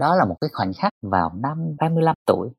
đó 0.00 0.16
là 0.16 0.24
một 0.24 0.36
cái 0.40 0.50
khoảnh 0.52 0.72
khắc 0.72 0.92
vào 1.02 1.32
năm 1.34 1.76
35 1.78 2.16
tuổi. 2.26 2.50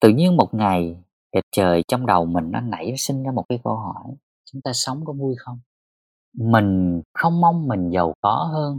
Tự 0.00 0.08
nhiên 0.08 0.36
một 0.36 0.54
ngày, 0.54 1.04
đẹp 1.32 1.44
trời 1.52 1.84
trong 1.88 2.06
đầu 2.06 2.24
mình 2.24 2.50
nó 2.50 2.60
nảy 2.60 2.94
sinh 2.98 3.22
ra 3.22 3.32
một 3.32 3.44
cái 3.48 3.60
câu 3.64 3.76
hỏi, 3.76 4.14
chúng 4.52 4.62
ta 4.62 4.70
sống 4.74 5.04
có 5.04 5.12
vui 5.12 5.34
không? 5.38 5.58
Mình 6.38 7.02
không 7.14 7.40
mong 7.40 7.68
mình 7.68 7.90
giàu 7.90 8.14
có 8.20 8.50
hơn, 8.52 8.78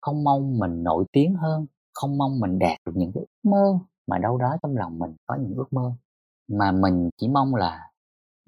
không 0.00 0.24
mong 0.24 0.58
mình 0.58 0.82
nổi 0.82 1.04
tiếng 1.12 1.34
hơn, 1.34 1.66
không 1.94 2.18
mong 2.18 2.40
mình 2.40 2.58
đạt 2.58 2.78
được 2.86 2.92
những 2.96 3.12
cái 3.14 3.20
ước 3.20 3.50
mơ 3.50 3.78
mà 4.06 4.18
đâu 4.18 4.38
đó 4.38 4.56
trong 4.62 4.76
lòng 4.76 4.98
mình 4.98 5.16
có 5.26 5.36
những 5.40 5.54
ước 5.54 5.72
mơ. 5.72 5.92
Mà 6.48 6.72
mình 6.72 7.10
chỉ 7.16 7.28
mong 7.28 7.54
là 7.54 7.90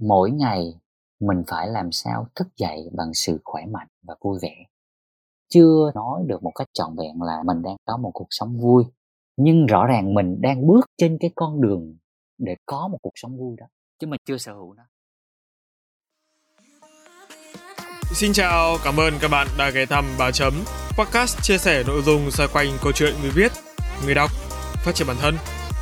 mỗi 0.01 0.31
ngày 0.31 0.81
mình 1.21 1.43
phải 1.47 1.69
làm 1.69 1.93
sao 1.93 2.27
thức 2.35 2.49
dậy 2.57 2.91
bằng 2.93 3.15
sự 3.15 3.41
khỏe 3.45 3.67
mạnh 3.67 3.89
và 4.03 4.15
vui 4.21 4.39
vẻ. 4.43 4.55
Chưa 5.49 5.93
nói 5.95 6.23
được 6.27 6.43
một 6.43 6.53
cách 6.55 6.69
trọn 6.73 6.97
vẹn 6.97 7.23
là 7.23 7.43
mình 7.47 7.63
đang 7.63 7.77
có 7.85 7.97
một 7.97 8.11
cuộc 8.15 8.27
sống 8.31 8.59
vui 8.61 8.85
nhưng 9.43 9.67
rõ 9.67 9.87
ràng 9.87 10.15
mình 10.15 10.41
đang 10.41 10.67
bước 10.67 10.87
trên 10.99 11.19
cái 11.21 11.31
con 11.35 11.61
đường 11.61 11.97
để 12.39 12.57
có 12.67 12.89
một 12.89 12.99
cuộc 13.03 13.13
sống 13.15 13.39
vui 13.39 13.57
đó 13.59 13.67
chứ 13.99 14.07
mình 14.07 14.21
chưa 14.25 14.39
sở 14.39 14.53
hữu 14.53 14.75
nó. 14.75 14.83
Xin 18.15 18.33
chào, 18.33 18.77
cảm 18.85 18.97
ơn 19.01 19.15
các 19.21 19.31
bạn 19.31 19.47
đã 19.59 19.71
ghé 19.71 19.87
thăm 19.87 20.05
Báo 20.19 20.31
Chấm. 20.33 20.53
Podcast 20.99 21.43
chia 21.43 21.59
sẻ 21.59 21.83
nội 21.87 22.03
dung 22.03 22.31
xoay 22.31 22.49
quanh 22.53 22.69
câu 22.83 22.93
chuyện 22.93 23.15
người 23.23 23.31
viết, 23.31 23.53
người 24.05 24.15
đọc, 24.15 24.31
phát 24.85 24.95
triển 24.95 25.07
bản 25.07 25.17
thân. 25.21 25.35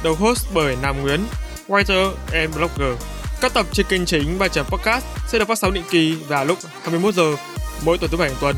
Đầu 0.04 0.14
host 0.14 0.46
bởi 0.54 0.76
Nam 0.82 1.02
Nguyễn, 1.02 1.20
writer 1.68 2.12
and 2.32 2.56
blogger. 2.56 3.02
Các 3.40 3.54
tập 3.54 3.66
trên 3.72 3.86
kênh 3.88 4.04
chính 4.04 4.38
Báo 4.38 4.48
Chấm 4.48 4.66
Podcast 4.66 5.04
sẽ 5.28 5.38
được 5.38 5.48
phát 5.48 5.58
sóng 5.58 5.74
định 5.74 5.84
kỳ 5.90 6.14
vào 6.28 6.44
lúc 6.44 6.58
21 6.82 7.14
giờ 7.14 7.36
mỗi 7.84 7.98
tuần 7.98 8.10
thứ 8.10 8.16
bảy 8.16 8.28
hàng 8.28 8.38
tuần. 8.40 8.56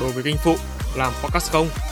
Đối 0.00 0.12
với 0.12 0.22
kênh 0.22 0.36
phụ 0.36 0.54
làm 0.96 1.12
podcast 1.22 1.52
không? 1.52 1.91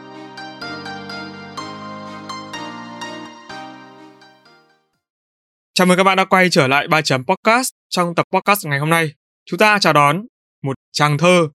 Chào 5.73 5.87
mừng 5.87 5.97
các 5.97 6.03
bạn 6.03 6.17
đã 6.17 6.25
quay 6.25 6.49
trở 6.49 6.67
lại 6.67 6.87
ba 6.87 7.01
chấm 7.01 7.23
podcast. 7.25 7.69
Trong 7.89 8.15
tập 8.15 8.25
podcast 8.31 8.67
ngày 8.67 8.79
hôm 8.79 8.89
nay, 8.89 9.11
chúng 9.45 9.57
ta 9.57 9.79
chào 9.79 9.93
đón 9.93 10.25
một 10.63 10.73
chàng 10.91 11.17
thơ 11.17 11.47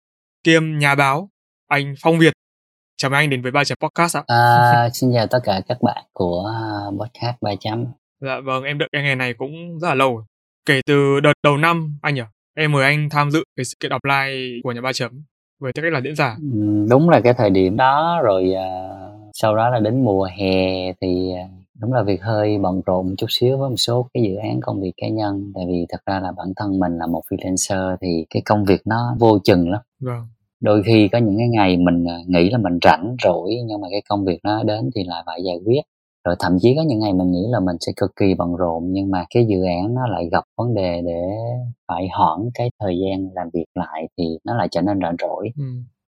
kiêm 0.45 0.78
nhà 0.78 0.95
báo 0.95 1.28
anh 1.69 1.95
Phong 2.03 2.19
Việt. 2.19 2.33
Chào 2.97 3.11
mừng 3.11 3.19
anh 3.19 3.31
đến 3.31 3.42
với 3.42 3.53
ba 3.53 3.64
chấm 3.64 3.78
podcast 3.81 4.17
ạ. 4.17 4.22
À, 4.27 4.89
xin 4.92 5.11
chào 5.14 5.27
tất 5.27 5.39
cả 5.44 5.61
các 5.69 5.78
bạn 5.83 6.05
của 6.12 6.53
podcast 6.98 7.37
ba 7.41 7.50
chấm. 7.61 7.84
Dạ 8.20 8.41
vâng, 8.44 8.64
em 8.64 8.78
đợi 8.78 8.89
cái 8.92 9.03
ngày 9.03 9.17
này 9.17 9.34
cũng 9.34 9.78
rất 9.78 9.89
là 9.89 9.94
lâu. 9.94 10.25
Kể 10.67 10.81
từ 10.87 11.20
đợt 11.20 11.33
đầu 11.42 11.56
năm 11.56 11.98
anh 12.03 12.14
nhỉ, 12.14 12.22
em 12.55 12.72
mời 12.72 12.84
anh 12.84 13.09
tham 13.11 13.31
dự 13.31 13.44
cái 13.56 13.64
sự 13.64 13.77
kiện 13.81 13.92
offline 13.92 14.61
của 14.64 14.72
nhà 14.72 14.81
ba 14.81 14.92
chấm 14.92 15.22
với 15.61 15.72
tư 15.72 15.83
cách 15.83 15.92
là 15.92 16.00
diễn 16.05 16.17
giả. 16.17 16.37
Đúng 16.91 17.09
là 17.11 17.20
cái 17.20 17.34
thời 17.39 17.50
điểm 17.50 17.77
đó 17.77 18.20
rồi 18.25 18.53
uh, 18.53 19.31
sau 19.33 19.56
đó 19.56 19.70
là 19.70 19.81
đến 19.81 20.05
mùa 20.05 20.28
hè 20.39 20.92
thì 21.00 21.33
uh, 21.44 21.66
đúng 21.81 21.93
là 21.93 22.03
việc 22.03 22.23
hơi 22.23 22.59
bận 22.59 22.81
rộn 22.87 23.07
một 23.09 23.15
chút 23.19 23.27
xíu 23.31 23.59
với 23.59 23.71
một 23.71 23.77
số 23.77 24.07
cái 24.15 24.23
dự 24.23 24.35
án 24.37 24.61
công 24.61 24.81
việc 24.81 24.93
cá 24.97 25.09
nhân 25.09 25.53
tại 25.55 25.65
vì 25.69 25.87
thật 25.89 25.99
ra 26.07 26.21
là 26.21 26.33
bản 26.37 26.49
thân 26.57 26.79
mình 26.79 26.99
là 26.99 27.07
một 27.07 27.23
freelancer 27.31 27.97
thì 28.01 28.27
cái 28.31 28.43
công 28.47 28.65
việc 28.65 28.81
nó 28.85 29.17
vô 29.19 29.39
chừng 29.45 29.71
lắm 29.71 29.81
Vâng. 30.01 30.27
đôi 30.61 30.83
khi 30.87 31.09
có 31.13 31.19
những 31.19 31.39
cái 31.39 31.49
ngày 31.49 31.77
mình 31.77 32.05
à, 32.09 32.17
nghĩ 32.27 32.51
là 32.51 32.59
mình 32.59 32.79
rảnh 32.83 33.17
rỗi 33.25 33.51
nhưng 33.67 33.81
mà 33.81 33.89
cái 33.91 34.03
công 34.09 34.25
việc 34.25 34.39
nó 34.45 34.63
đến 34.63 34.91
thì 34.95 35.05
lại 35.05 35.23
phải 35.27 35.41
giải 35.45 35.57
quyết 35.65 35.81
rồi 36.25 36.37
thậm 36.39 36.59
chí 36.61 36.75
có 36.77 36.83
những 36.87 36.99
ngày 36.99 37.12
mình 37.12 37.31
nghĩ 37.33 37.47
là 37.49 37.61
mình 37.61 37.77
sẽ 37.81 37.93
cực 37.97 38.11
kỳ 38.17 38.34
bận 38.34 38.56
rộn 38.56 38.84
nhưng 38.93 39.11
mà 39.11 39.25
cái 39.34 39.47
dự 39.49 39.62
án 39.65 39.95
nó 39.95 40.06
lại 40.06 40.29
gặp 40.33 40.45
vấn 40.56 40.75
đề 40.75 41.03
để 41.06 41.23
phải 41.89 42.09
hoãn 42.19 42.50
cái 42.55 42.71
thời 42.81 42.95
gian 42.99 43.29
làm 43.34 43.49
việc 43.53 43.65
lại 43.75 44.09
thì 44.19 44.25
nó 44.45 44.55
lại 44.56 44.69
trở 44.71 44.81
nên 44.83 44.99
rảnh 45.03 45.17
rỗi 45.21 45.49
Ừ 45.56 45.65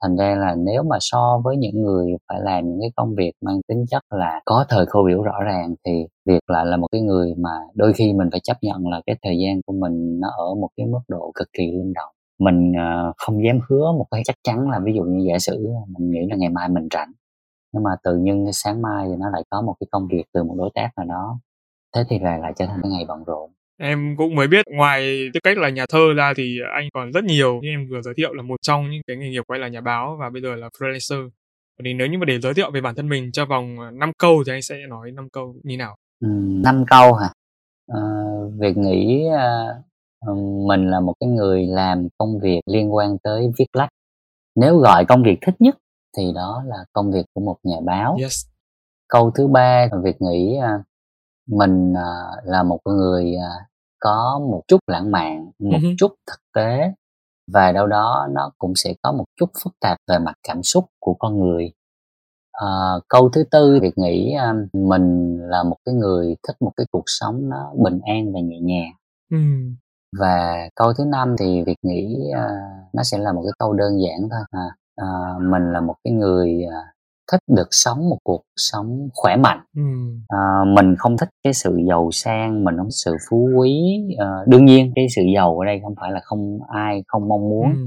thành 0.02 0.16
ra 0.16 0.34
là 0.34 0.54
nếu 0.54 0.82
mà 0.82 0.96
so 1.00 1.40
với 1.44 1.56
những 1.56 1.82
người 1.82 2.12
phải 2.28 2.40
làm 2.40 2.64
những 2.68 2.80
cái 2.80 2.90
công 2.96 3.14
việc 3.14 3.32
mang 3.40 3.60
tính 3.68 3.84
chất 3.90 4.02
là 4.10 4.40
có 4.44 4.64
thời 4.68 4.86
khô 4.86 5.04
biểu 5.06 5.22
rõ 5.22 5.42
ràng, 5.44 5.74
thì 5.86 6.06
việc 6.26 6.40
lại 6.46 6.66
là 6.66 6.76
một 6.76 6.86
cái 6.92 7.00
người 7.00 7.34
mà 7.38 7.50
đôi 7.74 7.92
khi 7.92 8.12
mình 8.12 8.28
phải 8.30 8.40
chấp 8.40 8.56
nhận 8.62 8.88
là 8.88 9.00
cái 9.06 9.16
thời 9.22 9.38
gian 9.38 9.60
của 9.66 9.72
mình 9.72 10.20
nó 10.20 10.28
ở 10.38 10.54
một 10.54 10.68
cái 10.76 10.86
mức 10.86 11.00
độ 11.08 11.32
cực 11.34 11.48
kỳ 11.52 11.66
linh 11.72 11.92
động. 11.94 12.12
Mình 12.40 12.72
ờ, 12.78 13.12
không 13.16 13.44
dám 13.44 13.58
hứa 13.68 13.92
một 13.98 14.06
cái 14.10 14.22
chắc 14.24 14.36
chắn 14.44 14.70
là 14.70 14.80
ví 14.84 14.92
dụ 14.96 15.02
như 15.02 15.26
giả 15.28 15.38
sử 15.38 15.66
mình 15.88 16.10
nghĩ 16.10 16.20
là 16.30 16.36
ngày 16.36 16.48
mai 16.48 16.68
mình 16.68 16.88
rảnh, 16.94 17.12
nhưng 17.72 17.82
mà 17.82 17.90
tự 18.04 18.16
nhiên 18.16 18.46
sáng 18.52 18.82
mai 18.82 19.06
thì 19.08 19.16
nó 19.18 19.30
lại 19.30 19.42
có 19.50 19.62
một 19.62 19.74
cái 19.80 19.86
công 19.90 20.08
việc 20.12 20.24
từ 20.34 20.44
một 20.44 20.54
đối 20.58 20.70
tác 20.74 20.90
nào 20.96 21.06
đó, 21.06 21.40
thế 21.96 22.04
thì 22.08 22.18
lại 22.18 22.38
lại 22.40 22.52
trở 22.56 22.66
thành 22.66 22.80
cái 22.82 22.92
ngày 22.92 23.04
bận 23.08 23.24
rộn. 23.24 23.50
Em 23.80 24.16
cũng 24.16 24.34
mới 24.34 24.46
biết 24.48 24.64
ngoài 24.70 25.28
tư 25.34 25.40
cách 25.42 25.58
là 25.58 25.68
nhà 25.68 25.86
thơ 25.88 26.14
ra 26.16 26.32
thì 26.36 26.58
anh 26.74 26.88
còn 26.94 27.12
rất 27.12 27.24
nhiều 27.24 27.60
như 27.62 27.68
em 27.68 27.86
vừa 27.90 28.02
giới 28.02 28.14
thiệu 28.16 28.34
là 28.34 28.42
một 28.42 28.56
trong 28.62 28.90
những 28.90 29.02
cái 29.06 29.16
nghề 29.16 29.28
nghiệp 29.30 29.42
của 29.48 29.54
anh 29.54 29.60
là 29.60 29.68
nhà 29.68 29.80
báo 29.80 30.16
và 30.20 30.30
bây 30.30 30.42
giờ 30.42 30.54
là 30.54 30.68
freelancer. 30.78 31.28
Thì 31.84 31.94
nếu 31.94 32.06
như 32.06 32.18
mà 32.18 32.24
để 32.24 32.40
giới 32.40 32.54
thiệu 32.54 32.70
về 32.70 32.80
bản 32.80 32.94
thân 32.94 33.08
mình 33.08 33.32
cho 33.32 33.46
vòng 33.46 33.98
5 33.98 34.12
câu 34.18 34.42
thì 34.46 34.52
anh 34.52 34.62
sẽ 34.62 34.76
nói 34.88 35.10
5 35.12 35.28
câu 35.32 35.54
như 35.62 35.76
nào? 35.76 35.96
Ừm, 36.20 36.62
năm 36.62 36.84
câu 36.90 37.14
hả 37.14 37.28
Ờ, 37.88 38.00
việc 38.58 38.76
nghĩ 38.76 39.24
ờ, 39.26 39.74
ừm, 40.26 40.66
mình 40.66 40.90
là 40.90 41.00
một 41.00 41.14
cái 41.20 41.28
người 41.28 41.66
làm 41.66 42.08
công 42.18 42.38
việc 42.40 42.60
liên 42.66 42.94
quan 42.94 43.18
tới 43.22 43.50
viết 43.58 43.66
lách 43.72 43.88
nếu 44.56 44.78
gọi 44.78 45.04
công 45.04 45.22
việc 45.22 45.38
thích 45.42 45.54
nhất 45.58 45.76
thì 46.16 46.22
đó 46.34 46.62
là 46.66 46.76
công 46.92 47.12
việc 47.12 47.26
của 47.34 47.40
một 47.40 47.56
nhà 47.62 47.76
báo 47.84 48.16
Yes. 48.20 48.46
câu 49.08 49.30
thứ 49.30 49.46
ba 49.46 49.88
là 49.92 49.98
việc 50.04 50.16
nghĩ 50.22 50.56
à, 50.62 50.78
mình 51.48 51.94
à, 51.96 52.10
là 52.44 52.62
một 52.62 52.78
người 52.84 53.34
à, 53.36 53.50
có 54.00 54.40
một 54.50 54.62
chút 54.68 54.78
lãng 54.86 55.10
mạn 55.10 55.44
một 55.58 55.78
Ừ 55.82 55.88
hứ. 55.88 55.88
chút 55.98 56.14
thực 56.26 56.40
tế 56.54 56.92
và 57.52 57.72
đâu 57.72 57.86
đó 57.86 58.26
nó 58.30 58.50
cũng 58.58 58.72
sẽ 58.76 58.94
có 59.02 59.12
một 59.12 59.24
chút 59.40 59.50
phức 59.64 59.72
tạp 59.80 59.98
về 60.08 60.18
mặt 60.18 60.34
cảm 60.48 60.62
xúc 60.62 60.84
của 61.00 61.14
con 61.18 61.40
người 61.40 61.72
à, 62.52 62.66
câu 63.08 63.28
thứ 63.32 63.44
tư 63.50 63.78
việc 63.82 63.98
nghĩ 63.98 64.32
à, 64.34 64.54
mình 64.72 65.38
là 65.48 65.62
một 65.62 65.76
cái 65.84 65.94
người 65.94 66.36
thích 66.48 66.56
một 66.60 66.72
cái 66.76 66.86
cuộc 66.90 67.04
sống 67.06 67.48
nó 67.48 67.72
bình 67.84 68.00
an 68.06 68.32
và 68.32 68.40
nhẹ 68.40 68.60
nhàng 68.60 68.92
Ừ. 69.30 69.38
và 70.18 70.56
câu 70.74 70.92
thứ 70.92 71.04
năm 71.04 71.36
thì 71.38 71.62
việc 71.66 71.76
nghĩ 71.82 72.16
à, 72.34 72.48
nó 72.92 73.02
sẽ 73.02 73.18
là 73.18 73.32
một 73.32 73.42
cái 73.44 73.52
câu 73.58 73.72
đơn 73.72 73.92
giản 74.02 74.28
thôi 74.30 74.40
à, 74.50 74.66
à, 74.96 75.06
mình 75.40 75.72
là 75.72 75.80
một 75.80 75.94
cái 76.04 76.12
người 76.12 76.64
à, 76.72 76.78
thích 77.32 77.40
được 77.56 77.68
sống 77.70 77.98
một 78.10 78.18
cuộc 78.24 78.42
sống 78.56 79.08
khỏe 79.14 79.36
mạnh 79.36 79.60
Ừ. 79.76 79.82
à, 80.28 80.38
mình 80.76 80.94
không 80.98 81.16
thích 81.16 81.28
cái 81.44 81.52
sự 81.52 81.78
giàu 81.88 82.08
sang 82.12 82.64
mình 82.64 82.76
không 82.76 82.86
thích 82.86 82.90
sự 83.04 83.16
phú 83.30 83.48
quý 83.58 84.00
à, 84.18 84.26
đương 84.46 84.64
nhiên 84.64 84.92
cái 84.96 85.06
sự 85.16 85.22
giàu 85.34 85.58
ở 85.58 85.64
đây 85.64 85.80
không 85.82 85.94
phải 86.00 86.12
là 86.12 86.20
không 86.24 86.58
ai 86.68 87.02
không 87.06 87.28
mong 87.28 87.48
muốn 87.48 87.64
Ừ. 87.72 87.78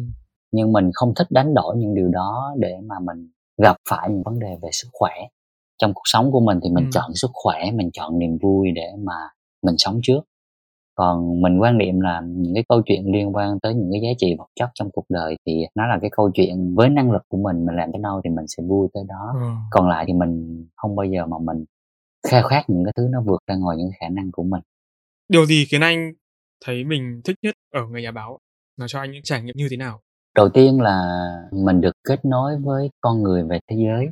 nhưng 0.51 0.72
mình 0.74 0.90
không 0.94 1.13
thích 1.16 1.28
đánh 1.30 1.53
đổi 1.53 1.75
những 1.78 1.96
điều 1.96 2.09
đó 2.09 2.53
để 2.59 2.78
mà 2.85 2.96
mình 3.00 3.28
gặp 3.63 3.75
phải 3.90 4.09
những 4.09 4.24
vấn 4.25 4.40
đề 4.40 4.57
về 4.62 4.69
sức 4.72 4.88
khỏe 4.94 5.12
trong 5.81 5.94
cuộc 5.94 6.01
sống 6.06 6.31
của 6.31 6.40
mình 6.40 6.59
thì 6.63 6.69
mình 6.69 6.84
Ừ. 6.84 6.90
chọn 6.94 7.12
sức 7.16 7.31
khỏe 7.34 7.72
mình 7.74 7.90
chọn 7.94 8.19
niềm 8.19 8.38
vui 8.41 8.68
để 8.75 8.88
mà 9.03 9.13
mình 9.66 9.75
sống 9.78 10.00
trước 10.03 10.22
còn 10.96 11.41
mình 11.41 11.59
quan 11.62 11.78
niệm 11.78 12.00
là 12.00 12.22
những 12.25 12.53
cái 12.53 12.63
câu 12.69 12.81
chuyện 12.85 13.12
liên 13.13 13.35
quan 13.35 13.59
tới 13.59 13.74
những 13.74 13.90
cái 13.91 14.02
giá 14.02 14.13
trị 14.18 14.35
vật 14.38 14.47
chất 14.56 14.69
trong 14.74 14.90
cuộc 14.94 15.06
đời 15.09 15.35
thì 15.46 15.66
nó 15.75 15.88
là 15.88 15.97
cái 16.02 16.09
câu 16.13 16.31
chuyện 16.34 16.75
với 16.75 16.90
năng 16.90 17.12
lực 17.12 17.22
của 17.28 17.38
mình 17.38 17.66
mình 17.66 17.75
làm 17.75 17.91
tới 17.91 18.02
đâu 18.03 18.22
thì 18.24 18.29
mình 18.29 18.46
sẽ 18.47 18.63
vui 18.68 18.88
tới 18.94 19.03
đó 19.07 19.34
Ờ. 19.41 19.47
còn 19.72 19.90
lại 19.90 20.06
thì 20.07 20.13
mình 20.13 20.66
không 20.75 20.96
bao 20.96 21.06
giờ 21.06 21.25
mà 21.25 21.38
mình 21.41 21.66
khao 22.28 22.44
khát 22.44 22.63
những 22.69 22.84
cái 22.85 22.94
thứ 22.97 23.07
nó 23.12 23.22
vượt 23.22 23.40
ra 23.47 23.56
ngoài 23.56 23.78
những 23.78 23.90
khả 24.00 24.09
năng 24.09 24.31
của 24.31 24.44
mình 24.44 24.62
Điều 25.30 25.46
gì 25.46 25.66
khiến 25.69 25.81
anh 25.81 26.12
thấy 26.66 26.84
mình 26.84 27.22
thích 27.24 27.35
nhất 27.41 27.56
ở 27.74 27.88
người 27.88 28.01
nhà 28.01 28.12
báo? 28.12 28.38
Nói 28.78 28.88
cho 28.91 29.00
anh 29.00 29.12
những 29.12 29.24
trải 29.24 29.41
nghiệm 29.44 29.56
như 29.57 29.68
thế 29.72 29.78
nào? 29.78 30.00
đầu 30.35 30.50
tiên 30.50 30.81
là 30.81 31.01
mình 31.51 31.81
được 31.81 31.95
kết 32.07 32.25
nối 32.25 32.57
với 32.57 32.89
con 33.01 33.24
người 33.24 33.44
về 33.44 33.60
thế 33.69 33.75
giới 33.86 34.07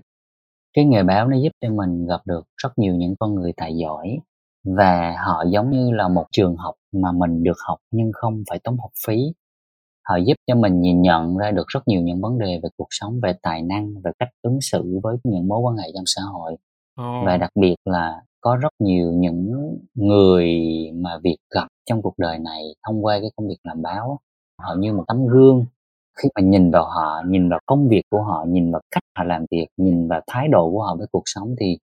cái 0.74 0.86
nghề 0.86 1.03
báo 1.03 1.27
nó 1.27 1.38
giúp 1.44 1.50
cho 1.62 1.69
mình 1.69 2.06
gặp 2.07 2.21
được 2.25 2.42
rất 2.63 2.69
nhiều 2.80 2.95
những 2.95 3.15
con 3.19 3.36
người 3.36 3.53
tài 3.57 3.77
giỏi 3.77 4.19
và 4.63 5.15
họ 5.25 5.44
giống 5.50 5.69
như 5.69 5.91
là 5.91 6.07
một 6.07 6.25
trường 6.31 6.56
học 6.56 6.75
mà 6.91 7.11
mình 7.11 7.44
được 7.44 7.57
học 7.67 7.77
nhưng 7.91 8.11
không 8.13 8.44
phải 8.50 8.59
tốn 8.63 8.77
học 8.77 8.91
phí. 9.07 9.33
Họ 10.09 10.17
giúp 10.17 10.33
cho 10.47 10.56
mình 10.56 10.81
nhìn 10.81 11.01
nhận 11.01 11.38
ra 11.38 11.51
được 11.51 11.67
rất 11.67 11.88
nhiều 11.88 12.01
những 12.01 12.21
vấn 12.21 12.38
đề 12.39 12.59
về 12.63 12.69
cuộc 12.77 12.88
sống 12.89 13.19
về 13.23 13.33
tài 13.41 13.61
năng 13.61 13.94
về 14.03 14.11
cách 14.19 14.29
ứng 14.41 14.61
xử 14.61 15.00
với 15.03 15.17
những 15.23 15.47
mối 15.47 15.59
quan 15.59 15.77
hệ 15.77 15.89
trong 15.95 16.03
xã 16.06 16.21
hội. 16.21 16.56
Và 17.25 17.38
đặc 17.38 17.51
biệt 17.56 17.75
là 17.85 18.21
có 18.41 18.56
rất 18.56 18.73
nhiều 18.79 19.11
những 19.11 19.51
người 19.94 20.47
mà 20.94 21.19
việc 21.23 21.38
gặp 21.55 21.67
trong 21.85 22.01
cuộc 22.01 22.13
đời 22.17 22.39
này 22.39 22.63
thông 22.88 23.05
qua 23.05 23.19
cái 23.21 23.31
công 23.35 23.47
việc 23.47 23.57
làm 23.63 23.81
báo 23.81 24.19
họ 24.62 24.75
như 24.79 24.94
một 24.94 25.03
tấm 25.07 25.27
gương. 25.27 25.65
Khi 26.17 26.29
mà 26.35 26.41
nhìn 26.41 26.71
vào 26.71 26.85
họ 26.85 27.23
nhìn 27.27 27.50
vào 27.50 27.59
công 27.65 27.88
việc 27.89 28.01
của 28.09 28.21
họ 28.21 28.45
nhìn 28.47 28.71
vào 28.71 28.81
cách 28.91 29.03
họ 29.17 29.23
làm 29.23 29.45
việc 29.51 29.67
nhìn 29.77 30.07
vào 30.07 30.21
thái 30.27 30.47
độ 30.47 30.71
của 30.71 30.83
họ 30.83 30.95
với 30.95 31.07
cuộc 31.12 31.23
sống 31.25 31.55
thì 31.59 31.77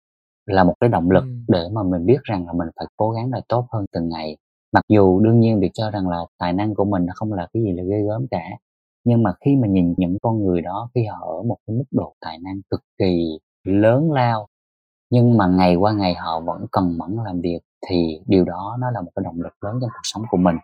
là 0.45 0.63
một 0.63 0.73
cái 0.79 0.89
động 0.89 1.11
lực 1.11 1.23
để 1.47 1.67
mà 1.73 1.83
mình 1.83 2.05
biết 2.05 2.23
rằng 2.23 2.47
là 2.47 2.53
mình 2.53 2.67
phải 2.75 2.87
cố 2.97 3.11
gắng 3.11 3.31
là 3.31 3.41
tốt 3.49 3.67
hơn 3.71 3.85
từng 3.91 4.09
ngày. 4.09 4.37
Mặc 4.71 4.83
dù 4.89 5.19
đương 5.19 5.39
nhiên 5.39 5.59
việc 5.59 5.71
cho 5.73 5.91
rằng 5.91 6.07
là 6.07 6.17
tài 6.39 6.53
năng 6.53 6.75
của 6.75 6.85
mình 6.85 7.05
nó 7.05 7.13
không 7.15 7.33
là 7.33 7.47
cái 7.53 7.63
gì 7.63 7.71
là 7.71 7.83
ghê 7.83 8.03
gớm 8.07 8.27
cả 8.31 8.43
nhưng 9.05 9.23
mà 9.23 9.33
khi 9.45 9.55
mà 9.55 9.67
nhìn 9.67 9.93
những 9.97 10.17
con 10.21 10.43
người 10.43 10.61
đó 10.61 10.89
khi 10.95 11.05
họ 11.05 11.17
ở 11.37 11.43
một 11.43 11.57
cái 11.67 11.75
mức 11.75 11.83
độ 11.91 12.13
tài 12.21 12.39
năng 12.39 12.61
cực 12.69 12.81
kỳ 12.97 13.39
lớn 13.63 14.11
lao 14.11 14.47
nhưng 15.09 15.37
mà 15.37 15.47
ngày 15.47 15.75
qua 15.75 15.93
ngày 15.93 16.13
họ 16.13 16.39
vẫn 16.39 16.65
cần 16.71 16.97
mẫn 16.97 17.17
làm 17.25 17.41
việc 17.41 17.59
thì 17.89 18.19
điều 18.27 18.45
đó 18.45 18.77
nó 18.79 18.91
là 18.91 19.01
một 19.01 19.11
cái 19.15 19.23
động 19.23 19.41
lực 19.41 19.63
lớn 19.63 19.77
trong 19.81 19.89
cuộc 19.93 20.01
sống 20.03 20.23
của 20.29 20.37
mình. 20.37 20.55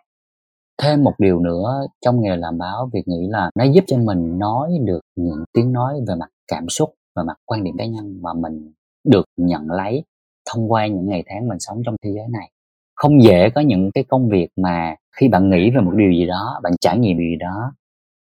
Thêm 0.82 1.04
một 1.04 1.14
điều 1.18 1.40
nữa 1.40 1.86
trong 2.00 2.20
nghề 2.20 2.36
làm 2.36 2.58
báo 2.58 2.90
việc 2.92 3.02
nghĩ 3.08 3.28
là 3.28 3.50
nó 3.54 3.64
giúp 3.64 3.84
cho 3.86 3.98
mình 3.98 4.38
nói 4.38 4.78
được 4.84 5.00
những 5.16 5.44
tiếng 5.52 5.72
nói 5.72 6.00
về 6.08 6.14
mặt 6.14 6.28
cảm 6.48 6.68
xúc 6.68 6.94
và 7.16 7.22
mặt 7.22 7.36
quan 7.46 7.64
điểm 7.64 7.74
cá 7.78 7.86
nhân 7.86 8.18
mà 8.22 8.34
mình 8.34 8.72
được 9.04 9.24
nhận 9.36 9.70
lấy 9.70 10.04
thông 10.50 10.72
qua 10.72 10.86
những 10.86 11.06
ngày 11.06 11.24
tháng 11.26 11.48
mình 11.48 11.58
sống 11.60 11.82
trong 11.86 11.96
thế 12.04 12.10
giới 12.14 12.28
này. 12.28 12.50
Không 12.94 13.22
dễ 13.22 13.50
có 13.50 13.60
những 13.60 13.90
cái 13.94 14.04
công 14.04 14.28
việc 14.28 14.48
mà 14.56 14.96
khi 15.16 15.28
bạn 15.28 15.50
nghĩ 15.50 15.70
về 15.70 15.80
một 15.80 15.92
điều 15.96 16.12
gì 16.12 16.26
đó, 16.26 16.60
bạn 16.62 16.72
trải 16.80 16.98
nghiệm 16.98 17.18
điều 17.18 17.28
gì 17.30 17.36
đó, 17.36 17.72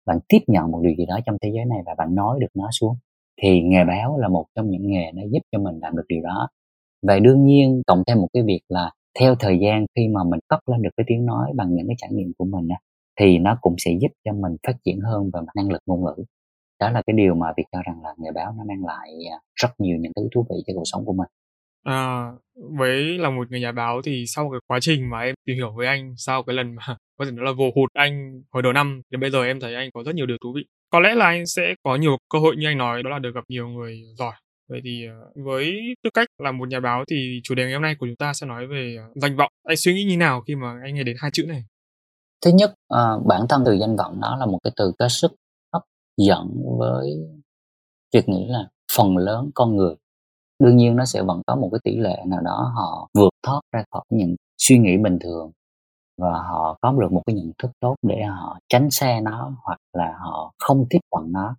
bạn 0.06 0.18
tiếp 0.28 0.38
nhận 0.46 0.70
một 0.70 0.80
điều 0.82 0.94
gì 0.98 1.06
đó 1.06 1.18
trong 1.26 1.36
thế 1.42 1.50
giới 1.54 1.64
này 1.64 1.78
và 1.86 1.94
bạn 1.98 2.14
nói 2.14 2.38
được 2.40 2.48
nó 2.54 2.68
xuống, 2.80 2.96
thì 3.42 3.60
nghề 3.62 3.84
báo 3.84 4.18
là 4.18 4.28
một 4.28 4.46
trong 4.56 4.70
những 4.70 4.86
nghề 4.90 5.12
nó 5.14 5.22
giúp 5.32 5.40
cho 5.52 5.58
mình 5.58 5.78
làm 5.82 5.96
được 5.96 6.04
điều 6.08 6.22
đó. 6.22 6.48
Và 7.02 7.18
đương 7.18 7.44
nhiên, 7.46 7.82
cộng 7.86 8.02
thêm 8.06 8.18
một 8.20 8.28
cái 8.32 8.42
việc 8.42 8.60
là 8.68 8.90
theo 9.20 9.34
thời 9.40 9.58
gian 9.62 9.86
khi 9.96 10.08
mà 10.08 10.24
mình 10.24 10.40
cất 10.48 10.68
lên 10.68 10.82
được 10.82 10.90
cái 10.96 11.04
tiếng 11.08 11.26
nói 11.26 11.52
bằng 11.54 11.74
những 11.74 11.86
cái 11.86 11.96
trải 11.98 12.10
nghiệm 12.12 12.32
của 12.38 12.44
mình 12.44 12.68
thì 13.20 13.38
nó 13.38 13.58
cũng 13.60 13.74
sẽ 13.78 13.92
giúp 14.00 14.12
cho 14.24 14.32
mình 14.32 14.56
phát 14.66 14.76
triển 14.84 15.00
hơn 15.00 15.30
về 15.34 15.40
mặt 15.40 15.52
năng 15.56 15.70
lực 15.70 15.82
ngôn 15.86 16.04
ngữ 16.04 16.24
đó 16.80 16.90
là 16.90 17.02
cái 17.06 17.14
điều 17.16 17.34
mà 17.34 17.46
việc 17.56 17.64
cho 17.72 17.78
rằng 17.86 18.02
là 18.02 18.10
nghề 18.18 18.30
báo 18.34 18.54
nó 18.58 18.64
mang 18.68 18.84
lại 18.86 19.08
à, 19.32 19.38
rất 19.54 19.68
nhiều 19.78 19.96
những 20.00 20.12
thứ 20.16 20.28
thú 20.34 20.46
vị 20.50 20.56
cho 20.66 20.72
cuộc 20.76 20.84
sống 20.84 21.04
của 21.04 21.12
mình 21.12 21.28
À, 21.84 22.30
với 22.54 23.18
là 23.18 23.30
một 23.30 23.50
người 23.50 23.60
nhà 23.60 23.72
báo 23.72 24.00
thì 24.04 24.24
sau 24.26 24.50
cái 24.50 24.60
quá 24.66 24.78
trình 24.80 25.10
mà 25.10 25.20
em 25.20 25.34
tìm 25.46 25.56
hiểu 25.56 25.72
với 25.76 25.86
anh 25.86 26.14
sau 26.16 26.42
cái 26.42 26.56
lần 26.56 26.74
mà 26.74 26.82
có 27.18 27.24
thể 27.24 27.30
nói 27.30 27.44
là 27.44 27.52
vồ 27.52 27.70
hụt 27.76 27.92
anh 27.92 28.42
hồi 28.52 28.62
đầu 28.62 28.72
năm 28.72 29.02
đến 29.10 29.20
bây 29.20 29.30
giờ 29.30 29.44
em 29.44 29.60
thấy 29.60 29.74
anh 29.74 29.90
có 29.94 30.02
rất 30.06 30.14
nhiều 30.14 30.26
điều 30.26 30.36
thú 30.42 30.52
vị. 30.56 30.62
Có 30.92 31.00
lẽ 31.00 31.14
là 31.14 31.26
anh 31.26 31.46
sẽ 31.46 31.74
có 31.82 31.96
nhiều 31.96 32.16
cơ 32.32 32.38
hội 32.38 32.56
như 32.56 32.66
anh 32.66 32.78
nói 32.78 33.02
đó 33.02 33.10
là 33.10 33.18
được 33.18 33.34
gặp 33.34 33.44
nhiều 33.48 33.68
người 33.68 34.02
giỏi. 34.18 34.32
Vậy 34.68 34.80
thì 34.84 35.06
ờ, 35.06 35.42
với 35.44 35.80
tư 36.04 36.10
cách 36.14 36.28
là 36.38 36.52
một 36.52 36.68
nhà 36.68 36.80
báo 36.80 37.04
thì 37.10 37.40
chủ 37.44 37.54
đề 37.54 37.64
ngày 37.64 37.72
hôm 37.72 37.82
nay 37.82 37.96
của 37.98 38.06
chúng 38.06 38.16
ta 38.16 38.32
sẽ 38.32 38.46
nói 38.46 38.66
về 38.66 38.96
ờ, 38.98 39.04
danh 39.14 39.36
vọng. 39.36 39.52
Anh 39.64 39.76
suy 39.76 39.94
nghĩ 39.94 40.04
như 40.04 40.16
nào 40.16 40.40
khi 40.40 40.54
mà 40.54 40.80
anh 40.84 40.94
nghe 40.94 41.02
đến 41.02 41.16
hai 41.20 41.30
chữ 41.30 41.46
này? 41.48 41.64
Thứ 42.44 42.50
nhất, 42.54 42.70
uh, 42.70 43.26
bản 43.26 43.40
thân 43.48 43.62
từ 43.66 43.72
danh 43.72 43.96
vọng 43.96 44.20
nó 44.20 44.36
là 44.36 44.46
một 44.46 44.58
cái 44.64 44.72
từ 44.76 44.92
có 44.98 45.08
sức 45.08 45.32
dẫn 46.16 46.62
với 46.78 47.10
việc 48.14 48.28
nghĩ 48.28 48.46
là 48.48 48.68
phần 48.96 49.16
lớn 49.16 49.50
con 49.54 49.76
người. 49.76 49.94
Đương 50.58 50.76
nhiên 50.76 50.96
nó 50.96 51.04
sẽ 51.04 51.22
vẫn 51.22 51.42
có 51.46 51.56
một 51.56 51.68
cái 51.72 51.80
tỷ 51.84 51.96
lệ 51.96 52.22
nào 52.26 52.40
đó 52.40 52.72
họ 52.76 53.08
vượt 53.14 53.30
thoát 53.42 53.60
ra 53.72 53.84
khỏi 53.90 54.04
những 54.10 54.36
suy 54.58 54.78
nghĩ 54.78 54.96
bình 54.96 55.18
thường 55.20 55.50
và 56.18 56.32
họ 56.32 56.78
có 56.80 56.92
được 57.00 57.12
một 57.12 57.22
cái 57.26 57.36
nhận 57.36 57.52
thức 57.58 57.70
tốt 57.80 57.94
để 58.02 58.22
họ 58.22 58.58
tránh 58.68 58.90
xe 58.90 59.20
nó 59.20 59.52
hoặc 59.64 59.78
là 59.92 60.14
họ 60.18 60.52
không 60.58 60.86
tiếp 60.90 60.98
cận 61.10 61.32
nó. 61.32 61.56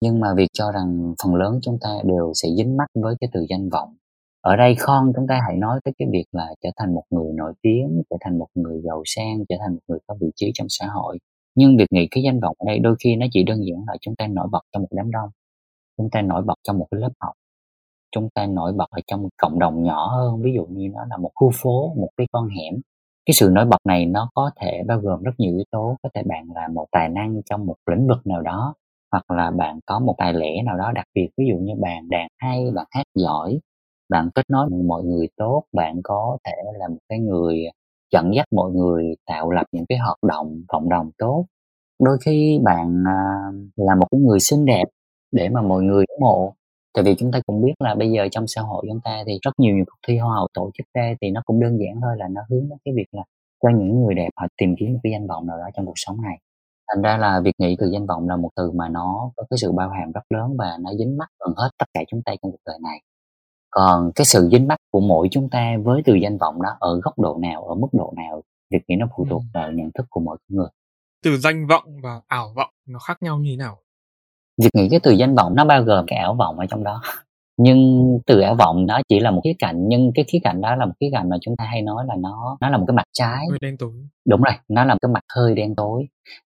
Nhưng 0.00 0.20
mà 0.20 0.34
việc 0.34 0.48
cho 0.52 0.72
rằng 0.72 1.14
phần 1.22 1.34
lớn 1.34 1.58
chúng 1.62 1.78
ta 1.80 1.88
đều 2.04 2.32
sẽ 2.34 2.48
dính 2.56 2.76
mắc 2.76 2.86
với 2.94 3.14
cái 3.20 3.30
từ 3.32 3.46
danh 3.48 3.68
vọng. 3.68 3.94
Ở 4.40 4.56
đây 4.56 4.76
con 4.80 5.12
chúng 5.16 5.26
ta 5.28 5.40
hãy 5.46 5.56
nói 5.56 5.80
tới 5.84 5.94
cái 5.98 6.08
việc 6.12 6.24
là 6.32 6.46
trở 6.60 6.70
thành 6.76 6.94
một 6.94 7.04
người 7.10 7.32
nổi 7.32 7.52
tiếng, 7.62 8.02
trở 8.10 8.16
thành 8.20 8.38
một 8.38 8.48
người 8.54 8.80
giàu 8.84 9.02
sang, 9.06 9.38
trở 9.48 9.56
thành 9.60 9.74
một 9.74 9.80
người 9.88 9.98
có 10.06 10.14
vị 10.20 10.30
trí 10.36 10.50
trong 10.54 10.66
xã 10.70 10.86
hội 10.86 11.18
nhưng 11.58 11.76
việc 11.76 11.86
nghĩ 11.92 12.08
cái 12.10 12.22
danh 12.22 12.40
vọng 12.40 12.56
ở 12.58 12.64
đây 12.66 12.78
đôi 12.78 12.96
khi 13.04 13.16
nó 13.16 13.26
chỉ 13.32 13.42
đơn 13.42 13.58
giản 13.66 13.84
là 13.86 13.94
chúng 14.00 14.16
ta 14.16 14.26
nổi 14.26 14.48
bật 14.52 14.60
trong 14.72 14.82
một 14.82 14.88
đám 14.90 15.10
đông, 15.10 15.30
chúng 15.98 16.10
ta 16.10 16.22
nổi 16.22 16.42
bật 16.42 16.54
trong 16.64 16.78
một 16.78 16.86
cái 16.90 17.00
lớp 17.00 17.12
học, 17.20 17.32
chúng 18.12 18.28
ta 18.34 18.46
nổi 18.46 18.72
bật 18.72 18.90
ở 18.90 19.00
trong 19.06 19.28
cộng 19.36 19.58
đồng 19.58 19.82
nhỏ 19.84 20.08
hơn. 20.16 20.42
Ví 20.42 20.52
dụ 20.54 20.66
như 20.66 20.88
nó 20.94 21.00
là 21.10 21.16
một 21.16 21.30
khu 21.34 21.50
phố, 21.54 21.94
một 21.96 22.10
cái 22.16 22.26
con 22.32 22.48
hẻm, 22.48 22.74
cái 23.26 23.34
sự 23.34 23.50
nổi 23.52 23.64
bật 23.64 23.78
này 23.86 24.06
nó 24.06 24.30
có 24.34 24.50
thể 24.60 24.82
bao 24.88 24.98
gồm 25.00 25.22
rất 25.22 25.32
nhiều 25.38 25.52
yếu 25.54 25.64
tố. 25.70 25.96
Có 26.02 26.08
thể 26.14 26.22
bạn 26.22 26.44
là 26.54 26.68
một 26.74 26.86
tài 26.92 27.08
năng 27.08 27.42
trong 27.50 27.66
một 27.66 27.76
lĩnh 27.90 28.08
vực 28.08 28.26
nào 28.26 28.42
đó, 28.42 28.74
hoặc 29.12 29.30
là 29.30 29.50
bạn 29.50 29.80
có 29.86 29.98
một 30.00 30.14
tài 30.18 30.32
lẻ 30.34 30.62
nào 30.62 30.76
đó 30.78 30.92
đặc 30.94 31.06
biệt. 31.14 31.28
Ví 31.38 31.44
dụ 31.50 31.56
như 31.56 31.72
bạn 31.80 32.08
đàn 32.10 32.28
hay, 32.38 32.64
bạn 32.74 32.86
hát 32.90 33.06
giỏi, 33.14 33.60
bạn 34.10 34.30
kết 34.34 34.44
nối 34.50 34.70
mọi 34.88 35.04
người 35.04 35.28
tốt, 35.36 35.64
bạn 35.72 36.00
có 36.04 36.38
thể 36.44 36.52
là 36.78 36.88
một 36.88 36.98
cái 37.08 37.18
người 37.18 37.64
dẫn 38.12 38.34
dắt 38.34 38.46
mọi 38.52 38.70
người 38.70 39.14
tạo 39.26 39.50
lập 39.50 39.66
những 39.72 39.86
cái 39.88 39.98
hoạt 39.98 40.18
động 40.22 40.62
cộng 40.68 40.88
đồng 40.88 41.10
tốt. 41.18 41.46
Đôi 42.02 42.18
khi 42.24 42.58
bạn 42.62 43.04
à, 43.06 43.20
là 43.76 43.94
một 43.94 44.06
cái 44.10 44.20
người 44.20 44.40
xinh 44.40 44.64
đẹp 44.64 44.84
để 45.32 45.48
mà 45.48 45.62
mọi 45.62 45.82
người 45.82 46.04
ủng 46.08 46.22
hộ. 46.22 46.54
Tại 46.94 47.04
vì 47.04 47.14
chúng 47.18 47.32
ta 47.32 47.40
cũng 47.46 47.62
biết 47.62 47.72
là 47.78 47.94
bây 47.94 48.10
giờ 48.10 48.28
trong 48.30 48.46
xã 48.46 48.62
hội 48.62 48.84
chúng 48.88 49.00
ta 49.04 49.22
thì 49.26 49.32
rất 49.42 49.50
nhiều 49.58 49.76
những 49.76 49.84
cuộc 49.84 49.98
thi 50.08 50.18
hoa 50.18 50.34
hậu 50.34 50.48
tổ 50.54 50.70
chức 50.74 50.86
ra 50.94 51.14
thì 51.20 51.30
nó 51.30 51.42
cũng 51.44 51.60
đơn 51.60 51.78
giản 51.78 52.00
thôi 52.02 52.14
là 52.18 52.28
nó 52.28 52.40
hướng 52.50 52.68
đến 52.68 52.78
cái 52.84 52.94
việc 52.96 53.06
là 53.12 53.22
cho 53.62 53.68
những 53.78 54.04
người 54.04 54.14
đẹp 54.14 54.30
họ 54.36 54.46
tìm 54.56 54.74
kiếm 54.78 54.92
một 54.92 55.00
cái 55.02 55.12
danh 55.12 55.26
vọng 55.26 55.46
nào 55.46 55.58
đó 55.58 55.64
trong 55.76 55.86
cuộc 55.86 55.92
sống 55.96 56.22
này. 56.22 56.38
Thành 56.88 57.02
ra 57.02 57.16
là 57.16 57.40
việc 57.44 57.54
nghĩ 57.58 57.76
từ 57.78 57.90
danh 57.92 58.06
vọng 58.06 58.28
là 58.28 58.36
một 58.36 58.50
từ 58.56 58.70
mà 58.70 58.88
nó 58.88 59.30
có 59.36 59.44
cái 59.50 59.58
sự 59.58 59.72
bao 59.72 59.90
hàm 59.90 60.12
rất 60.12 60.22
lớn 60.30 60.56
và 60.58 60.78
nó 60.80 60.90
dính 60.98 61.16
mắt 61.18 61.28
gần 61.40 61.54
hết 61.56 61.70
tất 61.78 61.86
cả 61.94 62.00
chúng 62.08 62.22
ta 62.22 62.32
trong 62.42 62.52
cuộc 62.52 62.62
đời 62.66 62.78
này 62.82 63.00
còn 63.78 64.10
cái 64.14 64.24
sự 64.24 64.48
dính 64.52 64.68
mắc 64.68 64.78
của 64.90 65.00
mỗi 65.00 65.28
chúng 65.30 65.50
ta 65.50 65.76
với 65.82 66.02
từ 66.04 66.14
danh 66.14 66.38
vọng 66.38 66.62
đó 66.62 66.76
ở 66.80 67.00
góc 67.04 67.18
độ 67.18 67.38
nào 67.42 67.64
ở 67.64 67.74
mức 67.74 67.88
độ 67.92 68.12
nào 68.16 68.42
việc 68.70 68.78
nghĩ 68.88 68.96
nó 68.96 69.06
phụ 69.16 69.26
thuộc 69.30 69.42
vào 69.54 69.72
nhận 69.72 69.90
thức 69.94 70.06
của 70.10 70.20
mỗi 70.20 70.36
người. 70.48 70.68
Từ 71.24 71.36
danh 71.36 71.66
vọng 71.66 71.84
và 72.02 72.20
ảo 72.26 72.52
vọng 72.56 72.70
nó 72.88 72.98
khác 72.98 73.22
nhau 73.22 73.38
như 73.38 73.50
thế 73.50 73.56
nào? 73.56 73.78
Việc 74.62 74.68
nghĩ 74.74 74.88
cái 74.90 75.00
từ 75.02 75.12
danh 75.12 75.34
vọng 75.34 75.54
nó 75.54 75.64
bao 75.64 75.82
gồm 75.82 76.04
cái 76.06 76.18
ảo 76.18 76.34
vọng 76.34 76.58
ở 76.58 76.66
trong 76.66 76.84
đó. 76.84 77.02
Nhưng 77.56 78.02
từ 78.26 78.40
ảo 78.40 78.54
vọng 78.54 78.86
nó 78.86 79.00
chỉ 79.08 79.20
là 79.20 79.30
một 79.30 79.40
khía 79.44 79.54
cạnh 79.58 79.88
nhưng 79.88 80.12
cái 80.14 80.24
khía 80.28 80.38
cạnh 80.42 80.60
đó 80.60 80.76
là 80.76 80.86
một 80.86 80.94
khía 81.00 81.10
cạnh 81.12 81.28
mà 81.28 81.36
chúng 81.40 81.56
ta 81.56 81.64
hay 81.64 81.82
nói 81.82 82.04
là 82.08 82.14
nó 82.18 82.56
nó 82.60 82.70
là 82.70 82.78
một 82.78 82.84
cái 82.88 82.94
mặt 82.94 83.06
trái. 83.12 83.46
Hơi 83.50 83.58
đen 83.60 83.76
tối. 83.76 83.92
Đúng 84.28 84.42
rồi 84.42 84.54
nó 84.68 84.84
là 84.84 84.94
một 84.94 84.98
cái 85.02 85.12
mặt 85.12 85.24
hơi 85.34 85.54
đen 85.54 85.74
tối. 85.74 86.08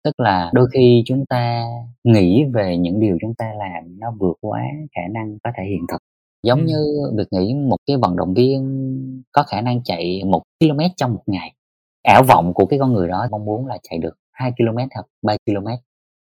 Tức 0.05 0.21
là 0.21 0.51
đôi 0.55 0.69
khi 0.73 1.03
chúng 1.07 1.25
ta 1.27 1.65
nghĩ 2.05 2.45
về 2.45 2.77
những 2.77 3.01
điều 3.01 3.19
chúng 3.21 3.35
ta 3.35 3.53
làm 3.59 3.99
nó 4.01 4.07
vượt 4.21 4.37
quá 4.41 4.63
khả 4.97 5.03
năng 5.15 5.39
có 5.45 5.51
thể 5.57 5.65
hiện 5.65 5.87
thực 5.89 5.99
giống 6.45 6.61
ừ. 6.61 6.65
như 6.67 7.11
việc 7.17 7.29
nghĩ 7.31 7.55
một 7.55 7.77
cái 7.87 7.97
vận 7.97 8.17
động 8.17 8.35
viên 8.35 9.23
có 9.33 9.43
khả 9.43 9.61
năng 9.61 9.83
chạy 9.83 10.23
một 10.25 10.43
km 10.61 10.81
trong 10.97 11.15
một 11.15 11.23
ngày 11.27 11.55
ảo 12.03 12.23
vọng 12.29 12.55
của 12.55 12.67
cái 12.67 12.79
con 12.79 12.93
người 12.93 13.09
đó 13.09 13.27
mong 13.31 13.45
muốn 13.45 13.67
là 13.67 13.79
chạy 13.83 13.99
được 13.99 14.15
2 14.33 14.53
km 14.57 14.77
hoặc 14.95 15.07
3 15.23 15.37
km 15.47 15.67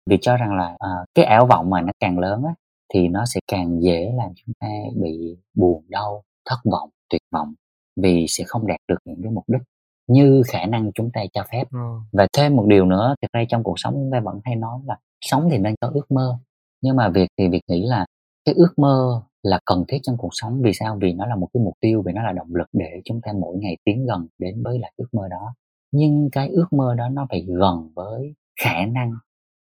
vì 0.09 0.17
cho 0.21 0.37
rằng 0.37 0.55
là 0.57 0.75
à, 0.79 0.89
cái 1.15 1.25
ảo 1.25 1.45
vọng 1.45 1.69
mà 1.69 1.81
nó 1.81 1.91
càng 1.99 2.19
lớn 2.19 2.43
á, 2.43 2.53
thì 2.93 3.07
nó 3.07 3.25
sẽ 3.25 3.39
càng 3.51 3.81
dễ 3.81 4.11
làm 4.17 4.29
chúng 4.35 4.53
ta 4.59 4.67
bị 4.95 5.37
buồn 5.53 5.83
đau 5.89 6.23
thất 6.49 6.57
vọng 6.71 6.89
tuyệt 7.09 7.21
vọng 7.31 7.53
vì 7.95 8.25
sẽ 8.29 8.43
không 8.47 8.67
đạt 8.67 8.79
được 8.87 8.97
những 9.05 9.19
cái 9.23 9.31
mục 9.31 9.43
đích 9.47 9.61
như 10.07 10.41
khả 10.47 10.65
năng 10.65 10.91
chúng 10.93 11.09
ta 11.13 11.21
cho 11.33 11.43
phép 11.51 11.63
ừ. 11.71 11.79
và 12.11 12.27
thêm 12.37 12.55
một 12.55 12.65
điều 12.67 12.85
nữa 12.85 13.15
thực 13.21 13.31
ra 13.33 13.43
trong 13.49 13.63
cuộc 13.63 13.79
sống 13.79 13.93
chúng 13.93 14.09
ta 14.11 14.19
vẫn 14.19 14.39
hay 14.43 14.55
nói 14.55 14.79
là 14.85 14.97
sống 15.21 15.47
thì 15.51 15.57
nên 15.57 15.75
có 15.81 15.91
ước 15.93 16.11
mơ 16.11 16.37
nhưng 16.81 16.95
mà 16.95 17.09
việc 17.09 17.29
thì 17.37 17.47
việc 17.47 17.61
nghĩ 17.67 17.85
là 17.85 18.05
cái 18.45 18.55
ước 18.55 18.73
mơ 18.77 19.21
là 19.43 19.59
cần 19.65 19.83
thiết 19.87 19.97
trong 20.03 20.17
cuộc 20.17 20.29
sống. 20.31 20.61
Vì 20.61 20.73
sao? 20.73 20.97
Vì 21.01 21.13
nó 21.13 21.25
là 21.25 21.35
một 21.35 21.47
cái 21.53 21.63
mục 21.63 21.73
tiêu, 21.79 22.03
vì 22.05 22.13
nó 22.13 22.23
là 22.23 22.31
động 22.31 22.55
lực 22.55 22.67
để 22.73 23.01
chúng 23.05 23.21
ta 23.21 23.31
mỗi 23.41 23.57
ngày 23.57 23.77
tiến 23.83 24.05
gần 24.05 24.27
đến 24.37 24.63
với 24.63 24.79
lại 24.79 24.93
ước 24.97 25.07
mơ 25.11 25.27
đó. 25.31 25.53
Nhưng 25.91 26.29
cái 26.31 26.49
ước 26.49 26.73
mơ 26.73 26.95
đó 26.97 27.09
nó 27.09 27.27
phải 27.29 27.45
gần 27.47 27.89
với 27.95 28.33
khả 28.61 28.85
năng 28.85 29.11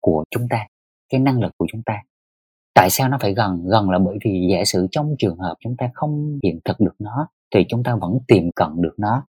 của 0.01 0.23
chúng 0.31 0.47
ta, 0.49 0.67
cái 1.09 1.21
năng 1.21 1.41
lực 1.41 1.51
của 1.57 1.65
chúng 1.71 1.81
ta. 1.85 2.03
Tại 2.75 2.89
sao 2.89 3.09
nó 3.09 3.17
phải 3.21 3.33
gần? 3.33 3.65
Gần 3.65 3.89
là 3.89 3.99
bởi 3.99 4.17
vì 4.25 4.47
giả 4.51 4.63
sử 4.65 4.87
trong 4.91 5.15
trường 5.19 5.37
hợp 5.37 5.55
chúng 5.59 5.77
ta 5.77 5.89
không 5.93 6.39
hiện 6.43 6.59
thực 6.65 6.79
được 6.79 6.95
nó, 6.99 7.27
thì 7.55 7.65
chúng 7.69 7.83
ta 7.83 7.95
vẫn 7.95 8.17
tìm 8.27 8.49
cận 8.55 8.69
được 8.75 8.93
nó. 8.97 9.25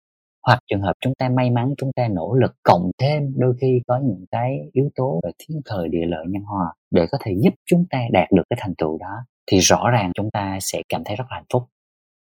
Hoặc 0.48 0.60
trường 0.68 0.82
hợp 0.82 0.94
chúng 1.00 1.14
ta 1.16 1.30
may 1.30 1.50
mắn, 1.50 1.74
chúng 1.78 1.92
ta 1.96 2.08
nỗ 2.08 2.36
lực 2.36 2.56
cộng 2.64 2.92
thêm, 3.02 3.34
đôi 3.38 3.54
khi 3.62 3.82
có 3.88 4.00
những 4.04 4.26
cái 4.32 4.60
yếu 4.74 4.90
tố 4.96 5.22
về 5.24 5.32
thiên 5.40 5.62
thời, 5.66 5.90
địa 5.90 6.06
lợi, 6.08 6.26
nhân 6.28 6.44
hòa 6.44 6.74
để 6.92 7.06
có 7.12 7.18
thể 7.22 7.32
giúp 7.44 7.54
chúng 7.66 7.86
ta 7.90 8.00
đạt 8.12 8.32
được 8.32 8.44
cái 8.50 8.58
thành 8.62 8.76
tựu 8.78 8.98
đó 8.98 9.16
thì 9.52 9.58
rõ 9.58 9.90
ràng 9.92 10.12
chúng 10.16 10.30
ta 10.32 10.58
sẽ 10.62 10.82
cảm 10.90 11.04
thấy 11.06 11.16
rất 11.16 11.26
là 11.30 11.36
hạnh 11.36 11.46
phúc. 11.54 11.64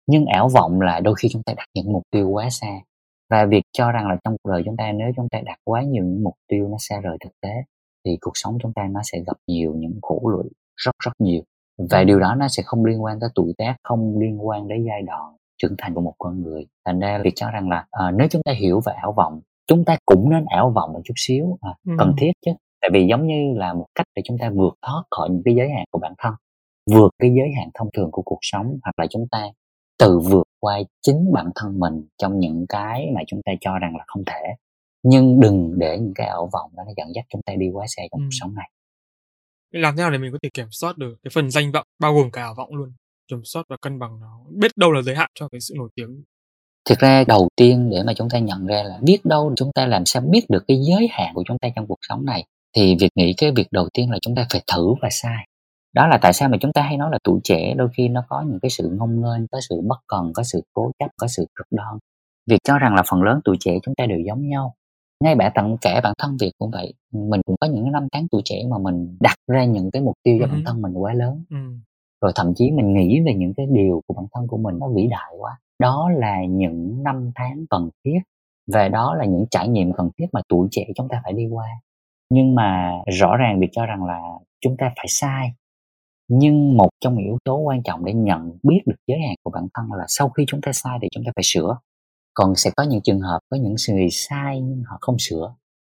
Nhưng 0.06 0.26
ảo 0.26 0.48
vọng 0.48 0.80
là 0.80 1.00
đôi 1.00 1.14
khi 1.18 1.28
chúng 1.32 1.42
ta 1.42 1.52
đặt 1.56 1.66
những 1.74 1.92
mục 1.92 2.02
tiêu 2.10 2.28
quá 2.28 2.50
xa. 2.50 2.80
Và 3.30 3.46
việc 3.46 3.62
cho 3.72 3.92
rằng 3.92 4.08
là 4.08 4.16
trong 4.24 4.36
cuộc 4.42 4.50
đời 4.50 4.62
chúng 4.64 4.76
ta 4.76 4.92
nếu 4.92 5.12
chúng 5.16 5.28
ta 5.28 5.40
đặt 5.44 5.56
quá 5.64 5.82
nhiều 5.82 6.04
những 6.04 6.24
mục 6.24 6.34
tiêu 6.48 6.68
nó 6.68 6.76
xa 6.78 7.00
rời 7.00 7.16
thực 7.24 7.40
tế 7.40 7.50
thì 8.04 8.16
cuộc 8.20 8.32
sống 8.34 8.58
chúng 8.62 8.72
ta 8.72 8.88
nó 8.90 9.00
sẽ 9.04 9.18
gặp 9.26 9.36
nhiều 9.46 9.74
những 9.76 9.98
khổ 10.02 10.22
lụy 10.32 10.50
rất 10.76 10.92
rất 11.04 11.12
nhiều. 11.18 11.42
Và 11.90 12.04
điều 12.04 12.20
đó 12.20 12.34
nó 12.34 12.48
sẽ 12.48 12.62
không 12.66 12.84
liên 12.84 13.04
quan 13.04 13.20
tới 13.20 13.30
tuổi 13.34 13.52
tác 13.58 13.76
không 13.82 14.18
liên 14.18 14.46
quan 14.46 14.68
đến 14.68 14.84
giai 14.88 15.02
đoạn 15.02 15.36
trưởng 15.62 15.74
thành 15.78 15.94
của 15.94 16.00
một 16.00 16.14
con 16.18 16.42
người. 16.42 16.66
Thành 16.86 17.00
ra 17.00 17.20
việc 17.24 17.32
cho 17.36 17.50
rằng 17.50 17.68
là 17.68 17.86
à, 17.90 18.10
nếu 18.10 18.28
chúng 18.30 18.42
ta 18.42 18.52
hiểu 18.52 18.80
về 18.86 18.92
ảo 18.92 19.12
vọng 19.12 19.40
chúng 19.66 19.84
ta 19.84 19.96
cũng 20.06 20.30
nên 20.30 20.44
ảo 20.44 20.70
vọng 20.70 20.92
một 20.92 21.00
chút 21.04 21.14
xíu 21.16 21.58
à, 21.60 21.70
ừ. 21.86 21.92
cần 21.98 22.14
thiết 22.18 22.32
chứ. 22.46 22.50
Tại 22.80 22.90
vì 22.92 23.06
giống 23.10 23.26
như 23.26 23.54
là 23.56 23.74
một 23.74 23.86
cách 23.94 24.06
để 24.16 24.22
chúng 24.24 24.38
ta 24.38 24.50
vượt 24.50 24.74
thoát 24.82 25.02
khỏi 25.10 25.28
những 25.30 25.42
cái 25.44 25.54
giới 25.54 25.68
hạn 25.68 25.84
của 25.90 25.98
bản 25.98 26.12
thân 26.18 26.34
vượt 26.90 27.10
cái 27.18 27.30
giới 27.30 27.48
hạn 27.56 27.68
thông 27.74 27.88
thường 27.96 28.08
của 28.12 28.22
cuộc 28.22 28.38
sống 28.42 28.78
hoặc 28.82 28.98
là 28.98 29.06
chúng 29.10 29.28
ta 29.30 29.46
tự 29.98 30.18
vượt 30.18 30.48
qua 30.60 30.78
chính 31.02 31.32
bản 31.32 31.50
thân 31.54 31.78
mình 31.78 32.06
trong 32.18 32.38
những 32.38 32.66
cái 32.68 33.06
mà 33.14 33.20
chúng 33.26 33.40
ta 33.44 33.52
cho 33.60 33.78
rằng 33.78 33.96
là 33.96 34.04
không 34.06 34.22
thể. 34.26 34.42
Nhưng 35.02 35.40
đừng 35.40 35.78
để 35.78 35.98
những 35.98 36.14
cái 36.14 36.26
ảo 36.26 36.50
vọng 36.52 36.70
đó 36.76 36.82
nó 36.86 36.92
dẫn 36.96 37.14
dắt 37.14 37.24
chúng 37.28 37.42
ta 37.42 37.54
đi 37.58 37.66
quá 37.72 37.86
xa 37.88 38.02
trong 38.12 38.20
ừ. 38.20 38.24
cuộc 38.24 38.30
sống 38.40 38.54
này. 38.54 38.70
Làm 39.70 39.96
thế 39.96 40.02
nào 40.02 40.10
để 40.10 40.18
mình 40.18 40.32
có 40.32 40.38
thể 40.42 40.48
kiểm 40.54 40.66
soát 40.70 40.98
được 40.98 41.14
cái 41.22 41.30
phần 41.34 41.50
danh 41.50 41.72
vọng 41.72 41.86
bao 41.98 42.14
gồm 42.14 42.30
cả 42.30 42.42
ảo 42.42 42.54
vọng 42.54 42.74
luôn? 42.74 42.92
Kiểm 43.28 43.40
soát 43.44 43.62
và 43.68 43.76
cân 43.82 43.98
bằng 43.98 44.20
nó 44.20 44.40
biết 44.50 44.70
đâu 44.76 44.92
là 44.92 45.02
giới 45.02 45.14
hạn 45.14 45.30
cho 45.34 45.48
cái 45.48 45.60
sự 45.60 45.74
nổi 45.78 45.88
tiếng. 45.94 46.22
Thực 46.88 46.98
ra 46.98 47.24
đầu 47.24 47.48
tiên 47.56 47.90
để 47.90 48.02
mà 48.06 48.14
chúng 48.14 48.30
ta 48.30 48.38
nhận 48.38 48.66
ra 48.66 48.82
là 48.82 48.98
biết 49.02 49.24
đâu 49.24 49.52
chúng 49.56 49.70
ta 49.74 49.86
làm 49.86 50.04
sao 50.04 50.22
biết 50.30 50.50
được 50.50 50.64
cái 50.68 50.78
giới 50.88 51.08
hạn 51.10 51.34
của 51.34 51.42
chúng 51.46 51.58
ta 51.58 51.68
trong 51.76 51.86
cuộc 51.86 51.98
sống 52.08 52.24
này 52.24 52.44
thì 52.76 52.96
việc 53.00 53.10
nghĩ 53.14 53.34
cái 53.36 53.52
việc 53.56 53.66
đầu 53.70 53.88
tiên 53.94 54.10
là 54.10 54.18
chúng 54.22 54.34
ta 54.34 54.46
phải 54.52 54.62
thử 54.74 54.94
và 55.02 55.08
sai 55.10 55.46
đó 55.94 56.06
là 56.06 56.18
tại 56.22 56.32
sao 56.32 56.48
mà 56.48 56.56
chúng 56.60 56.72
ta 56.72 56.82
hay 56.82 56.96
nói 56.96 57.08
là 57.12 57.18
tuổi 57.24 57.40
trẻ 57.44 57.74
đôi 57.74 57.88
khi 57.96 58.08
nó 58.08 58.24
có 58.28 58.44
những 58.48 58.58
cái 58.62 58.70
sự 58.70 58.96
ngông 58.98 59.20
nghênh 59.22 59.46
có 59.52 59.60
sự 59.68 59.80
bất 59.88 59.98
cần 60.06 60.32
có 60.34 60.42
sự 60.42 60.62
cố 60.72 60.90
chấp 60.98 61.08
có 61.16 61.26
sự 61.26 61.46
cực 61.54 61.66
đoan. 61.70 61.98
Việc 62.50 62.58
cho 62.64 62.78
rằng 62.78 62.94
là 62.94 63.02
phần 63.10 63.22
lớn 63.22 63.40
tuổi 63.44 63.56
trẻ 63.60 63.78
chúng 63.82 63.94
ta 63.94 64.06
đều 64.06 64.18
giống 64.26 64.48
nhau. 64.48 64.74
Ngay 65.24 65.34
bản 65.34 65.52
tận 65.54 65.76
kể 65.80 66.00
bản 66.02 66.12
thân 66.18 66.36
việc 66.40 66.52
cũng 66.58 66.70
vậy. 66.70 66.94
Mình 67.12 67.40
cũng 67.46 67.56
có 67.60 67.66
những 67.66 67.92
năm 67.92 68.06
tháng 68.12 68.26
tuổi 68.30 68.42
trẻ 68.44 68.62
mà 68.70 68.78
mình 68.78 69.16
đặt 69.20 69.36
ra 69.48 69.64
những 69.64 69.90
cái 69.90 70.02
mục 70.02 70.14
tiêu 70.22 70.36
cho 70.40 70.46
bản 70.46 70.62
thân 70.66 70.82
mình 70.82 70.92
quá 70.94 71.14
lớn. 71.14 71.44
Ừ. 71.50 71.56
rồi 72.22 72.32
thậm 72.34 72.54
chí 72.56 72.70
mình 72.70 72.94
nghĩ 72.94 73.20
về 73.26 73.34
những 73.34 73.54
cái 73.56 73.66
điều 73.70 74.00
của 74.06 74.14
bản 74.14 74.26
thân 74.34 74.46
của 74.48 74.56
mình 74.58 74.78
nó 74.78 74.88
vĩ 74.88 75.06
đại 75.10 75.32
quá. 75.38 75.58
Đó 75.78 76.10
là 76.10 76.44
những 76.48 77.02
năm 77.02 77.30
tháng 77.34 77.64
cần 77.70 77.90
thiết 78.04 78.18
và 78.72 78.88
đó 78.88 79.14
là 79.14 79.24
những 79.24 79.44
trải 79.50 79.68
nghiệm 79.68 79.92
cần 79.92 80.10
thiết 80.18 80.26
mà 80.32 80.40
tuổi 80.48 80.68
trẻ 80.70 80.86
chúng 80.96 81.08
ta 81.08 81.20
phải 81.24 81.32
đi 81.32 81.46
qua. 81.50 81.66
Nhưng 82.30 82.54
mà 82.54 82.92
rõ 83.20 83.36
ràng 83.36 83.60
việc 83.60 83.68
cho 83.72 83.86
rằng 83.86 84.04
là 84.04 84.20
chúng 84.60 84.76
ta 84.76 84.92
phải 84.96 85.06
sai 85.08 85.52
nhưng 86.34 86.76
một 86.76 86.88
trong 87.00 87.14
những 87.14 87.24
yếu 87.24 87.38
tố 87.44 87.56
quan 87.56 87.82
trọng 87.82 88.04
để 88.04 88.12
nhận 88.12 88.58
biết 88.62 88.80
được 88.86 88.96
giới 89.06 89.18
hạn 89.18 89.34
của 89.42 89.50
bản 89.50 89.66
thân 89.74 89.92
là 89.92 90.04
sau 90.08 90.28
khi 90.28 90.44
chúng 90.46 90.60
ta 90.60 90.72
sai 90.72 90.98
thì 91.02 91.08
chúng 91.12 91.24
ta 91.24 91.32
phải 91.36 91.42
sửa. 91.44 91.78
Còn 92.34 92.54
sẽ 92.56 92.70
có 92.76 92.82
những 92.82 93.00
trường 93.04 93.20
hợp, 93.20 93.40
có 93.50 93.56
những 93.56 93.74
người 93.88 94.08
sai 94.10 94.60
nhưng 94.60 94.82
họ 94.86 94.98
không 95.00 95.16
sửa, 95.18 95.54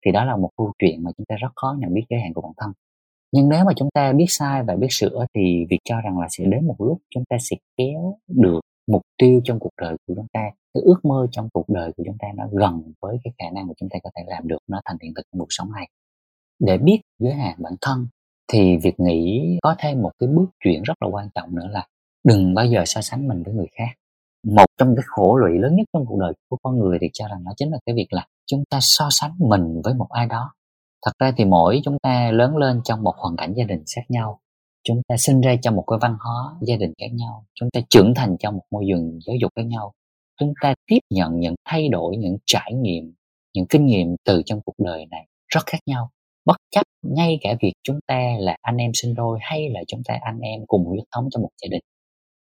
thì 0.06 0.12
đó 0.12 0.26
là 0.26 0.36
một 0.36 0.50
câu 0.58 0.74
chuyện 0.80 1.04
mà 1.04 1.12
chúng 1.18 1.26
ta 1.26 1.36
rất 1.42 1.48
khó 1.56 1.76
nhận 1.80 1.94
biết 1.94 2.02
giới 2.10 2.20
hạn 2.22 2.34
của 2.34 2.42
bản 2.42 2.52
thân. 2.58 2.72
Nhưng 3.32 3.50
nếu 3.50 3.66
mà 3.66 3.74
chúng 3.76 3.90
ta 3.94 4.14
biết 4.14 4.26
sai 4.28 4.64
và 4.64 4.76
biết 4.76 4.88
sửa 4.90 5.26
thì 5.36 5.66
việc 5.70 5.80
cho 5.84 6.02
rằng 6.02 6.20
là 6.20 6.28
sẽ 6.30 6.46
đến 6.46 6.68
một 6.68 6.76
lúc 6.80 6.98
chúng 7.10 7.24
ta 7.30 7.38
sẽ 7.40 7.56
kéo 7.78 8.18
được 8.28 8.60
mục 8.88 9.02
tiêu 9.18 9.42
trong 9.44 9.60
cuộc 9.60 9.74
đời 9.82 9.96
của 10.08 10.14
chúng 10.16 10.28
ta, 10.34 10.42
cái 10.74 10.84
ước 10.84 11.06
mơ 11.06 11.28
trong 11.32 11.50
cuộc 11.54 11.70
đời 11.70 11.92
của 11.98 12.04
chúng 12.06 12.18
ta 12.20 12.28
nó 12.36 12.48
gần 12.52 12.94
với 13.02 13.18
cái 13.24 13.34
khả 13.40 13.46
năng 13.56 13.68
của 13.68 13.74
chúng 13.78 13.90
ta 13.90 14.00
có 14.04 14.10
thể 14.16 14.24
làm 14.28 14.48
được, 14.48 14.60
nó 14.68 14.82
thành 14.86 14.98
hiện 15.02 15.14
thực 15.16 15.24
trong 15.32 15.40
cuộc 15.40 15.48
sống 15.50 15.72
này. 15.72 15.88
Để 16.60 16.78
biết 16.78 17.02
giới 17.20 17.34
hạn 17.34 17.56
bản 17.60 17.74
thân 17.82 18.08
thì 18.54 18.78
việc 18.78 19.00
nghĩ 19.00 19.58
có 19.62 19.76
thêm 19.80 20.02
một 20.02 20.12
cái 20.20 20.30
bước 20.36 20.46
chuyển 20.64 20.84
rất 20.84 20.94
là 21.02 21.08
quan 21.12 21.30
trọng 21.36 21.56
nữa 21.56 21.68
là 21.72 21.88
đừng 22.24 22.54
bao 22.54 22.66
giờ 22.66 22.84
so 22.86 23.02
sánh 23.02 23.28
mình 23.28 23.44
với 23.44 23.54
người 23.54 23.68
khác. 23.72 23.94
Một 24.48 24.66
trong 24.78 24.96
cái 24.96 25.04
khổ 25.08 25.38
lụy 25.38 25.60
lớn 25.60 25.76
nhất 25.76 25.84
trong 25.94 26.06
cuộc 26.06 26.20
đời 26.20 26.34
của 26.50 26.58
con 26.64 26.80
người 26.80 26.98
thì 27.02 27.08
cho 27.14 27.28
rằng 27.28 27.44
nó 27.44 27.52
chính 27.58 27.72
là 27.72 27.78
cái 27.86 27.96
việc 27.96 28.08
là 28.10 28.28
chúng 28.46 28.64
ta 28.70 28.80
so 28.82 29.08
sánh 29.12 29.32
mình 29.40 29.82
với 29.84 29.94
một 29.94 30.08
ai 30.10 30.26
đó. 30.26 30.54
Thật 31.06 31.12
ra 31.20 31.34
thì 31.38 31.46
mỗi 31.46 31.82
chúng 31.84 31.98
ta 32.00 32.32
lớn 32.32 32.58
lên 32.58 32.82
trong 32.84 33.04
một 33.04 33.14
hoàn 33.18 33.36
cảnh 33.36 33.54
gia 33.56 33.64
đình 33.64 33.84
khác 33.96 34.02
nhau, 34.10 34.40
chúng 34.84 35.02
ta 35.08 35.18
sinh 35.18 35.42
ra 35.42 35.56
trong 35.62 35.76
một 35.76 35.84
cái 35.88 36.00
văn 36.02 36.18
hóa 36.20 36.56
gia 36.62 36.76
đình 36.76 36.94
khác 37.00 37.14
nhau, 37.14 37.46
chúng 37.54 37.70
ta 37.72 37.80
trưởng 37.90 38.14
thành 38.16 38.36
trong 38.40 38.56
một 38.56 38.64
môi 38.72 38.86
trường 38.90 39.20
giáo 39.28 39.36
dục 39.42 39.52
khác 39.56 39.66
nhau, 39.66 39.94
chúng 40.40 40.54
ta 40.62 40.74
tiếp 40.88 41.00
nhận 41.10 41.40
những 41.40 41.56
thay 41.66 41.90
đổi, 41.90 42.18
những 42.18 42.38
trải 42.46 42.74
nghiệm, 42.74 43.14
những 43.54 43.66
kinh 43.70 43.86
nghiệm 43.86 44.16
từ 44.26 44.42
trong 44.46 44.62
cuộc 44.66 44.76
đời 44.86 45.06
này 45.06 45.28
rất 45.48 45.62
khác 45.66 45.80
nhau 45.86 46.10
bất 46.46 46.58
chấp 46.72 46.84
ngay 47.02 47.40
cả 47.42 47.56
việc 47.62 47.74
chúng 47.84 48.00
ta 48.08 48.20
là 48.40 48.58
anh 48.62 48.78
em 48.78 48.92
sinh 48.94 49.16
đôi 49.16 49.40
hay 49.42 49.70
là 49.70 49.80
chúng 49.88 50.02
ta 50.06 50.18
anh 50.22 50.40
em 50.40 50.62
cùng 50.68 50.86
huyết 50.86 51.04
thống 51.16 51.28
trong 51.32 51.42
một 51.42 51.50
gia 51.62 51.68
đình. 51.72 51.82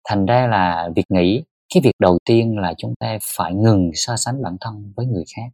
Thành 0.10 0.26
ra 0.26 0.48
là 0.48 0.90
việc 0.96 1.06
nghĩ, 1.10 1.44
cái 1.74 1.82
việc 1.84 1.92
đầu 2.00 2.18
tiên 2.26 2.58
là 2.58 2.74
chúng 2.78 2.94
ta 3.00 3.18
phải 3.38 3.54
ngừng 3.54 3.92
so 3.94 4.16
sánh 4.18 4.42
bản 4.44 4.58
thân 4.62 4.94
với 4.96 5.06
người 5.06 5.24
khác. 5.36 5.50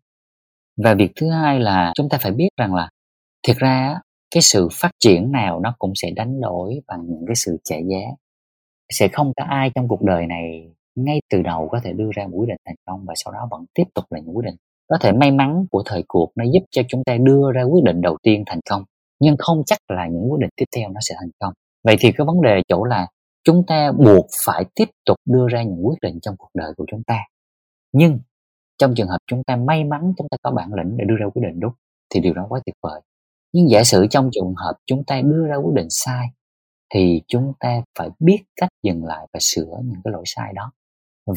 Và 0.83 0.93
việc 0.93 1.11
thứ 1.15 1.29
hai 1.29 1.59
là 1.59 1.91
chúng 1.95 2.09
ta 2.09 2.17
phải 2.21 2.31
biết 2.31 2.49
rằng 2.57 2.75
là 2.75 2.89
thực 3.47 3.57
ra 3.57 3.99
cái 4.31 4.41
sự 4.41 4.67
phát 4.71 4.91
triển 4.99 5.31
nào 5.31 5.59
nó 5.59 5.75
cũng 5.79 5.93
sẽ 5.95 6.11
đánh 6.15 6.41
đổi 6.41 6.81
bằng 6.87 7.05
những 7.07 7.25
cái 7.27 7.35
sự 7.35 7.57
trả 7.63 7.75
giá. 7.75 8.01
Sẽ 8.89 9.07
không 9.13 9.33
có 9.37 9.43
ai 9.43 9.71
trong 9.75 9.87
cuộc 9.87 10.01
đời 10.01 10.27
này 10.27 10.73
ngay 10.95 11.21
từ 11.29 11.41
đầu 11.41 11.69
có 11.71 11.79
thể 11.83 11.93
đưa 11.93 12.09
ra 12.15 12.27
một 12.27 12.37
quyết 12.37 12.47
định 12.47 12.57
thành 12.65 12.75
công 12.85 13.05
và 13.05 13.13
sau 13.17 13.33
đó 13.33 13.47
vẫn 13.51 13.65
tiếp 13.73 13.83
tục 13.93 14.05
là 14.09 14.19
những 14.19 14.37
quyết 14.37 14.45
định 14.45 14.55
có 14.89 14.97
thể 15.01 15.11
may 15.11 15.31
mắn 15.31 15.65
của 15.71 15.83
thời 15.85 16.03
cuộc 16.07 16.31
nó 16.35 16.43
giúp 16.53 16.65
cho 16.71 16.81
chúng 16.87 17.03
ta 17.03 17.17
đưa 17.17 17.51
ra 17.55 17.63
quyết 17.63 17.83
định 17.83 18.01
đầu 18.01 18.17
tiên 18.23 18.43
thành 18.45 18.59
công, 18.69 18.83
nhưng 19.19 19.35
không 19.39 19.61
chắc 19.65 19.79
là 19.87 20.07
những 20.07 20.31
quyết 20.31 20.39
định 20.39 20.49
tiếp 20.55 20.65
theo 20.75 20.89
nó 20.89 20.99
sẽ 21.01 21.15
thành 21.19 21.31
công. 21.39 21.53
Vậy 21.83 21.95
thì 21.99 22.11
cái 22.11 22.25
vấn 22.25 22.41
đề 22.41 22.61
chỗ 22.67 22.83
là 22.83 23.07
chúng 23.43 23.63
ta 23.67 23.91
buộc 23.91 24.25
phải 24.45 24.65
tiếp 24.75 24.89
tục 25.05 25.17
đưa 25.25 25.47
ra 25.47 25.63
những 25.63 25.87
quyết 25.87 25.97
định 26.01 26.19
trong 26.21 26.35
cuộc 26.37 26.49
đời 26.53 26.73
của 26.77 26.85
chúng 26.91 27.03
ta. 27.03 27.19
Nhưng 27.93 28.19
trong 28.77 28.93
trường 28.95 29.07
hợp 29.07 29.17
chúng 29.27 29.43
ta 29.43 29.55
may 29.55 29.83
mắn 29.83 30.13
chúng 30.17 30.27
ta 30.31 30.37
có 30.43 30.51
bản 30.51 30.73
lĩnh 30.73 30.97
để 30.97 31.05
đưa 31.07 31.15
ra 31.19 31.25
quyết 31.33 31.41
định 31.45 31.59
đúng, 31.59 31.73
thì 32.09 32.19
điều 32.19 32.33
đó 32.33 32.45
quá 32.49 32.59
tuyệt 32.65 32.75
vời. 32.83 33.01
Nhưng 33.53 33.69
giả 33.69 33.83
sử 33.83 34.07
trong 34.09 34.29
trường 34.31 34.53
hợp 34.55 34.73
chúng 34.85 35.03
ta 35.03 35.21
đưa 35.21 35.47
ra 35.47 35.55
quyết 35.55 35.73
định 35.75 35.87
sai, 35.89 36.27
thì 36.93 37.21
chúng 37.27 37.53
ta 37.59 37.81
phải 37.99 38.09
biết 38.19 38.39
cách 38.55 38.69
dừng 38.83 39.05
lại 39.05 39.27
và 39.33 39.39
sửa 39.41 39.79
những 39.83 40.01
cái 40.03 40.11
lỗi 40.11 40.23
sai 40.25 40.53
đó 40.55 40.71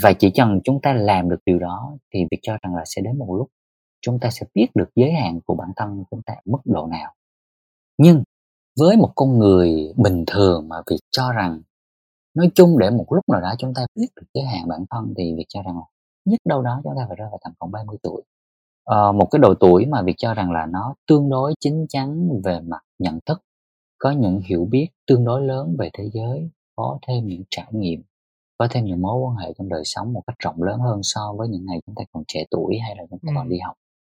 và 0.02 0.12
chỉ 0.12 0.30
cần 0.36 0.60
chúng 0.64 0.80
ta 0.82 0.92
làm 0.92 1.28
được 1.28 1.40
điều 1.46 1.58
đó 1.58 1.96
thì 2.14 2.20
việc 2.30 2.38
cho 2.42 2.56
rằng 2.62 2.74
là 2.74 2.82
sẽ 2.86 3.02
đến 3.02 3.18
một 3.18 3.34
lúc 3.38 3.48
chúng 4.00 4.18
ta 4.18 4.30
sẽ 4.30 4.46
biết 4.54 4.66
được 4.74 4.90
giới 4.94 5.12
hạn 5.12 5.40
của 5.46 5.54
bản 5.54 5.68
thân 5.76 6.04
chúng 6.10 6.22
ta 6.22 6.34
mức 6.44 6.58
độ 6.64 6.86
nào. 6.86 7.14
Nhưng 7.98 8.22
với 8.80 8.96
một 8.96 9.12
con 9.14 9.38
người 9.38 9.92
bình 9.96 10.24
thường 10.26 10.68
mà 10.68 10.76
việc 10.90 11.00
cho 11.10 11.32
rằng 11.32 11.62
nói 12.34 12.50
chung 12.54 12.78
để 12.78 12.90
một 12.90 13.06
lúc 13.10 13.28
nào 13.28 13.40
đó 13.40 13.54
chúng 13.58 13.74
ta 13.74 13.86
biết 13.94 14.08
được 14.16 14.26
giới 14.34 14.44
hạn 14.44 14.68
bản 14.68 14.84
thân 14.90 15.14
thì 15.18 15.34
việc 15.36 15.46
cho 15.48 15.62
rằng 15.62 15.76
là 15.76 15.84
nhất 16.24 16.40
đâu 16.44 16.62
đó 16.62 16.80
chúng 16.84 16.92
ta 16.96 17.04
phải 17.08 17.16
rơi 17.16 17.28
vào 17.30 17.38
tầm 17.44 17.52
khoảng 17.58 17.72
30 17.72 17.96
tuổi. 18.02 18.22
À, 18.84 19.12
một 19.12 19.28
cái 19.30 19.38
độ 19.38 19.54
tuổi 19.54 19.86
mà 19.86 20.02
việc 20.02 20.14
cho 20.16 20.34
rằng 20.34 20.52
là 20.52 20.66
nó 20.66 20.94
tương 21.08 21.28
đối 21.28 21.54
chín 21.60 21.86
chắn 21.88 22.28
về 22.44 22.60
mặt 22.60 22.80
nhận 22.98 23.18
thức 23.26 23.42
có 23.98 24.10
những 24.10 24.40
hiểu 24.40 24.64
biết 24.70 24.88
tương 25.06 25.24
đối 25.24 25.42
lớn 25.42 25.76
về 25.78 25.90
thế 25.92 26.10
giới 26.12 26.50
có 26.76 26.98
thêm 27.08 27.26
những 27.26 27.42
trải 27.50 27.66
nghiệm 27.70 28.02
có 28.62 28.68
thêm 28.70 28.84
những 28.84 29.02
mối 29.02 29.20
quan 29.20 29.36
hệ 29.36 29.52
trong 29.58 29.68
đời 29.68 29.82
sống 29.84 30.12
một 30.12 30.22
cách 30.26 30.36
rộng 30.38 30.62
lớn 30.62 30.78
hơn 30.78 31.00
so 31.02 31.20
với 31.38 31.48
những 31.48 31.66
ngày 31.66 31.80
chúng 31.86 31.94
ta 31.94 32.02
còn 32.12 32.22
trẻ 32.28 32.44
tuổi 32.50 32.78
hay 32.78 32.96
là 32.96 33.02
chúng 33.10 33.18
ta 33.18 33.28
ừ. 33.30 33.32
còn 33.36 33.48
đi 33.48 33.58
học. 33.58 33.74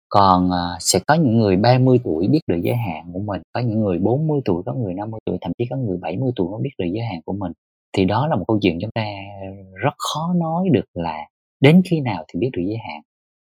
Còn 0.09 0.47
uh, 0.47 0.77
sẽ 0.79 0.99
có 1.07 1.13
những 1.13 1.37
người 1.37 1.55
30 1.55 1.99
tuổi 2.03 2.27
biết 2.27 2.39
được 2.47 2.59
giới 2.63 2.75
hạn 2.75 3.13
của 3.13 3.19
mình 3.19 3.41
có 3.53 3.59
những 3.59 3.81
người 3.81 3.97
40 3.99 4.41
tuổi 4.45 4.63
có 4.65 4.73
người 4.73 4.93
50 4.93 5.19
tuổi 5.25 5.37
thậm 5.41 5.51
chí 5.57 5.65
có 5.69 5.75
người 5.75 5.97
70 5.97 6.31
tuổi 6.35 6.51
mới 6.51 6.61
biết 6.61 6.69
được 6.79 6.85
giới 6.93 7.05
hạn 7.05 7.21
của 7.25 7.33
mình. 7.33 7.51
Thì 7.93 8.05
đó 8.05 8.27
là 8.27 8.35
một 8.35 8.45
câu 8.47 8.59
chuyện 8.61 8.77
chúng 8.81 8.91
ta 8.95 9.05
rất 9.83 9.93
khó 9.97 10.33
nói 10.35 10.69
được 10.71 10.85
là 10.93 11.17
đến 11.59 11.81
khi 11.85 12.01
nào 12.01 12.25
thì 12.27 12.39
biết 12.39 12.49
được 12.57 12.63
giới 12.67 12.77
hạn. 12.77 13.01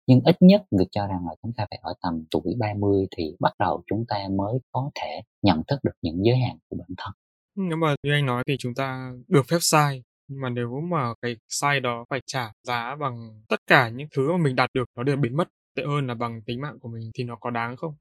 Nhưng 0.06 0.20
ít 0.25 0.37
nhất 0.40 0.62
việc 0.78 0.88
cho 0.90 1.06
rằng 1.06 1.26
là 1.26 1.35
chúng 1.42 1.52
ta 1.56 1.66
phải 1.70 1.78
ở 1.82 1.94
tầm 2.02 2.25
tuổi 2.30 2.54
30 2.59 3.06
thì 3.16 3.37
bắt 3.40 3.52
đầu 3.59 3.82
chúng 3.87 4.04
ta 4.09 4.16
mới 4.30 4.59
có 4.73 4.90
thể 4.94 5.20
nhận 5.42 5.62
thức 5.68 5.80
được 5.82 5.94
những 6.02 6.25
giới 6.25 6.37
hạn 6.37 6.56
của 6.68 6.76
bản 6.76 6.88
thân. 6.99 7.12
Nếu 7.56 7.76
mà 7.76 7.94
như 8.02 8.12
anh 8.12 8.26
nói 8.26 8.42
thì 8.47 8.56
chúng 8.59 8.75
ta 8.75 9.12
được 9.28 9.42
phép 9.49 9.59
sai 9.61 10.02
nhưng 10.30 10.40
mà 10.40 10.49
nếu 10.49 10.80
mà 10.90 11.14
cái 11.22 11.37
sai 11.49 11.80
đó 11.80 12.04
phải 12.10 12.20
trả 12.26 12.52
giá 12.62 12.96
bằng 13.00 13.42
tất 13.49 13.60
cả 13.66 13.88
những 13.88 14.08
thứ 14.16 14.32
mà 14.32 14.38
mình 14.38 14.56
đạt 14.56 14.70
được 14.75 14.84
nó 14.96 15.02
đều 15.02 15.16
biến 15.16 15.37
mất 15.37 15.49
tệ 15.76 15.82
hơn 15.87 16.06
là 16.06 16.14
bằng 16.14 16.42
tính 16.46 16.60
mạng 16.60 16.78
của 16.80 16.88
mình 16.88 17.10
thì 17.14 17.25
nó 17.25 17.37
có 17.40 17.50
đáng 17.50 17.76
không? 17.76 17.94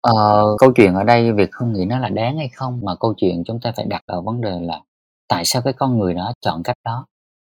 Ờ, 0.00 0.44
câu 0.58 0.72
chuyện 0.76 0.94
ở 0.94 1.04
đây 1.04 1.32
việc 1.32 1.50
không 1.52 1.72
nghĩ 1.72 1.84
nó 1.84 1.98
là 1.98 2.08
đáng 2.08 2.36
hay 2.36 2.48
không 2.48 2.80
mà 2.84 2.92
câu 3.00 3.14
chuyện 3.16 3.42
chúng 3.46 3.60
ta 3.60 3.72
phải 3.76 3.86
đặt 3.86 4.02
ở 4.06 4.20
vấn 4.20 4.40
đề 4.40 4.60
là 4.60 4.80
tại 5.28 5.44
sao 5.44 5.62
cái 5.62 5.72
con 5.72 5.98
người 5.98 6.14
đó 6.14 6.32
chọn 6.40 6.62
cách 6.62 6.76
đó? 6.84 7.06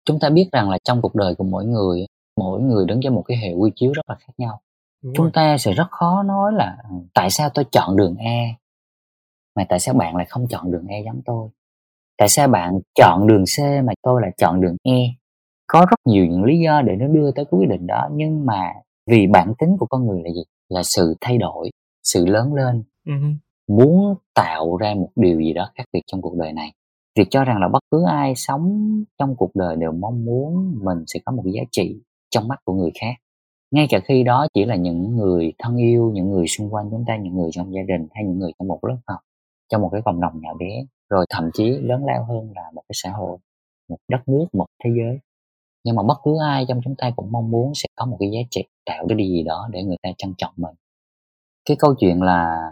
Chúng 0.05 0.19
ta 0.19 0.29
biết 0.29 0.49
rằng 0.51 0.69
là 0.69 0.77
trong 0.83 1.01
cuộc 1.01 1.15
đời 1.15 1.35
của 1.35 1.43
mỗi 1.43 1.65
người 1.65 2.05
mỗi 2.37 2.61
người 2.61 2.85
đứng 2.85 2.99
cho 3.03 3.11
một 3.11 3.23
cái 3.27 3.37
hệ 3.37 3.53
quy 3.53 3.71
chiếu 3.75 3.91
rất 3.93 4.09
là 4.09 4.15
khác 4.15 4.33
nhau. 4.37 4.61
Đúng 5.03 5.13
chúng 5.15 5.25
rồi. 5.25 5.31
ta 5.33 5.57
sẽ 5.57 5.73
rất 5.73 5.87
khó 5.91 6.23
nói 6.23 6.53
là 6.53 6.77
tại 7.13 7.29
sao 7.29 7.49
tôi 7.53 7.65
chọn 7.71 7.97
đường 7.97 8.15
E 8.15 8.55
mà 9.55 9.65
tại 9.69 9.79
sao 9.79 9.95
bạn 9.95 10.15
lại 10.15 10.25
không 10.29 10.47
chọn 10.47 10.71
đường 10.71 10.87
E 10.87 11.01
giống 11.05 11.21
tôi 11.25 11.49
tại 12.19 12.29
sao 12.29 12.47
bạn 12.47 12.79
chọn 12.95 13.27
đường 13.27 13.43
C 13.43 13.83
mà 13.83 13.93
tôi 14.01 14.21
lại 14.21 14.31
chọn 14.37 14.61
đường 14.61 14.75
E? 14.83 14.99
Có 15.67 15.79
rất 15.89 15.99
nhiều 16.05 16.25
những 16.25 16.43
lý 16.43 16.59
do 16.59 16.81
để 16.81 16.95
nó 16.95 17.07
đưa 17.07 17.31
tới 17.31 17.45
cái 17.45 17.59
quyết 17.59 17.69
định 17.69 17.87
đó 17.87 18.09
nhưng 18.13 18.45
mà 18.45 18.73
vì 19.11 19.27
bản 19.27 19.53
tính 19.59 19.77
của 19.79 19.85
con 19.85 20.07
người 20.07 20.21
là 20.23 20.29
gì? 20.29 20.43
Là 20.69 20.83
sự 20.83 21.15
thay 21.21 21.37
đổi 21.37 21.69
sự 22.03 22.25
lớn 22.25 22.53
lên. 22.53 22.83
Uh-huh. 23.07 23.35
muốn 23.67 24.15
tạo 24.35 24.77
ra 24.77 24.93
một 24.93 25.09
điều 25.15 25.39
gì 25.39 25.53
đó 25.53 25.71
khác 25.75 25.83
biệt 25.93 26.01
trong 26.07 26.21
cuộc 26.21 26.35
đời 26.35 26.53
này. 26.53 26.71
Việc 27.15 27.27
cho 27.29 27.43
rằng 27.43 27.61
là 27.61 27.67
bất 27.67 27.83
cứ 27.91 28.05
ai 28.07 28.33
sống 28.35 28.85
trong 29.19 29.35
cuộc 29.35 29.55
đời 29.55 29.75
đều 29.75 29.91
mong 29.91 30.25
muốn 30.25 30.79
mình 30.83 31.03
sẽ 31.07 31.19
có 31.25 31.31
một 31.31 31.43
giá 31.45 31.61
trị 31.71 32.01
trong 32.29 32.47
mắt 32.47 32.59
của 32.65 32.73
người 32.73 32.91
khác. 33.01 33.15
Ngay 33.71 33.87
cả 33.89 33.99
khi 34.05 34.23
đó 34.23 34.47
chỉ 34.53 34.65
là 34.65 34.75
những 34.75 35.15
người 35.15 35.53
thân 35.59 35.77
yêu 35.77 36.11
những 36.13 36.31
người 36.31 36.47
xung 36.47 36.73
quanh 36.73 36.87
chúng 36.91 37.03
ta 37.07 37.17
những 37.17 37.35
người 37.35 37.49
trong 37.51 37.73
gia 37.73 37.81
đình 37.81 38.07
hay 38.11 38.23
những 38.23 38.39
người 38.39 38.51
trong 38.59 38.67
một 38.67 38.79
lớp 38.85 38.97
học 39.07 39.19
trong 39.71 39.81
một 39.81 39.89
cái 39.91 40.01
cộng 40.05 40.21
đồng 40.21 40.41
nhỏ 40.41 40.53
bé 40.59 40.85
rồi 41.09 41.25
thậm 41.29 41.49
chí 41.53 41.69
lớn 41.69 42.05
lao 42.05 42.25
hơn 42.25 42.51
là 42.55 42.71
một 42.73 42.81
cái 42.89 42.93
xã 42.93 43.09
hội 43.11 43.37
một 43.89 43.97
đất 44.07 44.27
nước 44.27 44.45
một 44.53 44.65
thế 44.83 44.89
giới 44.97 45.19
nhưng 45.83 45.95
mà 45.95 46.03
bất 46.03 46.17
cứ 46.23 46.31
ai 46.41 46.65
trong 46.67 46.81
chúng 46.83 46.95
ta 46.97 47.11
cũng 47.15 47.31
mong 47.31 47.51
muốn 47.51 47.71
sẽ 47.75 47.87
có 47.95 48.05
một 48.05 48.17
cái 48.19 48.29
giá 48.31 48.39
trị 48.51 48.61
tạo 48.85 49.05
cái 49.09 49.15
điều 49.17 49.27
gì 49.27 49.43
đó 49.43 49.69
để 49.71 49.83
người 49.83 49.97
ta 50.03 50.09
trân 50.17 50.33
trọng 50.37 50.53
mình 50.57 50.75
cái 51.65 51.77
câu 51.79 51.95
chuyện 51.99 52.21
là 52.21 52.69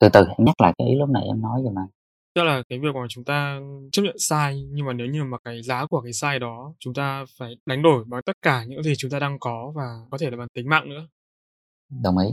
từ 0.00 0.08
từ 0.12 0.26
nhắc 0.38 0.60
lại 0.60 0.72
cái 0.78 0.88
ý 0.88 0.94
lúc 0.94 1.08
này 1.08 1.22
em 1.26 1.42
nói 1.42 1.60
cho 1.64 1.80
anh 1.80 1.88
Tức 2.34 2.42
là 2.42 2.62
cái 2.68 2.78
việc 2.78 2.94
mà 2.94 3.00
chúng 3.08 3.24
ta 3.24 3.60
chấp 3.92 4.02
nhận 4.02 4.16
sai, 4.18 4.64
nhưng 4.70 4.86
mà 4.86 4.92
nếu 4.92 5.06
như 5.06 5.24
mà 5.24 5.38
cái 5.44 5.62
giá 5.62 5.86
của 5.86 6.00
cái 6.00 6.12
sai 6.12 6.38
đó 6.38 6.74
chúng 6.78 6.94
ta 6.94 7.24
phải 7.38 7.56
đánh 7.66 7.82
đổi 7.82 8.04
bằng 8.04 8.22
tất 8.26 8.36
cả 8.42 8.64
những 8.64 8.82
gì 8.82 8.92
chúng 8.98 9.10
ta 9.10 9.18
đang 9.18 9.38
có 9.40 9.72
và 9.74 9.82
có 10.10 10.18
thể 10.18 10.30
là 10.30 10.36
bằng 10.36 10.48
tính 10.54 10.68
mạng 10.68 10.88
nữa. 10.88 11.06
Đồng 12.02 12.18
ý. 12.18 12.28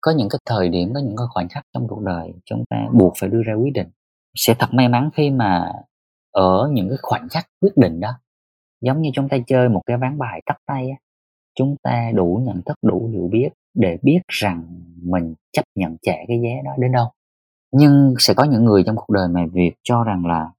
Có 0.00 0.10
những 0.10 0.28
cái 0.28 0.38
thời 0.46 0.68
điểm, 0.68 0.94
có 0.94 1.00
những 1.00 1.16
cái 1.16 1.26
khoảnh 1.30 1.48
khắc 1.48 1.64
trong 1.74 1.88
cuộc 1.88 2.02
đời 2.02 2.32
chúng 2.44 2.64
ta 2.70 2.76
buộc 2.92 3.12
phải 3.20 3.28
đưa 3.28 3.42
ra 3.46 3.54
quyết 3.54 3.70
định. 3.74 3.88
Sẽ 4.34 4.54
thật 4.58 4.66
may 4.72 4.88
mắn 4.88 5.10
khi 5.14 5.30
mà 5.30 5.72
ở 6.30 6.68
những 6.72 6.88
cái 6.88 6.98
khoảnh 7.02 7.28
khắc 7.28 7.46
quyết 7.60 7.76
định 7.76 8.00
đó 8.00 8.10
giống 8.80 9.00
như 9.02 9.10
chúng 9.14 9.28
ta 9.28 9.36
chơi 9.46 9.68
một 9.68 9.82
cái 9.86 9.96
ván 9.96 10.18
bài 10.18 10.42
tắt 10.46 10.56
tay 10.66 10.90
á 10.90 10.96
chúng 11.54 11.76
ta 11.82 12.10
đủ 12.14 12.42
nhận 12.46 12.62
thức 12.66 12.74
đủ 12.82 13.08
hiểu 13.12 13.28
biết 13.32 13.48
để 13.74 13.98
biết 14.02 14.20
rằng 14.28 14.64
mình 15.02 15.34
chấp 15.52 15.62
nhận 15.74 15.96
trả 16.02 16.12
cái 16.28 16.40
giá 16.42 16.50
đó 16.64 16.70
đến 16.78 16.92
đâu 16.92 17.06
nhưng 17.72 18.14
sẽ 18.18 18.34
có 18.34 18.44
những 18.44 18.64
người 18.64 18.82
trong 18.86 18.96
cuộc 18.96 19.10
đời 19.14 19.28
mà 19.28 19.46
việc 19.52 19.72
cho 19.82 20.04
rằng 20.04 20.26
là 20.26 20.50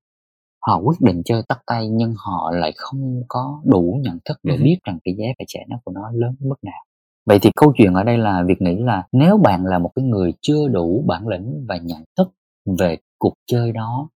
họ 0.67 0.77
quyết 0.79 1.01
định 1.01 1.21
chơi 1.25 1.41
tắt 1.47 1.59
tay 1.67 1.87
nhưng 1.89 2.13
họ 2.17 2.51
lại 2.53 2.73
không 2.77 3.23
có 3.27 3.61
đủ 3.65 3.99
nhận 4.03 4.19
thức 4.25 4.37
để 4.43 4.55
Ừ. 4.55 4.63
biết 4.63 4.77
rằng 4.83 4.99
cái 5.03 5.15
giá 5.17 5.25
phải 5.37 5.45
trả 5.47 5.59
nó 5.69 5.77
của 5.83 5.91
nó 5.91 6.11
lớn 6.13 6.35
mức 6.39 6.63
nào 6.63 6.83
vậy 7.25 7.39
thì 7.41 7.49
câu 7.55 7.73
chuyện 7.77 7.93
ở 7.93 8.03
đây 8.03 8.17
là 8.17 8.43
việc 8.47 8.61
nghĩ 8.61 8.75
là 8.83 9.03
nếu 9.11 9.37
bạn 9.37 9.65
là 9.65 9.79
một 9.79 9.91
cái 9.95 10.05
người 10.05 10.33
chưa 10.41 10.67
đủ 10.67 11.03
bản 11.07 11.27
lĩnh 11.27 11.65
và 11.67 11.77
nhận 11.77 12.03
thức 12.17 12.31
về 12.79 12.97
cuộc 13.17 13.33
chơi 13.45 13.71
đó 13.71 14.09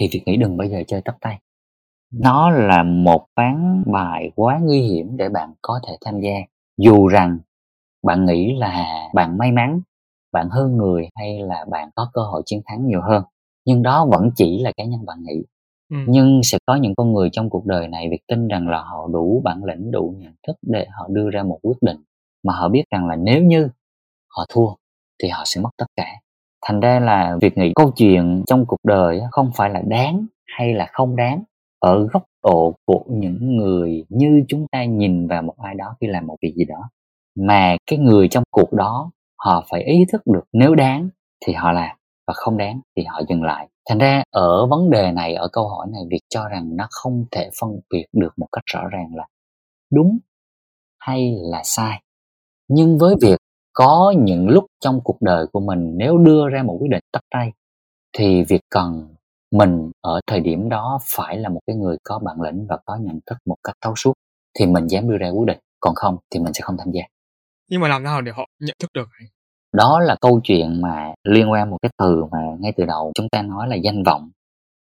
thì 0.00 0.08
việc 0.12 0.22
nghĩ 0.26 0.36
đừng 0.36 0.56
bao 0.56 0.68
giờ 0.68 0.82
chơi 0.86 1.02
tắt 1.02 1.16
tay. 1.20 1.38
Nó 2.12 2.50
là 2.50 2.82
một 2.82 3.26
ván 3.36 3.82
bài 3.92 4.30
quá 4.36 4.58
nguy 4.62 4.80
hiểm 4.80 5.16
để 5.16 5.28
bạn 5.28 5.54
có 5.62 5.80
thể 5.88 5.96
tham 6.04 6.20
gia. 6.20 6.34
Dù 6.76 7.08
rằng 7.08 7.38
bạn 8.02 8.26
nghĩ 8.26 8.56
là 8.56 9.02
bạn 9.14 9.38
may 9.38 9.52
mắn 9.52 9.80
bạn 10.32 10.48
hơn 10.50 10.76
người 10.76 11.08
hay 11.14 11.38
là 11.42 11.64
bạn 11.70 11.90
có 11.94 12.10
cơ 12.12 12.22
hội 12.22 12.42
chiến 12.46 12.62
thắng 12.66 12.86
nhiều 12.86 13.00
hơn 13.02 13.22
nhưng 13.64 13.82
đó 13.82 14.06
vẫn 14.10 14.30
chỉ 14.36 14.58
là 14.62 14.72
cá 14.76 14.84
nhân 14.84 15.06
bạn 15.06 15.18
nghĩ. 15.22 15.42
Ừ. 15.90 15.96
nhưng 16.08 16.40
sẽ 16.44 16.58
có 16.66 16.76
những 16.76 16.94
con 16.94 17.12
người 17.12 17.28
trong 17.32 17.50
cuộc 17.50 17.66
đời 17.66 17.88
này 17.88 18.08
việc 18.10 18.20
tin 18.28 18.48
rằng 18.48 18.68
là 18.68 18.82
họ 18.82 19.08
đủ 19.12 19.42
bản 19.44 19.64
lĩnh 19.64 19.90
đủ 19.90 20.14
nhận 20.18 20.32
thức 20.46 20.56
để 20.62 20.86
họ 20.98 21.06
đưa 21.10 21.30
ra 21.30 21.42
một 21.42 21.58
quyết 21.62 21.76
định 21.80 21.96
mà 22.42 22.52
họ 22.54 22.68
biết 22.68 22.84
rằng 22.90 23.06
là 23.08 23.16
nếu 23.16 23.42
như 23.42 23.68
họ 24.28 24.46
thua 24.48 24.68
thì 25.22 25.28
họ 25.28 25.42
sẽ 25.46 25.60
mất 25.60 25.70
tất 25.76 25.86
cả 25.96 26.06
thành 26.66 26.80
ra 26.80 27.00
là 27.00 27.36
việc 27.40 27.58
nghĩ 27.58 27.72
câu 27.74 27.92
chuyện 27.96 28.42
trong 28.46 28.66
cuộc 28.66 28.80
đời 28.84 29.20
không 29.30 29.50
phải 29.54 29.70
là 29.70 29.82
đáng 29.86 30.26
hay 30.46 30.74
là 30.74 30.86
không 30.92 31.16
đáng. 31.16 31.42
Ở 31.80 32.06
góc 32.12 32.22
độ 32.42 32.74
của 32.86 33.04
những 33.08 33.56
người 33.56 34.04
như 34.08 34.44
chúng 34.48 34.66
ta 34.72 34.84
nhìn 34.84 35.26
vào 35.28 35.42
một 35.42 35.54
ai 35.58 35.74
đó 35.74 35.96
khi 36.00 36.06
làm 36.06 36.26
một 36.26 36.36
việc 36.42 36.54
gì 36.56 36.64
đó, 36.64 36.90
mà 37.38 37.76
cái 37.86 37.98
người 37.98 38.28
trong 38.28 38.44
cuộc 38.50 38.72
đó 38.72 39.10
họ 39.44 39.64
phải 39.70 39.82
ý 39.82 40.04
thức 40.12 40.22
được 40.26 40.44
nếu 40.52 40.74
đáng 40.74 41.08
thì 41.46 41.52
họ 41.52 41.72
làm 41.72 41.96
và 42.26 42.34
không 42.34 42.58
đáng 42.58 42.80
thì 42.96 43.04
họ 43.04 43.22
dừng 43.28 43.42
lại. 43.42 43.68
Thành 43.88 43.98
ra 43.98 44.22
ở 44.30 44.66
vấn 44.66 44.90
đề 44.90 45.12
này, 45.12 45.34
ở 45.34 45.48
câu 45.52 45.68
hỏi 45.68 45.86
này 45.92 46.02
việc 46.10 46.20
cho 46.28 46.48
rằng 46.48 46.76
nó 46.76 46.86
không 46.90 47.24
thể 47.30 47.50
phân 47.60 47.70
biệt 47.90 48.06
được 48.12 48.32
một 48.36 48.46
cách 48.52 48.64
rõ 48.66 48.80
ràng 48.92 49.14
là 49.14 49.26
đúng 49.92 50.18
hay 50.98 51.34
là 51.40 51.60
sai. 51.64 52.02
Nhưng 52.68 52.98
với 52.98 53.14
việc 53.22 53.38
có 53.72 54.14
những 54.18 54.48
lúc 54.48 54.66
trong 54.80 55.00
cuộc 55.04 55.16
đời 55.20 55.46
của 55.52 55.60
mình 55.60 55.92
nếu 55.96 56.18
đưa 56.18 56.48
ra 56.48 56.62
một 56.62 56.76
quyết 56.80 56.90
định 56.90 57.02
tắt 57.12 57.22
tay 57.30 57.52
thì 58.12 58.44
việc 58.44 58.60
cần 58.70 59.14
mình 59.52 59.90
ở 60.00 60.20
thời 60.26 60.40
điểm 60.40 60.68
đó 60.68 60.98
phải 61.02 61.38
là 61.38 61.48
một 61.48 61.60
cái 61.66 61.76
người 61.76 61.96
có 62.04 62.18
bản 62.18 62.40
lĩnh 62.40 62.66
và 62.68 62.78
có 62.86 62.96
nhận 62.96 63.20
thức 63.26 63.38
một 63.46 63.56
cách 63.64 63.76
thấu 63.80 63.94
suốt 63.96 64.12
thì 64.58 64.66
mình 64.66 64.86
dám 64.86 65.10
đưa 65.10 65.16
ra 65.16 65.28
quyết 65.28 65.46
định. 65.46 65.58
Còn 65.80 65.94
không 65.94 66.16
thì 66.30 66.40
mình 66.40 66.52
sẽ 66.52 66.60
không 66.62 66.76
tham 66.78 66.90
gia. 66.92 67.02
Nhưng 67.70 67.80
mà 67.80 67.88
làm 67.88 68.02
nào 68.02 68.20
để 68.20 68.32
họ 68.32 68.46
nhận 68.60 68.76
thức 68.78 68.90
được 68.94 69.08
đó 69.72 70.00
là 70.00 70.16
câu 70.20 70.40
chuyện 70.44 70.80
mà 70.80 71.14
liên 71.24 71.50
quan 71.50 71.70
một 71.70 71.78
cái 71.82 71.90
từ 71.98 72.24
mà 72.24 72.38
ngay 72.60 72.72
từ 72.76 72.84
đầu 72.84 73.12
chúng 73.14 73.28
ta 73.28 73.42
nói 73.42 73.68
là 73.68 73.76
danh 73.76 74.02
vọng. 74.02 74.30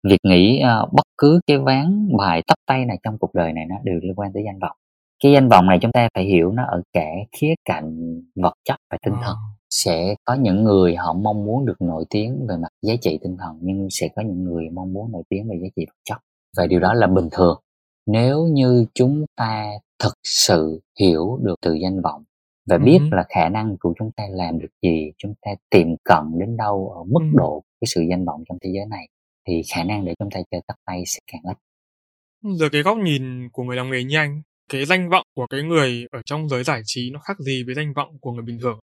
Việc 0.03 0.17
nghĩ 0.23 0.59
ờ, 0.59 0.87
bất 0.91 1.05
cứ 1.17 1.39
cái 1.47 1.57
ván 1.57 2.09
bài 2.17 2.41
tắt 2.47 2.55
tay 2.65 2.85
này 2.85 2.97
trong 3.03 3.17
cuộc 3.17 3.33
đời 3.33 3.53
này 3.53 3.65
nó 3.65 3.75
đều 3.83 3.99
liên 4.03 4.13
quan 4.15 4.33
tới 4.33 4.43
danh 4.45 4.59
vọng 4.59 4.77
cái 5.23 5.31
danh 5.31 5.49
vọng 5.49 5.65
này 5.65 5.79
chúng 5.81 5.91
ta 5.91 6.09
phải 6.15 6.23
hiểu 6.25 6.51
nó 6.51 6.63
ở 6.71 6.81
cả 6.93 7.09
khía 7.31 7.53
cạnh 7.65 8.21
vật 8.35 8.53
chất 8.65 8.75
và 8.91 8.97
tinh 9.05 9.13
thần 9.13 9.35
Ờ. 9.35 9.37
sẽ 9.69 10.15
có 10.25 10.33
những 10.33 10.63
người 10.63 10.95
họ 10.95 11.13
mong 11.13 11.45
muốn 11.45 11.65
được 11.65 11.81
nổi 11.81 12.05
tiếng 12.09 12.45
về 12.49 12.57
mặt 12.57 12.69
giá 12.81 12.93
trị 13.01 13.19
tinh 13.23 13.37
thần 13.39 13.57
nhưng 13.61 13.87
sẽ 13.91 14.07
có 14.15 14.21
những 14.21 14.43
người 14.43 14.69
mong 14.69 14.93
muốn 14.93 15.11
nổi 15.11 15.23
tiếng 15.29 15.49
về 15.49 15.55
giá 15.61 15.67
trị 15.75 15.85
vật 15.87 15.95
chất 16.03 16.17
và 16.57 16.67
điều 16.67 16.79
đó 16.79 16.93
là 16.93 17.07
bình 17.07 17.29
thường 17.31 17.59
nếu 18.05 18.43
như 18.47 18.85
chúng 18.93 19.25
ta 19.35 19.65
thực 20.03 20.13
sự 20.23 20.81
hiểu 20.99 21.39
được 21.41 21.55
từ 21.61 21.73
danh 21.73 22.01
vọng 22.01 22.23
và 22.69 22.77
biết 22.77 22.99
Ừ. 23.01 23.15
là 23.15 23.23
khả 23.29 23.49
năng 23.49 23.77
của 23.79 23.93
chúng 23.99 24.11
ta 24.11 24.23
làm 24.31 24.59
được 24.59 24.67
gì 24.81 25.11
chúng 25.17 25.33
ta 25.41 25.51
tiệm 25.69 25.87
cận 26.03 26.39
đến 26.39 26.57
đâu 26.57 26.93
ở 26.97 27.03
mức 27.03 27.19
Ừ. 27.31 27.37
độ 27.37 27.63
cái 27.81 27.87
sự 27.87 28.01
danh 28.09 28.25
vọng 28.25 28.43
trong 28.49 28.57
thế 28.61 28.69
giới 28.73 28.85
này 28.85 29.07
thì 29.47 29.61
khả 29.73 29.83
năng 29.83 30.05
để 30.05 30.13
chúng 30.19 30.29
ta 30.31 30.39
chơi 30.51 30.61
tắt 30.67 30.75
tay 30.85 31.03
sẽ 31.05 31.19
càng 31.31 31.41
ít 31.43 31.57
Giờ 32.59 32.69
cái 32.71 32.81
góc 32.81 32.97
nhìn 32.97 33.49
của 33.49 33.63
người 33.63 33.75
làm 33.75 33.91
nghề 33.91 34.03
như 34.03 34.17
anh, 34.17 34.41
cái 34.71 34.85
danh 34.85 35.09
vọng 35.09 35.25
của 35.35 35.47
cái 35.49 35.61
người 35.63 36.07
ở 36.11 36.21
trong 36.25 36.49
giới 36.49 36.63
giải 36.63 36.81
trí 36.85 37.11
nó 37.13 37.19
khác 37.19 37.39
gì 37.39 37.63
với 37.63 37.75
danh 37.75 37.93
vọng 37.93 38.17
của 38.21 38.31
người 38.31 38.43
bình 38.43 38.59
thường? 38.61 38.79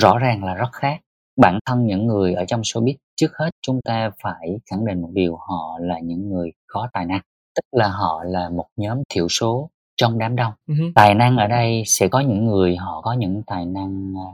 rõ 0.00 0.18
ràng 0.18 0.44
là 0.44 0.54
rất 0.54 0.72
khác. 0.72 1.00
Bản 1.40 1.58
thân 1.66 1.86
những 1.86 2.06
người 2.06 2.34
ở 2.34 2.44
trong 2.44 2.60
showbiz 2.60 2.94
trước 3.16 3.32
hết 3.38 3.50
chúng 3.62 3.80
ta 3.84 4.10
phải 4.22 4.48
khẳng 4.70 4.86
định 4.86 5.02
một 5.02 5.10
điều 5.12 5.36
họ 5.36 5.78
là 5.80 5.98
những 6.00 6.28
người 6.28 6.52
có 6.66 6.88
tài 6.92 7.06
năng. 7.06 7.20
Tức 7.54 7.78
là 7.78 7.88
họ 7.88 8.24
là 8.24 8.48
một 8.48 8.66
nhóm 8.76 9.02
thiểu 9.08 9.28
số 9.28 9.70
trong 9.96 10.18
đám 10.18 10.36
đông. 10.36 10.52
Hứ. 10.68 10.74
tài 10.94 11.14
năng 11.14 11.36
ở 11.36 11.46
đây 11.46 11.82
sẽ 11.86 12.08
có 12.08 12.20
những 12.20 12.46
người 12.46 12.76
họ 12.76 13.00
có 13.00 13.12
những 13.12 13.42
tài 13.46 13.66
năng 13.66 14.12
à, 14.16 14.28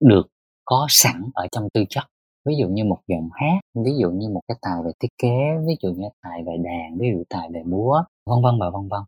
được 0.00 0.28
có 0.64 0.86
sẵn 0.88 1.30
ở 1.34 1.46
trong 1.52 1.68
tư 1.74 1.84
chất. 1.88 2.04
Ví 2.44 2.54
dụ 2.60 2.68
như 2.68 2.84
một 2.84 2.98
giọng 3.06 3.28
hát 3.32 3.60
ví 3.84 3.90
dụ 4.00 4.10
như 4.10 4.28
một 4.28 4.40
cái 4.48 4.56
tài 4.62 4.74
về 4.84 4.90
thiết 5.00 5.12
kế 5.18 5.38
ví 5.66 5.74
dụ 5.82 5.92
như 5.92 6.08
tài 6.22 6.42
về 6.46 6.52
đàn 6.64 6.98
ví 6.98 7.08
dụ 7.14 7.22
tài 7.28 7.48
về 7.54 7.62
múa 7.66 8.02
vân 8.26 8.42
vân 8.42 8.58
và 8.60 8.70
vân 8.70 8.88
vân 8.88 9.00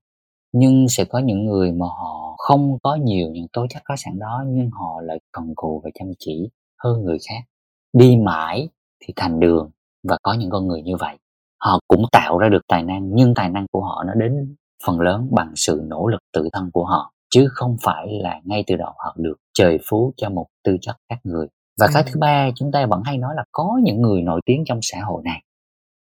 nhưng 0.52 0.88
sẽ 0.88 1.04
có 1.04 1.18
những 1.18 1.44
người 1.44 1.72
mà 1.72 1.86
họ 1.86 2.34
không 2.38 2.78
có 2.82 2.94
nhiều 2.94 3.28
những 3.32 3.46
tố 3.52 3.66
chất 3.70 3.82
có 3.84 3.96
sẵn 3.96 4.18
đó 4.18 4.44
nhưng 4.46 4.70
họ 4.70 5.00
lại 5.02 5.20
cần 5.32 5.54
cù 5.56 5.80
và 5.84 5.90
chăm 5.94 6.12
chỉ 6.18 6.48
hơn 6.84 7.04
người 7.04 7.18
khác. 7.28 7.44
Đi 7.92 8.16
mãi 8.16 8.68
thì 9.00 9.12
thành 9.16 9.40
đường 9.40 9.70
và 10.08 10.16
có 10.22 10.32
những 10.32 10.50
con 10.50 10.66
người 10.66 10.82
như 10.82 10.96
vậy. 10.96 11.16
Họ 11.60 11.80
cũng 11.88 12.04
tạo 12.12 12.38
ra 12.38 12.48
được 12.48 12.62
tài 12.68 12.82
năng 12.82 13.14
nhưng 13.14 13.34
tài 13.34 13.48
năng 13.48 13.66
của 13.72 13.80
họ 13.80 14.04
nó 14.06 14.14
đến 14.14 14.54
phần 14.86 15.00
lớn 15.00 15.28
bằng 15.30 15.52
sự 15.56 15.82
nỗ 15.84 16.06
lực 16.06 16.20
tự 16.32 16.48
thân 16.52 16.70
của 16.72 16.84
họ 16.84 17.12
chứ 17.30 17.48
không 17.50 17.76
phải 17.82 18.06
là 18.22 18.40
ngay 18.44 18.64
từ 18.66 18.76
đầu 18.76 18.92
họ 18.98 19.16
được 19.18 19.36
trời 19.54 19.78
phú 19.88 20.12
cho 20.16 20.30
một 20.30 20.46
tư 20.64 20.76
chất 20.80 20.96
khác 21.08 21.16
người. 21.24 21.46
Và 21.80 21.88
cái 21.94 22.02
thứ 22.06 22.20
ba 22.20 22.50
chúng 22.54 22.72
ta 22.72 22.86
vẫn 22.86 23.02
hay 23.04 23.18
nói 23.18 23.34
là 23.36 23.44
có 23.52 23.80
những 23.82 24.02
người 24.02 24.22
nổi 24.22 24.40
tiếng 24.46 24.64
trong 24.66 24.78
xã 24.82 25.00
hội 25.00 25.22
này 25.24 25.42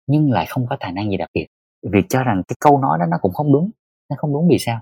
nhưng 0.08 0.32
lại 0.32 0.46
không 0.50 0.68
có 0.70 0.78
tài 0.80 0.92
năng 0.92 1.10
gì 1.10 1.18
đặc 1.18 1.30
biệt. 1.34 1.48
Việc 1.92 2.06
cho 2.10 2.24
rằng 2.24 2.42
cái 2.48 2.56
câu 2.60 2.80
nói 2.80 2.98
đó 3.00 3.06
nó 3.12 3.18
cũng 3.22 3.34
không 3.34 3.54
đúng 3.54 3.72
nó 4.12 4.16
không 4.20 4.34
đúng 4.34 4.48
vì 4.50 4.58
sao? 4.60 4.82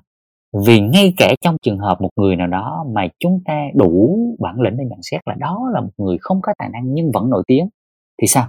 Vì 0.65 0.79
ngay 0.79 1.13
cả 1.17 1.33
trong 1.41 1.57
trường 1.61 1.79
hợp 1.79 2.01
một 2.01 2.09
người 2.15 2.35
nào 2.35 2.47
đó 2.47 2.85
mà 2.95 3.07
chúng 3.19 3.41
ta 3.45 3.67
đủ 3.75 4.17
bản 4.39 4.61
lĩnh 4.61 4.77
để 4.77 4.83
nhận 4.89 4.99
xét 5.01 5.21
là 5.25 5.35
đó 5.39 5.69
là 5.73 5.81
một 5.81 5.91
người 5.97 6.17
không 6.21 6.39
có 6.41 6.53
tài 6.57 6.69
năng 6.69 6.93
nhưng 6.93 7.11
vẫn 7.13 7.29
nổi 7.29 7.43
tiếng 7.47 7.69
thì 8.21 8.27
sao? 8.27 8.47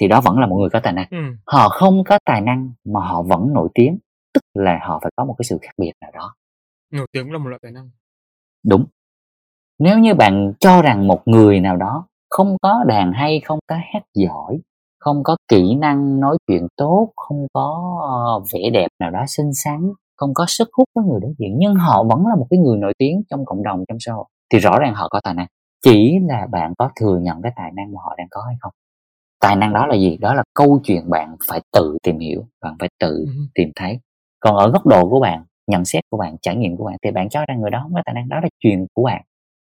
Thì 0.00 0.08
đó 0.08 0.20
vẫn 0.20 0.38
là 0.38 0.46
một 0.46 0.56
người 0.56 0.70
có 0.70 0.80
tài 0.82 0.92
năng. 0.92 1.06
Ừ. 1.10 1.18
họ 1.46 1.68
không 1.68 2.04
có 2.04 2.18
tài 2.24 2.40
năng 2.40 2.72
mà 2.84 3.00
họ 3.00 3.22
vẫn 3.22 3.52
nổi 3.52 3.68
tiếng 3.74 3.98
tức 4.34 4.40
là 4.54 4.78
họ 4.82 4.98
phải 5.02 5.10
có 5.16 5.24
một 5.24 5.34
cái 5.38 5.44
sự 5.44 5.58
khác 5.62 5.72
biệt 5.78 5.92
nào 6.00 6.10
đó. 6.14 6.34
Nổi 6.92 7.06
tiếng 7.12 7.32
là 7.32 7.38
một 7.38 7.48
loại 7.48 7.58
tài 7.62 7.72
năng. 7.72 7.90
đúng. 8.66 8.84
Nếu 9.78 9.98
như 9.98 10.14
bạn 10.14 10.52
cho 10.60 10.82
rằng 10.82 11.06
một 11.06 11.22
người 11.26 11.60
nào 11.60 11.76
đó 11.76 12.06
không 12.30 12.56
có 12.62 12.84
đàn 12.86 13.12
hay 13.12 13.40
không 13.40 13.58
có 13.66 13.76
hát 13.76 14.02
giỏi 14.14 14.60
không 14.98 15.22
có 15.22 15.36
kỹ 15.48 15.74
năng 15.74 16.20
nói 16.20 16.36
chuyện 16.46 16.66
tốt 16.76 17.12
không 17.16 17.46
có 17.52 17.98
ờ, 18.02 18.44
vẻ 18.52 18.70
đẹp 18.72 18.88
nào 18.98 19.10
đó 19.10 19.24
xinh 19.28 19.54
xắn 19.54 19.92
không 20.18 20.34
có 20.34 20.44
sức 20.48 20.68
hút 20.72 20.88
với 20.94 21.04
người 21.04 21.20
đối 21.22 21.34
diện 21.38 21.54
nhưng 21.58 21.74
họ 21.74 22.04
vẫn 22.04 22.26
là 22.26 22.34
một 22.36 22.46
cái 22.50 22.58
người 22.60 22.78
nổi 22.78 22.92
tiếng 22.98 23.22
trong 23.30 23.44
cộng 23.46 23.62
đồng 23.62 23.84
trong 23.88 23.98
xã 24.00 24.12
hội. 24.12 24.24
Thì 24.52 24.58
rõ 24.58 24.78
ràng 24.78 24.94
họ 24.94 25.08
có 25.10 25.20
tài 25.24 25.34
năng. 25.34 25.46
Chỉ 25.84 26.18
là 26.28 26.46
bạn 26.50 26.74
có 26.78 26.90
thừa 27.00 27.18
nhận 27.22 27.42
cái 27.42 27.52
tài 27.56 27.70
năng 27.76 27.92
mà 27.94 28.00
họ 28.04 28.14
đang 28.18 28.26
có 28.30 28.42
hay 28.46 28.56
không? 28.60 28.72
Tài 29.40 29.56
năng 29.56 29.72
đó 29.72 29.86
là 29.86 29.94
gì? 29.96 30.16
Đó 30.16 30.34
là 30.34 30.42
câu 30.54 30.80
chuyện 30.84 31.10
bạn 31.10 31.36
phải 31.48 31.60
tự 31.72 31.98
tìm 32.02 32.18
hiểu 32.18 32.44
bạn 32.62 32.76
phải 32.80 32.88
tự 33.00 33.24
Ừ. 33.26 33.32
tìm 33.54 33.70
thấy. 33.76 34.00
Còn 34.40 34.56
ở 34.56 34.70
góc 34.70 34.86
độ 34.86 35.08
của 35.08 35.20
bạn 35.20 35.44
nhận 35.66 35.84
xét 35.84 36.04
của 36.10 36.18
bạn 36.18 36.36
trải 36.42 36.56
nghiệm 36.56 36.76
của 36.76 36.84
bạn 36.84 36.96
thì 37.02 37.10
bạn 37.10 37.28
cho 37.28 37.44
rằng 37.48 37.60
người 37.60 37.70
đó 37.70 37.80
không 37.82 37.94
có 37.94 38.02
tài 38.06 38.14
năng 38.14 38.28
đó 38.28 38.40
là 38.42 38.48
chuyện 38.60 38.86
của 38.94 39.02
bạn. 39.04 39.22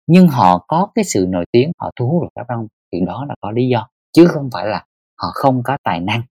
Nhưng 0.08 0.28
họ 0.28 0.66
có 0.68 0.88
cái 0.96 1.06
sự 1.06 1.26
nổi 1.30 1.46
tiếng 1.52 1.72
họ 1.80 1.92
thu 2.00 2.10
hút 2.10 2.22
được 2.24 2.30
đám 2.36 2.46
đông 2.50 2.68
thì 2.94 3.00
đó 3.08 3.26
là 3.30 3.36
có 3.42 3.52
lý 3.52 3.68
do. 3.68 3.88
Chứ 4.14 4.28
không 4.28 4.50
phải 4.54 4.66
là 4.68 4.86
họ 5.22 5.28
không 5.34 5.64
có 5.64 5.78
tài 5.84 6.00
năng 6.00 6.22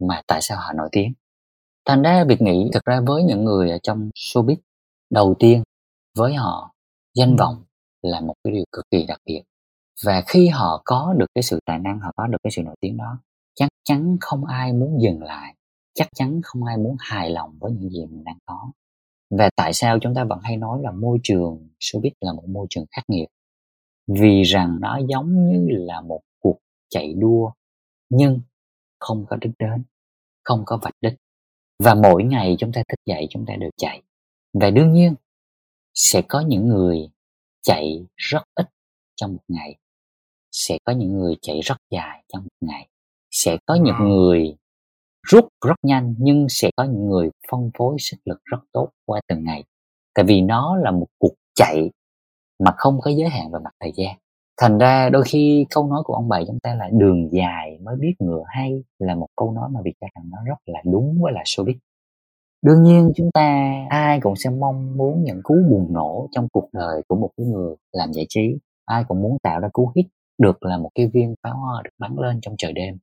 mà 0.00 0.22
tại 0.26 0.38
sao 0.42 0.58
họ 0.58 0.72
nổi 0.72 0.88
tiếng 0.92 1.12
thành 1.86 2.02
ra 2.02 2.24
việc 2.28 2.42
nghĩ 2.42 2.70
thực 2.72 2.84
ra 2.84 3.00
với 3.06 3.22
những 3.24 3.44
người 3.44 3.70
ở 3.70 3.78
trong 3.82 4.10
showbiz 4.14 4.56
đầu 5.10 5.34
tiên 5.38 5.62
với 6.16 6.34
họ 6.34 6.72
danh 7.14 7.30
Ừ. 7.30 7.36
vọng 7.38 7.64
là 8.02 8.20
một 8.20 8.34
cái 8.44 8.52
điều 8.52 8.64
cực 8.72 8.84
kỳ 8.90 9.06
đặc 9.06 9.18
biệt. 9.26 9.42
Và 10.04 10.22
khi 10.26 10.48
họ 10.48 10.82
có 10.84 11.14
được 11.18 11.26
cái 11.34 11.42
sự 11.42 11.60
tài 11.64 11.78
năng 11.78 12.00
họ 12.00 12.12
có 12.16 12.26
được 12.26 12.38
cái 12.42 12.50
sự 12.50 12.62
nổi 12.62 12.74
tiếng 12.80 12.96
đó 12.96 13.18
chắc 13.54 13.68
chắn 13.84 14.16
không 14.20 14.44
ai 14.44 14.72
muốn 14.72 15.02
dừng 15.02 15.22
lại 15.22 15.54
chắc 15.94 16.08
chắn 16.14 16.40
không 16.44 16.64
ai 16.64 16.76
muốn 16.76 16.96
hài 17.00 17.30
lòng 17.30 17.58
với 17.60 17.72
những 17.72 17.90
gì 17.90 18.06
mình 18.06 18.24
đang 18.24 18.38
có. 18.46 18.70
Và 19.30 19.50
tại 19.56 19.72
sao 19.72 19.98
chúng 20.00 20.14
ta 20.14 20.24
vẫn 20.24 20.38
hay 20.42 20.56
nói 20.56 20.80
là 20.82 20.90
môi 20.90 21.18
trường 21.22 21.68
showbiz 21.80 22.10
là 22.20 22.32
một 22.32 22.44
môi 22.48 22.66
trường 22.70 22.84
khắc 22.90 23.04
nghiệt? 23.08 23.28
Vì 24.06 24.42
rằng 24.42 24.78
nó 24.80 24.98
giống 25.08 25.50
như 25.50 25.66
là 25.68 26.00
một 26.00 26.20
cuộc 26.40 26.58
chạy 26.90 27.14
đua 27.14 27.50
nhưng 28.10 28.40
không 29.00 29.26
có 29.28 29.36
đích 29.36 29.52
đến 29.58 29.84
không 30.44 30.62
có 30.66 30.78
vạch 30.82 30.94
đích 31.00 31.14
và 31.78 31.94
mỗi 31.94 32.24
ngày 32.24 32.56
chúng 32.58 32.72
ta 32.72 32.82
thức 32.88 33.00
dậy 33.06 33.26
chúng 33.30 33.46
ta 33.46 33.54
đều 33.56 33.70
chạy. 33.76 34.02
Và 34.52 34.70
đương 34.70 34.92
nhiên 34.92 35.14
sẽ 35.94 36.22
có 36.28 36.40
những 36.40 36.68
người 36.68 37.10
chạy 37.62 38.06
rất 38.16 38.42
ít 38.54 38.66
trong 39.16 39.32
một 39.32 39.42
ngày. 39.48 39.76
Sẽ 40.52 40.78
có 40.84 40.92
những 40.92 41.18
người 41.18 41.36
chạy 41.42 41.60
rất 41.60 41.76
dài 41.90 42.24
trong 42.28 42.42
một 42.42 42.68
ngày. 42.68 42.88
Sẽ 43.30 43.56
có 43.66 43.74
những 43.74 43.94
người 44.00 44.56
rút 45.22 45.48
rất 45.66 45.76
nhanh 45.82 46.14
nhưng 46.18 46.46
sẽ 46.48 46.70
có 46.76 46.84
những 46.84 47.08
người 47.08 47.30
phân 47.50 47.70
phối 47.78 47.96
sức 47.98 48.16
lực 48.24 48.38
rất 48.44 48.58
tốt 48.72 48.90
qua 49.04 49.20
từng 49.28 49.44
ngày. 49.44 49.64
Tại 50.14 50.24
vì 50.28 50.40
nó 50.40 50.76
là 50.76 50.90
một 50.90 51.06
cuộc 51.18 51.34
chạy 51.54 51.90
mà 52.58 52.70
không 52.76 53.00
có 53.00 53.10
giới 53.10 53.28
hạn 53.28 53.52
về 53.52 53.58
mặt 53.64 53.70
thời 53.80 53.92
gian 53.96 54.16
thành 54.60 54.78
ra 54.78 55.08
đôi 55.08 55.22
khi 55.26 55.66
câu 55.70 55.86
nói 55.86 56.02
của 56.04 56.14
ông 56.14 56.28
bà 56.28 56.40
chúng 56.46 56.58
ta 56.60 56.74
là 56.74 56.88
đường 56.92 57.28
dài 57.32 57.78
mới 57.82 57.96
biết 57.96 58.14
ngựa 58.18 58.42
hay 58.46 58.84
là 58.98 59.14
một 59.14 59.28
câu 59.36 59.52
nói 59.52 59.68
mà 59.72 59.80
việt 59.84 59.94
cho 60.00 60.06
rằng 60.14 60.24
nó 60.30 60.38
rất 60.46 60.58
là 60.66 60.80
đúng 60.84 61.18
với 61.22 61.32
là 61.32 61.42
showbiz 61.44 61.74
đương 62.66 62.82
nhiên 62.82 63.12
chúng 63.16 63.30
ta 63.34 63.74
ai 63.88 64.20
cũng 64.20 64.36
sẽ 64.36 64.50
mong 64.50 64.96
muốn 64.96 65.24
những 65.24 65.40
cú 65.42 65.54
bùng 65.70 65.92
nổ 65.92 66.28
trong 66.32 66.48
cuộc 66.52 66.68
đời 66.72 67.02
của 67.08 67.16
một 67.16 67.30
cái 67.36 67.46
người 67.46 67.74
làm 67.92 68.12
giải 68.12 68.26
trí. 68.28 68.58
Ai 68.84 69.04
cũng 69.08 69.22
muốn 69.22 69.36
tạo 69.42 69.60
ra 69.60 69.68
cú 69.72 69.92
hit 69.96 70.06
được 70.38 70.62
là 70.62 70.78
một 70.78 70.90
cái 70.94 71.06
viên 71.06 71.34
pháo 71.42 71.56
hoa 71.56 71.82
được 71.84 71.90
bắn 71.98 72.16
lên 72.18 72.38
trong 72.42 72.54
trời 72.58 72.72
đêm. 72.72 72.98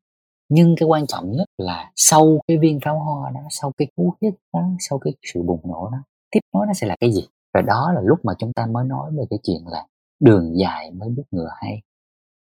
Nhưng 0.50 0.76
cái 0.78 0.88
quan 0.88 1.08
trọng 1.08 1.32
nhất 1.32 1.48
là 1.58 1.92
sau 1.96 2.40
cái 2.48 2.58
viên 2.58 2.80
pháo 2.86 3.00
hoa 3.00 3.32
đó, 3.32 3.42
sau 3.50 3.72
cái 3.78 3.88
cú 3.96 4.14
hit 4.22 4.34
đó, 4.54 4.62
sau 4.80 5.00
cái 5.00 5.14
sự 5.34 5.44
bùng 5.44 5.62
nổ 5.64 5.90
đó, 5.92 5.98
tiếp 6.32 6.40
nối 6.54 6.68
nó 6.68 6.74
sẽ 6.74 6.88
là 6.88 6.96
cái 7.00 7.12
gì? 7.12 7.28
Và 7.54 7.62
đó 7.62 7.92
là 7.96 8.02
lúc 8.04 8.20
mà 8.24 8.34
chúng 8.38 8.54
ta 8.54 8.66
mới 8.66 8.86
nói 8.86 9.12
về 9.18 9.24
cái 9.30 9.40
chuyện 9.44 9.62
là 9.66 9.86
đường 10.20 10.58
dài 10.60 10.92
mới 10.92 11.10
biết 11.10 11.24
ngựa 11.32 11.50
hay. 11.62 11.82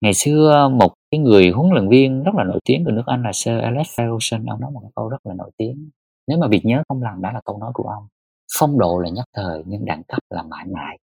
Ngày 0.01 0.15
xưa, 0.15 0.69
một 0.73 0.95
cái 1.11 1.21
người 1.21 1.51
huấn 1.51 1.73
luyện 1.73 1.89
viên 1.89 2.23
rất 2.23 2.35
là 2.35 2.45
nổi 2.45 2.61
tiếng 2.65 2.85
của 2.85 2.91
nước 2.91 3.03
Anh 3.07 3.23
là 3.23 3.33
Sir 3.33 3.55
Alex 3.63 3.87
Ferguson. 3.87 4.51
Ông 4.51 4.61
nói 4.61 4.71
một 4.71 4.91
câu 4.97 5.09
rất 5.09 5.27
là 5.27 5.35
nổi 5.35 5.51
tiếng. 5.57 5.91
Nếu 6.27 6.39
mà 6.39 6.49
việc 6.49 6.61
nhớ 6.65 6.83
không 6.89 7.03
lầm, 7.03 7.23
đó 7.23 7.33
là 7.33 7.41
câu 7.45 7.59
nói 7.59 7.71
của 7.75 7.89
ông. 7.89 8.07
Phong 8.59 8.79
độ 8.79 8.99
là 8.99 9.11
nhất 9.11 9.25
thời, 9.37 9.63
nhưng 9.67 9.85
đẳng 9.85 10.03
cấp 10.09 10.19
là 10.31 10.43
mãi 10.43 10.67
mãi. 10.67 10.99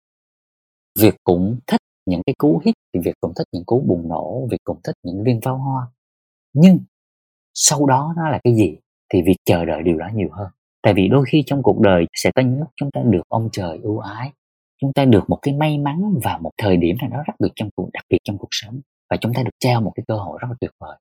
Việc 1.00 1.16
cũng 1.24 1.58
thích 1.68 1.82
những 2.06 2.22
cái 2.26 2.34
cú 2.38 2.62
hít, 2.66 2.76
thì 2.94 3.00
việc 3.04 3.14
cũng 3.22 3.34
thích 3.36 3.48
những 3.52 3.64
cú 3.66 3.84
bùng 3.88 4.08
nổ 4.10 4.48
việc 4.52 4.64
cũng 4.64 4.80
thích 4.84 4.96
những 5.04 5.24
viên 5.24 5.42
pháo 5.42 5.58
hoa. 5.58 5.88
Nhưng 6.54 6.80
sau 7.54 7.86
đó 7.86 8.14
nó 8.18 8.30
là 8.30 8.40
cái 8.44 8.56
gì 8.56 8.78
thì 9.14 9.22
việc 9.22 9.36
chờ 9.46 9.66
đợi 9.66 9.84
điều 9.84 9.98
đó 9.98 10.08
nhiều 10.14 10.30
hơn. 10.32 10.48
Tại 10.82 10.94
vì 10.94 11.08
đôi 11.08 11.26
khi 11.28 11.44
trong 11.46 11.64
cuộc 11.64 11.80
đời 11.80 12.06
sẽ 12.14 12.32
có 12.36 12.42
những 12.42 12.60
lúc 12.60 12.70
chúng 12.76 12.92
ta 12.92 13.02
được 13.06 13.22
ông 13.28 13.50
trời 13.52 13.80
ưu 13.84 14.00
ái 14.00 14.32
chúng 14.84 14.94
ta 14.94 15.06
được 15.06 15.24
một 15.28 15.40
cái 15.42 15.54
may 15.54 15.78
mắn 15.78 16.20
và 16.24 16.38
một 16.38 16.52
thời 16.58 16.78
điểm 16.78 16.96
nào 17.02 17.10
đó 17.10 17.24
đặc 17.28 17.36
biệt 17.40 17.50
trong 17.56 17.70
cuộc 17.76 17.90
đặc 17.94 18.06
biệt 18.10 18.18
trong 18.24 18.38
cuộc 18.38 18.48
sống. 18.52 18.80
Và 19.10 19.18
chúng 19.22 19.34
ta 19.34 19.44
được 19.44 19.52
trao 19.60 19.82
một 19.82 19.92
cái 19.96 20.04
cơ 20.08 20.16
hội 20.16 20.38
rất 20.42 20.48
là 20.50 20.56
tuyệt 20.60 20.72
vời. 20.80 20.98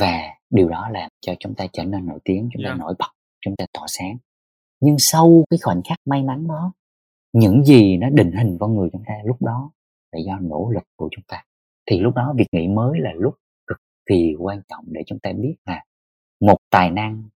Và 0.00 0.20
điều 0.50 0.68
đó 0.68 0.88
làm 0.92 1.10
cho 1.20 1.34
chúng 1.40 1.54
ta 1.54 1.66
trở 1.72 1.84
nên 1.84 2.06
nổi 2.06 2.18
tiếng 2.24 2.48
chúng 2.52 2.62
ta 2.62 2.68
yeah. 2.68 2.78
nổi 2.78 2.94
bật 2.98 3.06
chúng 3.40 3.56
ta 3.56 3.64
tỏa 3.72 3.86
sáng. 3.88 4.16
Nhưng 4.80 4.96
sau 4.98 5.44
cái 5.50 5.58
khoảnh 5.62 5.82
khắc 5.88 5.98
may 6.04 6.22
mắn 6.22 6.46
đó 6.48 6.72
những 7.32 7.64
gì 7.64 7.96
nó 7.96 8.10
định 8.10 8.32
hình 8.32 8.56
con 8.60 8.74
người 8.74 8.88
chúng 8.92 9.02
ta 9.06 9.14
lúc 9.24 9.42
đó 9.42 9.70
là 10.12 10.20
do 10.26 10.38
nỗ 10.40 10.70
lực 10.74 10.84
của 10.96 11.08
chúng 11.10 11.24
ta. 11.28 11.44
Thì 11.90 12.00
lúc 12.00 12.14
đó 12.14 12.34
việc 12.36 12.46
nghĩ 12.52 12.68
mới 12.68 13.00
là 13.00 13.10
lúc 13.14 13.34
cực 13.66 13.78
kỳ 14.06 14.34
quan 14.38 14.62
trọng 14.68 14.84
để 14.86 15.02
chúng 15.06 15.18
ta 15.18 15.32
biết 15.32 15.54
là 15.66 15.84
một 16.40 16.58
tài 16.70 16.90
năng 16.90 17.28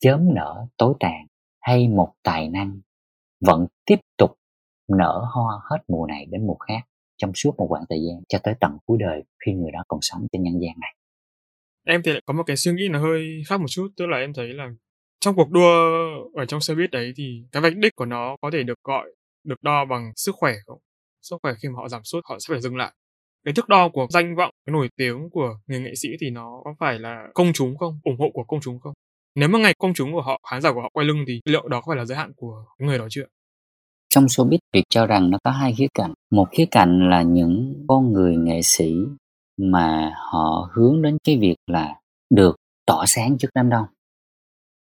chớm 0.00 0.34
nở 0.34 0.66
tối 0.76 0.94
tàn 1.00 1.26
hay 1.60 1.88
một 1.88 2.12
tài 2.22 2.48
năng 2.48 2.80
vẫn 3.40 3.66
tiếp 3.84 4.00
tục 4.18 4.30
nở 4.88 5.24
hoa 5.34 5.54
hết 5.70 5.78
mùa 5.88 6.06
này 6.06 6.26
đến 6.30 6.46
mùa 6.46 6.56
khác 6.68 6.80
trong 7.16 7.32
suốt 7.34 7.54
một 7.58 7.66
khoảng 7.68 7.84
thời 7.88 7.98
gian 7.98 8.22
cho 8.28 8.38
tới 8.42 8.54
tận 8.60 8.70
cuối 8.86 8.98
đời 9.00 9.22
khi 9.46 9.52
người 9.52 9.70
đó 9.72 9.84
còn 9.88 10.00
sống 10.02 10.26
trên 10.32 10.42
nhân 10.42 10.54
gian 10.60 10.74
này. 10.80 10.96
Em 11.86 12.02
thì 12.04 12.12
lại 12.12 12.22
có 12.26 12.34
một 12.34 12.42
cái 12.46 12.56
suy 12.56 12.72
nghĩ 12.72 12.88
là 12.88 12.98
hơi 12.98 13.42
khác 13.46 13.60
một 13.60 13.66
chút, 13.68 13.88
tức 13.96 14.06
là 14.06 14.18
em 14.18 14.32
thấy 14.32 14.48
là 14.48 14.68
trong 15.20 15.36
cuộc 15.36 15.50
đua 15.50 15.70
ở 16.34 16.46
trong 16.46 16.60
xe 16.60 16.74
buýt 16.74 16.90
đấy 16.90 17.12
thì 17.16 17.44
cái 17.52 17.62
vạch 17.62 17.76
đích 17.76 17.96
của 17.96 18.04
nó 18.04 18.36
có 18.40 18.50
thể 18.52 18.62
được 18.62 18.78
gọi, 18.84 19.14
được 19.44 19.62
đo 19.62 19.84
bằng 19.84 20.12
sức 20.16 20.34
khỏe 20.38 20.54
không? 20.66 20.78
Sức 21.22 21.36
khỏe 21.42 21.52
khi 21.62 21.68
mà 21.68 21.74
họ 21.76 21.88
giảm 21.88 22.04
sút 22.04 22.24
họ 22.28 22.38
sẽ 22.38 22.46
phải 22.52 22.60
dừng 22.60 22.76
lại. 22.76 22.92
Cái 23.44 23.54
thước 23.54 23.68
đo 23.68 23.88
của 23.88 24.06
danh 24.10 24.36
vọng, 24.36 24.50
cái 24.66 24.72
nổi 24.72 24.88
tiếng 24.96 25.30
của 25.30 25.58
người 25.66 25.80
nghệ 25.80 25.94
sĩ 25.94 26.08
thì 26.20 26.30
nó 26.30 26.60
có 26.64 26.74
phải 26.78 26.98
là 26.98 27.28
công 27.34 27.52
chúng 27.54 27.76
không? 27.78 28.00
Ủng 28.02 28.18
hộ 28.18 28.30
của 28.34 28.44
công 28.44 28.60
chúng 28.60 28.80
không? 28.80 28.92
Nếu 29.34 29.48
mà 29.48 29.58
ngày 29.58 29.74
công 29.78 29.94
chúng 29.94 30.12
của 30.12 30.22
họ, 30.22 30.40
khán 30.50 30.60
giả 30.62 30.72
của 30.72 30.80
họ 30.80 30.88
quay 30.92 31.06
lưng 31.06 31.24
thì 31.26 31.40
liệu 31.44 31.68
đó 31.68 31.80
có 31.80 31.92
phải 31.92 31.96
là 31.96 32.04
giới 32.04 32.18
hạn 32.18 32.32
của 32.36 32.64
người 32.78 32.98
đó 32.98 33.06
chưa? 33.10 33.24
Trong 34.16 34.26
showbiz 34.26 34.58
việc 34.72 34.84
cho 34.90 35.06
rằng 35.06 35.30
nó 35.30 35.38
có 35.44 35.50
hai 35.50 35.74
khía 35.78 35.86
cạnh. 35.94 36.14
Một 36.30 36.48
khía 36.50 36.66
cạnh 36.70 37.10
là 37.10 37.22
những 37.22 37.84
con 37.88 38.12
người 38.12 38.36
nghệ 38.36 38.60
sĩ 38.62 38.96
mà 39.56 40.14
họ 40.16 40.70
hướng 40.72 41.02
đến 41.02 41.18
cái 41.24 41.38
việc 41.38 41.56
là 41.66 42.00
được 42.30 42.56
tỏ 42.86 43.04
sáng 43.06 43.38
trước 43.38 43.48
đám 43.54 43.70
đông. 43.70 43.86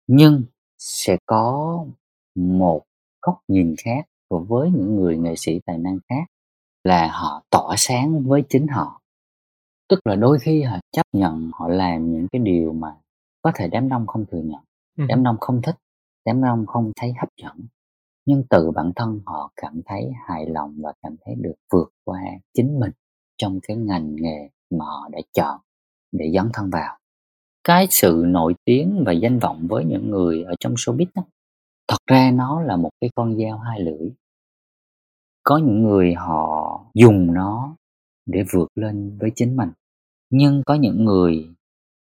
Nhưng 0.08 0.44
sẽ 0.80 1.18
có 1.26 1.86
một 2.36 2.84
góc 3.22 3.40
nhìn 3.48 3.76
khác 3.78 4.06
với 4.30 4.72
những 4.72 4.96
người 4.96 5.18
nghệ 5.18 5.34
sĩ 5.38 5.60
tài 5.66 5.78
năng 5.78 6.00
khác 6.10 6.26
là 6.84 7.08
họ 7.12 7.44
tỏa 7.50 7.76
sáng 7.78 8.24
với 8.24 8.44
chính 8.50 8.68
họ. 8.68 9.02
Tức 9.90 10.00
là 10.06 10.16
đôi 10.16 10.40
khi 10.40 10.62
họ 10.62 10.78
chấp 10.92 11.06
nhận 11.14 11.52
họ 11.54 11.68
làm 11.68 12.14
những 12.14 12.28
cái 12.32 12.40
điều 12.40 12.74
mà 12.74 12.96
có 13.42 13.52
thể 13.56 13.68
đám 13.68 13.90
đông 13.90 14.08
không 14.08 14.26
thừa 14.32 14.42
nhận. 14.42 14.62
Ừ. 14.98 15.06
đám 15.10 15.24
đông 15.24 15.38
không 15.40 15.62
thích 15.62 15.76
đám 16.26 16.42
đông 16.42 16.66
không 16.66 16.92
thấy 16.96 17.14
hấp 17.20 17.30
dẫn 17.42 17.68
nhưng 18.26 18.44
tự 18.50 18.72
bản 18.72 18.92
thân 18.96 19.22
họ 19.26 19.52
cảm 19.56 19.82
thấy 19.86 20.12
hài 20.28 20.46
lòng 20.46 20.76
và 20.84 20.94
cảm 21.04 21.16
thấy 21.26 21.36
được 21.36 21.56
vượt 21.74 21.94
qua 22.04 22.20
chính 22.54 22.80
mình 22.80 22.92
trong 23.38 23.60
cái 23.64 23.78
ngành 23.78 24.16
nghề 24.16 24.50
mà 24.70 24.86
họ 24.86 25.10
đã 25.12 25.20
chọn 25.34 25.60
để 26.12 26.32
dấn 26.34 26.50
thân 26.54 26.70
vào. 26.70 26.98
Cái 27.64 27.88
sự 27.90 28.24
nổi 28.28 28.54
tiếng 28.66 29.04
và 29.06 29.12
danh 29.12 29.40
vọng 29.40 29.68
với 29.70 29.86
những 29.86 30.10
người 30.10 30.44
ở 30.44 30.54
trong 30.60 30.74
showbiz 30.74 31.06
đó, 31.16 31.24
thật 31.88 31.98
ra 32.08 32.32
nó 32.32 32.62
là 32.62 32.76
một 32.78 32.92
cái 33.02 33.10
con 33.16 33.38
dao 33.38 33.58
hai 33.58 33.80
lưỡi. 33.80 34.10
Có 35.44 35.58
những 35.58 35.84
người 35.84 36.14
họ 36.14 36.86
dùng 36.94 37.34
nó 37.34 37.76
để 38.26 38.44
vượt 38.52 38.70
lên 38.76 39.18
với 39.20 39.32
chính 39.36 39.56
mình 39.56 39.70
nhưng 40.30 40.64
có 40.66 40.74
những 40.74 41.06
người 41.06 41.56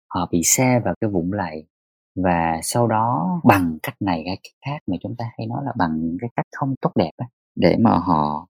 họ 0.07 0.29
bị 0.31 0.41
xe 0.43 0.81
vào 0.85 0.95
cái 1.01 1.09
vũng 1.09 1.33
lầy 1.33 1.65
và 2.15 2.59
sau 2.63 2.87
đó 2.87 3.41
bằng 3.43 3.77
cách 3.83 3.95
này 3.99 4.23
hay 4.27 4.37
cách 4.43 4.53
khác 4.65 4.83
mà 4.87 4.97
chúng 5.03 5.15
ta 5.15 5.25
hay 5.37 5.47
nói 5.47 5.61
là 5.65 5.71
bằng 5.77 6.01
những 6.01 6.17
cái 6.21 6.29
cách 6.35 6.45
không 6.51 6.75
tốt 6.81 6.91
đẹp 6.95 7.11
ấy, 7.17 7.27
để 7.55 7.77
mà 7.79 7.97
họ 7.97 8.47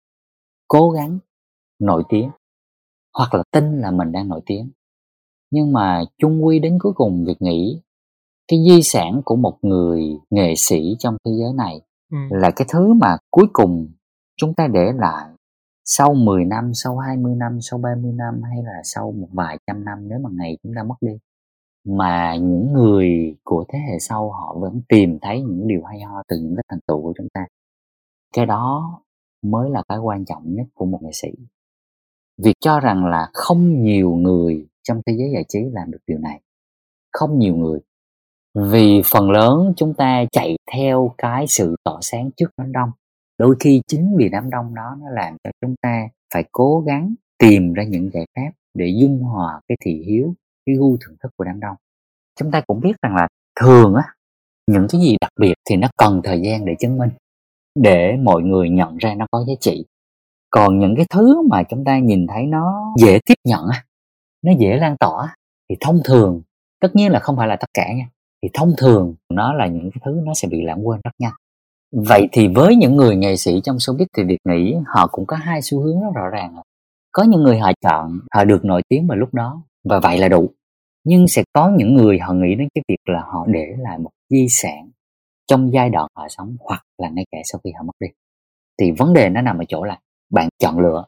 cố 0.67 0.89
gắng 0.89 1.19
nổi 1.79 2.03
tiếng 2.09 2.29
hoặc 3.17 3.33
là 3.33 3.43
tin 3.51 3.81
là 3.81 3.91
mình 3.91 4.11
đang 4.11 4.27
nổi 4.27 4.41
tiếng 4.45 4.71
nhưng 5.51 5.73
mà 5.73 6.03
chung 6.17 6.45
quy 6.45 6.59
đến 6.59 6.77
cuối 6.81 6.93
cùng 6.95 7.25
việc 7.27 7.41
nghĩ 7.41 7.81
cái 8.47 8.59
di 8.69 8.81
sản 8.83 9.21
của 9.25 9.35
một 9.35 9.57
người 9.61 10.03
nghệ 10.29 10.53
sĩ 10.57 10.95
trong 10.99 11.17
thế 11.25 11.31
giới 11.39 11.53
này 11.53 11.81
ừ. 12.11 12.17
là 12.29 12.51
cái 12.55 12.67
thứ 12.71 12.93
mà 12.93 13.17
cuối 13.31 13.45
cùng 13.53 13.91
chúng 14.37 14.53
ta 14.53 14.67
để 14.67 14.91
lại 14.95 15.27
sau 15.85 16.13
10 16.13 16.45
năm, 16.45 16.71
sau 16.73 16.97
20 16.97 17.35
năm, 17.35 17.57
sau 17.61 17.79
30 17.79 18.13
năm 18.13 18.41
hay 18.43 18.63
là 18.63 18.81
sau 18.83 19.11
một 19.11 19.27
vài 19.31 19.57
trăm 19.67 19.85
năm 19.85 20.07
nếu 20.07 20.19
mà 20.19 20.29
ngày 20.33 20.57
chúng 20.63 20.73
ta 20.75 20.83
mất 20.83 20.95
đi 21.01 21.13
mà 21.83 22.35
những 22.35 22.73
người 22.73 23.35
của 23.43 23.65
thế 23.69 23.79
hệ 23.79 23.99
sau 23.99 24.31
họ 24.31 24.55
vẫn 24.59 24.81
tìm 24.89 25.19
thấy 25.21 25.41
những 25.41 25.67
điều 25.67 25.83
hay 25.83 26.01
ho 26.01 26.23
từ 26.27 26.37
những 26.37 26.55
cái 26.55 26.63
thành 26.69 26.79
tựu 26.87 27.01
của 27.01 27.13
chúng 27.17 27.27
ta. 27.33 27.45
Cái 28.33 28.45
đó 28.45 28.99
mới 29.41 29.69
là 29.69 29.83
cái 29.89 29.97
quan 29.97 30.25
trọng 30.25 30.55
nhất 30.55 30.67
của 30.73 30.85
một 30.85 30.99
nghệ 31.03 31.11
sĩ. 31.13 31.29
Việc 32.37 32.53
cho 32.59 32.79
rằng 32.79 33.05
là 33.05 33.29
không 33.33 33.83
nhiều 33.83 34.11
người 34.11 34.67
trong 34.83 35.01
thế 35.05 35.13
giới 35.17 35.31
giải 35.33 35.45
trí 35.47 35.59
làm 35.71 35.91
được 35.91 35.99
điều 36.07 36.17
này. 36.17 36.41
Không 37.11 37.39
nhiều 37.39 37.55
người. 37.55 37.79
Vì 38.53 39.01
phần 39.13 39.31
lớn 39.31 39.73
chúng 39.77 39.93
ta 39.93 40.25
chạy 40.31 40.57
theo 40.73 41.13
cái 41.17 41.47
sự 41.47 41.75
tỏ 41.83 41.99
sáng 42.01 42.29
trước 42.37 42.51
đám 42.57 42.71
đông. 42.71 42.89
Đôi 43.37 43.55
khi 43.59 43.81
chính 43.87 44.15
vì 44.17 44.29
đám 44.29 44.49
đông 44.49 44.75
đó 44.75 44.97
nó 44.99 45.09
làm 45.09 45.37
cho 45.43 45.51
chúng 45.61 45.75
ta 45.81 46.07
phải 46.33 46.43
cố 46.51 46.83
gắng 46.85 47.13
tìm 47.39 47.73
ra 47.73 47.83
những 47.83 48.09
giải 48.13 48.25
pháp 48.35 48.51
để 48.73 48.87
dung 49.01 49.19
hòa 49.19 49.61
cái 49.67 49.77
thị 49.85 50.03
hiếu 50.07 50.33
cái 50.71 50.77
gu 50.77 50.97
thưởng 51.01 51.15
thức 51.23 51.31
của 51.37 51.43
đám 51.43 51.59
đông. 51.59 51.75
Chúng 52.39 52.51
ta 52.51 52.61
cũng 52.67 52.79
biết 52.79 52.93
rằng 53.01 53.15
là 53.15 53.27
thường 53.59 53.95
á, 53.95 54.03
những 54.67 54.87
cái 54.89 55.01
gì 55.01 55.15
đặc 55.21 55.31
biệt 55.39 55.53
thì 55.69 55.75
nó 55.75 55.87
cần 55.97 56.21
thời 56.23 56.41
gian 56.41 56.65
để 56.65 56.75
chứng 56.79 56.97
minh, 56.97 57.09
để 57.75 58.17
mọi 58.23 58.41
người 58.41 58.69
nhận 58.69 58.97
ra 58.97 59.15
nó 59.15 59.25
có 59.31 59.45
giá 59.47 59.53
trị. 59.59 59.85
Còn 60.49 60.79
những 60.79 60.95
cái 60.95 61.05
thứ 61.09 61.41
mà 61.49 61.63
chúng 61.63 61.85
ta 61.85 61.99
nhìn 61.99 62.27
thấy 62.27 62.45
nó 62.45 62.93
dễ 62.97 63.19
tiếp 63.25 63.35
nhận 63.47 63.67
á, 63.67 63.85
nó 64.45 64.51
dễ 64.59 64.77
lan 64.77 64.97
tỏa 64.99 65.35
thì 65.69 65.75
thông 65.79 66.01
thường, 66.03 66.41
tất 66.81 66.95
nhiên 66.95 67.11
là 67.11 67.19
không 67.19 67.37
phải 67.37 67.47
là 67.47 67.55
tất 67.55 67.69
cả 67.73 67.93
nha, 67.93 68.09
thì 68.43 68.49
thông 68.53 68.73
thường 68.77 69.15
nó 69.29 69.53
là 69.53 69.67
những 69.67 69.89
cái 69.93 70.01
thứ 70.05 70.21
nó 70.23 70.33
sẽ 70.33 70.47
bị 70.47 70.61
lãng 70.61 70.87
quên 70.87 71.01
rất 71.03 71.11
nhanh. 71.19 71.33
Vậy 71.91 72.27
thì 72.31 72.47
với 72.47 72.75
những 72.75 72.95
người 72.95 73.15
nghệ 73.15 73.35
sĩ 73.35 73.61
trong 73.63 73.75
showbiz 73.75 74.05
thì 74.17 74.23
việc 74.23 74.39
nghĩ 74.49 74.75
họ 74.85 75.07
cũng 75.07 75.25
có 75.25 75.35
hai 75.35 75.61
xu 75.61 75.81
hướng 75.81 76.01
rất 76.01 76.09
rõ 76.15 76.27
ràng. 76.27 76.55
Có 77.11 77.23
những 77.23 77.43
người 77.43 77.59
họ 77.59 77.71
chọn, 77.81 78.19
họ 78.35 78.43
được 78.43 78.65
nổi 78.65 78.81
tiếng 78.89 79.07
vào 79.07 79.17
lúc 79.17 79.33
đó, 79.33 79.63
và 79.83 79.99
vậy 79.99 80.17
là 80.17 80.27
đủ 80.27 80.51
nhưng 81.03 81.27
sẽ 81.27 81.43
có 81.53 81.71
những 81.77 81.95
người 81.95 82.19
họ 82.19 82.33
nghĩ 82.33 82.55
đến 82.55 82.67
cái 82.75 82.83
việc 82.87 83.13
là 83.13 83.21
họ 83.21 83.45
để 83.47 83.75
lại 83.79 83.99
một 83.99 84.11
di 84.29 84.47
sản 84.49 84.89
trong 85.47 85.73
giai 85.73 85.89
đoạn 85.89 86.07
họ 86.15 86.27
sống 86.29 86.55
hoặc 86.59 86.83
là 86.97 87.09
ngay 87.09 87.25
cả 87.31 87.37
sau 87.45 87.61
khi 87.63 87.71
họ 87.77 87.83
mất 87.83 87.93
đi. 87.99 88.07
Thì 88.79 88.91
vấn 88.91 89.13
đề 89.13 89.29
nó 89.29 89.41
nằm 89.41 89.57
ở 89.57 89.65
chỗ 89.67 89.83
là 89.83 89.99
bạn 90.31 90.49
chọn 90.59 90.79
lựa. 90.79 91.05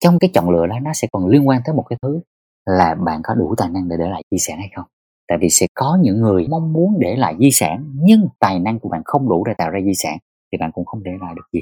Trong 0.00 0.18
cái 0.18 0.30
chọn 0.34 0.50
lựa 0.50 0.66
đó, 0.66 0.78
nó 0.82 0.92
sẽ 0.94 1.08
còn 1.12 1.26
liên 1.26 1.48
quan 1.48 1.60
tới 1.64 1.74
một 1.74 1.84
cái 1.88 1.98
thứ 2.02 2.20
là 2.66 2.94
bạn 2.94 3.20
có 3.24 3.34
đủ 3.34 3.54
tài 3.58 3.68
năng 3.68 3.88
để 3.88 3.96
để 3.98 4.08
lại 4.10 4.22
di 4.30 4.38
sản 4.38 4.58
hay 4.58 4.70
không. 4.76 4.86
Tại 5.28 5.38
vì 5.40 5.48
sẽ 5.50 5.66
có 5.74 5.98
những 6.02 6.20
người 6.20 6.46
mong 6.50 6.72
muốn 6.72 6.98
để 6.98 7.16
lại 7.16 7.34
di 7.40 7.50
sản, 7.50 7.92
nhưng 7.94 8.28
tài 8.38 8.58
năng 8.58 8.78
của 8.78 8.88
bạn 8.88 9.02
không 9.04 9.28
đủ 9.28 9.44
để 9.44 9.52
tạo 9.58 9.70
ra 9.70 9.80
di 9.84 9.94
sản, 9.94 10.18
thì 10.52 10.58
bạn 10.58 10.70
cũng 10.72 10.84
không 10.84 11.02
để 11.02 11.10
lại 11.20 11.34
được 11.36 11.48
gì. 11.52 11.60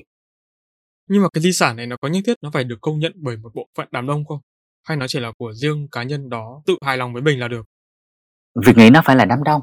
Nhưng 1.09 1.23
mà 1.23 1.29
cái 1.33 1.43
di 1.43 1.53
sản 1.53 1.77
này 1.77 1.87
nó 1.87 1.97
có 2.01 2.09
nhất 2.09 2.21
thiết 2.27 2.35
nó 2.43 2.51
phải 2.53 2.64
được 2.64 2.79
công 2.81 2.99
nhận 2.99 3.12
bởi 3.16 3.37
một 3.37 3.51
bộ 3.55 3.66
phận 3.77 3.88
đám 3.90 4.07
đông 4.07 4.25
không? 4.25 4.38
Hay 4.88 4.97
nó 4.97 5.07
chỉ 5.09 5.21
là 5.21 5.33
của 5.38 5.53
riêng 5.53 5.88
cá 5.93 6.03
nhân 6.03 6.29
đó 6.29 6.62
tự 6.66 6.77
hài 6.83 6.97
lòng 6.97 7.12
với 7.12 7.23
mình 7.23 7.40
là 7.40 7.49
được? 7.49 7.69
Việc 8.55 8.77
nghĩ 8.77 8.91
nó 8.91 9.03
phải 9.05 9.17
là 9.17 9.25
đám 9.25 9.43
đông. 9.43 9.63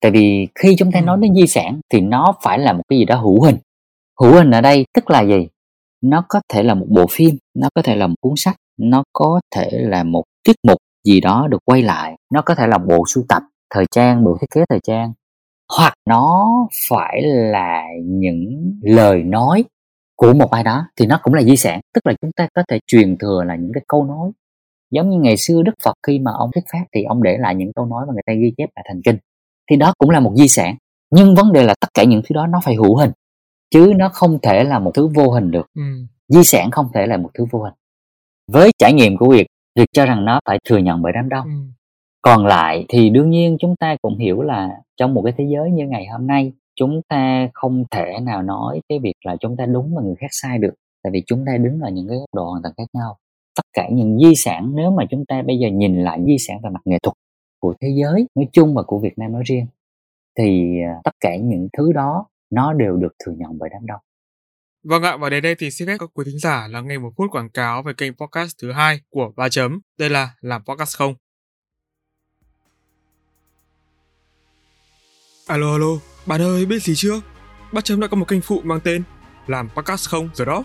Tại 0.00 0.10
vì 0.10 0.48
khi 0.54 0.76
chúng 0.78 0.92
ta 0.92 1.00
ừ. 1.00 1.04
nói 1.04 1.18
đến 1.20 1.34
di 1.34 1.46
sản 1.46 1.80
thì 1.92 2.00
nó 2.00 2.34
phải 2.42 2.58
là 2.58 2.72
một 2.72 2.82
cái 2.88 2.98
gì 2.98 3.04
đó 3.04 3.16
hữu 3.16 3.42
hình. 3.42 3.56
Hữu 4.20 4.32
hình 4.32 4.50
ở 4.50 4.60
đây 4.60 4.86
tức 4.94 5.10
là 5.10 5.20
gì? 5.22 5.48
Nó 6.02 6.24
có 6.28 6.40
thể 6.48 6.62
là 6.62 6.74
một 6.74 6.86
bộ 6.88 7.06
phim 7.10 7.36
nó 7.54 7.68
có 7.74 7.82
thể 7.82 7.96
là 7.96 8.06
một 8.06 8.14
cuốn 8.20 8.32
sách 8.36 8.56
nó 8.78 9.04
có 9.12 9.40
thể 9.54 9.70
là 9.72 10.04
một 10.04 10.24
tiết 10.44 10.56
mục 10.62 10.78
gì 11.04 11.20
đó 11.20 11.48
được 11.50 11.58
quay 11.64 11.82
lại 11.82 12.16
nó 12.32 12.42
có 12.42 12.54
thể 12.54 12.66
là 12.66 12.78
bộ 12.78 13.04
sưu 13.06 13.24
tập 13.28 13.42
thời 13.74 13.84
trang 13.90 14.24
bộ 14.24 14.36
thiết 14.40 14.46
kế 14.54 14.64
thời 14.68 14.80
trang. 14.82 15.12
Hoặc 15.78 15.94
nó 16.08 16.48
phải 16.88 17.22
là 17.22 17.82
những 18.04 18.72
lời 18.82 19.22
nói 19.22 19.64
của 20.16 20.32
một 20.32 20.50
ai 20.50 20.64
đó 20.64 20.86
thì 20.96 21.06
nó 21.06 21.20
cũng 21.22 21.34
là 21.34 21.42
di 21.42 21.56
sản. 21.56 21.80
Tức 21.94 22.06
là 22.06 22.14
chúng 22.20 22.30
ta 22.36 22.48
có 22.54 22.62
thể 22.68 22.78
truyền 22.86 23.16
thừa 23.18 23.42
là 23.46 23.56
những 23.56 23.72
cái 23.74 23.84
câu 23.88 24.04
nói 24.04 24.30
giống 24.90 25.10
như 25.10 25.18
ngày 25.18 25.36
xưa 25.36 25.62
đức 25.62 25.74
phật 25.84 25.94
khi 26.06 26.18
mà 26.18 26.30
ông 26.38 26.50
thuyết 26.54 26.64
pháp 26.72 26.84
thì 26.94 27.02
ông 27.02 27.22
để 27.22 27.36
lại 27.38 27.54
những 27.54 27.72
câu 27.72 27.86
nói 27.86 28.06
mà 28.06 28.12
người 28.12 28.22
ta 28.26 28.32
ghi 28.32 28.52
chép 28.56 28.68
lại 28.76 28.84
thành 28.88 29.00
kinh. 29.04 29.16
Thì 29.70 29.76
đó 29.76 29.92
cũng 29.98 30.10
là 30.10 30.20
một 30.20 30.32
di 30.36 30.48
sản. 30.48 30.76
Nhưng 31.10 31.34
vấn 31.34 31.52
đề 31.52 31.64
là 31.64 31.74
tất 31.80 31.88
cả 31.94 32.04
những 32.04 32.22
thứ 32.28 32.34
đó 32.34 32.46
nó 32.46 32.60
phải 32.64 32.74
hữu 32.74 32.96
hình. 32.96 33.10
Chứ 33.70 33.92
nó 33.96 34.08
không 34.08 34.38
thể 34.42 34.64
là 34.64 34.78
một 34.78 34.90
thứ 34.94 35.08
vô 35.08 35.30
hình 35.30 35.50
được. 35.50 35.66
Ừ. 35.74 35.82
di 36.28 36.44
sản 36.44 36.70
không 36.70 36.88
thể 36.94 37.06
là 37.06 37.16
một 37.16 37.30
thứ 37.38 37.44
vô 37.50 37.62
hình. 37.62 37.74
Với 38.52 38.70
trải 38.78 38.92
nghiệm 38.92 39.16
của 39.16 39.30
việc 39.30 39.46
việc 39.78 39.88
cho 39.92 40.06
rằng 40.06 40.24
nó 40.24 40.40
phải 40.46 40.58
thừa 40.68 40.78
nhận 40.78 41.02
bởi 41.02 41.12
đám 41.12 41.28
đông. 41.28 41.44
Ừ. 41.44 41.50
còn 42.22 42.46
lại 42.46 42.84
thì 42.88 43.10
đương 43.10 43.30
nhiên 43.30 43.56
chúng 43.60 43.76
ta 43.76 43.96
cũng 44.02 44.18
hiểu 44.18 44.42
là 44.42 44.68
trong 44.96 45.14
một 45.14 45.22
cái 45.24 45.34
thế 45.38 45.44
giới 45.54 45.70
như 45.70 45.86
ngày 45.86 46.06
hôm 46.06 46.26
nay 46.26 46.52
chúng 46.76 47.00
ta 47.08 47.48
không 47.54 47.84
thể 47.90 48.18
nào 48.22 48.42
nói 48.42 48.80
cái 48.88 48.98
việc 48.98 49.14
là 49.24 49.36
chúng 49.40 49.56
ta 49.56 49.66
đúng 49.66 49.94
và 49.96 50.02
người 50.02 50.14
khác 50.18 50.26
sai 50.30 50.58
được. 50.58 50.74
Tại 51.02 51.10
vì 51.10 51.22
chúng 51.26 51.44
ta 51.46 51.56
đứng 51.56 51.80
ở 51.80 51.90
những 51.90 52.08
cái 52.08 52.18
góc 52.18 52.34
độ 52.34 52.50
hoàn 52.50 52.62
toàn 52.62 52.74
khác 52.76 52.84
nhau 52.92 53.16
tất 53.56 53.66
cả 53.72 53.88
những 53.92 54.18
di 54.18 54.34
sản 54.34 54.72
nếu 54.74 54.90
mà 54.90 55.04
chúng 55.10 55.24
ta 55.28 55.42
bây 55.46 55.58
giờ 55.58 55.68
nhìn 55.72 56.02
lại 56.02 56.20
di 56.26 56.36
sản 56.38 56.56
về 56.62 56.70
mặt 56.70 56.80
nghệ 56.84 56.98
thuật 57.02 57.16
của 57.60 57.74
thế 57.80 57.88
giới 58.00 58.26
nói 58.34 58.48
chung 58.52 58.74
và 58.74 58.82
của 58.82 58.98
Việt 58.98 59.18
Nam 59.18 59.32
nói 59.32 59.42
riêng 59.46 59.66
thì 60.38 60.80
à, 60.86 61.00
tất 61.04 61.12
cả 61.20 61.36
những 61.36 61.68
thứ 61.78 61.92
đó 61.92 62.26
nó 62.50 62.72
đều 62.72 62.96
được 62.96 63.12
thừa 63.24 63.32
nhận 63.38 63.58
bởi 63.58 63.70
đám 63.72 63.86
đông 63.86 64.00
Vâng 64.88 65.02
ạ, 65.02 65.16
và 65.16 65.30
đến 65.30 65.42
đây 65.42 65.54
thì 65.54 65.70
xin 65.70 65.88
phép 65.88 65.96
các 66.00 66.10
quý 66.14 66.24
thính 66.26 66.38
giả 66.38 66.68
lắng 66.70 66.88
nghe 66.88 66.98
một 66.98 67.10
phút 67.16 67.30
quảng 67.30 67.50
cáo 67.50 67.82
về 67.82 67.92
kênh 67.96 68.12
podcast 68.14 68.56
thứ 68.62 68.72
hai 68.72 69.00
của 69.10 69.32
Ba 69.36 69.48
Chấm. 69.48 69.80
Đây 69.98 70.10
là 70.10 70.30
Làm 70.40 70.62
Podcast 70.64 70.96
Không. 70.96 71.14
Alo, 75.46 75.72
alo, 75.72 75.98
bạn 76.26 76.42
ơi, 76.42 76.66
biết 76.66 76.82
gì 76.82 76.92
chưa? 76.96 77.20
Ba 77.72 77.80
Chấm 77.80 78.00
đã 78.00 78.06
có 78.06 78.16
một 78.16 78.28
kênh 78.28 78.40
phụ 78.40 78.60
mang 78.64 78.80
tên 78.84 79.02
Làm 79.46 79.68
Podcast 79.76 80.08
Không 80.08 80.28
rồi 80.34 80.46
đó. 80.46 80.64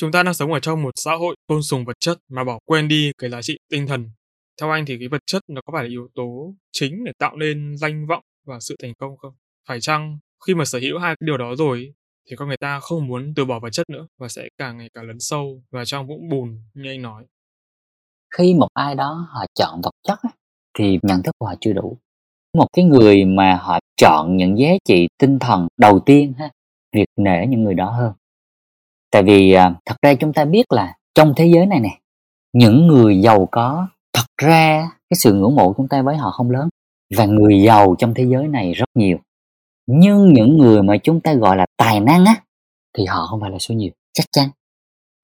Chúng 0.00 0.12
ta 0.12 0.22
đang 0.22 0.34
sống 0.34 0.52
ở 0.52 0.60
trong 0.60 0.82
một 0.82 0.90
xã 0.96 1.14
hội 1.14 1.36
tôn 1.46 1.62
sùng 1.62 1.84
vật 1.84 1.96
chất 2.00 2.18
mà 2.28 2.44
bỏ 2.44 2.58
quên 2.64 2.88
đi 2.88 3.12
cái 3.18 3.30
giá 3.30 3.42
trị 3.42 3.58
tinh 3.70 3.86
thần. 3.86 4.10
Theo 4.60 4.70
anh 4.70 4.86
thì 4.86 4.98
cái 4.98 5.08
vật 5.08 5.22
chất 5.26 5.42
nó 5.48 5.60
có 5.66 5.72
phải 5.72 5.84
là 5.84 5.90
yếu 5.90 6.08
tố 6.14 6.54
chính 6.72 7.04
để 7.04 7.12
tạo 7.18 7.36
nên 7.36 7.76
danh 7.76 8.06
vọng 8.06 8.22
và 8.46 8.60
sự 8.60 8.76
thành 8.82 8.94
công 8.94 9.16
không? 9.16 9.32
Phải 9.68 9.80
chăng 9.80 10.18
khi 10.46 10.54
mà 10.54 10.64
sở 10.64 10.78
hữu 10.78 10.98
hai 10.98 11.16
cái 11.20 11.26
điều 11.26 11.36
đó 11.36 11.54
rồi 11.58 11.92
thì 12.30 12.36
con 12.36 12.48
người 12.48 12.56
ta 12.56 12.80
không 12.80 13.06
muốn 13.06 13.32
từ 13.36 13.44
bỏ 13.44 13.58
vật 13.58 13.70
chất 13.72 13.90
nữa 13.90 14.06
và 14.18 14.28
sẽ 14.28 14.48
càng 14.58 14.78
ngày 14.78 14.88
càng 14.94 15.04
lấn 15.06 15.16
sâu 15.20 15.62
vào 15.70 15.84
trong 15.84 16.06
vũng 16.06 16.28
bùn 16.28 16.62
như 16.74 16.90
anh 16.90 17.02
nói. 17.02 17.24
khi 18.36 18.54
một 18.54 18.68
ai 18.74 18.94
đó 18.94 19.26
họ 19.30 19.44
chọn 19.54 19.80
vật 19.82 19.94
chất 20.02 20.18
thì 20.78 20.98
nhận 21.02 21.22
thức 21.22 21.34
của 21.38 21.46
họ 21.46 21.54
chưa 21.60 21.72
đủ 21.72 21.98
một 22.54 22.66
cái 22.72 22.84
người 22.84 23.24
mà 23.24 23.56
họ 23.56 23.78
chọn 23.96 24.36
những 24.36 24.58
giá 24.58 24.68
trị 24.84 25.06
tinh 25.18 25.38
thần 25.38 25.68
đầu 25.76 26.00
tiên 26.06 26.32
ha, 26.38 26.50
việc 26.92 27.08
nể 27.16 27.46
những 27.46 27.64
người 27.64 27.74
đó 27.74 27.90
hơn 27.90 28.12
tại 29.10 29.22
vì 29.22 29.52
à, 29.52 29.74
thật 29.84 29.96
ra 30.02 30.14
chúng 30.14 30.32
ta 30.32 30.44
biết 30.44 30.72
là 30.72 30.94
trong 31.14 31.32
thế 31.36 31.46
giới 31.46 31.66
này 31.66 31.80
nè 31.80 31.98
những 32.52 32.86
người 32.86 33.20
giàu 33.20 33.48
có 33.52 33.88
thật 34.12 34.26
ra 34.42 34.90
cái 35.10 35.16
sự 35.16 35.34
ngưỡng 35.34 35.54
mộ 35.54 35.72
chúng 35.76 35.88
ta 35.88 36.02
với 36.02 36.16
họ 36.16 36.30
không 36.30 36.50
lớn 36.50 36.68
và 37.16 37.26
người 37.26 37.62
giàu 37.62 37.94
trong 37.98 38.14
thế 38.14 38.24
giới 38.24 38.48
này 38.48 38.72
rất 38.72 38.88
nhiều. 38.94 39.18
Nhưng 39.86 40.32
những 40.32 40.58
người 40.58 40.82
mà 40.82 40.96
chúng 41.02 41.20
ta 41.20 41.34
gọi 41.34 41.56
là 41.56 41.66
tài 41.76 42.00
năng 42.00 42.24
á 42.24 42.34
thì 42.96 43.04
họ 43.04 43.26
không 43.26 43.40
phải 43.40 43.50
là 43.50 43.58
số 43.58 43.74
nhiều 43.74 43.90
chắc 44.12 44.26
chắn. 44.32 44.48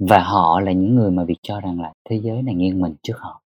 Và 0.08 0.22
họ 0.22 0.60
là 0.60 0.72
những 0.72 0.96
người 0.96 1.10
mà 1.10 1.24
việc 1.24 1.38
cho 1.42 1.60
rằng 1.60 1.80
là 1.80 1.92
thế 2.10 2.20
giới 2.22 2.42
này 2.42 2.54
nghiêng 2.54 2.80
mình 2.80 2.94
trước 3.02 3.18
họ. 3.18 3.40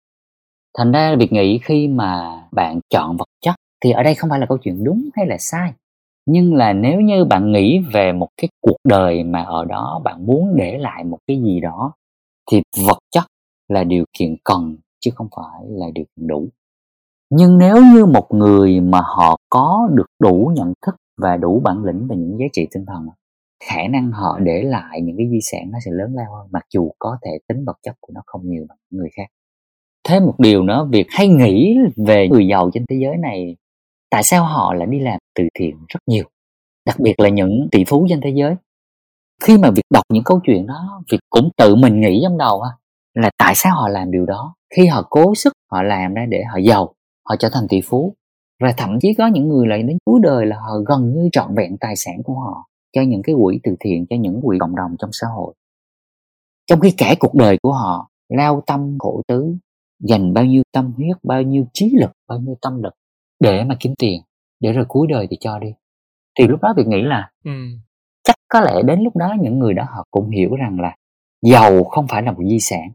Thành 0.79 0.93
ra 0.93 1.17
việc 1.19 1.33
nghĩ 1.33 1.59
khi 1.59 1.89
mà 1.89 2.41
bạn 2.53 2.81
chọn 2.91 3.17
vật 3.17 3.29
chất 3.41 3.55
thì 3.85 3.91
ở 3.91 4.03
đây 4.03 4.15
không 4.15 4.31
phải 4.31 4.39
là 4.39 4.47
câu 4.47 4.59
chuyện 4.59 4.85
đúng 4.85 5.09
hay 5.17 5.27
là 5.27 5.37
sai 5.39 5.73
nhưng 6.27 6.55
là 6.55 6.73
nếu 6.73 7.01
như 7.01 7.25
bạn 7.25 7.53
nghĩ 7.53 7.79
về 7.93 8.13
một 8.13 8.29
cái 8.37 8.49
cuộc 8.61 8.77
đời 8.85 9.25
mà 9.25 9.43
ở 9.43 9.65
đó 9.65 10.01
bạn 10.05 10.27
muốn 10.27 10.57
để 10.57 10.79
lại 10.79 11.05
một 11.05 11.19
cái 11.27 11.43
gì 11.43 11.61
đó, 11.61 11.93
thì 12.51 12.63
vật 12.89 12.99
chất 13.11 13.25
là 13.69 13.85
điều 13.85 14.05
kiện 14.19 14.37
cần 14.45 14.77
chứ 15.01 15.11
không 15.15 15.29
phải 15.37 15.67
là 15.69 15.87
điều 15.95 16.05
kiện 16.17 16.27
đủ. 16.27 16.49
Nhưng 17.31 17.59
nếu 17.59 17.77
như 17.95 18.07
một 18.07 18.27
người 18.31 18.81
mà 18.81 19.01
họ 19.01 19.37
có 19.51 19.89
được 19.93 20.07
đủ 20.21 20.53
nhận 20.55 20.73
thức 20.87 20.95
và 21.17 21.37
đủ 21.37 21.61
bản 21.65 21.85
lĩnh 21.85 22.09
về 22.09 22.17
những 22.17 22.39
giá 22.39 22.47
trị 22.53 22.67
tinh 22.75 22.85
thần, 22.87 23.07
khả 23.65 23.83
năng 23.91 24.13
họ 24.13 24.39
để 24.39 24.63
lại 24.63 25.01
những 25.03 25.17
cái 25.17 25.27
di 25.31 25.39
sản 25.53 25.71
nó 25.71 25.79
sẽ 25.85 25.91
lớn 25.95 26.15
lao 26.15 26.35
hơn, 26.35 26.49
mặc 26.51 26.63
dù 26.75 26.91
có 26.99 27.17
thể 27.23 27.31
tính 27.49 27.65
vật 27.65 27.77
chất 27.83 27.95
của 28.01 28.13
nó 28.15 28.21
không 28.27 28.41
nhiều 28.45 28.67
bằng 28.69 28.79
những 28.91 29.01
người 29.01 29.11
khác. 29.17 29.27
Thêm 30.09 30.25
một 30.27 30.35
điều 30.39 30.63
nữa, 30.63 30.89
việc 30.93 31.07
hay 31.11 31.29
nghĩ 31.29 31.79
về 32.07 32.29
người 32.29 32.47
giàu 32.47 32.71
trên 32.73 32.85
thế 32.91 32.97
giới 33.03 33.17
này 33.17 33.57
tại 34.11 34.23
sao 34.23 34.45
họ 34.45 34.75
lại 34.75 34.87
đi 34.91 34.99
làm 34.99 35.19
từ 35.35 35.45
thiện 35.59 35.77
rất 35.89 36.01
nhiều, 36.07 36.25
đặc 36.87 36.97
biệt 37.01 37.15
là 37.21 37.29
những 37.29 37.69
tỷ 37.73 37.85
phú 37.85 38.07
trên 38.11 38.21
thế 38.21 38.31
giới? 38.35 38.55
Khi 39.43 39.59
mà 39.59 39.71
việc 39.71 39.83
đọc 39.91 40.03
những 40.13 40.25
câu 40.25 40.41
chuyện 40.47 40.67
đó 40.67 41.03
việc 41.11 41.19
cũng 41.31 41.49
tự 41.57 41.75
mình 41.75 42.01
nghĩ 42.01 42.21
trong 42.23 42.39
đầu 42.39 42.63
ha, 42.63 42.71
là 43.15 43.31
tại 43.39 43.55
sao 43.55 43.75
họ 43.75 43.89
làm 43.89 44.11
điều 44.11 44.27
đó? 44.27 44.55
Khi 44.77 44.87
họ 44.87 45.07
cố 45.11 45.35
sức, 45.35 45.53
họ 45.73 45.83
làm 45.83 46.15
ra 46.15 46.27
để 46.29 46.45
họ 46.53 46.59
giàu, 46.59 46.95
họ 47.29 47.37
trở 47.39 47.49
thành 47.53 47.67
tỷ 47.69 47.81
phú. 47.81 48.15
Và 48.61 48.75
thậm 48.77 48.99
chí 49.01 49.15
có 49.15 49.27
những 49.27 49.49
người 49.49 49.67
lại 49.67 49.83
đến 49.83 49.99
cuối 50.05 50.21
đời 50.23 50.47
là 50.47 50.57
họ 50.57 50.73
gần 50.89 51.15
như 51.15 51.29
trọn 51.33 51.55
vẹn 51.55 51.77
tài 51.81 51.97
sản 51.97 52.23
của 52.25 52.35
họ 52.35 52.69
cho 52.93 53.03
những 53.03 53.23
cái 53.23 53.35
quỹ 53.43 53.61
từ 53.63 53.77
thiện, 53.81 54.07
cho 54.11 54.17
những 54.17 54.41
quỹ 54.43 54.59
cộng 54.61 54.77
đồng 54.77 54.97
trong 54.99 55.11
xã 55.13 55.27
hội. 55.37 55.55
Trong 56.67 56.81
khi 56.81 56.91
cả 56.99 57.15
cuộc 57.21 57.35
đời 57.35 57.59
của 57.63 57.73
họ, 57.73 58.09
lao 58.29 58.63
tâm 58.67 58.97
khổ 58.99 59.23
tứ, 59.29 59.57
dành 60.01 60.35
bao 60.35 60.45
nhiêu 60.45 60.63
tâm 60.73 60.93
huyết, 60.97 61.17
bao 61.23 61.43
nhiêu 61.43 61.65
trí 61.73 61.93
lực, 62.01 62.11
bao 62.29 62.39
nhiêu 62.39 62.57
tâm 62.63 62.83
lực 62.83 62.95
để 63.45 63.65
mà 63.65 63.77
kiếm 63.81 63.95
tiền 63.99 64.23
để 64.61 64.73
rồi 64.73 64.85
cuối 64.89 65.07
đời 65.11 65.27
thì 65.31 65.37
cho 65.41 65.59
đi. 65.59 65.69
Thì 66.39 66.47
lúc 66.47 66.63
đó 66.63 66.75
việc 66.77 66.87
nghĩ 66.87 67.03
là 67.03 67.31
Ừ. 67.45 67.51
chắc 68.25 68.37
có 68.49 68.61
lẽ 68.61 68.83
đến 68.85 69.01
lúc 69.03 69.17
đó 69.17 69.35
những 69.41 69.59
người 69.59 69.75
đó 69.75 69.85
họ 69.89 70.05
cũng 70.11 70.31
hiểu 70.31 70.55
rằng 70.57 70.81
là 70.81 70.97
giàu 71.43 71.85
không 71.85 72.07
phải 72.09 72.23
là 72.23 72.33
một 72.33 72.43
di 72.51 72.59
sản. 72.61 72.91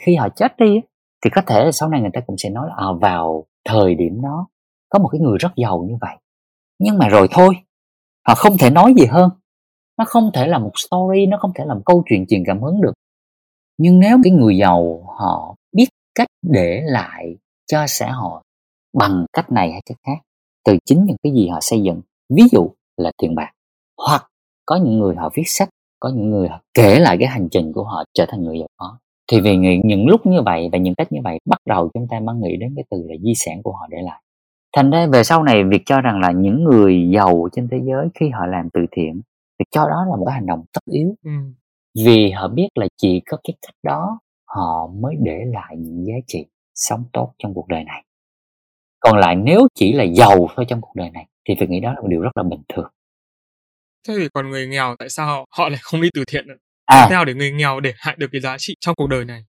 Khi 0.00 0.14
họ 0.16 0.28
chết 0.28 0.56
đi 0.58 0.80
thì 1.24 1.30
có 1.34 1.42
thể 1.46 1.70
sau 1.72 1.88
này 1.88 2.00
người 2.00 2.10
ta 2.14 2.20
cũng 2.26 2.36
sẽ 2.38 2.50
nói 2.50 2.68
là 2.68 2.74
à, 2.76 2.86
vào 3.00 3.44
thời 3.64 3.94
điểm 3.94 4.22
đó 4.22 4.46
có 4.88 4.98
một 4.98 5.08
cái 5.12 5.20
người 5.20 5.38
rất 5.38 5.52
giàu 5.56 5.84
như 5.88 5.94
vậy. 6.00 6.16
Nhưng 6.78 6.98
mà 6.98 7.08
rồi 7.08 7.28
thôi 7.30 7.54
họ 8.26 8.34
không 8.34 8.52
thể 8.60 8.70
nói 8.70 8.94
gì 8.98 9.06
hơn. 9.06 9.30
Nó 9.98 10.04
không 10.04 10.30
thể 10.34 10.46
là 10.46 10.58
một 10.58 10.72
story 10.76 11.26
nó 11.26 11.38
không 11.40 11.52
thể 11.54 11.64
là 11.64 11.74
một 11.74 11.82
câu 11.84 12.02
chuyện 12.08 12.26
truyền 12.28 12.42
cảm 12.46 12.62
hứng 12.62 12.80
được. 12.80 12.92
Nhưng 13.78 14.00
nếu 14.00 14.18
cái 14.24 14.32
người 14.32 14.56
giàu 14.56 15.04
họ 15.18 15.54
biết 15.76 15.86
cách 16.14 16.28
để 16.42 16.80
lại 16.84 17.36
cho 17.66 17.86
xã 17.86 18.12
hội 18.12 18.42
bằng 18.98 19.26
cách 19.32 19.52
này 19.52 19.72
hay 19.72 19.80
cách 19.86 19.98
khác 20.06 20.22
từ 20.64 20.76
chính 20.84 21.04
những 21.04 21.16
cái 21.22 21.32
gì 21.32 21.48
họ 21.48 21.58
xây 21.60 21.82
dựng 21.82 22.00
ví 22.36 22.42
dụ 22.52 22.70
là 22.96 23.12
tiền 23.18 23.34
bạc 23.34 23.50
hoặc 24.06 24.30
có 24.66 24.76
những 24.76 24.98
người 24.98 25.14
họ 25.16 25.30
viết 25.34 25.42
sách 25.46 25.68
có 26.04 26.10
những 26.14 26.30
người 26.30 26.48
họ 26.48 26.60
kể 26.74 26.98
lại 26.98 27.16
cái 27.20 27.28
hành 27.28 27.48
trình 27.50 27.72
của 27.72 27.84
họ 27.84 28.04
trở 28.14 28.26
thành 28.28 28.44
người 28.44 28.58
giàu 28.58 28.68
có. 28.76 28.98
Thì 29.32 29.40
vì 29.40 29.56
nghĩ 29.56 29.80
những 29.84 30.06
lúc 30.06 30.26
như 30.26 30.42
vậy 30.42 30.68
và 30.72 30.78
những 30.78 30.94
cách 30.94 31.12
như 31.12 31.20
vậy 31.24 31.38
bắt 31.44 31.58
đầu 31.66 31.90
chúng 31.94 32.06
ta 32.10 32.20
mới 32.20 32.36
nghĩ 32.36 32.56
đến 32.56 32.72
cái 32.76 32.84
từ 32.90 32.96
là 33.08 33.14
di 33.22 33.32
sản 33.36 33.62
của 33.62 33.72
họ 33.72 33.86
để 33.90 33.98
lại. 34.02 34.22
Thành 34.76 34.90
ra 34.90 35.06
về 35.06 35.24
sau 35.24 35.42
này 35.42 35.64
việc 35.64 35.82
cho 35.86 36.00
rằng 36.00 36.20
là 36.20 36.30
những 36.30 36.64
người 36.64 37.10
giàu 37.14 37.48
trên 37.52 37.68
thế 37.70 37.76
giới 37.86 38.08
khi 38.14 38.28
họ 38.28 38.46
làm 38.46 38.68
từ 38.72 38.80
thiện 38.90 39.20
việc 39.58 39.66
cho 39.70 39.88
đó 39.88 40.04
là 40.10 40.16
một 40.16 40.24
cái 40.26 40.34
hành 40.34 40.46
động 40.46 40.64
tất 40.72 40.80
yếu. 40.90 41.14
Ừ. 41.24 41.30
vì 42.04 42.30
họ 42.30 42.48
biết 42.48 42.68
là 42.74 42.86
chỉ 42.96 43.20
có 43.30 43.36
cái 43.44 43.54
cách 43.62 43.74
đó 43.82 44.20
họ 44.48 44.86
mới 45.00 45.14
để 45.20 45.44
lại 45.52 45.76
những 45.76 46.06
giá 46.06 46.14
trị 46.26 46.46
sống 46.74 47.04
tốt 47.12 47.32
trong 47.38 47.54
cuộc 47.54 47.68
đời 47.68 47.84
này 47.84 48.04
còn 49.04 49.16
lại 49.18 49.36
nếu 49.36 49.68
chỉ 49.74 49.92
là 49.92 50.04
giàu 50.04 50.48
thôi 50.56 50.64
trong 50.68 50.80
cuộc 50.80 50.92
đời 50.94 51.10
này 51.10 51.26
thì 51.48 51.54
việc 51.60 51.70
nghĩ 51.70 51.80
đó 51.80 51.92
là 51.92 52.00
một 52.00 52.08
điều 52.10 52.20
rất 52.20 52.30
là 52.36 52.42
bình 52.42 52.62
thường 52.74 52.90
Thế 54.08 54.14
thì 54.18 54.28
còn 54.34 54.50
người 54.50 54.66
nghèo 54.66 54.96
tại 54.98 55.08
sao 55.08 55.44
họ, 55.50 55.68
lại 55.68 55.78
không 55.82 56.00
đi 56.00 56.08
từ 56.14 56.24
thiện? 56.28 56.44
ạ? 56.48 56.54
à 56.86 57.06
Theo 57.10 57.24
để 57.24 57.34
người 57.34 57.52
nghèo 57.52 57.80
để 57.80 57.92
lại 58.06 58.16
được 58.18 58.26
cái 58.32 58.40
giá 58.40 58.56
trị 58.58 58.74
trong 58.80 58.94
cuộc 58.94 59.06
đời 59.06 59.24
này. 59.24 59.44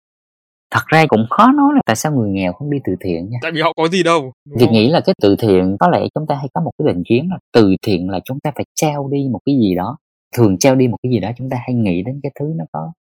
thật 0.72 0.82
ra 0.88 1.06
cũng 1.10 1.26
khó 1.30 1.52
nói 1.52 1.72
là 1.76 1.82
tại 1.86 1.96
sao 1.96 2.12
người 2.12 2.30
nghèo 2.30 2.54
không 2.54 2.70
đi 2.72 2.78
từ 2.86 2.96
thiện 3.00 3.30
nha 3.30 3.38
Tại 3.42 3.52
vì 3.52 3.62
họ 3.62 3.74
có 3.78 3.88
gì 3.88 4.04
đâu. 4.04 4.34
không? 4.60 4.72
nghĩ 4.72 4.90
là 4.90 5.02
cái 5.06 5.16
từ 5.22 5.36
thiện 5.40 5.78
có 5.80 5.90
lẽ 5.90 6.00
chúng 6.16 6.28
ta 6.28 6.36
hay 6.36 6.48
có 6.54 6.62
một 6.62 6.72
cái 6.78 6.94
định 6.94 7.04
kiến 7.08 7.28
là 7.32 7.38
từ 7.54 7.76
thiện 7.82 8.10
là 8.10 8.20
chúng 8.26 8.40
ta 8.40 8.52
phải 8.56 8.66
trao 8.76 9.10
đi 9.12 9.28
một 9.32 9.40
cái 9.46 9.56
gì 9.56 9.76
đó 9.76 9.98
thường 10.36 10.58
trao 10.58 10.76
đi 10.76 10.88
một 10.88 10.98
cái 11.04 11.12
gì 11.12 11.20
đó 11.20 11.30
chúng 11.38 11.50
ta 11.50 11.58
hay 11.58 11.74
nghĩ 11.76 12.04
đến 12.04 12.20
cái 12.24 12.32
thứ 12.40 12.46
nó 12.56 12.66
có 12.72 12.92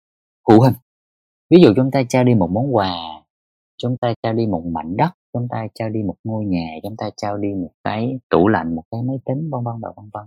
cụ 0.43 0.61
hình 0.61 0.75
ví 1.51 1.62
dụ 1.62 1.73
chúng 1.77 1.91
ta 1.91 2.03
trao 2.09 2.25
đi 2.25 2.35
một 2.35 2.51
món 2.53 2.75
quà 2.77 2.93
chúng 3.79 3.97
ta 4.01 4.15
trao 4.23 4.33
đi 4.33 4.47
một 4.47 4.62
mảnh 4.67 4.97
đất 4.97 5.11
chúng 5.33 5.49
ta 5.51 5.66
trao 5.75 5.88
đi 5.88 6.03
một 6.03 6.16
ngôi 6.25 6.45
nhà 6.45 6.66
chúng 6.83 6.97
ta 6.97 7.11
trao 7.16 7.37
đi 7.37 7.55
một 7.55 7.71
cái 7.85 8.18
tủ 8.31 8.49
lạnh 8.49 8.75
một 8.75 8.83
cái 8.90 9.03
máy 9.03 9.16
tính 9.25 9.51
vân 9.51 9.64
vân 9.64 9.75
và 9.83 9.92
vân 9.97 10.11
vân. 10.12 10.27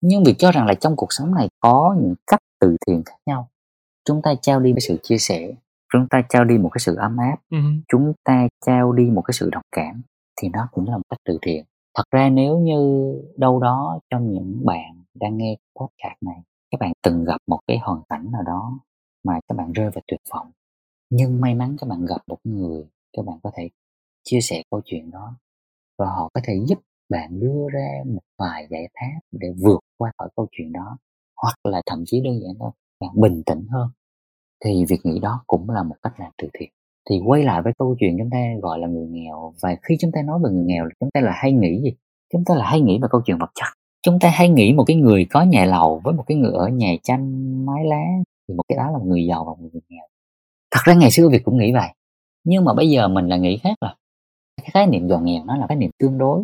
Nhưng 0.00 0.24
việc 0.24 0.34
cho 0.38 0.52
rằng 0.52 0.66
là 0.66 0.74
trong 0.74 0.96
cuộc 0.96 1.06
sống 1.10 1.34
này 1.34 1.48
có 1.60 1.96
những 2.00 2.14
cách 2.26 2.40
từ 2.60 2.76
thiện 2.86 3.02
khác 3.06 3.16
nhau. 3.26 3.48
Chúng 4.04 4.22
ta 4.22 4.34
trao 4.42 4.60
đi 4.60 4.72
cái 4.72 4.80
sự 4.80 4.96
chia 5.02 5.18
sẻ 5.18 5.52
chúng 5.92 6.08
ta 6.10 6.22
trao 6.28 6.44
đi 6.44 6.58
một 6.58 6.68
cái 6.72 6.80
sự 6.80 6.94
ấm 6.94 7.16
áp 7.16 7.36
uh-huh. 7.50 7.80
chúng 7.88 8.12
ta 8.24 8.48
trao 8.66 8.92
đi 8.92 9.04
một 9.04 9.22
cái 9.22 9.32
sự 9.32 9.50
đồng 9.52 9.62
cảm 9.72 10.02
thì 10.40 10.48
nó 10.48 10.68
cũng 10.72 10.88
là 10.88 10.96
một 10.96 11.02
cách 11.10 11.20
từ 11.24 11.38
thiện. 11.42 11.64
Thật 11.96 12.04
ra 12.10 12.28
nếu 12.28 12.58
như 12.58 13.12
đâu 13.36 13.60
đó 13.60 13.98
trong 14.10 14.32
những 14.32 14.62
bạn 14.64 15.02
đang 15.14 15.36
nghe 15.36 15.56
podcast 15.80 16.16
này 16.20 16.42
các 16.70 16.80
bạn 16.80 16.92
từng 17.02 17.24
gặp 17.24 17.38
một 17.46 17.60
cái 17.66 17.78
hoàn 17.78 18.02
cảnh 18.08 18.32
nào 18.32 18.42
đó 18.42 18.80
mà 19.24 19.40
các 19.48 19.54
bạn 19.58 19.72
rơi 19.72 19.90
vào 19.90 20.02
tuyệt 20.06 20.20
vọng 20.32 20.50
nhưng 21.10 21.40
may 21.40 21.54
mắn 21.54 21.76
các 21.80 21.86
bạn 21.88 22.06
gặp 22.06 22.20
một 22.26 22.38
người 22.44 22.84
các 23.12 23.24
bạn 23.24 23.38
có 23.42 23.50
thể 23.54 23.68
chia 24.24 24.40
sẻ 24.40 24.62
câu 24.70 24.80
chuyện 24.84 25.10
đó. 25.10 25.36
Và 25.98 26.06
họ 26.06 26.28
có 26.34 26.40
thể 26.44 26.54
giúp 26.68 26.78
bạn 27.08 27.40
đưa 27.40 27.68
ra 27.72 27.88
một 28.06 28.22
vài 28.38 28.66
giải 28.70 28.88
pháp 28.94 29.20
để 29.32 29.48
vượt 29.62 29.80
qua 29.98 30.12
khỏi 30.18 30.28
câu 30.36 30.46
chuyện 30.50 30.72
đó, 30.72 30.98
hoặc 31.42 31.54
là 31.64 31.82
thậm 31.86 32.02
chí 32.06 32.20
đơn 32.24 32.40
giản 32.42 32.54
thôi, 32.58 32.70
bạn 33.00 33.10
bình 33.14 33.42
tĩnh 33.46 33.66
hơn. 33.70 33.88
Thì 34.64 34.84
việc 34.88 35.00
nghĩ 35.04 35.20
đó 35.20 35.44
cũng 35.46 35.70
là 35.70 35.82
một 35.82 35.96
cách 36.02 36.20
làm 36.20 36.32
từ 36.42 36.48
thiện. 36.52 36.70
Thì 37.10 37.20
quay 37.26 37.42
lại 37.42 37.62
với 37.62 37.72
câu 37.78 37.96
chuyện 38.00 38.16
chúng 38.18 38.30
ta 38.30 38.38
gọi 38.62 38.78
là 38.78 38.88
người 38.88 39.06
nghèo, 39.06 39.54
và 39.62 39.76
khi 39.82 39.96
chúng 40.00 40.12
ta 40.12 40.22
nói 40.22 40.38
về 40.44 40.50
người 40.50 40.64
nghèo 40.64 40.88
chúng 41.00 41.10
ta 41.10 41.20
là 41.20 41.32
hay 41.34 41.52
nghĩ 41.52 41.80
gì? 41.82 41.92
Chúng 42.32 42.44
ta 42.44 42.54
là 42.54 42.66
hay 42.66 42.80
nghĩ 42.80 42.98
về 43.02 43.08
câu 43.10 43.20
chuyện 43.24 43.38
vật 43.38 43.50
chất. 43.54 43.68
Chúng 44.02 44.18
ta 44.20 44.30
hay 44.30 44.48
nghĩ 44.48 44.72
một 44.72 44.84
cái 44.86 44.96
người 44.96 45.26
có 45.30 45.42
nhà 45.42 45.64
lầu 45.64 46.00
với 46.04 46.14
một 46.14 46.24
cái 46.26 46.36
người 46.36 46.52
ở 46.52 46.68
nhà 46.68 46.92
tranh 47.02 47.52
mái 47.66 47.84
lá 47.84 48.04
thì 48.48 48.54
một 48.54 48.62
cái 48.68 48.76
đó 48.76 48.90
là 48.90 48.98
một 48.98 49.04
người 49.06 49.26
giàu 49.26 49.44
và 49.44 49.50
một 49.50 49.68
người 49.72 49.82
nghèo. 49.88 50.06
Thật 50.70 50.80
ra 50.84 50.94
ngày 50.94 51.10
xưa 51.10 51.28
việt 51.28 51.44
cũng 51.44 51.58
nghĩ 51.58 51.72
vậy, 51.72 51.88
nhưng 52.44 52.64
mà 52.64 52.74
bây 52.74 52.90
giờ 52.90 53.08
mình 53.08 53.26
là 53.26 53.36
nghĩ 53.36 53.58
khác 53.62 53.74
là 53.80 53.96
cái 54.60 54.70
khái 54.72 54.86
niệm 54.86 55.08
giàu 55.08 55.20
nghèo 55.20 55.44
nó 55.44 55.56
là 55.56 55.66
khái 55.66 55.76
niệm 55.76 55.90
tương 55.98 56.18
đối. 56.18 56.42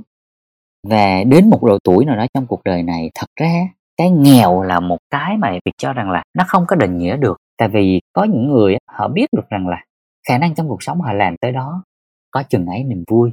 Và 0.89 1.25
đến 1.25 1.51
một 1.51 1.63
độ 1.65 1.79
tuổi 1.85 2.05
nào 2.05 2.17
đó 2.17 2.27
trong 2.35 2.47
cuộc 2.47 2.65
đời 2.65 2.83
này, 2.83 3.11
thật 3.15 3.27
ra 3.41 3.69
cái 3.97 4.11
nghèo 4.11 4.63
là 4.63 4.81
một 4.81 4.99
cái 5.11 5.37
mà 5.37 5.53
việc 5.65 5.73
cho 5.79 5.93
rằng 5.93 6.11
là 6.11 6.23
nó 6.35 6.45
không 6.47 6.65
có 6.69 6.77
định 6.77 6.99
nghĩa 6.99 7.17
được. 7.17 7.37
Tại 7.59 7.69
vì 7.69 8.01
có 8.13 8.25
những 8.25 8.49
người 8.49 8.77
họ 8.89 9.09
biết 9.09 9.27
được 9.33 9.49
rằng 9.51 9.69
là 9.69 9.85
khả 10.29 10.39
năng 10.39 10.55
trong 10.55 10.69
cuộc 10.69 10.83
sống 10.83 11.01
họ 11.01 11.13
làm 11.13 11.37
tới 11.37 11.53
đó, 11.53 11.83
có 12.31 12.43
chừng 12.43 12.67
ấy 12.67 12.85
niềm 12.85 13.05
vui. 13.11 13.31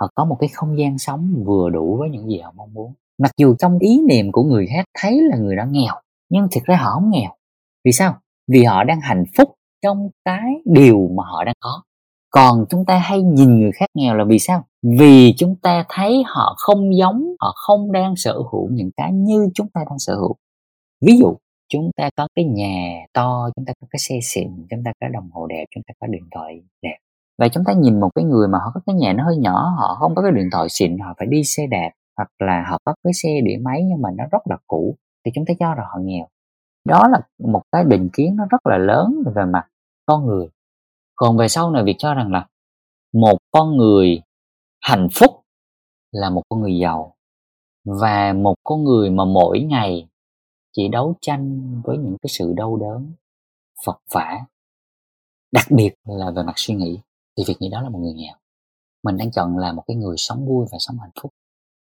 Họ 0.00 0.08
có 0.14 0.24
một 0.24 0.36
cái 0.40 0.48
không 0.48 0.78
gian 0.78 0.98
sống 0.98 1.42
vừa 1.46 1.70
đủ 1.70 1.96
với 1.96 2.10
những 2.10 2.28
gì 2.28 2.38
họ 2.38 2.52
mong 2.56 2.74
muốn. 2.74 2.92
Mặc 3.18 3.30
dù 3.36 3.54
trong 3.58 3.78
ý 3.78 4.00
niệm 4.08 4.32
của 4.32 4.42
người 4.42 4.66
khác 4.66 4.84
thấy 4.98 5.20
là 5.30 5.36
người 5.36 5.56
đó 5.56 5.64
nghèo, 5.70 5.94
nhưng 6.30 6.48
thực 6.52 6.64
ra 6.64 6.76
họ 6.76 6.90
không 6.90 7.10
nghèo. 7.10 7.30
Vì 7.84 7.92
sao? 7.92 8.16
Vì 8.48 8.64
họ 8.64 8.84
đang 8.84 9.00
hạnh 9.00 9.24
phúc 9.36 9.54
trong 9.82 10.08
cái 10.24 10.54
điều 10.64 11.08
mà 11.16 11.24
họ 11.26 11.44
đang 11.44 11.54
có 11.60 11.82
còn 12.34 12.64
chúng 12.70 12.84
ta 12.84 12.98
hay 12.98 13.22
nhìn 13.22 13.60
người 13.60 13.72
khác 13.72 13.86
nghèo 13.94 14.14
là 14.14 14.24
vì 14.24 14.38
sao? 14.38 14.64
Vì 14.98 15.34
chúng 15.38 15.56
ta 15.62 15.84
thấy 15.88 16.22
họ 16.26 16.54
không 16.58 16.96
giống, 16.96 17.34
họ 17.40 17.52
không 17.56 17.92
đang 17.92 18.16
sở 18.16 18.32
hữu 18.52 18.68
những 18.70 18.90
cái 18.96 19.12
như 19.12 19.48
chúng 19.54 19.68
ta 19.68 19.80
đang 19.90 19.98
sở 19.98 20.14
hữu. 20.14 20.36
Ví 21.06 21.18
dụ, 21.18 21.36
chúng 21.68 21.90
ta 21.96 22.10
có 22.16 22.28
cái 22.34 22.44
nhà 22.44 23.06
to, 23.12 23.50
chúng 23.56 23.64
ta 23.64 23.72
có 23.80 23.86
cái 23.90 23.98
xe 23.98 24.14
xịn, 24.22 24.48
chúng 24.70 24.84
ta 24.84 24.92
có 25.00 25.08
đồng 25.12 25.30
hồ 25.32 25.46
đẹp, 25.46 25.64
chúng 25.74 25.82
ta 25.88 25.94
có 26.00 26.06
điện 26.06 26.22
thoại 26.34 26.62
đẹp. 26.82 26.96
Và 27.38 27.48
chúng 27.48 27.64
ta 27.66 27.72
nhìn 27.72 28.00
một 28.00 28.10
cái 28.14 28.24
người 28.24 28.48
mà 28.48 28.58
họ 28.58 28.70
có 28.74 28.80
cái 28.86 28.96
nhà 28.96 29.12
nó 29.12 29.24
hơi 29.24 29.36
nhỏ, 29.36 29.74
họ 29.78 29.96
không 30.00 30.14
có 30.14 30.22
cái 30.22 30.32
điện 30.32 30.48
thoại 30.52 30.68
xịn, 30.70 30.98
họ 30.98 31.14
phải 31.18 31.26
đi 31.26 31.44
xe 31.44 31.66
đạp, 31.66 31.90
hoặc 32.16 32.28
là 32.38 32.64
họ 32.68 32.78
có 32.84 32.94
cái 33.04 33.12
xe 33.12 33.28
điện 33.44 33.64
máy 33.64 33.82
nhưng 33.84 34.02
mà 34.02 34.08
nó 34.16 34.24
rất 34.30 34.42
là 34.50 34.56
cũ, 34.66 34.96
thì 35.24 35.30
chúng 35.34 35.44
ta 35.46 35.54
cho 35.58 35.74
rằng 35.74 35.86
họ 35.90 35.98
nghèo. 36.02 36.26
Đó 36.84 37.08
là 37.08 37.20
một 37.52 37.62
cái 37.72 37.84
định 37.84 38.08
kiến 38.12 38.36
nó 38.36 38.44
rất 38.50 38.66
là 38.66 38.78
lớn 38.78 39.14
về 39.34 39.44
mặt 39.44 39.66
con 40.06 40.26
người 40.26 40.48
còn 41.16 41.36
về 41.36 41.48
sau 41.48 41.70
này 41.70 41.82
việc 41.84 41.96
cho 41.98 42.14
rằng 42.14 42.32
là 42.32 42.46
một 43.12 43.38
con 43.50 43.76
người 43.76 44.20
hạnh 44.80 45.08
phúc 45.14 45.44
là 46.12 46.30
một 46.30 46.42
con 46.48 46.60
người 46.60 46.78
giàu. 46.78 47.16
Và 47.84 48.32
một 48.32 48.54
con 48.64 48.84
người 48.84 49.10
mà 49.10 49.24
mỗi 49.24 49.60
ngày 49.60 50.08
chỉ 50.72 50.88
đấu 50.88 51.14
tranh 51.20 51.62
với 51.84 51.98
những 51.98 52.16
cái 52.22 52.28
sự 52.28 52.52
đau 52.56 52.76
đớn 52.76 53.12
vật 53.86 53.98
vả, 54.10 54.40
đặc 55.52 55.66
biệt 55.70 55.94
là 56.04 56.30
về 56.30 56.42
mặt 56.42 56.52
suy 56.56 56.74
nghĩ, 56.74 56.98
thì 57.36 57.44
việc 57.46 57.54
nghĩ 57.60 57.68
đó 57.68 57.82
là 57.82 57.88
một 57.88 57.98
người 57.98 58.14
nghèo. 58.14 58.34
Mình 59.02 59.16
đang 59.16 59.30
chọn 59.30 59.58
là 59.58 59.72
một 59.72 59.84
cái 59.86 59.96
người 59.96 60.16
sống 60.18 60.46
vui 60.46 60.66
và 60.72 60.78
sống 60.80 60.96
hạnh 61.00 61.10
phúc. 61.22 61.32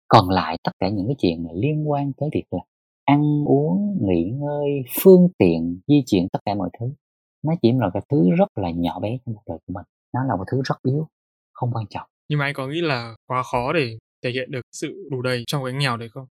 Còn 0.07 0.29
lại 0.29 0.57
tất 0.63 0.71
cả 0.79 0.89
những 0.89 1.07
cái 1.07 1.15
chuyện 1.19 1.43
mà 1.43 1.49
liên 1.53 1.89
quan 1.89 2.11
tới 2.17 2.29
việc 2.33 2.43
là 2.51 2.59
ăn 3.05 3.43
uống, 3.47 3.97
nghỉ 4.01 4.31
ngơi, 4.31 4.69
phương 5.01 5.27
tiện, 5.37 5.79
di 5.87 6.03
chuyển, 6.05 6.29
tất 6.29 6.39
cả 6.45 6.55
mọi 6.55 6.69
thứ 6.79 6.93
nó 7.43 7.53
chỉ 7.61 7.71
là 7.71 7.89
cái 7.93 8.03
thứ 8.09 8.29
rất 8.37 8.57
là 8.57 8.71
nhỏ 8.71 8.99
bé 8.99 9.17
trong 9.25 9.35
cuộc 9.35 9.43
đời 9.47 9.57
của 9.67 9.73
mình. 9.73 9.85
Nó 10.13 10.23
là 10.23 10.35
một 10.35 10.43
thứ 10.51 10.61
rất 10.65 10.75
yếu 10.83 11.07
không 11.53 11.71
quan 11.73 11.85
trọng. 11.89 12.07
Nhưng 12.29 12.39
mà 12.39 12.45
anh 12.45 12.53
có 12.53 12.67
nghĩ 12.67 12.81
là 12.81 13.15
quá 13.27 13.43
khó 13.43 13.73
để 13.73 13.97
thể 14.23 14.31
hiện 14.31 14.51
được 14.51 14.61
sự 14.71 15.07
đủ 15.11 15.21
đầy 15.21 15.43
trong 15.47 15.63
cái 15.63 15.73
nghèo 15.73 15.97
đấy 15.97 16.09
không? 16.09 16.27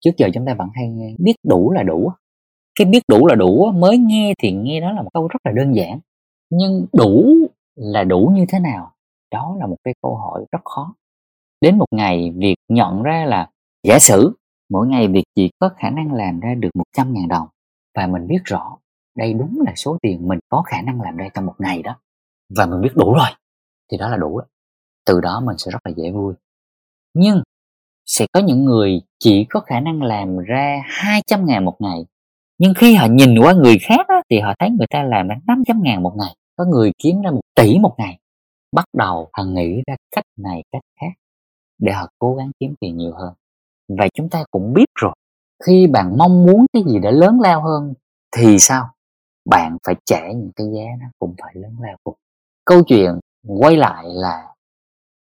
Trước 0.00 0.10
giờ 0.16 0.28
chúng 0.34 0.46
ta 0.46 0.54
vẫn 0.54 0.68
hay 0.74 0.88
nghe 0.88 1.14
biết 1.18 1.34
đủ 1.42 1.72
là 1.72 1.82
đủ. 1.82 2.12
Cái 2.78 2.86
biết 2.86 3.02
đủ 3.08 3.26
là 3.26 3.34
đủ 3.34 3.72
mới 3.72 3.98
nghe 3.98 4.34
thì 4.38 4.52
nghe 4.52 4.80
đó 4.80 4.92
là 4.92 5.02
một 5.02 5.10
câu 5.14 5.28
rất 5.28 5.38
là 5.44 5.52
đơn 5.52 5.74
giản. 5.74 6.00
Nhưng 6.50 6.86
đủ 6.92 7.34
là 7.74 8.04
đủ 8.04 8.32
như 8.34 8.44
thế 8.48 8.58
nào? 8.58 8.92
Đó 9.30 9.56
là 9.58 9.66
một 9.66 9.76
cái 9.84 9.94
câu 10.02 10.16
hỏi 10.16 10.44
rất 10.52 10.64
khó. 10.64 10.94
Đến 11.60 11.78
một 11.78 11.86
ngày 11.90 12.32
việc 12.36 12.56
nhận 12.68 13.02
ra 13.02 13.24
là 13.24 13.50
giả 13.82 13.98
sử 13.98 14.32
mỗi 14.70 14.86
ngày 14.86 15.08
việc 15.08 15.24
chỉ 15.34 15.50
có 15.58 15.70
khả 15.76 15.90
năng 15.90 16.12
làm 16.12 16.40
ra 16.40 16.54
được 16.54 16.70
100.000 16.96 17.28
đồng 17.28 17.48
và 17.94 18.06
mình 18.06 18.26
biết 18.26 18.40
rõ 18.44 18.78
đây 19.16 19.32
đúng 19.32 19.62
là 19.66 19.72
số 19.76 19.98
tiền 20.02 20.28
mình 20.28 20.38
có 20.48 20.62
khả 20.62 20.82
năng 20.82 21.00
làm 21.00 21.16
ra 21.16 21.28
trong 21.34 21.46
một 21.46 21.54
ngày 21.58 21.82
đó. 21.82 21.96
Và 22.56 22.66
mình 22.66 22.80
biết 22.80 22.92
đủ 22.94 23.14
rồi 23.14 23.28
thì 23.90 23.98
đó 23.98 24.08
là 24.08 24.16
đủ 24.16 24.38
đó. 24.38 24.46
từ 25.06 25.20
đó 25.20 25.42
mình 25.46 25.58
sẽ 25.58 25.70
rất 25.70 25.78
là 25.84 25.92
dễ 25.96 26.10
vui. 26.10 26.34
Nhưng 27.14 27.42
sẽ 28.06 28.26
có 28.32 28.40
những 28.40 28.64
người 28.64 29.00
chỉ 29.18 29.46
có 29.50 29.60
khả 29.60 29.80
năng 29.80 30.02
làm 30.02 30.38
ra 30.38 30.82
200 30.86 31.46
ngàn 31.46 31.64
một 31.64 31.76
ngày. 31.80 32.06
Nhưng 32.58 32.74
khi 32.74 32.94
họ 32.94 33.06
nhìn 33.10 33.38
qua 33.38 33.52
người 33.52 33.78
khác 33.82 34.08
á, 34.08 34.22
thì 34.30 34.40
họ 34.40 34.54
thấy 34.58 34.70
người 34.70 34.86
ta 34.90 35.02
làm 35.02 35.28
ra 35.28 35.34
500 35.46 35.82
ngàn 35.82 36.02
một 36.02 36.14
ngày 36.18 36.36
có 36.56 36.64
người 36.64 36.92
kiếm 36.98 37.20
ra 37.20 37.30
một 37.30 37.40
tỷ 37.54 37.78
một 37.78 37.94
ngày. 37.98 38.18
Bắt 38.72 38.84
đầu 38.98 39.28
họ 39.32 39.44
nghĩ 39.44 39.82
ra 39.86 39.96
cách 40.16 40.24
này 40.38 40.62
cách 40.72 40.82
khác 41.00 41.12
để 41.78 41.92
họ 41.92 42.08
cố 42.18 42.34
gắng 42.34 42.50
kiếm 42.60 42.74
tiền 42.80 42.96
nhiều 42.96 43.12
hơn. 43.14 43.34
Và 43.98 44.08
chúng 44.14 44.28
ta 44.28 44.44
cũng 44.50 44.72
biết 44.74 44.86
rồi 44.94 45.14
khi 45.66 45.86
bạn 45.86 46.18
mong 46.18 46.46
muốn 46.46 46.66
cái 46.72 46.82
gì 46.86 46.98
để 47.02 47.12
lớn 47.12 47.40
lao 47.40 47.62
hơn 47.62 47.94
thì 48.36 48.58
sao? 48.58 48.91
Bạn 49.44 49.76
phải 49.86 49.94
trả 50.04 50.28
những 50.28 50.50
cái 50.56 50.66
giá 50.74 50.84
nó 51.00 51.06
cũng 51.18 51.34
phải 51.42 51.52
lớn 51.54 51.76
lao 51.80 51.96
cùng 52.04 52.14
câu 52.64 52.82
chuyện 52.86 53.20
quay 53.46 53.76
lại 53.76 54.04
là 54.06 54.54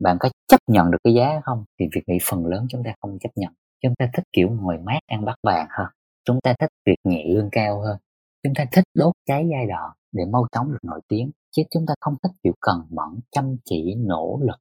bạn 0.00 0.16
có 0.20 0.28
chấp 0.48 0.61
nhận 0.66 0.90
được 0.90 0.98
cái 1.04 1.14
giá 1.14 1.40
không? 1.44 1.64
Thì 1.78 1.87
việc 1.94 2.02
nghĩ 2.06 2.18
phần 2.22 2.46
lớn 2.46 2.66
chúng 2.70 2.83
ta 2.85 2.94
không 3.00 3.18
chấp 3.18 3.30
nhận. 3.37 3.52
Chúng 3.83 3.94
ta 3.98 4.06
thích 4.14 4.24
kiểu 4.33 4.50
ngồi 4.50 4.78
mát 4.78 4.98
ăn 5.06 5.24
bắt 5.24 5.37
vàng 5.42 5.66
hơn. 5.70 5.87
Chúng 6.24 6.40
ta 6.42 6.54
thích 6.59 6.70
việc 6.87 6.96
nhẹ 7.04 7.24
lương 7.26 7.48
cao 7.52 7.80
hơn. 7.80 7.98
Chúng 8.42 8.54
ta 8.54 8.64
thích 8.72 8.85
đốt 8.94 9.12
cháy 9.26 9.48
giai 9.50 9.66
đoạn 9.66 9.92
để 10.12 10.24
mau 10.33 10.46
chóng 10.52 10.72
được 10.72 10.78
nổi 10.83 11.00
tiếng, 11.09 11.30
chứ 11.50 11.62
chúng 11.70 11.87
ta 11.87 11.94
không 12.00 12.16
thích 12.22 12.33
kiểu 12.42 12.52
cần 12.61 12.87
mẫn, 12.90 13.20
chăm 13.30 13.56
chỉ, 13.64 13.94
nỗ 13.94 14.38
lực 14.42 14.56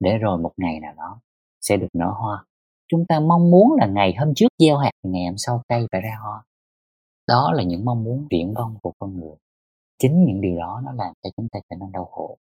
để 0.00 0.18
rồi 0.18 0.38
một 0.38 0.52
ngày 0.56 0.80
nào 0.80 0.94
đó 0.96 1.20
sẽ 1.60 1.76
được 1.76 1.88
nở 1.92 2.12
hoa. 2.16 2.44
Chúng 2.88 3.06
ta 3.06 3.20
mong 3.20 3.50
muốn 3.50 3.76
là 3.80 3.86
ngày 3.86 4.14
hôm 4.18 4.34
trước 4.34 4.48
gieo 4.58 4.76
hạt 4.76 4.90
thì 5.04 5.10
ngày 5.10 5.26
hôm 5.26 5.38
sau 5.38 5.62
cây 5.68 5.86
phải 5.92 6.00
ra 6.00 6.16
hoa 6.22 6.42
đó 7.30 7.52
là 7.52 7.62
những 7.62 7.84
mong 7.84 8.04
muốn 8.04 8.26
viễn 8.30 8.54
vông 8.54 8.78
của 8.82 8.92
con 8.98 9.20
người. 9.20 9.36
Chính 9.98 10.24
những 10.24 10.40
điều 10.40 10.56
đó 10.58 10.82
nó 10.84 10.92
làm 10.92 11.12
cho 11.22 11.30
chúng 11.36 11.48
ta 11.48 11.60
trở 11.70 11.76
nên 11.80 11.92
đau 11.92 12.04
khổ. 12.04 12.38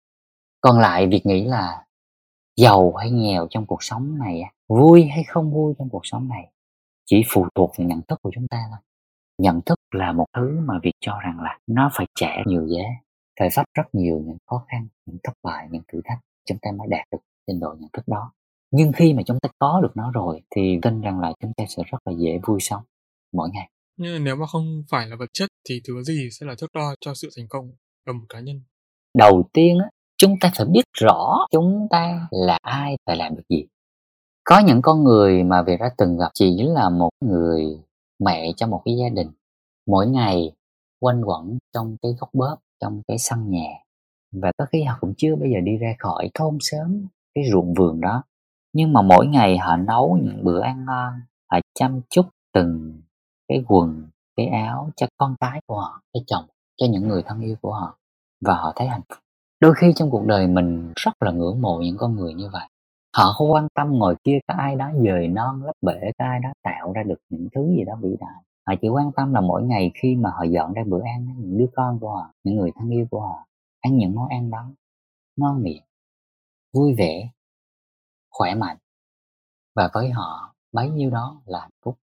Còn 0.60 0.78
lại, 0.78 1.06
việc 1.06 1.26
nghĩ 1.26 1.44
là 1.44 1.84
giàu 2.56 2.92
hay 2.92 3.10
nghèo 3.10 3.46
trong 3.50 3.66
cuộc 3.66 3.82
sống 3.82 4.18
này 4.18 4.42
vui 4.68 5.04
hay 5.04 5.24
không 5.24 5.52
vui 5.52 5.74
trong 5.78 5.88
cuộc 5.88 6.06
sống 6.06 6.28
này, 6.28 6.50
chỉ 7.06 7.22
phụ 7.28 7.46
thuộc 7.54 7.70
vào 7.78 7.86
nhận 7.86 8.00
thức 8.08 8.18
của 8.22 8.30
chúng 8.34 8.48
ta 8.48 8.64
thôi. 8.70 8.78
Nhận 9.38 9.60
thức 9.66 9.78
là 9.94 10.12
một 10.12 10.26
thứ 10.36 10.60
mà 10.64 10.74
việc 10.82 10.94
cho 11.00 11.18
rằng 11.24 11.40
là 11.40 11.58
nó 11.66 11.90
phải 11.92 12.06
trả 12.14 12.36
nhiều 12.46 12.66
giá 12.68 12.84
phải 13.40 13.48
vấp 13.56 13.66
rất 13.74 13.84
nhiều 13.92 14.22
những 14.26 14.36
khó 14.46 14.64
khăn, 14.68 14.88
những 15.06 15.18
thất 15.22 15.32
bại, 15.42 15.68
những 15.70 15.82
thử 15.92 16.00
thách 16.04 16.18
chúng 16.44 16.58
ta 16.62 16.70
mới 16.72 16.88
đạt 16.90 17.06
được 17.12 17.18
trình 17.46 17.60
độ 17.60 17.74
nhận 17.78 17.90
thức 17.92 18.08
đó. 18.08 18.32
Nhưng 18.70 18.92
khi 18.92 19.14
mà 19.14 19.22
chúng 19.26 19.40
ta 19.40 19.48
có 19.58 19.80
được 19.82 19.92
nó 19.96 20.10
rồi 20.14 20.42
thì 20.50 20.78
tin 20.82 21.00
rằng 21.00 21.20
là 21.20 21.32
chúng 21.40 21.52
ta 21.56 21.64
sẽ 21.68 21.82
rất 21.86 21.98
là 22.04 22.12
dễ 22.18 22.38
vui 22.46 22.60
sống 22.60 22.82
mỗi 23.32 23.50
ngày 23.52 23.70
nhưng 23.98 24.24
nếu 24.24 24.36
mà 24.36 24.46
không 24.46 24.82
phải 24.90 25.06
là 25.06 25.16
vật 25.16 25.30
chất 25.32 25.50
thì 25.68 25.80
thứ 25.88 26.02
gì 26.02 26.28
sẽ 26.32 26.46
là 26.46 26.54
thước 26.58 26.72
đo 26.74 26.94
cho 27.00 27.14
sự 27.14 27.28
thành 27.36 27.46
công 27.48 27.70
ở 28.06 28.12
một 28.12 28.24
cá 28.28 28.40
nhân? 28.40 28.60
Đầu 29.18 29.48
tiên 29.52 29.78
á, 29.78 29.88
chúng 30.18 30.34
ta 30.40 30.50
phải 30.56 30.66
biết 30.66 30.84
rõ 31.00 31.46
chúng 31.50 31.86
ta 31.90 32.28
là 32.30 32.58
ai 32.62 32.96
và 33.06 33.14
làm 33.14 33.36
được 33.36 33.42
gì. 33.48 33.66
Có 34.44 34.58
những 34.66 34.82
con 34.82 35.04
người 35.04 35.44
mà 35.44 35.62
việc 35.62 35.80
đã 35.80 35.90
từng 35.98 36.18
gặp 36.18 36.28
chỉ 36.34 36.56
là 36.62 36.90
một 36.90 37.10
người 37.20 37.64
mẹ 38.24 38.52
cho 38.56 38.66
một 38.66 38.82
cái 38.84 38.96
gia 38.96 39.08
đình. 39.08 39.30
Mỗi 39.86 40.06
ngày 40.06 40.52
quanh 41.00 41.22
quẩn 41.24 41.58
trong 41.74 41.96
cái 42.02 42.12
góc 42.18 42.30
bếp, 42.34 42.58
trong 42.80 43.02
cái 43.08 43.18
sân 43.18 43.50
nhà. 43.50 43.68
Và 44.32 44.52
có 44.58 44.64
khi 44.72 44.82
họ 44.82 44.98
cũng 45.00 45.14
chưa 45.16 45.36
bây 45.36 45.50
giờ 45.50 45.60
đi 45.64 45.76
ra 45.76 45.94
khỏi 45.98 46.30
thôn 46.34 46.58
sớm, 46.60 47.06
cái 47.34 47.44
ruộng 47.52 47.74
vườn 47.74 48.00
đó. 48.00 48.22
Nhưng 48.72 48.92
mà 48.92 49.02
mỗi 49.02 49.26
ngày 49.26 49.58
họ 49.58 49.76
nấu 49.76 50.18
những 50.22 50.44
bữa 50.44 50.60
ăn 50.60 50.84
ngon, 50.84 51.12
họ 51.50 51.58
chăm 51.74 52.00
chút 52.10 52.26
từng 52.52 53.02
cái 53.48 53.64
quần, 53.68 54.08
cái 54.36 54.46
áo 54.46 54.90
cho 54.96 55.06
con 55.16 55.34
cái 55.40 55.60
của 55.66 55.80
họ, 55.80 56.00
cái 56.12 56.22
chồng, 56.26 56.44
cho 56.76 56.86
những 56.90 57.08
người 57.08 57.22
thân 57.22 57.40
yêu 57.40 57.56
của 57.62 57.72
họ, 57.72 57.98
và 58.40 58.54
họ 58.54 58.72
thấy 58.76 58.86
hạnh 58.86 59.02
phúc. 59.08 59.18
Đôi 59.60 59.74
khi 59.74 59.92
trong 59.96 60.10
cuộc 60.10 60.26
đời 60.26 60.46
mình 60.46 60.92
rất 60.96 61.12
là 61.20 61.30
ngưỡng 61.30 61.62
mộ 61.62 61.80
những 61.82 61.96
con 61.96 62.16
người 62.16 62.34
như 62.34 62.50
vậy. 62.52 62.68
Họ 63.16 63.32
không 63.32 63.52
quan 63.52 63.68
tâm 63.74 63.92
ngồi 63.92 64.16
kia 64.24 64.38
có 64.48 64.54
ai 64.58 64.76
đó 64.76 64.90
dời 65.04 65.28
non, 65.28 65.62
lấp 65.64 65.76
bể, 65.82 66.00
có 66.18 66.24
ai 66.24 66.40
đó 66.40 66.48
tạo 66.62 66.92
ra 66.92 67.02
được 67.02 67.18
những 67.28 67.48
thứ 67.54 67.74
gì 67.76 67.84
đó 67.84 67.92
vĩ 68.02 68.16
đại. 68.20 68.44
Họ 68.66 68.74
chỉ 68.82 68.88
quan 68.88 69.12
tâm 69.16 69.34
là 69.34 69.40
mỗi 69.40 69.62
ngày 69.62 69.90
khi 69.94 70.16
mà 70.16 70.30
họ 70.30 70.42
dọn 70.42 70.72
ra 70.72 70.82
bữa 70.86 71.02
ăn 71.02 71.34
những 71.38 71.58
đứa 71.58 71.66
con 71.76 71.98
của 72.00 72.10
họ, 72.10 72.30
những 72.44 72.56
người 72.56 72.70
thân 72.74 72.90
yêu 72.90 73.06
của 73.10 73.20
họ, 73.20 73.44
ăn 73.80 73.96
những 73.96 74.14
món 74.14 74.28
ăn 74.28 74.50
đó 74.50 74.70
ngon 75.36 75.62
miệng, 75.62 75.82
vui 76.74 76.94
vẻ, 76.94 77.30
khỏe 78.30 78.54
mạnh. 78.54 78.76
Và 79.76 79.90
với 79.94 80.10
họ, 80.10 80.54
bấy 80.72 80.90
nhiêu 80.90 81.10
đó 81.10 81.40
là 81.44 81.60
hạnh 81.60 81.70
phúc 81.84 81.98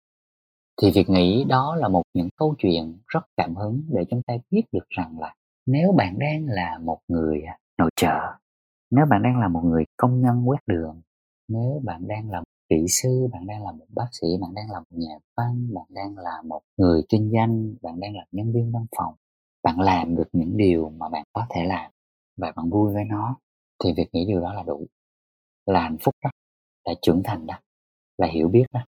thì 0.80 0.90
việc 0.94 1.10
nghĩ 1.10 1.44
đó 1.48 1.76
là 1.76 1.88
một 1.88 2.02
những 2.14 2.28
câu 2.36 2.54
chuyện 2.58 2.98
rất 3.06 3.26
cảm 3.36 3.54
hứng 3.54 3.82
để 3.88 4.04
chúng 4.10 4.22
ta 4.22 4.34
biết 4.50 4.62
được 4.72 4.88
rằng 4.88 5.18
là 5.20 5.34
nếu 5.66 5.92
bạn 5.92 6.18
đang 6.18 6.46
là 6.46 6.78
một 6.78 6.98
người 7.08 7.42
à, 7.42 7.58
nội 7.78 7.90
trợ, 7.96 8.18
nếu 8.90 9.06
bạn 9.10 9.22
đang 9.22 9.40
là 9.40 9.48
một 9.48 9.62
người 9.64 9.84
công 9.96 10.20
nhân 10.22 10.48
quét 10.48 10.58
đường, 10.66 11.02
nếu 11.48 11.80
bạn 11.84 12.08
đang 12.08 12.30
là 12.30 12.38
một 12.38 12.44
kỹ 12.68 12.86
sư, 12.88 13.28
bạn 13.32 13.46
đang 13.46 13.64
là 13.64 13.72
một 13.72 13.86
bác 13.88 14.08
sĩ, 14.12 14.26
bạn 14.40 14.54
đang 14.54 14.70
là 14.70 14.78
một 14.78 14.86
nhà 14.90 15.14
văn, 15.36 15.74
bạn 15.74 15.84
đang 15.88 16.18
là 16.18 16.42
một 16.44 16.60
người 16.76 17.02
kinh 17.08 17.30
doanh, 17.34 17.74
bạn 17.82 18.00
đang 18.00 18.16
là 18.16 18.24
nhân 18.32 18.52
viên 18.52 18.72
văn 18.72 18.86
phòng, 18.96 19.14
bạn 19.62 19.80
làm 19.80 20.16
được 20.16 20.28
những 20.32 20.56
điều 20.56 20.88
mà 20.90 21.08
bạn 21.08 21.24
có 21.32 21.46
thể 21.50 21.64
làm 21.64 21.90
và 22.36 22.52
bạn 22.56 22.70
vui 22.70 22.94
với 22.94 23.04
nó, 23.04 23.36
thì 23.84 23.92
việc 23.96 24.08
nghĩ 24.12 24.26
điều 24.26 24.40
đó 24.40 24.52
là 24.52 24.62
đủ, 24.62 24.86
là 25.66 25.80
hạnh 25.82 25.98
phúc 26.00 26.14
đó, 26.24 26.30
là 26.84 26.94
trưởng 27.02 27.22
thành 27.24 27.46
đó, 27.46 27.58
là 28.18 28.26
hiểu 28.26 28.48
biết 28.48 28.64
đó 28.72 28.80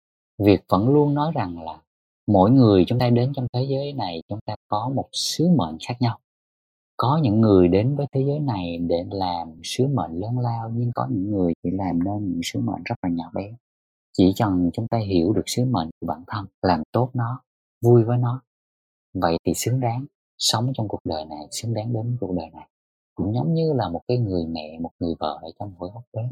việc 0.45 0.64
vẫn 0.68 0.88
luôn 0.88 1.14
nói 1.14 1.32
rằng 1.34 1.62
là 1.62 1.80
mỗi 2.26 2.51
người 2.51 2.84
chúng 2.86 2.99
ta 2.99 3.11
đến 3.11 3.32
trong 3.36 3.47
thế 3.53 3.66
giới 3.70 3.93
này, 3.93 4.22
chúng 4.28 4.40
ta 4.47 4.55
có 4.68 4.90
một 4.95 5.09
sứ 5.12 5.49
mệnh 5.49 5.76
khác 5.88 5.95
nhau. 6.01 6.18
Có 6.97 7.20
những 7.22 7.40
người 7.40 7.68
đến 7.68 7.97
với 7.97 8.07
thế 8.12 8.24
giới 8.26 8.38
này 8.38 8.78
để 8.78 9.05
làm 9.11 9.61
sứ 9.64 9.86
mệnh 9.86 10.20
lớn 10.20 10.38
lao, 10.38 10.70
nhưng 10.74 10.93
có 10.95 11.07
những 11.11 11.30
người 11.30 11.53
chỉ 11.62 11.70
làm 11.70 12.05
nên 12.05 12.32
những 12.32 12.40
sứ 12.45 12.61
mệnh 12.61 12.82
rất 12.84 12.95
là 13.03 13.09
nhỏ 13.11 13.30
bé. 13.34 13.53
Chỉ 14.12 14.32
cần 14.38 14.70
chúng 14.72 14.88
ta 14.88 14.99
hiểu 14.99 15.32
được 15.32 15.43
sứ 15.47 15.64
mệnh 15.64 15.90
của 16.01 16.07
bản 16.07 16.24
thân, 16.26 16.47
làm 16.62 16.82
tốt 16.93 17.11
nó, 17.14 17.40
vui 17.80 18.05
với 18.05 18.18
nó, 18.18 18.43
vậy 19.14 19.36
thì 19.47 19.55
xứng 19.55 19.80
đáng 19.80 20.07
sống 20.38 20.72
trong 20.74 20.88
cuộc 20.88 21.01
đời 21.05 21.24
này, 21.24 21.47
xứng 21.51 21.74
đáng 21.74 21.93
đến 21.93 22.16
cuộc 22.20 22.32
đời 22.36 22.51
này. 22.53 22.68
Cũng 23.14 23.34
giống 23.34 23.55
như 23.55 23.72
là 23.72 23.88
một 23.88 24.01
cái 24.09 24.18
người 24.18 24.47
mẹ, 24.47 24.78
một 24.80 24.90
người 24.99 25.14
vợ 25.18 25.38
ở 25.43 25.49
trong 25.59 25.74
một 25.78 25.90
góc 25.95 26.05
bếp. 26.12 26.30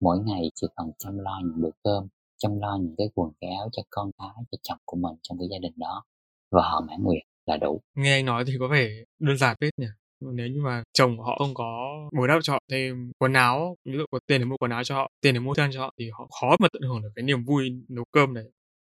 Mỗi 0.00 0.18
ngày 0.18 0.50
chỉ 0.54 0.66
cần 0.76 0.92
chăm 0.98 1.18
lo 1.18 1.40
những 1.44 1.62
bữa 1.62 1.70
cơm 1.82 2.08
chăm 2.42 2.60
lo 2.60 2.78
những 2.80 2.94
cái 2.98 3.06
quần 3.14 3.30
cái 3.40 3.50
áo 3.50 3.68
cho 3.72 3.82
con 3.90 4.10
cái 4.18 4.28
cho 4.50 4.58
chồng 4.62 4.78
của 4.84 4.96
mình 4.96 5.16
trong 5.22 5.38
cái 5.38 5.48
gia 5.50 5.58
đình 5.58 5.72
đó 5.76 6.04
và 6.50 6.62
họ 6.62 6.80
mãn 6.88 7.02
nguyện 7.02 7.26
là 7.46 7.56
đủ. 7.56 7.80
Nghe 7.96 8.12
anh 8.12 8.24
nói 8.24 8.44
thì 8.46 8.52
có 8.60 8.68
vẻ 8.68 8.88
đơn 9.18 9.36
giản 9.36 9.56
hết 9.60 9.70
nhỉ? 9.76 9.86
Nếu 10.20 10.46
như 10.46 10.60
mà 10.64 10.82
chồng 10.92 11.16
của 11.16 11.22
họ 11.22 11.36
không 11.38 11.54
có 11.54 11.88
bồi 12.16 12.28
đắp 12.28 12.38
cho 12.42 12.52
họ 12.52 12.58
thêm 12.70 13.12
quần 13.18 13.32
áo 13.32 13.76
ví 13.84 13.92
dụ 13.98 14.04
có 14.10 14.18
tiền 14.26 14.40
để 14.40 14.44
mua 14.44 14.56
quần 14.60 14.70
áo 14.70 14.84
cho 14.84 14.94
họ 14.94 15.08
tiền 15.20 15.34
để 15.34 15.40
mua 15.40 15.54
thức 15.54 15.62
ăn 15.62 15.70
cho 15.72 15.80
họ 15.80 15.94
thì 15.98 16.10
họ 16.10 16.28
khó 16.40 16.56
mà 16.60 16.68
tận 16.72 16.82
hưởng 16.82 17.02
được 17.02 17.12
cái 17.16 17.22
niềm 17.22 17.44
vui 17.44 17.70
nấu 17.88 18.04
cơm 18.12 18.34
này. 18.34 18.44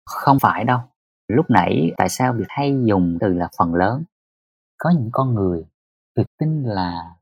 Không 0.06 0.38
phải 0.40 0.64
đâu. 0.64 0.78
Lúc 1.28 1.46
nãy 1.50 1.90
tại 1.96 2.08
sao 2.08 2.32
việc 2.38 2.44
hay 2.48 2.74
dùng 2.84 3.18
từ 3.20 3.28
là 3.28 3.48
phần 3.58 3.74
lớn? 3.74 4.02
Có 4.78 4.90
những 4.90 5.10
con 5.12 5.34
người 5.34 5.64
việc 6.16 6.26
tin 6.38 6.62
là 6.62 7.14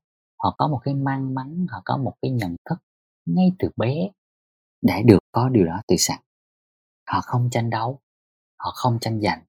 họ 0.42 0.54
có 0.58 0.68
một 0.68 0.80
cái 0.84 0.94
mang 0.94 1.34
mắn 1.34 1.66
họ 1.70 1.82
có 1.84 1.96
một 1.96 2.14
cái 2.22 2.30
nhận 2.30 2.56
thức 2.70 2.78
ngay 3.26 3.52
từ 3.58 3.68
bé 3.76 4.08
để 4.82 5.02
được 5.06 5.18
có 5.32 5.48
điều 5.48 5.66
đó 5.66 5.82
từ 5.88 5.96
sẵn. 5.98 6.18
Họ 7.06 7.20
không 7.20 7.48
tranh 7.50 7.70
đấu 7.70 8.00
họ 8.58 8.72
không 8.74 8.98
tranh 9.00 9.20
giành 9.20 9.42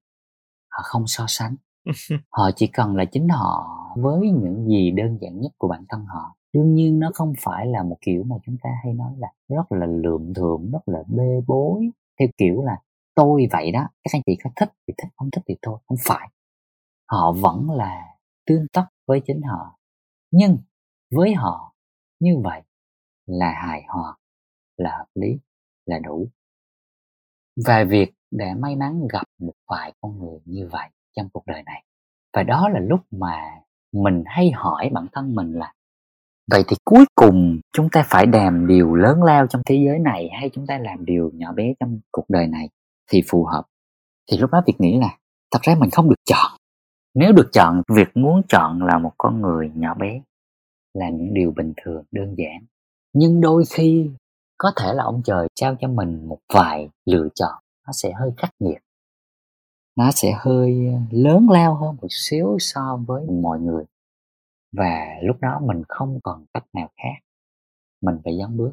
họ 0.74 0.82
không 0.84 1.06
so 1.06 1.24
sánh. 1.28 1.56
Họ 2.30 2.50
chỉ 2.56 2.66
cần 2.66 2.96
là 2.96 3.04
chính 3.04 3.28
họ 3.28 3.68
với 3.96 4.30
những 4.30 4.68
gì 4.68 4.90
đơn 4.90 5.18
giản 5.20 5.40
nhất 5.40 5.52
của 5.58 5.68
bản 5.68 5.84
thân 5.88 6.04
họ. 6.04 6.36
Đương 6.52 6.74
nhiên 6.74 6.98
nó 6.98 7.10
không 7.14 7.32
phải 7.40 7.66
là 7.66 7.82
một 7.82 7.96
kiểu 8.00 8.22
mà 8.26 8.36
chúng 8.46 8.56
ta 8.62 8.70
hay 8.84 8.94
nói 8.94 9.12
là 9.18 9.28
rất 9.48 9.72
là 9.72 9.86
lượm 9.86 10.34
thượm 10.34 10.70
rất 10.70 10.88
là 10.88 11.02
bê 11.06 11.40
bối 11.46 11.90
theo 12.18 12.28
kiểu 12.36 12.62
là 12.62 12.78
tôi 13.14 13.46
vậy 13.52 13.72
đó 13.72 13.80
các 13.80 14.10
anh 14.12 14.22
chị 14.26 14.36
có 14.44 14.50
thích 14.56 14.72
thì 14.88 14.94
thích 14.98 15.08
không 15.16 15.30
thích 15.30 15.42
thì 15.48 15.54
thôi. 15.62 15.78
Không 15.86 15.98
phải. 16.04 16.28
Họ 17.10 17.32
vẫn 17.32 17.70
là 17.70 18.02
tương 18.46 18.66
tất 18.72 18.86
với 19.06 19.20
chính 19.26 19.42
họ. 19.42 19.78
Nhưng 20.30 20.58
với 21.10 21.34
họ 21.34 21.74
như 22.20 22.40
vậy 22.44 22.62
là 23.26 23.52
hài 23.52 23.84
hòa 23.88 24.16
là 24.76 24.90
hợp 24.90 25.06
lý, 25.14 25.38
là 25.86 25.98
đủ. 25.98 26.28
Và 27.66 27.84
việc 27.84 28.12
để 28.30 28.54
may 28.54 28.76
mắn 28.76 29.06
gặp 29.12 29.24
một 29.38 29.54
vài 29.68 29.92
con 30.00 30.18
người 30.18 30.38
như 30.44 30.68
vậy 30.72 30.88
trong 31.16 31.28
cuộc 31.32 31.46
đời 31.46 31.62
này, 31.62 31.84
và 32.32 32.42
đó 32.42 32.68
là 32.68 32.80
lúc 32.80 33.00
mà 33.10 33.36
mình 33.92 34.22
hay 34.26 34.50
hỏi 34.50 34.90
bản 34.92 35.06
thân 35.12 35.34
mình 35.34 35.52
là, 35.52 35.72
vậy 36.50 36.64
thì 36.68 36.76
cuối 36.84 37.04
cùng 37.14 37.60
chúng 37.72 37.88
ta 37.92 38.04
phải 38.06 38.26
làm 38.32 38.66
điều 38.66 38.94
lớn 38.94 39.22
lao 39.22 39.46
trong 39.46 39.62
thế 39.66 39.82
giới 39.86 39.98
này 39.98 40.28
hay 40.40 40.50
chúng 40.52 40.66
ta 40.66 40.78
làm 40.78 41.04
điều 41.04 41.30
nhỏ 41.34 41.52
bé 41.52 41.74
trong 41.80 42.00
cuộc 42.10 42.24
đời 42.28 42.46
này 42.46 42.68
thì 43.10 43.22
phù 43.28 43.44
hợp? 43.44 43.62
Thì 44.30 44.38
lúc 44.38 44.50
đó 44.50 44.62
việc 44.66 44.74
nghĩ 44.78 44.98
là, 44.98 45.18
thật 45.50 45.58
ra 45.62 45.74
mình 45.80 45.90
không 45.90 46.08
được 46.08 46.24
chọn. 46.24 46.52
Nếu 47.14 47.32
được 47.32 47.48
chọn, 47.52 47.82
việc 47.88 48.08
muốn 48.16 48.42
chọn 48.48 48.82
là 48.82 48.98
một 48.98 49.12
con 49.18 49.40
người 49.40 49.70
nhỏ 49.74 49.94
bé 49.94 50.20
là 50.94 51.08
những 51.08 51.34
điều 51.34 51.50
bình 51.56 51.72
thường, 51.76 52.04
đơn 52.10 52.34
giản. 52.38 52.64
Nhưng 53.12 53.40
đôi 53.40 53.64
khi 53.74 54.10
có 54.64 54.72
thể 54.76 54.94
là 54.94 55.04
ông 55.04 55.22
trời 55.24 55.48
trao 55.54 55.76
cho 55.80 55.88
mình 55.88 56.28
một 56.28 56.38
vài 56.54 56.88
lựa 57.04 57.28
chọn, 57.34 57.62
nó 57.86 57.92
sẽ 57.92 58.12
hơi 58.12 58.30
khắc 58.36 58.50
nghiệt. 58.58 58.78
Nó 59.96 60.10
sẽ 60.10 60.32
hơi 60.38 60.86
ờ, 60.92 61.00
lớn 61.10 61.50
lao 61.50 61.74
hơn 61.74 61.96
một 62.02 62.08
xíu 62.10 62.56
so 62.60 62.98
với 63.06 63.26
mọi 63.26 63.60
người. 63.60 63.84
Và 64.72 65.06
lúc 65.22 65.36
đó 65.40 65.60
mình 65.62 65.82
không 65.88 66.20
còn 66.22 66.44
cách 66.54 66.64
nào 66.72 66.88
khác. 66.96 67.20
Mình 68.00 68.18
phải 68.24 68.36
dám 68.36 68.56
bước. 68.56 68.72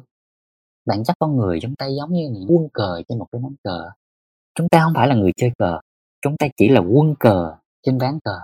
Bản 0.86 1.04
chất 1.04 1.16
con 1.18 1.36
người 1.36 1.58
chúng 1.62 1.76
ta 1.76 1.86
giống 1.86 2.12
như 2.12 2.30
những 2.32 2.46
quân 2.48 2.68
cờ 2.72 3.02
trên 3.08 3.18
một 3.18 3.26
cái 3.32 3.42
ván 3.42 3.54
cờ. 3.64 3.90
Chúng 4.54 4.68
ta 4.68 4.80
không 4.84 4.92
phải 4.96 5.08
là 5.08 5.14
người 5.14 5.32
chơi 5.36 5.50
cờ. 5.58 5.78
Chúng 6.22 6.36
ta 6.36 6.46
chỉ 6.56 6.68
là 6.68 6.80
quân 6.80 7.14
cờ 7.20 7.56
trên 7.82 7.98
ván 7.98 8.18
cờ. 8.24 8.38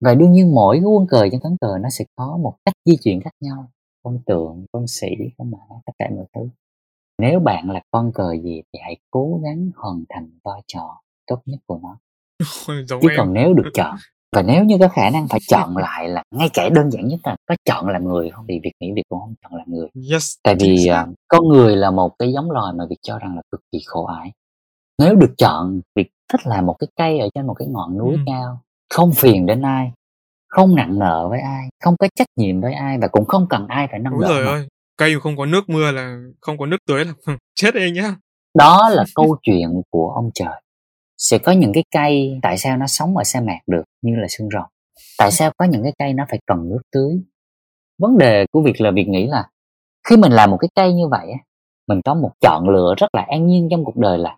Và 0.00 0.14
đương 0.14 0.32
nhiên 0.32 0.54
mỗi 0.54 0.76
cái 0.76 0.84
quân 0.84 1.06
cờ 1.06 1.28
trên 1.32 1.40
ván 1.42 1.56
cờ 1.60 1.78
nó 1.80 1.88
sẽ 1.90 2.04
có 2.16 2.36
một 2.36 2.56
cách 2.64 2.74
di 2.84 2.96
chuyển 2.96 3.20
khác 3.20 3.34
nhau. 3.40 3.70
Con 4.02 4.18
tượng, 4.26 4.66
con 4.72 4.86
sĩ, 4.86 5.08
con 5.38 5.50
mã, 5.50 5.58
tất 5.86 5.92
cả 5.98 6.10
mọi 6.16 6.26
thứ 6.34 6.48
nếu 7.18 7.40
bạn 7.40 7.70
là 7.70 7.80
con 7.90 8.12
cờ 8.14 8.32
gì 8.44 8.62
thì 8.72 8.78
hãy 8.84 8.96
cố 9.10 9.40
gắng 9.44 9.70
hoàn 9.76 10.04
thành 10.08 10.30
vai 10.44 10.60
trò 10.66 11.00
tốt 11.26 11.38
nhất 11.46 11.58
của 11.66 11.78
nó 11.82 11.96
Giống 12.86 13.00
chứ 13.02 13.08
em. 13.10 13.16
còn 13.16 13.32
nếu 13.32 13.54
được 13.54 13.70
chọn 13.74 13.96
và 14.36 14.42
nếu 14.42 14.64
như 14.64 14.76
có 14.80 14.88
khả 14.88 15.10
năng 15.10 15.28
phải 15.28 15.40
chọn 15.48 15.76
lại 15.76 16.08
là 16.08 16.22
ngay 16.30 16.48
cả 16.54 16.68
đơn 16.68 16.90
giản 16.90 17.08
nhất 17.08 17.20
là 17.24 17.36
có 17.48 17.54
chọn 17.64 17.88
làm 17.88 18.04
người 18.04 18.30
không 18.30 18.46
thì 18.48 18.60
việc 18.64 18.72
nghĩ 18.80 18.92
việc 18.96 19.02
cũng 19.08 19.20
không 19.20 19.34
chọn 19.42 19.54
làm 19.54 19.66
người 19.70 19.88
yes 20.12 20.34
tại 20.42 20.54
vì 20.60 20.76
xác. 20.86 20.94
à, 20.94 21.06
con 21.28 21.48
người 21.48 21.76
là 21.76 21.90
một 21.90 22.12
cái 22.18 22.32
giống 22.32 22.50
loài 22.50 22.72
mà 22.76 22.84
việc 22.90 22.96
cho 23.02 23.18
rằng 23.18 23.36
là 23.36 23.42
cực 23.52 23.60
kỳ 23.72 23.78
khổ 23.86 24.04
ải 24.04 24.32
nếu 24.98 25.14
được 25.14 25.34
chọn 25.38 25.80
việc 25.94 26.08
thích 26.32 26.40
là 26.46 26.60
một 26.60 26.76
cái 26.78 26.88
cây 26.96 27.18
ở 27.18 27.28
trên 27.34 27.46
một 27.46 27.54
cái 27.54 27.68
ngọn 27.68 27.98
núi 27.98 28.12
Ừ. 28.14 28.20
cao 28.26 28.60
không 28.94 29.12
phiền 29.12 29.46
đến 29.46 29.62
ai 29.62 29.92
không 30.48 30.74
nặng 30.74 30.98
nợ 30.98 31.26
với 31.30 31.40
ai 31.40 31.68
không 31.84 31.96
có 31.98 32.08
trách 32.14 32.28
nhiệm 32.36 32.60
với 32.60 32.72
ai 32.74 32.98
và 32.98 33.08
cũng 33.08 33.24
không 33.24 33.46
cần 33.50 33.66
ai 33.68 33.88
phải 33.90 33.98
nâng 34.00 34.12
Ôi 34.12 34.22
đỡ 34.22 34.66
cây 34.96 35.14
mà 35.14 35.20
không 35.20 35.36
có 35.36 35.46
nước 35.46 35.68
mưa 35.68 35.90
là 35.90 36.18
không 36.40 36.58
có 36.58 36.66
nước 36.66 36.76
tưới 36.86 37.04
là 37.04 37.12
chết 37.54 37.74
đi 37.74 37.90
nhá. 37.90 38.16
Đó 38.58 38.88
là 38.92 39.04
câu 39.14 39.36
chuyện 39.42 39.68
của 39.90 40.12
ông 40.14 40.30
trời. 40.34 40.62
Sẽ 41.18 41.38
có 41.38 41.52
những 41.52 41.72
cái 41.74 41.84
cây 41.94 42.38
tại 42.42 42.58
sao 42.58 42.76
nó 42.76 42.86
sống 42.86 43.16
ở 43.16 43.24
sa 43.24 43.40
mạc 43.40 43.58
được 43.66 43.82
như 44.02 44.12
là 44.16 44.26
xương 44.28 44.48
rồng? 44.52 44.70
Tại 45.18 45.30
sao 45.30 45.50
có 45.56 45.64
những 45.64 45.82
cái 45.82 45.92
cây 45.98 46.12
nó 46.12 46.24
phải 46.30 46.38
cần 46.46 46.68
nước 46.68 46.80
tưới? 46.92 47.22
Vấn 47.98 48.18
đề 48.18 48.46
của 48.52 48.62
việc 48.62 48.80
là 48.80 48.90
việc 48.90 49.08
nghĩ 49.08 49.26
là 49.26 49.48
khi 50.08 50.16
mình 50.16 50.32
làm 50.32 50.50
một 50.50 50.56
cái 50.60 50.68
cây 50.74 50.92
như 50.92 51.08
vậy 51.08 51.26
á, 51.32 51.38
mình 51.88 52.00
có 52.04 52.14
một 52.14 52.30
chọn 52.40 52.68
lựa 52.68 52.94
rất 52.96 53.14
là 53.14 53.26
an 53.28 53.46
nhiên 53.46 53.68
trong 53.70 53.84
cuộc 53.84 53.96
đời 53.96 54.18
là 54.18 54.36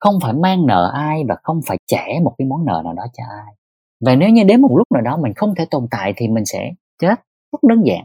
không 0.00 0.14
phải 0.22 0.32
mang 0.32 0.66
nợ 0.66 0.90
ai 0.94 1.22
và 1.28 1.36
không 1.42 1.60
phải 1.66 1.78
trả 1.86 2.04
một 2.22 2.34
cái 2.38 2.46
món 2.46 2.64
nợ 2.64 2.82
nào 2.84 2.92
đó 2.92 3.04
cho 3.12 3.22
ai. 3.44 3.54
Và 4.00 4.14
nếu 4.14 4.28
như 4.28 4.44
đến 4.44 4.60
một 4.60 4.74
lúc 4.76 4.92
nào 4.92 5.02
đó 5.02 5.16
mình 5.22 5.32
không 5.36 5.54
thể 5.54 5.66
tồn 5.70 5.86
tại 5.90 6.12
thì 6.16 6.28
mình 6.28 6.44
sẽ 6.44 6.70
chết. 6.98 7.14
Rất 7.52 7.62
đơn 7.62 7.82
giản 7.86 8.04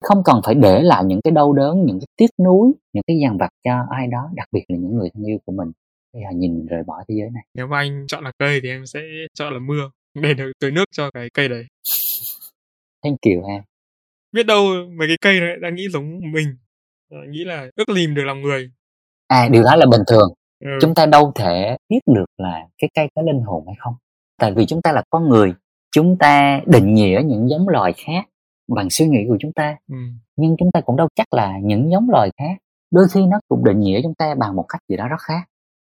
không 0.00 0.22
cần 0.24 0.40
phải 0.44 0.54
để 0.54 0.82
lại 0.82 1.04
những 1.04 1.20
cái 1.24 1.30
đau 1.30 1.52
đớn 1.52 1.84
những 1.86 2.00
cái 2.00 2.06
tiếc 2.16 2.44
nuối 2.44 2.72
những 2.92 3.02
cái 3.06 3.16
dằn 3.22 3.38
vặt 3.38 3.50
cho 3.64 3.72
ai 3.90 4.06
đó 4.06 4.30
đặc 4.34 4.48
biệt 4.52 4.64
là 4.68 4.76
những 4.78 4.96
người 4.96 5.08
thân 5.14 5.24
yêu 5.24 5.38
của 5.44 5.52
mình. 5.52 5.72
Khi 6.14 6.20
họ 6.22 6.30
nhìn 6.34 6.66
rời 6.66 6.82
bỏ 6.86 6.94
thế 7.08 7.14
giới 7.18 7.30
này. 7.30 7.44
Nếu 7.54 7.66
mà 7.66 7.78
anh 7.78 8.06
chọn 8.08 8.24
là 8.24 8.32
cây 8.38 8.60
thì 8.62 8.68
em 8.68 8.86
sẽ 8.86 9.00
chọn 9.34 9.52
là 9.52 9.58
mưa 9.58 9.90
để 10.14 10.34
được 10.34 10.52
tưới 10.60 10.70
nước 10.70 10.84
cho 10.92 11.10
cái 11.10 11.30
cây 11.34 11.48
đấy. 11.48 11.64
Thank 13.04 13.18
you 13.22 13.48
em. 13.48 13.62
Biết 14.32 14.46
đâu 14.46 14.64
mấy 14.98 15.08
cái 15.08 15.16
cây 15.20 15.40
này 15.40 15.56
đang 15.60 15.74
nghĩ 15.74 15.88
giống 15.88 16.20
mình 16.32 16.56
Ờ, 17.10 17.18
nghĩ 17.30 17.44
là 17.44 17.66
ước 17.76 17.88
lìm 17.88 18.14
được 18.14 18.24
làm 18.24 18.42
người. 18.42 18.70
À 19.28 19.48
điều 19.52 19.62
đó 19.62 19.76
là 19.76 19.86
bình 19.86 20.00
thường. 20.06 20.28
Ừ. 20.64 20.70
chúng 20.80 20.94
ta 20.94 21.06
đâu 21.06 21.32
thể 21.34 21.76
biết 21.88 22.00
được 22.14 22.24
là 22.36 22.66
cái 22.78 22.90
cây 22.94 23.08
có 23.14 23.22
linh 23.22 23.40
hồn 23.40 23.64
hay 23.66 23.74
không? 23.78 23.94
Tại 24.38 24.52
vì 24.52 24.66
chúng 24.66 24.82
ta 24.82 24.92
là 24.92 25.02
con 25.10 25.28
người 25.28 25.54
chúng 25.90 26.16
ta 26.18 26.60
định 26.66 26.94
nghĩa 26.94 27.20
những 27.24 27.48
giống 27.48 27.68
loài 27.68 27.92
khác 27.96 28.26
bằng 28.68 28.90
suy 28.90 29.06
nghĩ 29.06 29.18
của 29.28 29.36
chúng 29.40 29.52
ta. 29.52 29.76
Ừ. 29.88 29.96
nhưng 30.36 30.56
chúng 30.58 30.72
ta 30.72 30.80
cũng 30.80 30.96
đâu 30.96 31.08
chắc 31.14 31.34
là 31.34 31.58
những 31.62 31.90
giống 31.90 32.10
loài 32.10 32.30
khác 32.38 32.58
đôi 32.90 33.08
khi 33.08 33.26
nó 33.26 33.40
cũng 33.48 33.64
định 33.64 33.80
nghĩa 33.80 34.00
chúng 34.02 34.14
ta 34.14 34.34
bằng 34.34 34.56
một 34.56 34.64
cách 34.68 34.80
gì 34.88 34.96
đó 34.96 35.08
rất 35.08 35.20
khác. 35.20 35.40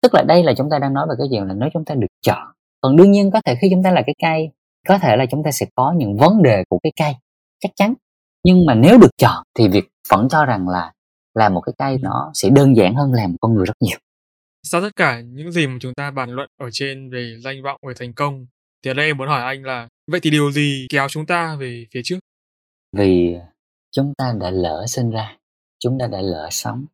Tức 0.02 0.14
là 0.14 0.24
đây 0.28 0.44
là 0.44 0.54
chúng 0.58 0.70
ta 0.70 0.80
đang 0.80 0.94
nói 0.94 1.08
về 1.10 1.16
cái 1.18 1.28
chuyện 1.32 1.44
là 1.44 1.54
nếu 1.54 1.70
chúng 1.74 1.86
ta 1.86 1.96
được 1.96 2.08
chọn 2.22 2.48
còn 2.82 2.96
đương 2.96 3.12
nhiên 3.12 3.32
có 3.32 3.42
thể 3.46 3.56
khi 3.62 3.68
chúng 3.72 3.84
ta 3.84 3.92
là 3.92 4.02
cái 4.06 4.16
cây 4.22 4.50
có 4.88 4.98
thể 4.98 5.16
là 5.16 5.26
chúng 5.32 5.44
ta 5.44 5.52
sẽ 5.52 5.66
có 5.76 5.94
những 5.98 6.18
vấn 6.18 6.44
đề 6.44 6.64
của 6.70 6.80
cái 6.84 6.92
cây 7.00 7.14
chắc 7.60 7.72
chắn. 7.76 7.94
Nhưng 8.44 8.66
mà 8.66 8.76
nếu 8.76 8.98
được 8.98 9.18
chọn 9.18 9.44
thì 9.58 9.68
việc 9.68 9.90
vẫn 10.10 10.30
cho 10.30 10.46
rằng 10.46 10.68
là 10.68 10.92
làm 11.34 11.54
một 11.54 11.62
cái 11.62 11.74
cây 11.78 11.98
nó 12.02 12.32
sẽ 12.34 12.50
đơn 12.50 12.76
giản 12.76 12.96
hơn 12.96 13.14
làm 13.14 13.32
một 13.32 13.38
con 13.42 13.54
người 13.54 13.66
rất 13.66 13.74
nhiều. 13.80 13.98
Sau 14.64 14.82
tất 14.82 14.90
cả 14.96 15.22
những 15.22 15.52
gì 15.52 15.68
mà 15.68 15.78
chúng 15.82 15.94
ta 15.94 16.12
bàn 16.12 16.30
luận 16.30 16.50
ở 16.58 16.70
trên 16.72 17.10
về 17.10 17.36
danh 17.44 17.64
vọng 17.64 17.80
về 17.88 17.94
thành 18.00 18.14
công 18.14 18.46
thì 18.84 18.92
ở 18.92 18.94
đây 18.94 19.06
em 19.06 19.18
muốn 19.18 19.28
hỏi 19.28 19.42
anh 19.42 19.64
là 19.64 19.88
vậy 20.12 20.20
thì 20.20 20.30
điều 20.30 20.52
gì 20.52 20.88
kéo 20.90 21.08
chúng 21.10 21.26
ta 21.26 21.56
về 21.56 21.86
phía 21.92 22.02
trước 22.04 22.20
vì 22.92 23.38
chúng 23.92 24.14
ta 24.18 24.34
đã 24.40 24.50
lỡ 24.50 24.86
sinh 24.88 25.10
ra, 25.10 25.38
chúng 25.80 25.98
ta 26.00 26.08
đã 26.08 26.22
lỡ 26.22 26.48
sống 26.52 26.86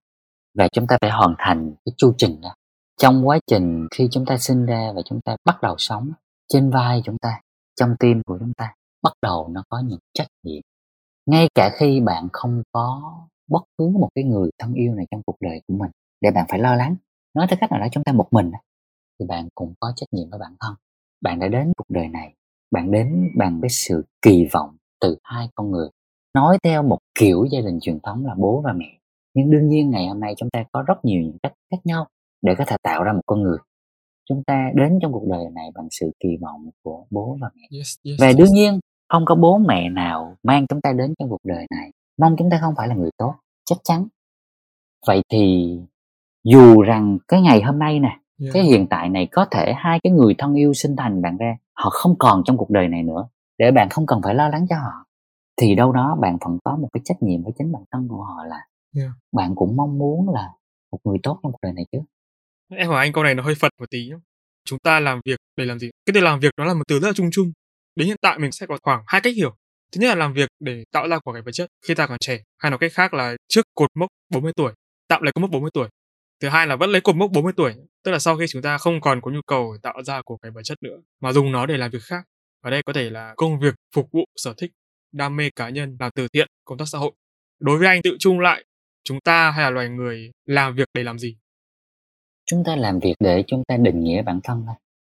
và 0.53 0.67
chúng 0.71 0.87
ta 0.87 0.97
phải 1.01 1.11
hoàn 1.11 1.35
thành 1.37 1.73
cái 1.85 1.93
chu 1.97 2.13
trình 2.17 2.41
đó. 2.41 2.55
Trong 2.97 3.27
quá 3.27 3.39
trình 3.47 3.87
khi 3.91 4.07
chúng 4.11 4.25
ta 4.25 4.37
sinh 4.37 4.65
ra 4.65 4.91
và 4.95 5.01
chúng 5.05 5.21
ta 5.21 5.35
bắt 5.45 5.61
đầu 5.61 5.75
sống, 5.77 6.11
trên 6.47 6.69
vai 6.69 7.01
chúng 7.05 7.17
ta, 7.17 7.41
trong 7.75 7.95
tim 7.99 8.21
của 8.25 8.37
chúng 8.39 8.53
ta 8.53 8.73
bắt 9.03 9.13
đầu 9.21 9.47
nó 9.51 9.63
có 9.69 9.81
những 9.85 9.99
trách 10.13 10.27
nhiệm. 10.43 10.61
Ngay 11.25 11.47
cả 11.55 11.75
khi 11.79 12.01
bạn 12.01 12.27
không 12.33 12.63
có 12.71 13.13
bất 13.47 13.63
cứ 13.77 13.89
một 13.89 14.09
cái 14.15 14.23
người 14.23 14.49
thân 14.57 14.73
yêu 14.73 14.93
này 14.93 15.05
trong 15.11 15.21
cuộc 15.25 15.35
đời 15.41 15.61
của 15.67 15.73
mình 15.77 15.91
để 16.21 16.31
bạn 16.31 16.45
phải 16.49 16.59
lo 16.59 16.75
lắng, 16.75 16.95
nói 17.33 17.47
theo 17.49 17.57
cách 17.61 17.71
nào 17.71 17.79
đó 17.79 17.87
chúng 17.91 18.03
ta 18.03 18.11
một 18.11 18.27
mình 18.31 18.51
thì 19.19 19.25
bạn 19.25 19.47
cũng 19.55 19.73
có 19.79 19.93
trách 19.95 20.07
nhiệm 20.11 20.29
với 20.29 20.39
bản 20.39 20.55
thân. 20.59 20.75
Bạn 21.21 21.39
đã 21.39 21.47
đến 21.47 21.73
cuộc 21.77 21.89
đời 21.89 22.07
này, 22.07 22.33
bạn 22.71 22.91
đến 22.91 23.31
bằng 23.37 23.59
cái 23.61 23.69
sự 23.69 24.05
kỳ 24.21 24.47
vọng 24.51 24.77
từ 25.01 25.17
hai 25.23 25.49
con 25.55 25.71
người 25.71 25.89
nói 26.33 26.57
theo 26.63 26.83
một 26.83 26.97
kiểu 27.19 27.45
gia 27.51 27.61
đình 27.61 27.79
truyền 27.81 27.99
thống 27.99 28.25
là 28.25 28.35
bố 28.37 28.61
và 28.61 28.73
mẹ. 28.73 28.99
Nhưng 29.33 29.51
đương 29.51 29.67
nhiên 29.67 29.89
ngày 29.89 30.07
hôm 30.07 30.19
nay 30.19 30.33
chúng 30.37 30.49
ta 30.49 30.63
có 30.71 30.83
rất 30.87 31.05
nhiều 31.05 31.21
những 31.21 31.37
cách 31.43 31.53
khác 31.71 31.77
nhau 31.83 32.07
để 32.41 32.55
có 32.57 32.63
thể 32.67 32.75
tạo 32.83 33.03
ra 33.03 33.13
một 33.13 33.21
con 33.25 33.43
người. 33.43 33.57
Chúng 34.29 34.43
ta 34.43 34.71
đến 34.75 34.99
trong 35.01 35.11
cuộc 35.11 35.27
đời 35.27 35.45
này 35.55 35.69
bằng 35.75 35.87
sự 35.91 36.11
kỳ 36.19 36.29
vọng 36.41 36.69
của 36.83 37.05
bố 37.09 37.37
và 37.41 37.49
mẹ. 37.55 37.61
Yes, 37.77 37.95
yes, 38.03 38.21
và 38.21 38.27
yes. 38.27 38.37
đương 38.37 38.53
nhiên 38.53 38.79
không 39.09 39.25
có 39.25 39.35
bố 39.35 39.57
mẹ 39.57 39.89
nào 39.89 40.35
mang 40.43 40.67
chúng 40.67 40.81
ta 40.81 40.93
đến 40.93 41.13
trong 41.19 41.29
cuộc 41.29 41.43
đời 41.43 41.65
này 41.71 41.91
mong 42.17 42.35
chúng 42.37 42.49
ta 42.49 42.57
không 42.61 42.73
phải 42.77 42.87
là 42.87 42.95
người 42.95 43.11
tốt 43.17 43.33
chắc 43.65 43.77
chắn. 43.83 44.07
Vậy 45.07 45.21
thì 45.31 45.75
dù 46.43 46.81
rằng 46.81 47.17
cái 47.27 47.41
ngày 47.41 47.61
hôm 47.61 47.79
nay 47.79 47.99
nè 47.99 48.19
Yeah. 48.41 48.53
cái 48.53 48.63
hiện 48.63 48.87
tại 48.89 49.09
này 49.09 49.27
có 49.31 49.45
thể 49.51 49.73
hai 49.77 49.99
cái 50.03 50.11
người 50.11 50.35
thân 50.37 50.53
yêu 50.53 50.73
sinh 50.73 50.95
thành 50.95 51.21
bạn 51.21 51.37
ra 51.37 51.57
họ 51.73 51.89
không 51.89 52.15
còn 52.19 52.41
trong 52.45 52.57
cuộc 52.57 52.69
đời 52.69 52.87
này 52.87 53.03
nữa 53.03 53.27
để 53.57 53.71
bạn 53.71 53.89
không 53.89 54.05
cần 54.05 54.19
phải 54.23 54.35
lo 54.35 54.49
lắng 54.49 54.65
cho 54.69 54.75
họ 54.75 55.05
thì 55.61 55.75
đâu 55.75 55.91
đó 55.91 56.17
bạn 56.21 56.37
vẫn 56.45 56.57
có 56.63 56.75
một 56.75 56.89
cái 56.93 57.01
trách 57.05 57.17
nhiệm 57.21 57.43
với 57.43 57.53
chính 57.57 57.71
bản 57.71 57.83
thân 57.91 58.07
của 58.07 58.23
họ 58.23 58.43
là 58.43 58.57
Yeah. 58.97 59.11
bạn 59.31 59.55
cũng 59.55 59.75
mong 59.75 59.97
muốn 59.97 60.29
là 60.29 60.49
một 60.91 60.99
người 61.03 61.17
tốt 61.23 61.39
trong 61.43 61.51
cuộc 61.51 61.59
đời 61.61 61.73
này 61.73 61.85
chứ 61.91 61.99
Em 62.69 62.87
hỏi 62.87 63.05
anh 63.05 63.13
câu 63.13 63.23
này 63.23 63.35
nó 63.35 63.43
hơi 63.43 63.55
phật 63.55 63.71
một 63.79 63.89
tí 63.89 64.07
nhé. 64.09 64.15
Chúng 64.65 64.79
ta 64.79 64.99
làm 64.99 65.21
việc 65.25 65.39
để 65.57 65.65
làm 65.65 65.79
gì? 65.79 65.89
Cái 66.05 66.13
từ 66.13 66.21
làm 66.21 66.39
việc 66.39 66.53
nó 66.57 66.65
là 66.65 66.73
một 66.73 66.83
từ 66.87 66.99
rất 66.99 67.07
là 67.07 67.13
chung 67.13 67.29
chung. 67.31 67.51
Đến 67.95 68.07
hiện 68.07 68.17
tại 68.21 68.39
mình 68.39 68.51
sẽ 68.51 68.65
có 68.65 68.77
khoảng 68.83 69.03
hai 69.07 69.21
cách 69.21 69.35
hiểu. 69.35 69.55
Thứ 69.91 70.01
nhất 70.01 70.07
là 70.07 70.15
làm 70.15 70.33
việc 70.33 70.49
để 70.59 70.83
tạo 70.91 71.07
ra 71.07 71.19
của 71.19 71.33
cải 71.33 71.41
vật 71.41 71.51
chất 71.51 71.69
khi 71.87 71.95
ta 71.95 72.07
còn 72.07 72.17
trẻ, 72.19 72.43
hay 72.57 72.69
nói 72.69 72.77
cách 72.77 72.91
khác 72.93 73.13
là 73.13 73.35
trước 73.47 73.65
cột 73.75 73.89
mốc 73.95 74.09
40 74.29 74.53
tuổi, 74.55 74.73
tạm 75.07 75.21
lấy 75.23 75.31
cột 75.31 75.41
mốc 75.41 75.51
40 75.51 75.71
tuổi. 75.73 75.87
Thứ 76.41 76.49
hai 76.49 76.67
là 76.67 76.75
vẫn 76.75 76.89
lấy 76.89 77.01
cột 77.01 77.15
mốc 77.15 77.31
40 77.31 77.53
tuổi, 77.57 77.73
tức 78.03 78.11
là 78.11 78.19
sau 78.19 78.37
khi 78.37 78.45
chúng 78.49 78.61
ta 78.61 78.77
không 78.77 79.01
còn 79.01 79.21
có 79.21 79.31
nhu 79.31 79.41
cầu 79.47 79.77
tạo 79.81 80.03
ra 80.03 80.21
của 80.25 80.37
cải 80.37 80.51
vật 80.51 80.61
chất 80.63 80.83
nữa, 80.83 80.97
mà 81.21 81.33
dùng 81.33 81.51
nó 81.51 81.65
để 81.65 81.77
làm 81.77 81.91
việc 81.91 82.01
khác. 82.03 82.23
Ở 82.65 82.71
đây 82.71 82.83
có 82.83 82.93
thể 82.93 83.09
là 83.09 83.33
công 83.37 83.59
việc, 83.59 83.75
phục 83.95 84.11
vụ, 84.11 84.25
sở 84.35 84.53
thích, 84.57 84.71
đam 85.11 85.35
mê 85.35 85.49
cá 85.55 85.69
nhân, 85.69 85.97
làm 85.99 86.11
từ 86.15 86.27
thiện, 86.33 86.47
công 86.65 86.77
tác 86.77 86.85
xã 86.87 86.97
hội. 86.97 87.11
Đối 87.59 87.77
với 87.77 87.87
anh 87.87 88.01
tự 88.03 88.15
chung 88.19 88.39
lại, 88.39 88.65
chúng 89.03 89.19
ta 89.21 89.51
hay 89.51 89.63
là 89.63 89.69
loài 89.69 89.89
người 89.89 90.31
làm 90.45 90.75
việc 90.75 90.89
để 90.93 91.03
làm 91.03 91.19
gì? 91.19 91.37
chúng 92.45 92.63
ta 92.63 92.75
làm 92.75 92.99
việc 92.99 93.13
để 93.19 93.43
chúng 93.47 93.63
ta 93.67 93.77
định 93.77 93.99
nghĩa 93.99 94.21
bản 94.21 94.39
thân 94.43 94.63
thôi 94.65 94.75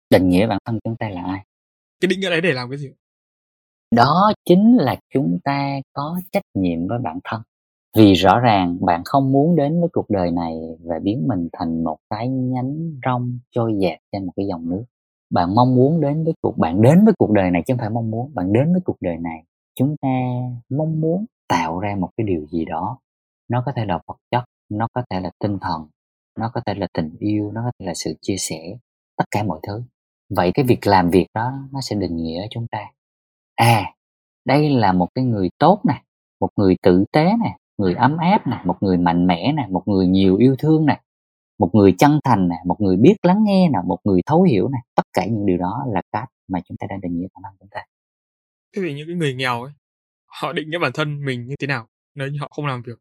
định 0.10 0.30
nghĩa 0.30 0.48
bản 0.48 0.60
thân 0.66 0.80
chúng 0.84 0.96
ta 0.96 1.10
là 1.10 1.22
ai 1.24 1.46
Cái 2.00 2.08
định 2.08 2.20
nghĩa 2.20 2.30
đấy 2.30 2.42
để 2.42 2.54
làm 2.54 2.70
cái 2.70 2.78
gì? 2.78 2.90
đó 3.96 4.34
chính 4.46 4.78
là 4.78 4.96
chúng 5.14 5.40
ta 5.44 5.80
có 5.94 6.20
trách 6.32 6.44
nhiệm 6.54 6.88
với 6.88 7.00
bản 7.00 7.20
thân 7.24 7.42
vì 7.98 8.14
rõ 8.14 8.40
ràng 8.40 8.78
bạn 8.86 9.02
không 9.06 9.32
muốn 9.32 9.56
đến 9.56 9.80
với 9.80 9.90
cuộc 9.94 10.10
đời 10.10 10.32
này 10.32 10.54
và 10.84 11.00
biến 11.04 11.28
mình 11.28 11.50
thành 11.54 11.84
một 11.84 11.98
cái 12.10 12.28
nhánh 12.30 13.00
rong 13.06 13.40
trôi 13.52 13.74
dạt 13.82 14.00
trên 14.12 14.26
một 14.26 14.34
cái 14.36 14.46
dòng 14.50 14.70
nước 14.70 14.84
bạn 15.30 15.56
mong 15.56 15.76
muốn 15.76 16.02
đến 16.02 16.24
với 16.24 16.34
cuộc, 16.42 16.58
bạn 16.58 16.82
đến 16.82 17.06
với 17.06 17.14
cuộc 17.18 17.32
đời 17.32 17.52
này 17.52 17.64
chứ 17.68 17.74
không 17.74 17.80
phải 17.80 17.90
mong 17.90 18.12
muốn, 18.12 18.32
bạn 18.34 18.54
đến 18.54 18.72
với 18.72 18.82
cuộc 18.86 18.98
đời 19.02 19.18
này. 19.18 19.44
Chúng 19.76 19.96
ta 20.02 20.10
mong 20.70 21.02
muốn 21.02 21.26
tạo 21.48 21.80
ra 21.80 21.96
một 22.00 22.10
cái 22.18 22.28
điều 22.28 22.46
gì 22.48 22.66
đó. 22.66 23.00
Nó 23.50 23.64
có 23.66 23.72
thể 23.76 23.86
là 23.86 24.00
vật 24.08 24.18
chất, 24.32 24.44
nó 24.70 24.88
có 24.94 25.04
thể 25.10 25.20
là 25.20 25.32
tinh 25.40 25.58
thần, 25.62 25.88
nó 26.40 26.52
có 26.54 26.62
thể 26.66 26.74
là 26.74 26.88
tình 26.94 27.16
yêu, 27.20 27.52
nó 27.52 27.62
có 27.66 27.72
thể 27.80 27.86
là 27.86 27.94
sự 27.96 28.14
chia 28.22 28.38
sẻ, 28.38 28.78
tất 29.18 29.26
cả 29.32 29.44
mọi 29.44 29.60
thứ. 29.68 29.84
Vậy 30.30 30.52
cái 30.54 30.66
việc 30.66 30.88
làm 30.88 31.10
việc 31.10 31.28
đó, 31.34 31.52
nó 31.72 31.82
sẽ 31.82 31.96
định 31.96 32.16
nghĩa 32.16 32.42
ở 32.42 32.48
chúng 32.52 32.68
ta. 32.68 32.86
À 33.56 33.94
đây 34.48 34.70
là 34.70 34.94
một 34.94 35.08
cái 35.16 35.26
người 35.26 35.50
tốt 35.60 35.82
nè, 35.88 36.02
một 36.40 36.50
người 36.56 36.76
tử 36.84 37.06
tế 37.12 37.24
nè, 37.24 37.58
người 37.78 37.94
ấm 37.94 38.18
áp 38.18 38.48
nè, 38.48 38.62
một 38.66 38.78
người 38.82 38.98
mạnh 38.98 39.28
mẽ 39.28 39.52
nè, 39.58 39.68
một 39.70 39.84
người 39.86 40.08
nhiều 40.08 40.38
yêu 40.38 40.56
thương 40.60 40.86
nè 40.86 41.02
một 41.60 41.70
người 41.74 41.96
chân 41.98 42.20
thành 42.24 42.48
nè 42.48 42.56
một 42.66 42.76
người 42.80 42.98
biết 42.98 43.16
lắng 43.24 43.44
nghe 43.44 43.70
nè 43.70 43.80
một 43.86 43.98
người 44.04 44.22
thấu 44.26 44.44
hiểu 44.44 44.68
nè 44.68 44.78
tất 44.96 45.04
cả 45.14 45.26
những 45.26 45.46
điều 45.46 45.58
đó 45.58 45.86
là 45.94 46.02
cách 46.12 46.30
mà 46.48 46.60
chúng 46.68 46.78
ta 46.78 46.88
đang 46.90 47.02
định 47.02 47.20
nghĩa 47.20 47.28
bản 47.36 47.42
thân 47.44 47.54
chúng 47.60 47.70
ta. 47.72 47.82
Thế 48.76 48.82
thì 48.86 48.94
những 48.94 49.08
cái 49.08 49.16
người 49.16 49.34
nghèo 49.34 49.64
ấy, 49.64 49.72
họ 50.26 50.54
định 50.54 50.70
nghĩa 50.70 50.80
bản 50.80 50.92
thân 50.94 51.26
mình 51.26 51.48
như 51.48 51.56
thế 51.60 51.68
nào? 51.68 51.88
Nếu 52.16 52.28
như 52.28 52.38
họ 52.42 52.48
không 52.52 52.66
làm 52.66 52.82
việc? 52.82 53.00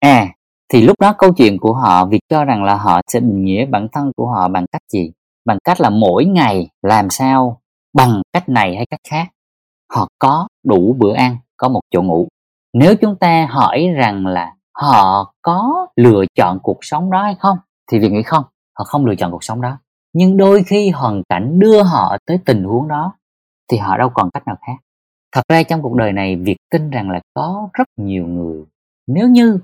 à 0.00 0.34
thì 0.68 0.82
lúc 0.82 1.00
đó 1.00 1.14
câu 1.18 1.32
chuyện 1.32 1.58
của 1.58 1.72
họ 1.72 2.06
việc 2.06 2.20
cho 2.28 2.44
rằng 2.44 2.64
là 2.64 2.76
họ 2.76 3.00
sẽ 3.06 3.20
định 3.20 3.44
nghĩa 3.44 3.66
bản 3.66 3.88
thân 3.92 4.12
của 4.16 4.26
họ 4.26 4.48
bằng 4.48 4.66
cách 4.72 4.82
gì? 4.92 5.12
Bằng 5.44 5.58
cách 5.64 5.80
là 5.80 5.90
mỗi 5.90 6.24
ngày 6.24 6.68
làm 6.82 7.10
sao 7.10 7.60
bằng 7.94 8.22
cách 8.32 8.48
này 8.48 8.76
hay 8.76 8.86
cách 8.86 9.00
khác. 9.08 9.28
Họ 9.92 10.08
có 10.18 10.48
đủ 10.64 10.96
bữa 10.98 11.14
ăn 11.14 11.36
có 11.56 11.68
một 11.68 11.80
chỗ 11.90 12.02
ngủ. 12.02 12.28
Nếu 12.72 12.96
chúng 12.96 13.16
ta 13.16 13.46
hỏi 13.50 13.88
rằng 13.96 14.26
là 14.26 14.54
họ 14.72 15.34
có 15.42 15.86
lựa 15.96 16.24
chọn 16.34 16.58
cuộc 16.62 16.78
sống 16.80 17.10
đó 17.10 17.22
hay 17.22 17.34
không 17.38 17.58
thì 17.90 17.98
việc 17.98 18.12
nghĩ 18.12 18.22
không 18.22 18.44
họ 18.78 18.84
không 18.84 19.06
lựa 19.06 19.14
chọn 19.14 19.32
cuộc 19.32 19.44
sống 19.44 19.60
đó. 19.60 19.78
Nhưng 20.12 20.36
đôi 20.36 20.64
khi 20.66 20.90
hoàn 20.90 21.22
cảnh 21.28 21.58
đưa 21.58 21.82
họ 21.82 22.16
tới 22.26 22.38
tình 22.44 22.64
huống 22.64 22.88
đó 22.88 23.12
thì 23.70 23.76
họ 23.78 23.96
đâu 23.98 24.10
còn 24.14 24.30
cách 24.30 24.46
nào 24.46 24.56
khác. 24.66 24.76
Thật 25.32 25.42
ra 25.48 25.62
trong 25.62 25.82
cuộc 25.82 25.94
đời 25.94 26.12
này 26.12 26.36
việc 26.36 26.56
tin 26.70 26.90
rằng 26.90 27.10
là 27.10 27.20
có 27.34 27.68
rất 27.72 27.88
nhiều 27.96 28.26
người 28.26 28.64
nếu 29.06 29.28
như 29.28 29.58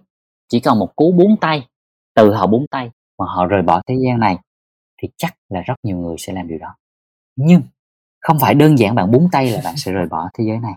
chỉ 0.48 0.60
cần 0.60 0.78
một 0.78 0.96
cú 0.96 1.12
búng 1.12 1.36
tay 1.40 1.68
từ 2.14 2.34
họ 2.34 2.46
búng 2.46 2.66
tay 2.70 2.90
mà 3.18 3.26
họ 3.28 3.46
rời 3.46 3.62
bỏ 3.62 3.82
thế 3.86 3.94
gian 4.04 4.20
này 4.20 4.38
thì 5.02 5.08
chắc 5.16 5.34
là 5.48 5.60
rất 5.60 5.74
nhiều 5.82 5.96
người 5.96 6.16
sẽ 6.18 6.32
làm 6.32 6.48
điều 6.48 6.58
đó. 6.58 6.74
Nhưng 7.36 7.62
không 8.20 8.38
phải 8.40 8.54
đơn 8.54 8.78
giản 8.78 8.94
bạn 8.94 9.10
búng 9.10 9.28
tay 9.32 9.50
là 9.50 9.60
bạn 9.64 9.76
sẽ 9.76 9.92
rời 9.92 10.06
bỏ 10.06 10.28
thế 10.38 10.44
giới 10.48 10.58
này. 10.58 10.72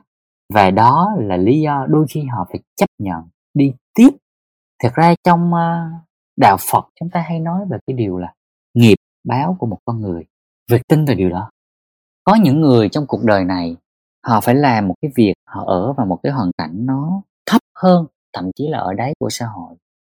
Và 0.53 0.71
đó 0.71 1.15
là 1.19 1.37
lý 1.37 1.61
do 1.61 1.85
đôi 1.89 2.05
khi 2.09 2.23
họ 2.23 2.45
phải 2.49 2.59
chấp 2.75 2.89
nhận 2.97 3.29
đi 3.53 3.73
tiếp. 3.95 4.09
Thật 4.83 4.89
ra 4.93 5.15
trong 5.23 5.51
uh, 5.53 6.01
đạo 6.37 6.57
phật, 6.71 6.89
chúng 6.99 7.09
ta 7.09 7.21
hay 7.21 7.39
nói 7.39 7.65
về 7.69 7.77
cái 7.87 7.95
điều 7.95 8.17
là 8.17 8.33
nghiệp 8.73 8.95
báo 9.23 9.55
của 9.59 9.67
một 9.67 9.79
con 9.85 10.01
người, 10.01 10.25
việc 10.69 10.81
tin 10.87 11.05
về 11.05 11.15
điều 11.15 11.29
đó. 11.29 11.49
Có 12.23 12.35
những 12.35 12.61
người 12.61 12.89
trong 12.89 13.05
cuộc 13.07 13.23
đời 13.23 13.45
này, 13.45 13.75
họ 14.25 14.41
phải 14.41 14.55
làm 14.55 14.87
một 14.87 14.95
cái 15.01 15.11
việc, 15.15 15.33
họ 15.47 15.63
ở 15.65 15.93
vào 15.93 16.05
một 16.05 16.19
cái 16.23 16.31
hoàn 16.31 16.51
cảnh 16.57 16.85
nó 16.85 17.21
thấp 17.45 17.61
hơn, 17.75 18.05
thậm 18.33 18.51
chí 18.55 18.67
là 18.67 18.77
ở 18.77 18.93
đáy 18.93 19.13
của 19.19 19.29
xã 19.29 19.45
hội 19.45 19.75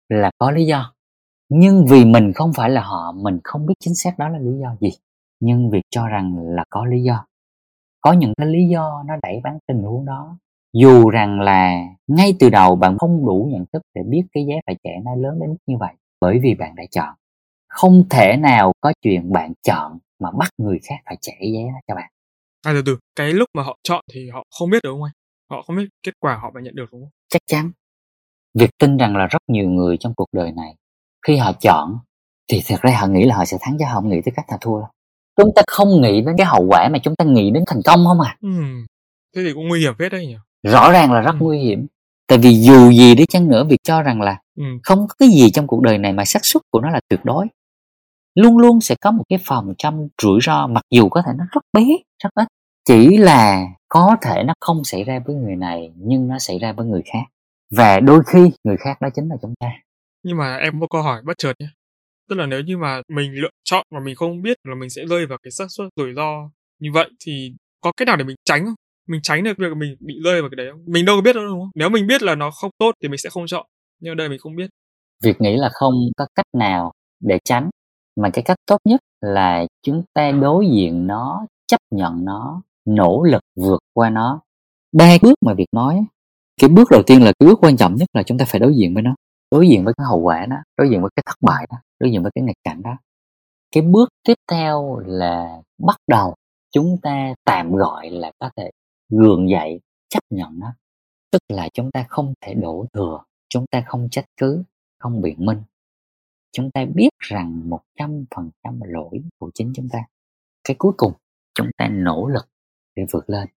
là 0.10 0.32
có 0.38 0.52
lý 0.52 0.66
do. 0.66 0.94
Nhưng 1.50 1.86
vì 1.90 2.06
mình 2.06 2.34
không 2.34 2.54
phải 2.54 2.70
là 2.70 2.82
họ, 2.82 3.12
mình 3.12 3.40
không 3.44 3.66
biết 3.66 3.74
chính 3.80 3.96
xác 3.96 4.20
đó 4.20 4.30
là 4.30 4.40
lý 4.40 4.52
do 4.62 4.76
gì, 4.82 4.90
nhưng 5.40 5.70
việc 5.70 5.84
cho 5.90 6.08
rằng 6.08 6.38
là 6.38 6.64
có 6.70 6.86
lý 6.86 7.04
do. 7.04 7.26
Có 8.02 8.14
những 8.14 8.34
cái 8.38 8.48
lý 8.48 8.68
do 8.68 9.04
nó 9.08 9.14
đẩy 9.24 9.42
bán 9.44 9.58
tình 9.68 9.84
huống 9.84 10.06
đó. 10.06 10.38
Dù 10.74 11.10
rằng 11.10 11.40
là 11.40 11.82
ngay 12.08 12.34
từ 12.40 12.50
đầu 12.50 12.76
bạn 12.76 12.98
không 12.98 13.26
đủ 13.26 13.50
nhận 13.52 13.66
thức 13.74 13.82
để 13.96 14.02
biết 14.10 14.24
cái 14.32 14.46
giá 14.46 14.56
phải 14.66 14.76
trả 14.84 14.92
nó 15.04 15.16
lớn 15.16 15.40
đến 15.40 15.50
mức 15.50 15.58
như 15.68 15.78
vậy 15.78 15.94
bởi 16.26 16.40
vì 16.44 16.56
bạn 16.56 16.76
đã 16.76 16.84
chọn 16.92 17.14
không 17.70 18.04
thể 18.10 18.38
nào 18.38 18.74
có 18.82 18.94
chuyện 19.02 19.32
bạn 19.32 19.54
chọn 19.64 19.98
mà 20.20 20.30
bắt 20.40 20.50
người 20.58 20.80
khác 20.90 20.96
phải 21.06 21.18
trả 21.22 21.32
giá 21.42 21.62
cho 21.88 21.96
bạn 21.96 22.10
À 22.66 22.72
từ 22.74 22.82
từ, 22.86 22.98
cái 23.16 23.34
lúc 23.34 23.50
mà 23.54 23.64
họ 23.64 23.78
chọn 23.84 24.04
thì 24.14 24.30
họ 24.30 24.44
không 24.60 24.70
biết 24.70 24.80
đúng 24.84 24.94
không 24.94 25.04
anh? 25.04 25.12
Họ 25.50 25.62
không 25.62 25.76
biết 25.76 25.86
kết 26.04 26.12
quả 26.20 26.36
họ 26.42 26.52
phải 26.54 26.64
nhận 26.64 26.76
được 26.76 26.86
đúng 26.92 27.02
không? 27.02 27.10
chắc 27.30 27.42
chắn 27.48 27.72
việc 28.54 28.70
tin 28.80 28.98
rằng 28.98 29.16
là 29.16 29.26
rất 29.28 29.42
nhiều 29.48 29.70
người 29.70 29.98
trong 30.00 30.14
cuộc 30.16 30.26
đời 30.32 30.52
này 30.52 30.76
khi 31.28 31.38
họ 31.38 31.52
chọn 31.62 31.98
thì 32.52 32.62
thật 32.68 32.82
ra 32.82 32.98
họ 33.00 33.08
nghĩ 33.08 33.26
là 33.26 33.36
họ 33.38 33.46
sẽ 33.46 33.58
thắng 33.62 33.76
chứ 33.80 33.86
họ 33.86 33.94
không 33.94 34.10
nghĩ 34.10 34.22
tới 34.26 34.34
cách 34.36 34.46
họ 34.50 34.58
thua 34.62 34.80
đâu 34.80 34.90
chúng 35.38 35.50
ta 35.56 35.62
không 35.68 36.02
nghĩ 36.02 36.22
đến 36.22 36.36
cái 36.38 36.46
hậu 36.46 36.66
quả 36.70 36.90
mà 36.92 37.00
chúng 37.04 37.16
ta 37.16 37.26
nghĩ 37.26 37.52
đến 37.52 37.64
thành 37.68 37.82
công 37.86 38.06
không 38.06 38.22
à 38.22 38.38
Ừm, 38.42 38.86
Thế 39.36 39.42
thì 39.44 39.54
cũng 39.54 39.68
nguy 39.68 39.80
hiểm 39.80 39.94
phết 40.00 40.12
đấy 40.12 40.28
nhỉ? 40.28 40.36
rõ 40.64 40.92
ràng 40.92 41.12
là 41.14 41.22
rất 41.22 41.32
Ừ. 41.32 41.38
nguy 41.40 41.60
hiểm 41.60 41.88
tại 42.28 42.38
vì 42.38 42.56
dù 42.62 42.92
gì 42.92 43.16
đi 43.16 43.26
chăng 43.30 43.50
nữa 43.50 43.64
việc 43.70 43.84
cho 43.84 44.02
rằng 44.02 44.22
là 44.22 44.40
Ừm, 44.56 44.80
không 44.84 45.08
có 45.08 45.16
cái 45.20 45.30
gì 45.30 45.52
trong 45.52 45.68
cuộc 45.68 45.82
đời 45.82 45.98
này 45.98 46.14
mà 46.14 46.26
xác 46.26 46.46
suất 46.46 46.64
của 46.72 46.82
nó 46.82 46.90
là 46.90 47.00
tuyệt 47.10 47.20
đối. 47.24 47.48
Luôn 48.36 48.58
luôn 48.58 48.82
sẽ 48.82 48.96
có 49.02 49.12
một 49.12 49.24
cái 49.30 49.40
phần 49.46 49.74
trăm 49.78 50.08
rủi 50.22 50.40
ro 50.44 50.68
mặc 50.68 50.84
dù 50.90 51.10
có 51.10 51.22
thể 51.26 51.32
nó 51.38 51.44
rất 51.52 51.62
bé 51.74 51.86
rất 52.24 52.30
ít. 52.36 52.48
Chỉ 52.88 53.18
là 53.18 53.66
có 53.90 54.16
thể 54.22 54.44
nó 54.44 54.54
không 54.62 54.84
xảy 54.84 55.04
ra 55.04 55.20
với 55.26 55.36
người 55.36 55.56
này 55.56 55.92
nhưng 55.96 56.28
nó 56.28 56.40
xảy 56.40 56.60
ra 56.60 56.74
với 56.74 56.86
người 56.86 57.02
khác. 57.14 57.24
Và 57.72 58.00
đôi 58.00 58.22
khi 58.28 58.52
người 58.64 58.78
khác 58.78 59.02
đó 59.02 59.10
chính 59.16 59.30
là 59.30 59.36
chúng 59.42 59.54
ta. 59.60 59.68
Nhưng 60.24 60.38
mà 60.38 60.58
em 60.58 60.80
có 60.82 60.88
câu 60.90 61.02
hỏi 61.02 61.22
bất 61.26 61.38
chợt 61.38 61.54
nhé. 61.60 61.68
Tức 62.30 62.36
là 62.36 62.46
nếu 62.46 62.62
như 62.62 62.78
mà 62.78 63.02
mình 63.10 63.32
lựa 63.34 63.50
chọn 63.64 63.86
mà 63.92 64.00
mình 64.00 64.16
không 64.16 64.42
biết 64.42 64.58
là 64.64 64.76
mình 64.76 64.90
sẽ 64.90 65.06
rơi 65.06 65.26
vào 65.26 65.38
cái 65.44 65.52
xác 65.52 65.66
suất 65.70 65.88
rủi 65.96 66.14
ro 66.16 66.50
như 66.80 66.90
vậy 66.94 67.10
thì 67.26 67.54
có 67.82 67.92
cách 67.98 68.08
nào 68.08 68.16
để 68.18 68.24
mình 68.24 68.36
tránh 68.46 68.66
không 68.66 68.76
mình 69.08 69.22
tránh 69.24 69.44
được 69.44 69.58
việc 69.58 69.78
mình 69.78 69.96
bị 70.00 70.16
rơi 70.24 70.42
vào 70.42 70.50
cái 70.50 70.56
đấy 70.56 70.68
không? 70.72 70.82
Mình 70.88 71.06
đâu 71.06 71.18
có 71.18 71.22
biết 71.22 71.36
đâu, 71.36 71.46
đúng 71.46 71.60
không? 71.60 71.70
Nếu 71.76 71.90
mình 71.90 72.08
biết 72.08 72.24
là 72.24 72.36
nó 72.36 72.52
không 72.52 72.72
tốt 72.78 72.92
thì 73.02 73.08
mình 73.08 73.18
sẽ 73.18 73.30
không 73.30 73.48
chọn, 73.48 73.66
nhưng 74.00 74.12
ở 74.12 74.16
đây 74.16 74.30
mình 74.30 74.40
không 74.40 74.56
biết. 74.56 74.70
Việc 75.24 75.42
nghĩ 75.42 75.58
là 75.58 75.70
không 75.74 75.94
có 76.18 76.28
cách 76.36 76.46
nào 76.54 76.92
để 77.20 77.40
tránh, 77.44 77.70
mà 78.16 78.30
cái 78.30 78.44
cách 78.44 78.58
tốt 78.66 78.78
nhất 78.86 79.02
là 79.22 79.66
chúng 79.84 80.04
ta 80.14 80.32
đối 80.32 80.68
diện 80.68 81.08
nó, 81.08 81.46
chấp 81.68 81.80
nhận 81.92 82.26
nó, 82.26 82.62
nỗ 82.86 83.24
lực 83.24 83.42
vượt 83.56 83.80
qua 83.94 84.10
nó. 84.10 84.42
Ba 84.92 85.18
bước 85.22 85.36
mà 85.46 85.54
việc 85.54 85.68
nói 85.72 86.06
cái 86.62 86.70
bước 86.70 86.88
đầu 86.92 87.04
tiên 87.08 87.24
là 87.24 87.32
cái 87.40 87.48
bước 87.48 87.60
quan 87.62 87.78
trọng 87.78 87.96
nhất 87.96 88.10
là 88.14 88.24
chúng 88.24 88.38
ta 88.38 88.46
phải 88.48 88.60
đối 88.60 88.76
diện 88.76 88.94
với 88.94 89.04
nó, 89.04 89.16
đối 89.52 89.68
diện 89.68 89.86
với 89.86 89.94
cái 89.98 90.06
hậu 90.10 90.20
quả 90.20 90.46
đó, 90.46 90.56
đối 90.78 90.90
diện 90.90 91.02
với 91.02 91.10
cái 91.16 91.24
thất 91.26 91.36
bại 91.42 91.68
đó, 91.72 91.78
đối 92.00 92.12
diện 92.12 92.24
với 92.24 92.32
cái 92.36 92.44
nghịch 92.44 92.58
cảnh 92.64 92.82
đó. 92.84 92.98
Cái 93.72 93.84
bước 93.84 94.10
tiếp 94.28 94.36
theo 94.52 95.00
là 95.06 95.62
bắt 95.78 95.98
đầu 96.08 96.36
chúng 96.72 96.98
ta 97.02 97.34
tạm 97.46 97.72
gọi 97.76 98.10
là 98.10 98.32
có 98.40 98.50
thể 98.58 98.70
gượng 99.10 99.50
dậy 99.50 99.80
chấp 100.10 100.24
nhận 100.30 100.60
nó. 100.60 100.74
Tức 101.32 101.42
là 101.50 101.70
chúng 101.74 101.92
ta 101.92 102.06
không 102.10 102.34
thể 102.42 102.54
đổ 102.54 102.86
thừa 102.94 103.20
chúng 103.50 103.66
ta 103.72 103.84
không 103.88 104.08
trách 104.12 104.26
cứ 104.38 104.64
không 105.00 105.22
biện 105.22 105.46
minh. 105.46 105.62
Chúng 106.52 106.72
ta 106.72 106.86
biết 106.96 107.10
rằng 107.20 107.70
một 107.70 107.82
trăm 108.00 108.26
phần 108.36 108.50
trăm 108.64 108.80
lỗi 108.86 109.22
của 109.40 109.52
chính 109.54 109.74
chúng 109.76 109.90
ta. 109.90 110.00
Cái 110.64 110.76
cuối 110.80 110.92
cùng 110.98 111.14
chúng 111.54 111.68
ta 111.78 111.88
nỗ 111.88 112.28
lực 112.28 112.48
để 112.96 113.06
vượt 113.12 113.30
lên. 113.30 113.48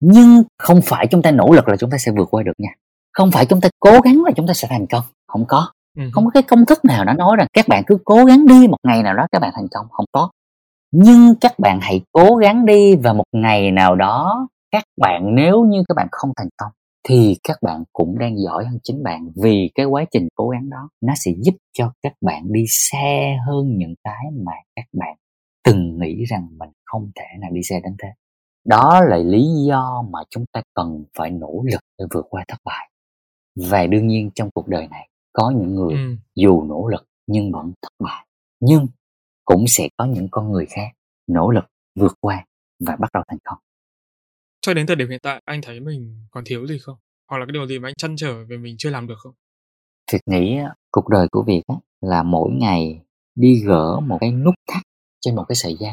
Nhưng 0.00 0.42
không 0.58 0.80
phải 0.84 1.06
chúng 1.10 1.22
ta 1.22 1.30
nỗ 1.30 1.52
lực 1.52 1.68
là 1.68 1.76
chúng 1.76 1.90
ta 1.90 1.98
sẽ 1.98 2.12
vượt 2.12 2.28
qua 2.30 2.42
được 2.42 2.52
nha. 2.58 2.70
Không 3.12 3.30
phải 3.32 3.46
chúng 3.46 3.60
ta 3.60 3.68
cố 3.80 4.00
gắng 4.00 4.22
là 4.24 4.32
chúng 4.36 4.46
ta 4.46 4.54
sẽ 4.54 4.68
thành 4.70 4.86
công. 4.86 5.04
Không 5.26 5.44
có. 5.48 5.72
Ừ. 5.96 6.02
không 6.12 6.24
có 6.24 6.30
cái 6.34 6.42
công 6.42 6.66
thức 6.66 6.84
nào 6.84 7.04
đã 7.04 7.14
nói 7.14 7.36
rằng 7.38 7.46
các 7.52 7.68
bạn 7.68 7.82
cứ 7.86 7.98
cố 8.04 8.24
gắng 8.24 8.46
đi 8.46 8.68
một 8.68 8.76
ngày 8.82 9.02
nào 9.02 9.14
đó 9.14 9.26
các 9.32 9.38
bạn 9.38 9.52
thành 9.54 9.68
công. 9.70 9.86
Không 9.90 10.06
có 10.12 10.30
nhưng 10.96 11.34
các 11.40 11.52
bạn 11.58 11.78
hãy 11.82 12.00
cố 12.12 12.36
gắng 12.36 12.66
đi 12.66 12.96
và 12.96 13.12
một 13.12 13.24
ngày 13.32 13.70
nào 13.70 13.96
đó 13.96 14.48
các 14.70 14.84
bạn 14.96 15.34
nếu 15.34 15.64
như 15.64 15.82
các 15.88 15.94
bạn 15.96 16.08
không 16.10 16.30
thành 16.36 16.48
công 16.56 16.72
thì 17.08 17.36
các 17.42 17.56
bạn 17.62 17.84
cũng 17.92 18.18
đang 18.18 18.36
giỏi 18.38 18.64
hơn 18.64 18.78
chính 18.82 19.02
bạn 19.02 19.28
vì 19.42 19.70
cái 19.74 19.86
quá 19.86 20.04
trình 20.10 20.28
cố 20.34 20.48
gắng 20.48 20.70
đó 20.70 20.88
nó 21.00 21.12
sẽ 21.16 21.30
giúp 21.42 21.54
cho 21.72 21.92
các 22.02 22.12
bạn 22.20 22.52
đi 22.52 22.64
xa 22.68 23.36
hơn 23.46 23.78
những 23.78 23.94
cái 24.04 24.24
mà 24.46 24.52
các 24.76 24.84
bạn 24.92 25.16
từng 25.64 25.98
nghĩ 25.98 26.24
rằng 26.24 26.48
mình 26.58 26.70
không 26.84 27.10
thể 27.14 27.24
nào 27.40 27.50
đi 27.50 27.62
xe 27.62 27.80
đến 27.84 27.96
thế. 28.02 28.08
Đó 28.64 29.00
là 29.08 29.16
lý 29.16 29.46
do 29.68 30.04
mà 30.10 30.18
chúng 30.30 30.44
ta 30.52 30.62
cần 30.74 31.04
phải 31.18 31.30
nỗ 31.30 31.62
lực 31.72 31.80
để 31.98 32.04
vượt 32.14 32.26
qua 32.30 32.44
thất 32.48 32.58
bại. 32.64 32.90
Và 33.70 33.86
đương 33.86 34.06
nhiên 34.06 34.30
trong 34.34 34.50
cuộc 34.54 34.68
đời 34.68 34.88
này 34.88 35.08
có 35.32 35.52
những 35.56 35.74
người 35.74 35.92
ừ. 35.92 36.16
dù 36.34 36.62
nỗ 36.62 36.88
lực 36.88 37.06
nhưng 37.26 37.52
vẫn 37.52 37.72
thất 37.82 37.92
bại. 38.04 38.26
Nhưng 38.60 38.86
cũng 39.44 39.64
sẽ 39.68 39.88
có 39.96 40.04
những 40.04 40.28
con 40.30 40.52
người 40.52 40.66
khác 40.66 40.88
nỗ 41.26 41.50
lực 41.50 41.64
vượt 41.94 42.14
qua 42.20 42.44
và 42.86 42.96
bắt 42.96 43.10
đầu 43.14 43.22
thành 43.28 43.38
công. 43.44 43.58
Cho 44.60 44.74
đến 44.74 44.86
thời 44.86 44.96
điểm 44.96 45.08
hiện 45.10 45.20
tại 45.22 45.42
anh 45.44 45.60
thấy 45.62 45.80
mình 45.80 46.26
còn 46.30 46.44
thiếu 46.46 46.66
gì 46.66 46.78
không? 46.78 46.96
Hoặc 47.30 47.38
là 47.38 47.46
cái 47.46 47.52
điều 47.52 47.66
gì 47.66 47.78
mà 47.78 47.88
anh 47.88 47.94
chăn 47.98 48.16
trở 48.16 48.44
về 48.44 48.56
mình 48.56 48.74
chưa 48.78 48.90
làm 48.90 49.06
được 49.06 49.18
không? 49.18 49.32
Việc 50.12 50.20
nghĩ 50.26 50.58
cuộc 50.90 51.08
đời 51.08 51.28
của 51.30 51.42
Việt 51.42 51.62
là 52.00 52.22
mỗi 52.22 52.50
ngày 52.52 53.00
đi 53.34 53.62
gỡ 53.66 54.00
một 54.00 54.18
cái 54.20 54.32
nút 54.32 54.54
thắt 54.70 54.82
trên 55.20 55.34
một 55.34 55.44
cái 55.48 55.56
sợi 55.56 55.76
dây. 55.80 55.92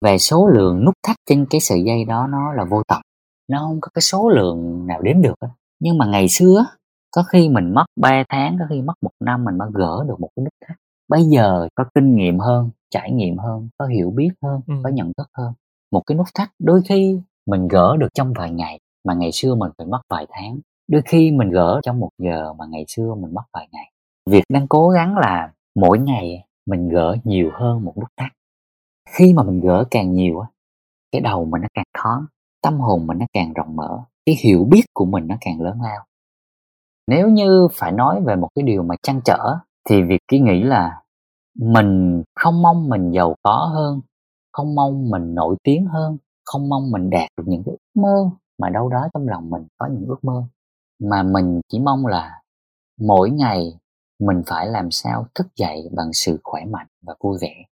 Về 0.00 0.18
số 0.18 0.48
lượng 0.48 0.84
nút 0.84 0.94
thắt 1.02 1.16
trên 1.26 1.46
cái 1.50 1.60
sợi 1.60 1.82
dây 1.86 2.04
đó 2.04 2.26
nó 2.26 2.52
là 2.52 2.64
vô 2.64 2.82
tận. 2.88 3.00
Nó 3.48 3.58
không 3.58 3.78
có 3.80 3.88
cái 3.94 4.02
số 4.02 4.28
lượng 4.28 4.86
nào 4.86 5.02
đếm 5.02 5.22
được 5.22 5.34
nhưng 5.80 5.98
mà 5.98 6.06
ngày 6.06 6.28
xưa 6.28 6.66
có 7.10 7.22
khi 7.22 7.48
mình 7.48 7.74
mất 7.74 7.84
3 7.96 8.24
tháng 8.28 8.56
có 8.58 8.64
khi 8.70 8.82
mất 8.82 8.94
một 9.02 9.10
năm 9.20 9.44
mình 9.44 9.58
mới 9.58 9.68
gỡ 9.74 10.04
được 10.08 10.20
một 10.20 10.28
cái 10.36 10.44
nút 10.44 10.54
thắt 10.66 10.76
bây 11.08 11.22
giờ 11.22 11.68
có 11.74 11.84
kinh 11.94 12.16
nghiệm 12.16 12.38
hơn 12.38 12.70
trải 12.90 13.12
nghiệm 13.12 13.38
hơn 13.38 13.68
có 13.78 13.86
hiểu 13.86 14.10
biết 14.10 14.30
hơn 14.42 14.60
ừ. 14.66 14.74
có 14.84 14.90
nhận 14.90 15.12
thức 15.16 15.28
hơn. 15.38 15.52
Một 15.92 16.02
cái 16.06 16.16
nút 16.16 16.26
thắt 16.34 16.50
đôi 16.58 16.82
khi 16.88 17.20
mình 17.46 17.68
gỡ 17.68 17.96
được 17.96 18.08
trong 18.14 18.32
vài 18.32 18.50
ngày 18.50 18.80
mà 19.04 19.14
ngày 19.14 19.32
xưa 19.32 19.54
mình 19.54 19.70
phải 19.78 19.86
mất 19.86 20.00
vài 20.10 20.26
tháng. 20.30 20.58
Đôi 20.88 21.02
khi 21.04 21.30
mình 21.30 21.50
gỡ 21.50 21.80
trong 21.82 22.00
một 22.00 22.10
giờ 22.18 22.52
mà 22.52 22.64
ngày 22.66 22.84
xưa 22.88 23.14
mình 23.14 23.34
mất 23.34 23.44
vài 23.52 23.68
ngày. 23.72 23.92
Việc 24.30 24.44
đang 24.48 24.68
cố 24.68 24.88
gắng 24.88 25.18
là 25.18 25.52
mỗi 25.74 25.98
ngày 25.98 26.44
mình 26.66 26.88
gỡ 26.88 27.16
nhiều 27.24 27.50
hơn 27.54 27.84
một 27.84 27.92
nút 28.00 28.08
thắt. 28.16 28.32
Khi 29.10 29.32
mà 29.32 29.42
mình 29.42 29.60
gỡ 29.60 29.84
càng 29.90 30.12
nhiều 30.12 30.40
á 30.40 30.48
cái 31.12 31.20
đầu 31.20 31.44
mình 31.44 31.62
nó 31.62 31.68
càng 31.74 31.84
khó 31.98 32.26
tâm 32.62 32.80
hồn 32.80 33.06
mình 33.06 33.18
nó 33.18 33.26
càng 33.32 33.52
rộng 33.52 33.76
mở 33.76 34.04
cái 34.26 34.36
hiểu 34.44 34.64
biết 34.64 34.82
của 34.94 35.04
mình 35.04 35.26
nó 35.26 35.36
càng 35.40 35.60
lớn 35.60 35.78
lao. 35.82 36.04
Nếu 37.06 37.28
như 37.28 37.68
phải 37.72 37.92
nói 37.92 38.20
về 38.26 38.36
một 38.36 38.48
cái 38.54 38.62
điều 38.62 38.82
mà 38.82 38.94
trăn 39.02 39.20
trở 39.24 39.56
thì 39.88 40.02
việc 40.02 40.20
ký 40.28 40.40
nghĩ 40.40 40.62
là 40.62 41.02
mình 41.58 42.22
không 42.34 42.62
mong 42.62 42.88
mình 42.88 43.10
giàu 43.10 43.34
có 43.42 43.70
hơn 43.74 44.00
không 44.52 44.74
mong 44.74 45.10
mình 45.10 45.34
nổi 45.34 45.56
tiếng 45.62 45.86
hơn 45.86 46.16
không 46.44 46.68
mong 46.68 46.90
mình 46.90 47.10
đạt 47.10 47.28
được 47.36 47.44
những 47.46 47.62
cái 47.66 47.72
ước 47.72 48.00
mơ 48.02 48.30
mà 48.58 48.70
đâu 48.70 48.88
đó 48.88 49.08
trong 49.14 49.28
lòng 49.28 49.50
mình 49.50 49.66
có 49.78 49.86
những 49.92 50.04
ước 50.08 50.24
mơ. 50.24 50.44
Mà 50.98 51.22
mình 51.22 51.60
chỉ 51.68 51.78
mong 51.78 52.06
là 52.06 52.42
mỗi 53.00 53.30
ngày 53.30 53.78
mình 54.18 54.42
phải 54.46 54.66
làm 54.66 54.90
sao 54.90 55.26
thức 55.34 55.46
dậy 55.56 55.88
bằng 55.96 56.12
sự 56.12 56.38
khỏe 56.44 56.64
mạnh 56.64 56.86
và 57.02 57.14
vui 57.20 57.38
vẻ. 57.40 57.64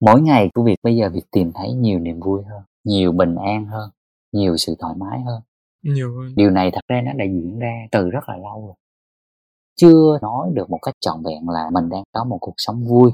Mỗi 0.00 0.20
ngày 0.20 0.50
của 0.54 0.62
việc 0.62 0.76
bây 0.82 0.96
giờ 0.96 1.10
việc 1.12 1.24
tìm 1.30 1.52
thấy 1.54 1.72
nhiều 1.72 1.98
niềm 1.98 2.20
vui 2.20 2.42
hơn 2.42 2.62
nhiều 2.84 3.12
bình 3.12 3.34
an 3.34 3.66
hơn 3.66 3.90
nhiều 4.32 4.56
sự 4.56 4.74
thoải 4.78 4.94
mái 4.96 5.20
hơn. 5.20 5.42
Nhiều 5.82 6.16
hơn. 6.18 6.34
Điều 6.36 6.50
này 6.50 6.70
thật 6.70 6.80
ra 6.88 7.00
nó 7.04 7.12
đã 7.12 7.24
diễn 7.24 7.58
ra 7.58 7.86
từ 7.90 8.10
rất 8.10 8.28
là 8.28 8.36
lâu 8.36 8.66
rồi 8.66 8.74
chưa 9.76 10.18
nói 10.22 10.50
được 10.54 10.70
một 10.70 10.78
cách 10.82 10.94
trọn 11.00 11.22
vẹn 11.24 11.48
là 11.48 11.70
mình 11.72 11.88
đang 11.88 12.02
có 12.12 12.24
một 12.24 12.38
cuộc 12.40 12.54
sống 12.56 12.84
vui. 12.84 13.10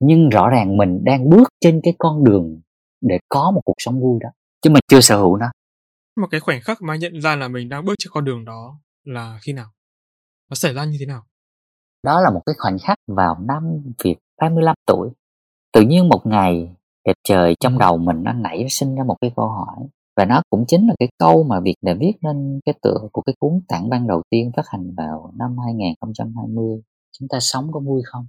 Nhưng 0.00 0.28
rõ 0.28 0.48
ràng 0.48 0.76
mình 0.76 1.04
đang 1.04 1.30
bước 1.30 1.48
trên 1.60 1.80
cái 1.82 1.94
con 1.98 2.24
đường 2.24 2.60
để 3.00 3.18
có 3.28 3.50
một 3.50 3.60
cuộc 3.64 3.74
sống 3.78 4.00
vui 4.00 4.18
đó 4.22 4.28
chứ 4.62 4.70
mình 4.70 4.82
chưa 4.88 5.00
sở 5.00 5.16
hữu 5.16 5.36
nó. 5.36 5.50
Một 6.20 6.26
cái 6.30 6.40
khoảnh 6.40 6.60
khắc 6.60 6.82
mà 6.82 6.96
nhận 6.96 7.20
ra 7.20 7.36
là 7.36 7.48
mình 7.48 7.68
đang 7.68 7.84
bước 7.84 7.94
trên 7.98 8.10
con 8.12 8.24
đường 8.24 8.44
đó 8.44 8.78
là 9.04 9.38
khi 9.42 9.52
nào? 9.52 9.66
Nó 10.50 10.54
xảy 10.54 10.74
ra 10.74 10.84
như 10.84 10.96
thế 11.00 11.06
nào? 11.06 11.22
Đó 12.02 12.20
là 12.20 12.30
một 12.30 12.42
cái 12.46 12.54
khoảnh 12.58 12.78
khắc 12.78 12.98
vào 13.06 13.36
năm 13.40 13.92
Việt 14.04 14.16
25 14.40 14.74
tuổi. 14.86 15.10
Tự 15.72 15.80
nhiên 15.80 16.08
một 16.08 16.26
ngày 16.26 16.76
đẹp 17.04 17.16
trời 17.24 17.54
trong 17.60 17.78
đầu 17.78 17.98
mình 17.98 18.22
nó 18.22 18.32
nảy 18.32 18.66
sinh 18.70 18.94
ra 18.94 19.04
một 19.04 19.16
cái 19.20 19.32
câu 19.36 19.48
hỏi 19.48 19.88
và 20.16 20.24
nó 20.24 20.42
cũng 20.50 20.64
chính 20.66 20.86
là 20.86 20.94
cái 20.98 21.08
câu 21.18 21.42
mà 21.42 21.60
Việt 21.60 21.74
đã 21.82 21.94
viết 22.00 22.12
nên 22.22 22.60
cái 22.66 22.74
tựa 22.82 22.98
của 23.12 23.22
cái 23.22 23.34
cuốn 23.38 23.60
tản 23.68 23.90
văn 23.90 24.06
đầu 24.06 24.22
tiên 24.30 24.50
phát 24.56 24.68
hành 24.68 24.94
vào 24.96 25.32
năm 25.38 25.56
2020 25.64 26.82
chúng 27.18 27.28
ta 27.28 27.38
sống 27.40 27.72
có 27.72 27.80
vui 27.80 28.02
không? 28.04 28.26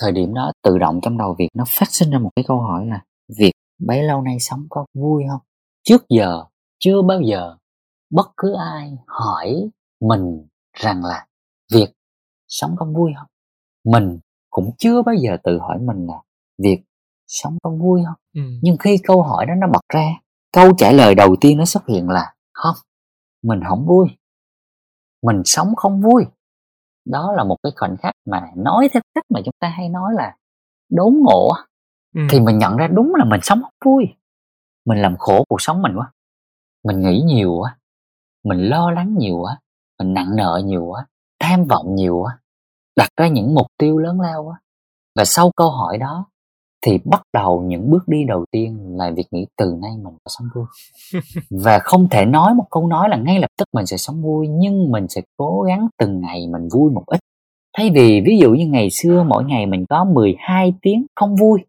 Thời 0.00 0.12
điểm 0.12 0.34
đó 0.34 0.52
tự 0.62 0.78
động 0.78 1.00
trong 1.02 1.18
đầu 1.18 1.34
Việt 1.38 1.48
nó 1.54 1.64
phát 1.78 1.88
sinh 1.90 2.10
ra 2.10 2.18
một 2.18 2.30
cái 2.36 2.44
câu 2.48 2.60
hỏi 2.60 2.86
là 2.86 3.04
Việt 3.38 3.52
bấy 3.86 4.02
lâu 4.02 4.22
nay 4.22 4.36
sống 4.40 4.66
có 4.70 4.86
vui 4.94 5.24
không? 5.30 5.40
Trước 5.82 6.08
giờ 6.08 6.44
chưa 6.78 7.02
bao 7.02 7.20
giờ 7.20 7.56
bất 8.10 8.30
cứ 8.36 8.54
ai 8.54 8.98
hỏi 9.06 9.68
mình 10.00 10.46
rằng 10.72 11.04
là 11.04 11.26
Việt 11.72 11.92
sống 12.48 12.74
có 12.78 12.86
vui 12.86 13.12
không? 13.18 13.26
Mình 13.84 14.18
cũng 14.50 14.70
chưa 14.78 15.02
bao 15.02 15.14
giờ 15.14 15.36
tự 15.44 15.58
hỏi 15.58 15.78
mình 15.78 16.06
là 16.06 16.22
Việt 16.62 16.82
sống 17.26 17.58
có 17.62 17.70
vui 17.70 18.00
không? 18.06 18.16
Ừ. 18.34 18.42
nhưng 18.62 18.76
khi 18.76 18.98
câu 19.02 19.22
hỏi 19.22 19.46
đó 19.46 19.54
nó 19.54 19.66
bật 19.72 19.82
ra 19.94 20.20
câu 20.52 20.72
trả 20.78 20.92
lời 20.92 21.14
đầu 21.14 21.36
tiên 21.40 21.58
nó 21.58 21.64
xuất 21.64 21.86
hiện 21.86 22.08
là 22.08 22.34
không 22.52 22.76
mình 23.42 23.60
không 23.68 23.86
vui. 23.86 24.08
Mình 25.22 25.42
sống 25.44 25.76
không 25.76 26.00
vui. 26.00 26.24
Đó 27.04 27.32
là 27.32 27.44
một 27.44 27.56
cái 27.62 27.72
khoảnh 27.76 27.96
khắc 27.96 28.14
mà 28.26 28.50
nói 28.56 28.88
theo 28.92 29.02
cách 29.14 29.24
mà 29.34 29.40
chúng 29.44 29.54
ta 29.60 29.68
hay 29.68 29.88
nói 29.88 30.12
là 30.14 30.36
đốn 30.88 31.14
ngộ 31.22 31.50
ừ. 32.14 32.20
thì 32.30 32.40
mình 32.40 32.58
nhận 32.58 32.76
ra 32.76 32.88
đúng 32.88 33.14
là 33.14 33.24
mình 33.24 33.40
sống 33.42 33.62
không 33.62 33.72
vui. 33.84 34.04
Mình 34.86 35.02
làm 35.02 35.16
khổ 35.18 35.44
cuộc 35.48 35.60
sống 35.60 35.82
mình 35.82 35.92
quá. 35.96 36.12
Mình 36.84 37.00
nghĩ 37.00 37.22
nhiều 37.26 37.56
quá. 37.60 37.78
Mình 38.44 38.58
lo 38.58 38.90
lắng 38.90 39.14
nhiều 39.18 39.38
quá. 39.42 39.58
Mình 39.98 40.14
nặng 40.14 40.36
nợ 40.36 40.62
nhiều 40.64 40.84
quá. 40.84 41.06
Tham 41.38 41.64
vọng 41.64 41.94
nhiều 41.94 42.18
quá. 42.22 42.38
Đặt 42.96 43.08
ra 43.16 43.28
những 43.28 43.54
mục 43.54 43.66
tiêu 43.78 43.98
lớn 43.98 44.20
lao 44.20 44.44
quá. 44.44 44.60
Và 45.16 45.24
sau 45.24 45.50
câu 45.56 45.70
hỏi 45.70 45.98
đó 45.98 46.29
thì 46.86 46.98
bắt 47.04 47.22
đầu 47.32 47.62
những 47.66 47.90
bước 47.90 48.08
đi 48.08 48.24
đầu 48.24 48.44
tiên 48.50 48.78
là 48.98 49.10
việc 49.16 49.26
nghĩ 49.30 49.46
từ 49.56 49.74
nay 49.82 49.90
mình 50.04 50.14
phải 50.24 50.32
sống 50.38 50.48
vui. 50.54 50.64
Và 51.64 51.78
không 51.78 52.08
thể 52.08 52.24
nói 52.24 52.54
một 52.54 52.64
câu 52.70 52.86
nói 52.86 53.08
là 53.08 53.16
ngay 53.16 53.38
lập 53.40 53.50
tức 53.58 53.68
mình 53.74 53.86
sẽ 53.86 53.96
sống 53.96 54.22
vui 54.22 54.48
nhưng 54.48 54.90
mình 54.90 55.08
sẽ 55.08 55.20
cố 55.36 55.62
gắng 55.62 55.88
từng 55.98 56.20
ngày 56.20 56.46
mình 56.52 56.68
vui 56.72 56.90
một 56.90 57.02
ít. 57.06 57.20
Thay 57.76 57.90
vì 57.94 58.22
ví 58.26 58.38
dụ 58.38 58.50
như 58.50 58.66
ngày 58.66 58.88
xưa 58.90 59.24
mỗi 59.28 59.44
ngày 59.44 59.66
mình 59.66 59.86
có 59.88 60.04
12 60.04 60.74
tiếng 60.82 61.06
không 61.16 61.36
vui 61.36 61.60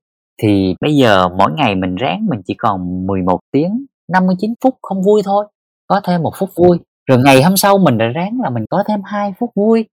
thì 0.41 0.76
bây 0.82 0.95
giờ 0.95 1.30
mỗi 1.30 1.51
ngày 1.51 1.76
mình 1.76 1.95
ráng 1.95 2.26
mình 2.30 2.41
chỉ 2.45 2.53
còn 2.53 3.07
11 3.07 3.39
tiếng 3.51 3.86
59 4.12 4.53
phút 4.64 4.76
không 4.82 5.01
vui 5.01 5.22
thôi 5.26 5.45
có 5.88 6.01
thêm 6.03 6.24
một 6.24 6.34
phút 6.39 6.49
vui. 6.55 6.78
Rồi 7.09 7.20
ngày 7.26 7.43
hôm 7.43 7.57
sau 7.57 7.78
mình 7.78 7.97
đã 7.97 8.05
ráng 8.05 8.41
là 8.41 8.49
mình 8.49 8.66
có 8.70 8.84
thêm 8.88 9.01
2 9.05 9.34
phút 9.39 9.49
vui. 9.55 9.86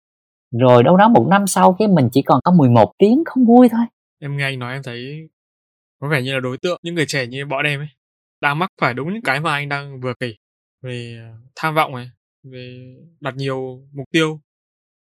Rồi 0.61 0.83
đâu 0.83 0.97
đó 0.97 1.09
một 1.09 1.27
năm 1.31 1.47
sau 1.47 1.77
cái 1.79 1.89
mình 1.89 2.09
chỉ 2.13 2.23
còn 2.23 2.41
có 2.45 2.53
11 2.53 2.93
tiếng 2.99 3.23
không 3.27 3.45
vui 3.47 3.69
thôi 3.69 3.81
em 4.19 4.37
nghe 4.37 4.45
anh 4.45 4.59
nói 4.59 4.73
em 4.73 4.83
thấy 4.83 5.29
có 6.01 6.09
vẻ 6.09 6.23
như 6.23 6.35
là 6.35 6.41
đối 6.41 6.59
tượng, 6.59 6.81
những 6.83 6.95
người 6.95 7.07
trẻ 7.09 7.27
như 7.27 7.47
bọn 7.47 7.65
em 7.65 7.81
ấy, 7.81 7.89
đang 8.41 8.59
mắc 8.59 8.71
phải 8.81 8.95
đúng 8.95 9.13
những 9.13 9.23
cái 9.23 9.41
mà 9.41 9.53
anh 9.53 9.69
đang 9.69 10.01
vừa 10.01 10.15
kể 10.21 10.35
về 10.83 11.19
à, 11.21 11.35
tham 11.57 11.75
vọng 11.75 11.95
này, 11.95 12.11
về 12.43 12.95
đặt 13.21 13.37
nhiều 13.37 13.83
mục 13.93 14.07
tiêu, 14.13 14.41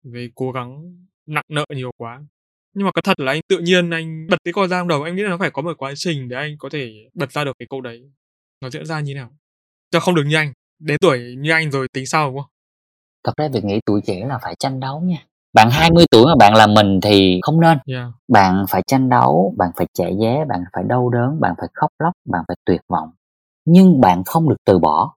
về 0.05 0.31
cố 0.35 0.53
gắng 0.53 0.97
nặng 1.27 1.45
nợ 1.49 1.65
nhiều 1.75 1.91
quá. 1.97 2.23
Nhưng 2.75 2.85
mà 2.85 2.93
có 2.93 3.03
thật 3.03 3.21
là 3.21 3.33
anh 3.33 3.41
tự 3.49 3.59
nhiên 3.59 3.91
anh 3.91 4.27
bật 4.31 4.37
cái 4.45 4.53
con 4.53 4.69
ra 4.69 4.85
đầu 4.89 5.03
anh 5.03 5.17
nghĩ 5.17 5.23
là 5.23 5.29
nó 5.29 5.39
phải 5.39 5.51
có 5.51 5.63
một 5.63 5.79
quá 5.79 5.93
trình 5.97 6.29
để 6.29 6.37
anh 6.37 6.57
có 6.59 6.69
thể 6.73 7.09
bật 7.15 7.33
ra 7.33 7.45
được 7.45 7.53
cái 7.59 7.67
câu 7.71 7.81
đấy. 7.81 8.11
Nó 8.61 8.71
diễn 8.71 8.87
ra 8.87 9.01
như 9.01 9.15
nào? 9.15 9.37
Cho 9.91 10.01
không 10.01 10.15
được 10.15 10.25
như 10.27 10.37
anh, 10.37 10.53
đến 10.79 10.99
tuổi 11.01 11.35
như 11.39 11.51
anh 11.51 11.71
rồi 11.71 11.89
tính 11.89 12.07
sau, 12.07 12.31
đúng 12.31 12.41
không? 12.41 12.51
Thật 13.25 13.33
ra 13.37 13.49
việc 13.53 13.65
nghĩ 13.65 13.81
tuổi 13.87 14.01
trẻ 14.07 14.25
là 14.29 14.39
phải 14.43 14.55
tranh 14.59 14.81
đấu 14.81 15.01
nha 15.01 15.27
bạn 15.57 15.71
20 15.71 16.05
tuổi 16.11 16.25
mà 16.27 16.35
bạn 16.39 16.55
là 16.55 16.67
mình 16.67 17.01
thì 17.01 17.39
không 17.43 17.61
nên. 17.61 17.79
Yeah. 17.87 18.11
bạn 18.29 18.65
phải 18.69 18.83
tranh 18.87 19.09
đấu 19.09 19.55
bạn 19.59 19.71
phải 19.77 19.87
chạy 19.95 20.17
giá 20.21 20.45
bạn 20.49 20.61
phải 20.73 20.85
đau 20.89 21.09
đớn 21.09 21.41
bạn 21.41 21.55
phải 21.59 21.69
khóc 21.75 21.91
lóc 21.99 22.13
bạn 22.31 22.43
phải 22.49 22.57
tuyệt 22.67 22.81
vọng. 22.89 23.09
Nhưng 23.67 24.01
bạn 24.01 24.25
không 24.25 24.49
được 24.49 24.57
từ 24.67 24.79
bỏ 24.79 25.15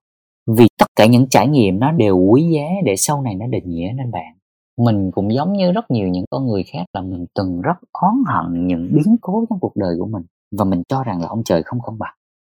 vì 0.57 0.67
tất 0.77 0.85
cả 0.95 1.05
những 1.05 1.29
trải 1.29 1.47
nghiệm 1.47 1.79
nó 1.79 1.91
đều 1.91 2.17
quý 2.17 2.49
giá 2.55 2.67
để 2.85 2.95
sau 2.95 3.21
này 3.21 3.35
nó 3.35 3.45
định 3.47 3.63
nghĩa 3.69 3.91
nên 3.95 4.11
bạn. 4.11 4.33
Mình 4.77 5.11
cũng 5.11 5.33
giống 5.33 5.53
như 5.53 5.71
rất 5.71 5.91
nhiều 5.91 6.07
những 6.07 6.25
con 6.29 6.47
người 6.47 6.63
khác 6.63 6.85
là 6.93 7.01
mình 7.01 7.25
từng 7.35 7.61
rất 7.61 7.77
oán 7.91 8.13
hận 8.27 8.67
những 8.67 8.89
biến 8.93 9.15
cố 9.21 9.45
trong 9.49 9.59
cuộc 9.59 9.75
đời 9.75 9.95
của 9.99 10.07
mình 10.07 10.23
và 10.57 10.65
mình 10.65 10.83
cho 10.87 11.03
rằng 11.03 11.21
là 11.21 11.27
ông 11.27 11.43
trời 11.45 11.63
không 11.63 11.79
công 11.81 11.99
bằng. 11.99 12.13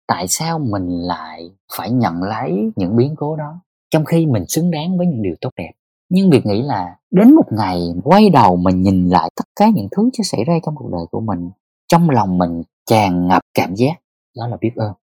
Tại 0.07 0.27
sao 0.27 0.59
mình 0.59 0.89
lại 0.89 1.51
phải 1.77 1.91
nhận 1.91 2.23
lấy 2.23 2.71
những 2.75 2.95
biến 2.95 3.15
cố 3.17 3.35
đó 3.35 3.61
trong 3.91 4.05
khi 4.05 4.25
mình 4.25 4.43
xứng 4.47 4.71
đáng 4.71 4.97
với 4.97 5.07
những 5.07 5.21
điều 5.21 5.35
tốt 5.41 5.49
đẹp 5.57 5.71
nhưng 6.13 6.29
việc 6.29 6.45
nghĩ 6.45 6.61
là 6.61 6.95
đến 7.11 7.35
một 7.35 7.51
ngày 7.51 7.81
quay 8.03 8.29
đầu 8.29 8.55
mình 8.55 8.81
nhìn 8.81 9.09
lại 9.09 9.29
tất 9.35 9.43
cả 9.55 9.69
những 9.75 9.87
thứ 9.91 10.09
chưa 10.13 10.23
xảy 10.23 10.43
ra 10.43 10.53
trong 10.65 10.75
cuộc 10.75 10.89
đời 10.91 11.05
của 11.11 11.19
mình, 11.19 11.49
trong 11.87 12.09
lòng 12.09 12.37
mình 12.37 12.63
tràn 12.85 13.27
ngập 13.27 13.41
cảm 13.53 13.75
giác, 13.75 13.93
đó 14.37 14.47
là 14.47 14.57
biết 14.61 14.71
ơn. 14.75 14.93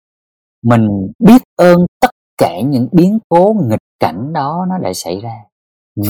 Mình 0.62 1.12
biết 1.18 1.42
ơn 1.56 1.86
tất 2.00 2.10
cả 2.38 2.60
những 2.60 2.88
biến 2.92 3.18
cố 3.28 3.56
nghịch 3.68 3.80
cảnh 4.00 4.32
đó 4.32 4.66
nó 4.68 4.78
đã 4.78 4.92
xảy 4.94 5.20
ra. 5.20 5.36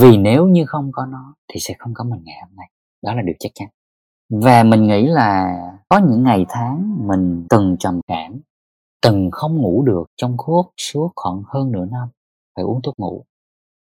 Vì 0.01 0.17
nếu 0.17 0.47
như 0.47 0.65
không 0.67 0.91
có 0.93 1.07
nó 1.07 1.35
thì 1.53 1.61
sẽ 1.61 1.75
không 1.79 1.95
có 1.95 2.05
mình 2.05 2.21
ngày 2.25 2.37
hôm 2.41 2.57
nay. 2.57 2.71
Đó 3.03 3.15
là 3.15 3.23
điều 3.23 3.35
chắc 3.39 3.53
chắn. 3.55 3.69
Và 4.31 4.63
mình 4.63 4.87
nghĩ 4.87 5.07
là 5.07 5.57
có 5.89 5.99
những 5.99 6.23
ngày 6.23 6.47
tháng 6.49 7.07
mình 7.09 7.47
từng 7.51 7.77
trầm 7.79 8.01
cảm, 8.07 8.41
từng 9.03 9.31
không 9.33 9.57
ngủ 9.57 9.83
được 9.83 10.05
trong 10.17 10.37
suốt 10.47 10.73
suốt 10.77 11.13
khoảng 11.17 11.43
hơn 11.47 11.73
nửa 11.73 11.85
năm 11.85 12.09
phải 12.57 12.65
uống 12.65 12.83
thuốc 12.83 12.99
ngủ 12.99 13.25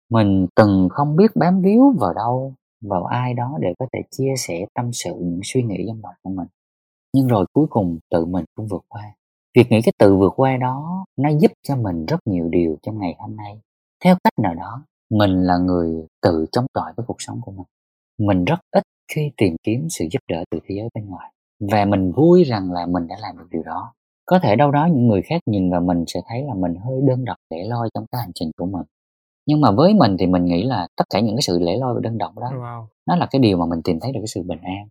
mình 0.10 0.48
từng 0.56 0.90
không 0.92 1.16
biết 1.16 1.32
bám 1.36 1.62
víu 1.62 1.96
vào 2.00 2.14
đâu, 2.14 2.54
vào 2.82 3.06
ai 3.06 3.34
đó 3.34 3.58
để 3.62 3.74
có 3.80 3.88
thể 3.94 4.00
chia 4.12 4.34
sẻ 4.38 4.66
tâm 4.74 4.94
sự, 4.94 5.14
những 5.20 5.42
suy 5.44 5.64
nghĩ 5.64 5.84
trong 5.88 6.00
lòng 6.04 6.14
của 6.24 6.30
mình. 6.30 6.48
Nhưng 7.14 7.28
rồi 7.28 7.46
cuối 7.54 7.68
cùng 7.70 8.00
tự 8.10 8.26
mình 8.26 8.46
cũng 8.56 8.68
vượt 8.68 8.86
qua. 8.88 9.04
Việc 9.56 9.72
nghĩ 9.72 9.82
cái 9.82 9.94
tự 10.00 10.16
vượt 10.16 10.34
qua 10.36 10.58
đó, 10.58 11.06
nó 11.18 11.30
giúp 11.30 11.52
cho 11.68 11.76
mình 11.76 12.06
rất 12.06 12.20
nhiều 12.26 12.50
điều 12.50 12.78
trong 12.82 13.00
ngày 13.00 13.16
hôm 13.20 13.36
nay. 13.36 13.60
Theo 14.04 14.16
cách 14.24 14.34
nào 14.40 14.54
đó, 14.54 14.84
mình 15.10 15.44
là 15.44 15.58
người 15.58 16.08
tự 16.22 16.46
chống 16.52 16.66
chọi 16.74 16.94
với 16.98 17.06
cuộc 17.08 17.22
sống 17.22 17.42
của 17.42 17.52
mình. 17.52 17.68
Mình 18.20 18.46
rất 18.46 18.60
ít 18.72 18.84
khi 19.12 19.32
tìm 19.38 19.56
kiếm 19.64 19.88
sự 19.90 20.06
giúp 20.12 20.20
đỡ 20.30 20.44
từ 20.52 20.60
thế 20.68 20.76
giới 20.76 20.90
bên 20.94 21.06
ngoài. 21.10 21.32
Và 21.60 21.86
mình 21.86 22.12
vui 22.12 22.44
rằng 22.44 22.72
là 22.72 22.86
mình 22.86 23.08
đã 23.08 23.16
làm 23.22 23.38
được 23.38 23.48
điều 23.52 23.64
đó. 23.64 23.94
Có 24.26 24.40
thể 24.40 24.56
đâu 24.56 24.72
đó 24.72 24.86
những 24.86 25.08
người 25.08 25.22
khác 25.22 25.42
nhìn 25.46 25.72
vào 25.72 25.82
mình 25.82 26.04
sẽ 26.08 26.20
thấy 26.28 26.44
là 26.44 26.54
mình 26.54 26.76
hơi 26.76 27.02
đơn 27.08 27.26
độc 27.26 27.38
để 27.50 27.64
loi 27.64 27.90
trong 27.94 28.06
cái 28.12 28.22
hành 28.22 28.32
trình 28.36 28.52
của 28.58 28.66
mình 28.66 28.84
nhưng 29.48 29.62
mà 29.62 29.72
với 29.72 29.94
mình 29.94 30.16
thì 30.20 30.28
mình 30.28 30.46
nghĩ 30.46 30.64
là 30.64 30.88
tất 30.96 31.04
cả 31.10 31.20
những 31.20 31.36
cái 31.36 31.42
sự 31.42 31.60
lẻ 31.60 31.78
loi 31.78 31.94
và 31.94 32.00
đơn 32.04 32.18
độc 32.18 32.38
đó 32.38 32.48
wow. 32.54 32.86
nó 33.08 33.16
là 33.16 33.28
cái 33.32 33.40
điều 33.42 33.58
mà 33.58 33.66
mình 33.66 33.82
tìm 33.84 34.00
thấy 34.00 34.12
được 34.12 34.20
cái 34.20 34.28
sự 34.28 34.44
bình 34.44 34.60
an. 34.62 34.88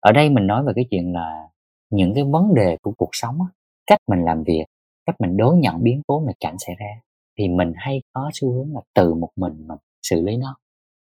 Ở 0.00 0.12
đây 0.12 0.30
mình 0.30 0.46
nói 0.46 0.64
về 0.64 0.72
cái 0.76 0.84
chuyện 0.90 1.12
là 1.12 1.48
những 1.90 2.14
cái 2.14 2.24
vấn 2.24 2.54
đề 2.54 2.76
của 2.82 2.92
cuộc 2.96 3.10
sống 3.12 3.38
cách 3.86 3.98
mình 4.08 4.24
làm 4.24 4.42
việc 4.42 4.64
cách 5.06 5.20
mình 5.20 5.36
đối 5.36 5.56
nhận 5.56 5.82
biến 5.82 6.02
cố 6.06 6.22
nghịch 6.26 6.36
cảnh 6.40 6.56
xảy 6.58 6.74
ra 6.78 7.00
thì 7.38 7.48
mình 7.48 7.72
hay 7.76 8.02
có 8.12 8.30
xu 8.34 8.52
hướng 8.52 8.74
là 8.74 8.80
từ 8.94 9.14
một 9.14 9.30
mình 9.36 9.52
mình 9.68 9.78
xử 10.02 10.20
lý 10.20 10.36
nó. 10.36 10.56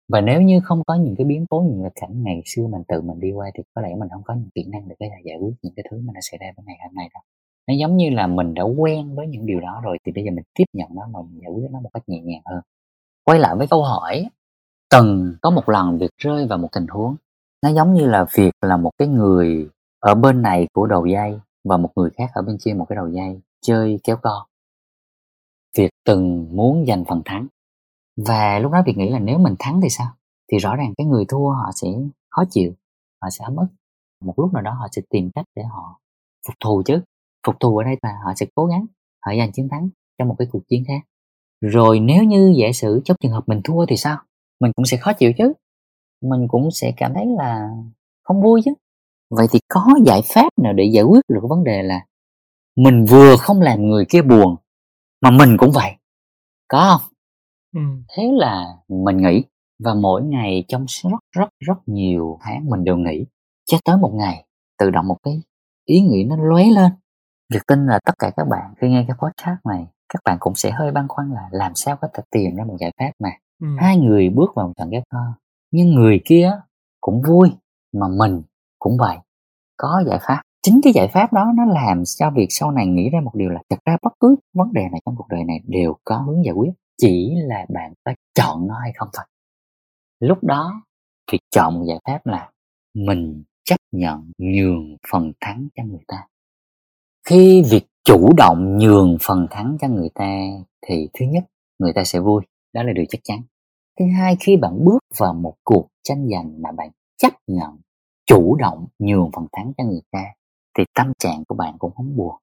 Và 0.09 0.21
nếu 0.21 0.43
như 0.43 0.61
không 0.65 0.83
có 0.87 0.95
những 0.95 1.15
cái 1.19 1.25
biến 1.25 1.47
cố 1.51 1.61
những 1.71 1.83
cái 1.83 1.93
cảnh 1.95 2.23
ngày 2.23 2.43
xưa 2.45 2.67
mình 2.67 2.83
tự 2.89 3.01
mình 3.01 3.21
đi 3.21 3.33
qua 3.33 3.51
thì 3.55 3.63
có 3.75 3.83
lẽ 3.83 3.89
mình 3.99 4.09
không 4.09 4.23
có 4.25 4.35
những 4.35 4.51
kỹ 4.55 4.65
năng 4.69 4.89
để 4.89 4.95
có 5.01 5.07
thể 5.11 5.23
giải 5.25 5.37
quyết 5.41 5.55
những 5.63 5.73
cái 5.77 5.85
thứ 5.91 6.01
mà 6.05 6.13
nó 6.15 6.21
xảy 6.23 6.39
ra 6.39 6.47
với 6.57 6.65
ngày 6.67 6.77
hôm 6.83 6.95
nay 6.95 7.09
đâu 7.15 7.23
nó 7.69 7.75
giống 7.81 7.97
như 7.97 8.11
là 8.11 8.27
mình 8.27 8.55
đã 8.55 8.63
quen 8.63 9.15
với 9.15 9.27
những 9.27 9.47
điều 9.47 9.61
đó 9.61 9.81
rồi, 9.85 9.99
thì 10.07 10.13
bây 10.13 10.25
giờ 10.25 10.31
mình 10.31 10.45
tiếp 10.55 10.65
nhận 10.73 10.89
nó 10.95 11.07
mà 11.13 11.21
mình 11.23 11.41
giải 11.43 11.51
quyết 11.55 11.69
nó 11.71 11.81
một 11.81 11.91
cách 11.95 12.03
nhẹ 12.07 12.21
nhàng 12.21 12.43
hơn. 12.51 12.61
Quay 13.25 13.39
lại 13.39 13.57
với 13.57 13.67
câu 13.67 13.83
hỏi 13.83 14.27
từng 14.91 15.37
có 15.43 15.51
một 15.51 15.69
lần 15.69 15.99
việc 15.99 16.11
rơi 16.19 16.47
vào 16.47 16.59
một 16.59 16.69
tình 16.73 16.87
huống. 16.87 17.17
Nó 17.63 17.69
giống 17.69 17.95
như 17.95 18.07
là 18.07 18.27
việc 18.35 18.53
là 18.61 18.77
một 18.77 18.91
cái 18.99 19.09
người 19.09 19.69
ở 20.01 20.15
bên 20.15 20.43
này 20.43 20.67
của 20.73 20.87
đầu 20.87 21.07
dây 21.07 21.41
và 21.65 21.77
một 21.77 21.91
người 21.97 22.11
khác 22.11 22.31
ở 22.35 22.43
bên 22.43 22.59
kia 22.65 22.75
một 22.75 22.87
cái 22.89 22.97
đầu 22.97 23.09
dây 23.09 23.41
chơi 23.61 24.01
kéo 24.05 24.17
co. 24.23 24.47
Việc 25.77 25.91
từng 26.05 26.49
muốn 26.57 26.85
giành 26.87 27.05
phần 27.05 27.23
thắng. 27.25 27.47
Và 28.27 28.59
lúc 28.59 28.73
đó 28.73 28.83
việc 28.87 28.97
nghĩ 28.97 29.09
là 29.09 29.19
nếu 29.19 29.39
mình 29.39 29.55
thắng 29.59 29.81
thì 29.81 29.89
sao? 29.89 30.13
Thì 30.53 30.59
rõ 30.59 30.77
ràng 30.77 30.95
cái 30.97 31.07
người 31.07 31.25
thua 31.29 31.51
họ 31.51 31.71
sẽ 31.75 31.89
khó 32.31 32.43
chịu, 32.51 32.73
họ 33.23 33.29
sẽ 33.31 33.45
ấm 33.45 33.57
ức. 33.57 33.67
Một 34.25 34.35
lúc 34.37 34.53
nào 34.53 34.63
đó 34.63 34.73
họ 34.73 34.87
sẽ 34.93 35.03
tìm 35.11 35.31
cách 35.35 35.45
để 35.57 35.63
họ 35.63 36.01
phục 36.47 36.55
thù 36.65 36.83
chứ 36.87 37.03
phục 37.47 37.61
thù 37.61 37.79
ở 37.79 37.85
đây 37.85 37.97
là 38.03 38.11
họ 38.25 38.33
sẽ 38.37 38.47
cố 38.55 38.67
gắng 38.67 38.87
họ 39.27 39.33
giành 39.39 39.53
chiến 39.53 39.69
thắng 39.71 39.89
trong 40.19 40.29
một 40.29 40.35
cái 40.39 40.49
cuộc 40.53 40.69
chiến 40.69 40.85
khác. 40.89 41.01
Rồi 41.61 42.01
nếu 42.01 42.25
như 42.25 42.55
giả 42.57 42.69
sử 42.75 43.01
trong 43.05 43.17
trường 43.21 43.33
hợp 43.33 43.45
mình 43.47 43.61
thua 43.65 43.87
thì 43.87 43.97
sao? 43.97 44.19
Mình 44.61 44.73
cũng 44.77 44.87
sẽ 44.87 44.97
khó 44.97 45.13
chịu 45.13 45.33
chứ. 45.39 45.53
Mình 46.23 46.49
cũng 46.49 46.71
sẽ 46.71 46.93
cảm 46.97 47.15
thấy 47.15 47.27
là 47.27 47.69
không 48.23 48.43
vui 48.43 48.61
chứ. 48.65 48.71
Vậy 49.31 49.47
thì 49.53 49.59
có 49.69 49.87
giải 50.05 50.21
pháp 50.35 50.49
nào 50.63 50.73
để 50.73 50.85
giải 50.85 51.05
quyết 51.05 51.21
được 51.29 51.41
vấn 51.49 51.65
đề 51.65 51.83
là 51.83 52.07
mình 52.77 53.05
vừa 53.05 53.37
không 53.37 53.61
làm 53.61 53.89
người 53.89 54.05
kia 54.09 54.23
buồn 54.23 54.57
mà 55.23 55.31
mình 55.31 55.57
cũng 55.59 55.71
vậy? 55.73 55.93
Có 56.69 56.99
không? 56.99 57.11
Ừ. 57.75 57.81
thế 58.17 58.31
là 58.33 58.67
mình 58.89 59.17
nghĩ 59.17 59.43
và 59.85 59.95
mỗi 59.95 60.23
ngày 60.23 60.65
trong 60.69 60.85
rất 60.89 61.19
rất 61.33 61.49
rất 61.59 61.75
nhiều 61.87 62.39
tháng 62.41 62.67
mình 62.71 62.85
đều 62.85 62.97
nghĩ 62.97 63.25
cho 63.67 63.79
tới 63.85 63.97
một 63.97 64.13
ngày 64.15 64.45
tự 64.79 64.91
động 64.91 65.09
một 65.09 65.17
cái 65.23 65.43
ý 65.85 66.01
nghĩ 66.01 66.25
nó 66.25 66.37
lóe 66.37 66.65
lên 66.65 66.93
việc 67.51 67.67
tin 67.67 67.87
là 67.87 67.99
tất 68.05 68.13
cả 68.19 68.31
các 68.37 68.49
bạn 68.49 68.75
khi 68.81 68.89
nghe 68.89 69.05
cái 69.09 69.17
podcast 69.19 69.67
này 69.69 69.87
các 70.09 70.21
bạn 70.25 70.37
cũng 70.41 70.55
sẽ 70.55 70.71
hơi 70.71 70.93
băn 70.93 71.09
khoăn 71.09 71.31
là 71.31 71.49
làm 71.51 71.73
sao 71.75 71.97
có 71.97 72.09
thể 72.15 72.23
tìm 72.31 72.57
ra 72.57 72.65
một 72.65 72.77
giải 72.81 72.93
pháp 72.99 73.11
mà 73.19 73.31
ừ. 73.61 73.67
hai 73.79 73.97
người 73.97 74.31
bước 74.31 74.51
vào 74.57 74.67
một 74.67 74.73
trận 74.77 74.91
ghép 74.91 75.03
thơ 75.11 75.33
nhưng 75.71 75.95
người 75.95 76.21
kia 76.25 76.53
cũng 77.01 77.23
vui 77.23 77.51
mà 77.93 78.09
mình 78.09 78.43
cũng 78.79 78.97
vậy. 78.99 79.17
Có 79.77 80.03
giải 80.07 80.19
pháp. 80.23 80.43
Chính 80.63 80.81
cái 80.85 80.93
giải 80.93 81.09
pháp 81.09 81.33
đó 81.33 81.53
nó 81.57 81.65
làm 81.65 82.03
cho 82.19 82.31
việc 82.31 82.47
sau 82.51 82.71
này 82.71 82.87
nghĩ 82.87 83.11
ra 83.11 83.21
một 83.21 83.35
điều 83.35 83.51
là 83.51 83.61
thật 83.71 83.77
ra 83.85 83.97
bất 84.03 84.13
cứ 84.21 84.37
vấn 84.55 84.73
đề 84.73 84.83
này 84.93 85.01
trong 85.07 85.17
cuộc 85.17 85.27
đời 85.29 85.45
này 85.45 85.61
đều 85.67 85.97
có 86.05 86.17
hướng 86.17 86.45
giải 86.45 86.55
quyết 86.55 86.73
chỉ 86.99 87.35
là 87.37 87.67
bạn 87.75 87.93
có 88.05 88.13
chọn 88.35 88.67
nó 88.67 88.75
hay 88.83 88.93
không 88.97 89.09
thôi. 89.13 89.25
Lúc 90.21 90.45
đó 90.45 90.83
việc 91.33 91.41
chọn 91.51 91.75
một 91.75 91.85
giải 91.89 91.99
pháp 92.05 92.27
là 92.27 92.51
mình 92.95 93.45
chấp 93.65 93.77
nhận 93.93 94.33
nhường 94.39 94.97
phần 95.13 95.33
thắng 95.41 95.69
cho 95.77 95.83
người 95.85 96.05
ta 96.09 96.27
khi 97.29 97.63
việc 97.71 97.87
chủ 98.05 98.33
động 98.37 98.79
nhường 98.79 99.17
phần 99.21 99.47
thắng 99.51 99.77
cho 99.81 99.89
người 99.89 100.11
ta 100.15 100.45
thì 100.87 101.09
thứ 101.13 101.27
nhất, 101.27 101.45
người 101.79 101.93
ta 101.93 102.05
sẽ 102.05 102.21
vui. 102.21 102.43
Đó 102.73 102.83
là 102.83 102.93
điều 102.93 103.05
chắc 103.09 103.21
chắn. 103.25 103.43
Thứ 103.99 104.05
hai, 104.19 104.37
khi 104.41 104.57
bạn 104.57 104.85
bước 104.85 104.99
vào 105.19 105.35
một 105.35 105.55
cuộc 105.65 105.89
tranh 106.03 106.29
giành 106.33 106.63
mà 106.63 106.73
bạn 106.73 106.91
chấp 107.19 107.33
nhận 107.47 107.79
chủ 108.27 108.57
động 108.57 108.87
nhường 108.99 109.31
phần 109.35 109.47
thắng 109.53 109.73
cho 109.79 109.85
người 109.85 110.03
ta, 110.11 110.25
thì 110.79 110.85
tâm 110.95 111.13
trạng 111.19 111.45
của 111.49 111.55
bạn 111.55 111.77
cũng 111.79 111.95
không 111.95 112.17
buồn. 112.17 112.35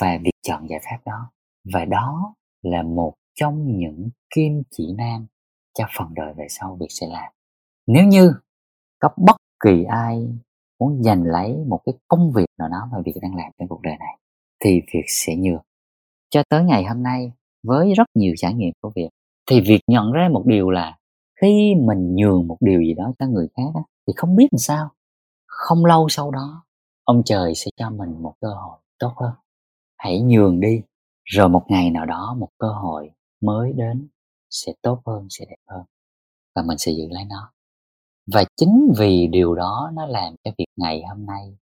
Và 0.00 0.18
việc 0.22 0.34
chọn 0.42 0.68
giải 0.68 0.80
pháp 0.82 0.98
đó. 1.06 1.30
Và 1.72 1.84
đó 1.84 2.34
là 2.62 2.82
một 2.82 3.14
trong 3.34 3.76
những 3.78 4.08
kim 4.34 4.62
chỉ 4.70 4.92
nam 4.98 5.26
cho 5.74 5.84
phần 5.98 6.08
đời 6.14 6.34
về 6.36 6.46
sau 6.48 6.76
việc 6.80 6.86
sẽ 6.90 7.06
làm. 7.06 7.32
Nếu 7.86 8.06
như 8.06 8.32
có 8.98 9.08
bất 9.16 9.36
kỳ 9.64 9.84
ai 9.84 10.28
muốn 10.80 11.02
giành 11.02 11.22
lấy 11.22 11.56
một 11.68 11.80
cái 11.84 11.94
công 12.08 12.32
việc 12.32 12.46
nào 12.58 12.68
đó 12.68 12.88
mà 12.92 12.98
việc 13.04 13.12
đang 13.22 13.36
làm 13.36 13.52
trên 13.58 13.68
cuộc 13.68 13.80
đời 13.82 13.96
này, 13.98 14.18
thì 14.64 14.80
việc 14.94 15.04
sẽ 15.08 15.36
nhường. 15.36 15.62
Cho 16.30 16.42
tới 16.48 16.64
ngày 16.64 16.84
hôm 16.84 17.02
nay, 17.02 17.32
với 17.62 17.92
rất 17.94 18.06
nhiều 18.14 18.34
trải 18.36 18.54
nghiệm 18.54 18.72
của 18.80 18.92
việc 18.96 19.08
thì 19.50 19.60
việc 19.60 19.80
nhận 19.86 20.12
ra 20.12 20.28
một 20.32 20.42
điều 20.46 20.70
là 20.70 20.98
khi 21.40 21.74
mình 21.86 22.14
nhường 22.14 22.46
một 22.46 22.56
điều 22.60 22.80
gì 22.80 22.94
đó 22.94 23.12
cho 23.18 23.26
người 23.26 23.48
khác 23.56 23.80
thì 24.06 24.12
không 24.16 24.36
biết 24.36 24.48
làm 24.52 24.58
sao. 24.58 24.90
Không 25.46 25.84
lâu 25.84 26.08
sau 26.08 26.30
đó, 26.30 26.64
ông 27.04 27.22
trời 27.24 27.54
sẽ 27.54 27.70
cho 27.76 27.90
mình 27.90 28.22
một 28.22 28.34
cơ 28.40 28.48
hội 28.48 28.78
tốt 28.98 29.12
hơn. 29.16 29.32
Hãy 29.98 30.20
nhường 30.20 30.60
đi, 30.60 30.82
rồi 31.24 31.48
một 31.48 31.64
ngày 31.68 31.90
nào 31.90 32.06
đó 32.06 32.36
một 32.38 32.48
cơ 32.58 32.68
hội 32.68 33.10
mới 33.40 33.72
đến 33.72 34.08
sẽ 34.50 34.72
tốt 34.82 35.02
hơn, 35.06 35.26
sẽ 35.30 35.44
đẹp 35.48 35.56
hơn, 35.68 35.82
và 36.56 36.62
mình 36.62 36.78
sẽ 36.78 36.92
giữ 36.92 37.08
lấy 37.10 37.24
nó 37.24 37.52
và 38.26 38.44
chính 38.56 38.92
vì 38.98 39.26
điều 39.26 39.54
đó 39.54 39.90
nó 39.94 40.06
làm 40.06 40.34
cho 40.44 40.50
việc 40.58 40.66
ngày 40.76 41.02
hôm 41.08 41.26
nay 41.26 41.56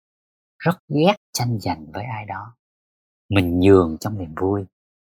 rất 0.58 0.78
ghét 0.88 1.14
tranh 1.32 1.58
giành 1.60 1.86
với 1.92 2.04
ai 2.04 2.24
đó. 2.26 2.54
Mình 3.30 3.60
nhường 3.60 3.96
trong 4.00 4.18
niềm 4.18 4.34
vui. 4.40 4.64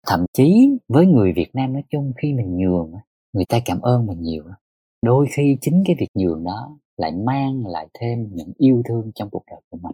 Thậm 0.06 0.24
chí 0.32 0.70
với 0.88 1.06
người 1.06 1.32
việt 1.32 1.54
nam 1.54 1.72
nói 1.72 1.82
chung 1.90 2.12
khi 2.22 2.32
mình 2.32 2.56
nhường 2.56 2.92
người 3.32 3.44
ta 3.48 3.58
cảm 3.64 3.80
ơn 3.80 4.06
mình 4.06 4.22
nhiều 4.22 4.44
đôi 5.02 5.26
khi 5.32 5.58
chính 5.60 5.82
cái 5.86 5.96
việc 5.98 6.08
nhường 6.14 6.44
đó 6.44 6.78
lại 6.96 7.12
mang 7.12 7.66
lại 7.66 7.88
thêm 8.00 8.28
những 8.32 8.52
yêu 8.58 8.82
thương 8.88 9.12
trong 9.14 9.30
cuộc 9.30 9.42
đời 9.50 9.60
của 9.70 9.78
mình. 9.82 9.92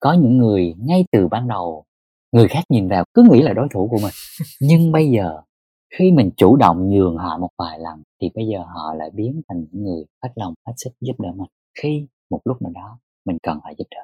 Có 0.00 0.12
những 0.12 0.38
người 0.38 0.74
ngay 0.78 1.04
từ 1.12 1.28
ban 1.28 1.48
đầu, 1.48 1.84
người 2.32 2.48
khác 2.48 2.64
nhìn 2.68 2.88
vào 2.88 3.04
cứ 3.14 3.22
nghĩ 3.30 3.42
là 3.42 3.52
đối 3.52 3.68
thủ 3.70 3.88
của 3.90 3.98
mình. 4.02 4.12
Nhưng 4.60 4.92
bây 4.92 5.10
giờ 5.10 5.40
khi 5.98 6.12
mình 6.12 6.30
chủ 6.36 6.56
động 6.56 6.90
nhường 6.90 7.16
họ 7.16 7.38
một 7.38 7.50
vài 7.58 7.78
lần, 7.78 8.02
thì 8.22 8.30
bây 8.34 8.46
giờ 8.46 8.58
họ 8.74 8.94
lại 8.94 9.10
biến 9.14 9.42
thành 9.48 9.66
những 9.72 9.84
người 9.84 10.04
hết 10.22 10.30
lòng, 10.34 10.54
hết 10.66 10.72
sức 10.76 10.90
giúp 11.00 11.20
đỡ 11.20 11.32
mình. 11.36 11.48
Khi 11.82 12.06
một 12.30 12.40
lúc 12.44 12.62
nào 12.62 12.72
đó, 12.74 12.98
mình 13.26 13.38
cần 13.42 13.58
họ 13.62 13.70
giúp 13.78 13.84
đỡ. 13.90 14.00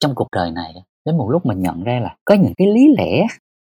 Trong 0.00 0.14
cuộc 0.14 0.28
đời 0.32 0.50
này 0.50 0.74
đến 1.04 1.18
một 1.18 1.30
lúc 1.30 1.46
mình 1.46 1.60
nhận 1.60 1.84
ra 1.84 2.00
là 2.00 2.16
có 2.24 2.34
những 2.34 2.54
cái 2.56 2.66
lý 2.66 2.94
lẽ 2.98 3.26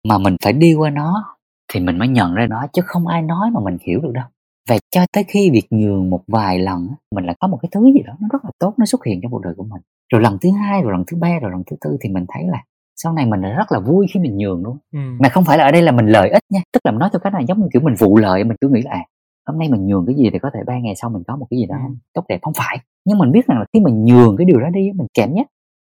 mà 0.08 0.18
mình 0.18 0.36
phải 0.44 0.54
đi 0.54 0.74
qua 0.74 0.90
nó, 0.90 1.38
thì 1.74 1.80
mình 1.80 1.98
mới 1.98 2.08
nhận 2.08 2.34
ra 2.34 2.48
nó, 2.50 2.68
chứ 2.74 2.82
không 2.86 3.08
ai 3.08 3.22
nói 3.22 3.52
mà 3.52 3.60
mình 3.64 3.78
hiểu 3.82 4.00
được 4.02 4.12
đâu. 4.14 4.26
Và 4.70 4.78
cho 4.92 5.06
tới 5.14 5.24
khi 5.24 5.50
việc 5.50 5.68
nhường 5.70 6.10
một 6.10 6.22
vài 6.28 6.60
lần 6.60 6.88
mình 7.16 7.26
lại 7.26 7.36
có 7.40 7.48
một 7.48 7.60
cái 7.62 7.70
thứ 7.72 7.86
gì 7.94 8.02
đó 8.06 8.14
nó 8.20 8.28
rất 8.32 8.46
là 8.46 8.52
tốt, 8.60 8.74
nó 8.78 8.86
xuất 8.86 9.06
hiện 9.06 9.20
trong 9.22 9.32
cuộc 9.32 9.42
đời 9.42 9.54
của 9.58 9.64
mình. 9.64 9.82
Rồi 10.14 10.22
lần 10.22 10.38
thứ 10.42 10.52
hai, 10.52 10.82
rồi 10.82 10.92
lần 10.92 11.04
thứ 11.08 11.18
ba, 11.18 11.40
rồi 11.42 11.52
lần 11.52 11.64
thứ 11.66 11.76
tư, 11.82 11.98
thì 12.02 12.10
mình 12.10 12.26
thấy 12.28 12.44
là 12.48 12.64
sau 13.04 13.14
này 13.14 13.26
mình 13.26 13.42
rất 13.42 13.72
là 13.72 13.80
vui 13.80 14.08
khi 14.14 14.20
mình 14.20 14.38
nhường 14.38 14.64
luôn. 14.64 14.78
Ừ. 14.92 15.00
mà 15.20 15.30
không 15.30 15.46
phải 15.46 15.58
là 15.58 15.64
ở 15.64 15.72
đây 15.72 15.82
là 15.82 15.92
mình 15.92 16.06
lợi 16.06 16.30
ích 16.30 16.44
nha. 16.50 16.60
Tức 16.74 16.80
là 16.84 16.92
nói 16.92 17.10
theo 17.14 17.20
cách 17.20 17.34
này 17.34 17.46
giống 17.48 17.60
như 17.62 17.68
kiểu 17.74 17.82
mình 17.82 17.96
vụ 18.00 18.18
lợi 18.18 18.44
mình 18.44 18.58
cứ 18.62 18.70
nghĩ 18.70 18.82
là 18.82 18.92
à, 18.92 19.06
hôm 19.46 19.60
nay 19.60 19.70
mình 19.70 19.88
nhường 19.88 20.06
cái 20.06 20.16
gì 20.16 20.30
thì 20.34 20.40
có 20.40 20.50
thể 20.54 20.60
ba 20.68 20.74
ngày 20.80 20.96
sau 20.96 21.10
mình 21.10 21.24
có 21.28 21.36
một 21.36 21.48
cái 21.50 21.60
gì 21.60 21.66
đó 21.66 21.76
ừ. 21.88 21.94
tốt 22.14 22.26
đẹp. 22.30 22.40
Không 22.42 22.54
phải. 22.54 22.78
Nhưng 23.06 23.18
mình 23.18 23.32
biết 23.32 23.48
rằng 23.48 23.60
là 23.60 23.66
khi 23.74 23.80
mình 23.80 24.06
nhường 24.06 24.38
cái 24.38 24.46
điều 24.46 24.60
đó 24.60 24.70
đi 24.70 24.92
mình 24.96 25.08
cảm 25.14 25.34
giác 25.36 25.48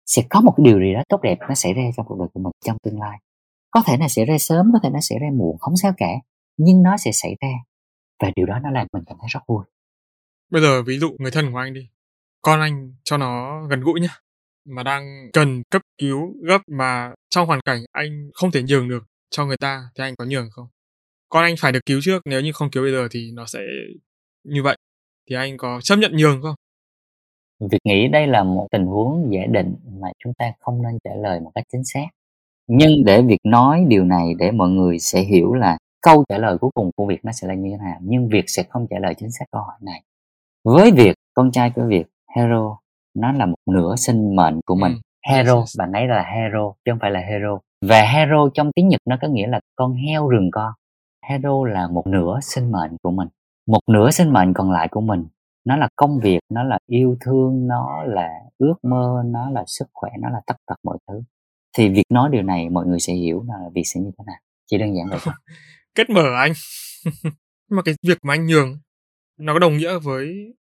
sẽ 0.06 0.22
có 0.30 0.40
một 0.40 0.54
cái 0.56 0.64
điều 0.64 0.78
gì 0.80 0.94
đó 0.94 1.02
tốt 1.08 1.20
đẹp 1.22 1.38
nó 1.48 1.54
xảy 1.54 1.74
ra 1.74 1.82
trong 1.96 2.06
cuộc 2.06 2.18
đời 2.18 2.28
của 2.34 2.40
mình 2.40 2.52
trong 2.64 2.76
tương 2.82 3.00
lai. 3.00 3.18
Có 3.70 3.82
thể 3.86 3.96
là 3.96 4.08
sẽ 4.08 4.24
ra 4.24 4.38
sớm 4.38 4.70
có 4.72 4.78
thể 4.82 4.90
nó 4.90 5.00
sẽ 5.02 5.18
ra 5.18 5.28
muộn 5.34 5.56
không 5.58 5.76
sao 5.76 5.92
cả. 5.96 6.10
Nhưng 6.56 6.82
nó 6.82 6.96
sẽ 6.96 7.12
xảy 7.12 7.36
ra 7.40 7.48
và 8.22 8.30
điều 8.36 8.46
đó 8.46 8.58
nó 8.62 8.70
làm 8.70 8.86
mình 8.92 9.02
cảm 9.06 9.16
thấy 9.20 9.28
rất 9.30 9.40
vui. 9.48 9.64
Bây 10.50 10.62
giờ 10.62 10.82
ví 10.82 10.98
dụ 10.98 11.10
người 11.18 11.30
thân 11.30 11.52
của 11.52 11.58
anh 11.58 11.74
đi. 11.74 11.88
Con 12.42 12.60
anh 12.60 12.92
cho 13.04 13.16
nó 13.16 13.62
gần 13.66 13.80
gũi 13.80 14.00
nhá 14.00 14.08
mà 14.64 14.82
đang 14.82 15.30
cần 15.32 15.62
cấp 15.70 15.82
cứu 15.98 16.34
gấp 16.42 16.62
mà 16.66 17.14
trong 17.30 17.46
hoàn 17.46 17.60
cảnh 17.64 17.80
anh 17.92 18.30
không 18.34 18.50
thể 18.50 18.62
nhường 18.62 18.88
được 18.88 19.04
cho 19.30 19.46
người 19.46 19.56
ta 19.56 19.82
thì 19.98 20.04
anh 20.04 20.16
có 20.16 20.24
nhường 20.24 20.50
không? 20.50 20.66
Con 21.28 21.44
anh 21.44 21.54
phải 21.58 21.72
được 21.72 21.86
cứu 21.86 22.00
trước 22.02 22.22
nếu 22.24 22.40
như 22.40 22.52
không 22.52 22.70
cứu 22.70 22.82
bây 22.82 22.92
giờ 22.92 23.08
thì 23.10 23.30
nó 23.32 23.46
sẽ 23.46 23.60
như 24.44 24.62
vậy. 24.62 24.76
Thì 25.30 25.36
anh 25.36 25.56
có 25.56 25.80
chấp 25.80 25.96
nhận 25.96 26.16
nhường 26.16 26.42
không? 26.42 26.54
Việc 27.70 27.78
nghĩ 27.84 28.08
đây 28.08 28.26
là 28.26 28.44
một 28.44 28.66
tình 28.70 28.86
huống 28.86 29.32
giả 29.32 29.40
định 29.50 29.74
mà 30.00 30.08
chúng 30.18 30.34
ta 30.34 30.52
không 30.60 30.82
nên 30.82 30.98
trả 31.04 31.10
lời 31.14 31.40
một 31.40 31.52
cách 31.54 31.64
chính 31.72 31.84
xác. 31.84 32.06
Nhưng 32.66 33.04
để 33.04 33.22
việc 33.22 33.40
nói 33.44 33.84
điều 33.88 34.04
này 34.04 34.34
để 34.38 34.50
mọi 34.50 34.68
người 34.68 34.98
sẽ 34.98 35.20
hiểu 35.20 35.54
là 35.54 35.78
câu 36.02 36.24
trả 36.28 36.38
lời 36.38 36.58
cuối 36.60 36.70
cùng 36.74 36.90
của 36.96 37.06
việc 37.06 37.24
nó 37.24 37.32
sẽ 37.32 37.48
là 37.48 37.54
như 37.54 37.70
thế 37.70 37.76
nào 37.76 37.98
nhưng 38.02 38.28
việc 38.28 38.44
sẽ 38.46 38.62
không 38.68 38.86
trả 38.90 38.98
lời 38.98 39.14
chính 39.18 39.30
xác 39.30 39.44
câu 39.52 39.62
hỏi 39.62 39.78
này. 39.80 40.02
Với 40.64 40.90
việc 40.92 41.14
con 41.34 41.50
trai 41.52 41.72
của 41.74 41.82
việc 41.88 42.06
hero 42.36 42.78
nó 43.14 43.32
là 43.32 43.46
một 43.46 43.58
nửa 43.66 43.96
sinh 43.96 44.36
mệnh 44.36 44.60
của 44.66 44.74
mình 44.74 44.92
ừ. 44.92 44.98
Hero 45.30 45.64
bạn 45.78 45.92
ấy 45.92 46.06
là 46.08 46.24
hero 46.34 46.74
chứ 46.84 46.92
không 46.92 46.98
phải 47.00 47.10
là 47.10 47.20
hero. 47.20 47.58
Và 47.82 48.02
hero 48.02 48.48
trong 48.54 48.70
tiếng 48.72 48.88
nhật 48.88 49.00
nó 49.06 49.16
có 49.22 49.28
nghĩa 49.28 49.46
là 49.46 49.60
con 49.76 49.94
heo 49.94 50.28
rừng 50.28 50.50
con. 50.52 50.72
Hero 51.28 51.64
là 51.64 51.88
một 51.88 52.06
nửa 52.06 52.38
sinh 52.42 52.72
mệnh 52.72 52.96
của 53.02 53.10
mình. 53.10 53.28
Một 53.66 53.80
nửa 53.88 54.10
sinh 54.10 54.32
mệnh 54.32 54.54
còn 54.54 54.70
lại 54.70 54.88
của 54.90 55.00
mình 55.00 55.26
nó 55.66 55.76
là 55.76 55.88
công 55.96 56.20
việc 56.20 56.40
nó 56.48 56.62
là 56.62 56.78
yêu 56.86 57.16
thương 57.20 57.66
nó 57.66 58.02
là 58.04 58.28
ước 58.58 58.74
mơ 58.82 59.22
nó 59.26 59.50
là 59.50 59.64
sức 59.66 59.84
khỏe 59.92 60.10
nó 60.20 60.28
là 60.28 60.40
tất 60.46 60.54
tật 60.66 60.76
mọi 60.82 60.98
thứ. 61.08 61.22
Thì 61.76 61.88
việc 61.88 62.04
nói 62.10 62.28
điều 62.32 62.42
này 62.42 62.68
mọi 62.68 62.86
người 62.86 63.00
sẽ 63.00 63.12
hiểu 63.12 63.44
là 63.48 63.54
việc 63.74 63.82
sẽ 63.84 64.00
như 64.00 64.10
thế 64.18 64.24
nào. 64.26 64.36
Chỉ 64.66 64.78
đơn 64.78 64.94
giản 64.96 65.06
vậy 65.10 65.18
thôi. 65.22 65.34
Kết 65.94 66.10
mở 66.10 66.34
anh. 66.36 66.52
Mà 67.70 67.82
cái 67.84 67.94
việc 68.02 68.18
mà 68.22 68.34
anh 68.34 68.46
nhường 68.46 68.78
nó 69.38 69.52
có 69.52 69.58
đồng 69.58 69.76
nghĩa 69.76 69.98
với 69.98 70.54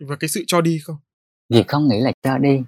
với 0.00 0.16
cái 0.20 0.28
sự 0.28 0.44
cho 0.46 0.60
đi 0.60 0.78
không? 0.84 0.96
Việc 1.48 1.68
không 1.68 1.88
nghĩ 1.88 2.00
là 2.00 2.12
cho 2.22 2.38
đi 2.38 2.60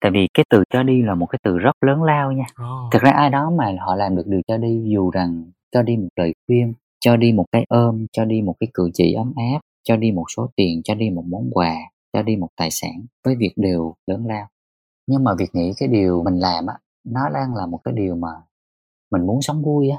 tại 0.00 0.10
vì 0.10 0.28
cái 0.34 0.44
từ 0.50 0.62
cho 0.70 0.82
đi 0.82 1.02
là 1.02 1.14
một 1.14 1.26
cái 1.26 1.38
từ 1.44 1.58
rất 1.58 1.76
lớn 1.80 2.02
lao 2.02 2.32
nha. 2.32 2.44
Oh. 2.62 2.92
thực 2.92 3.02
ra 3.02 3.10
ai 3.10 3.30
đó 3.30 3.50
mà 3.58 3.76
họ 3.80 3.94
làm 3.94 4.16
được 4.16 4.26
điều 4.26 4.40
cho 4.48 4.56
đi 4.56 4.82
dù 4.86 5.10
rằng 5.10 5.50
cho 5.72 5.82
đi 5.82 5.96
một 5.96 6.08
lời 6.16 6.32
khuyên 6.46 6.74
cho 7.00 7.16
đi 7.16 7.32
một 7.32 7.44
cái 7.52 7.64
ôm 7.68 8.06
cho 8.12 8.24
đi 8.24 8.42
một 8.42 8.54
cái 8.60 8.68
cử 8.74 8.90
chỉ 8.94 9.12
ấm 9.12 9.32
áp 9.36 9.60
cho 9.84 9.96
đi 9.96 10.12
một 10.12 10.24
số 10.36 10.50
tiền 10.56 10.80
cho 10.84 10.94
đi 10.94 11.10
một 11.10 11.24
món 11.26 11.50
quà 11.52 11.74
cho 12.12 12.22
đi 12.22 12.36
một 12.36 12.48
tài 12.56 12.70
sản 12.70 13.06
với 13.24 13.34
việc 13.38 13.52
đều 13.56 13.94
lớn 14.06 14.26
lao. 14.26 14.46
Nhưng 15.06 15.24
mà 15.24 15.34
việc 15.38 15.50
nghĩ 15.52 15.72
cái 15.76 15.88
điều 15.88 16.22
mình 16.22 16.34
làm 16.34 16.66
á 16.66 16.74
nó 17.04 17.28
đang 17.34 17.54
là 17.54 17.66
một 17.66 17.80
cái 17.84 17.94
điều 17.94 18.16
mà 18.16 18.28
mình 19.12 19.26
muốn 19.26 19.42
sống 19.42 19.62
vui 19.62 19.88
á. 19.90 19.98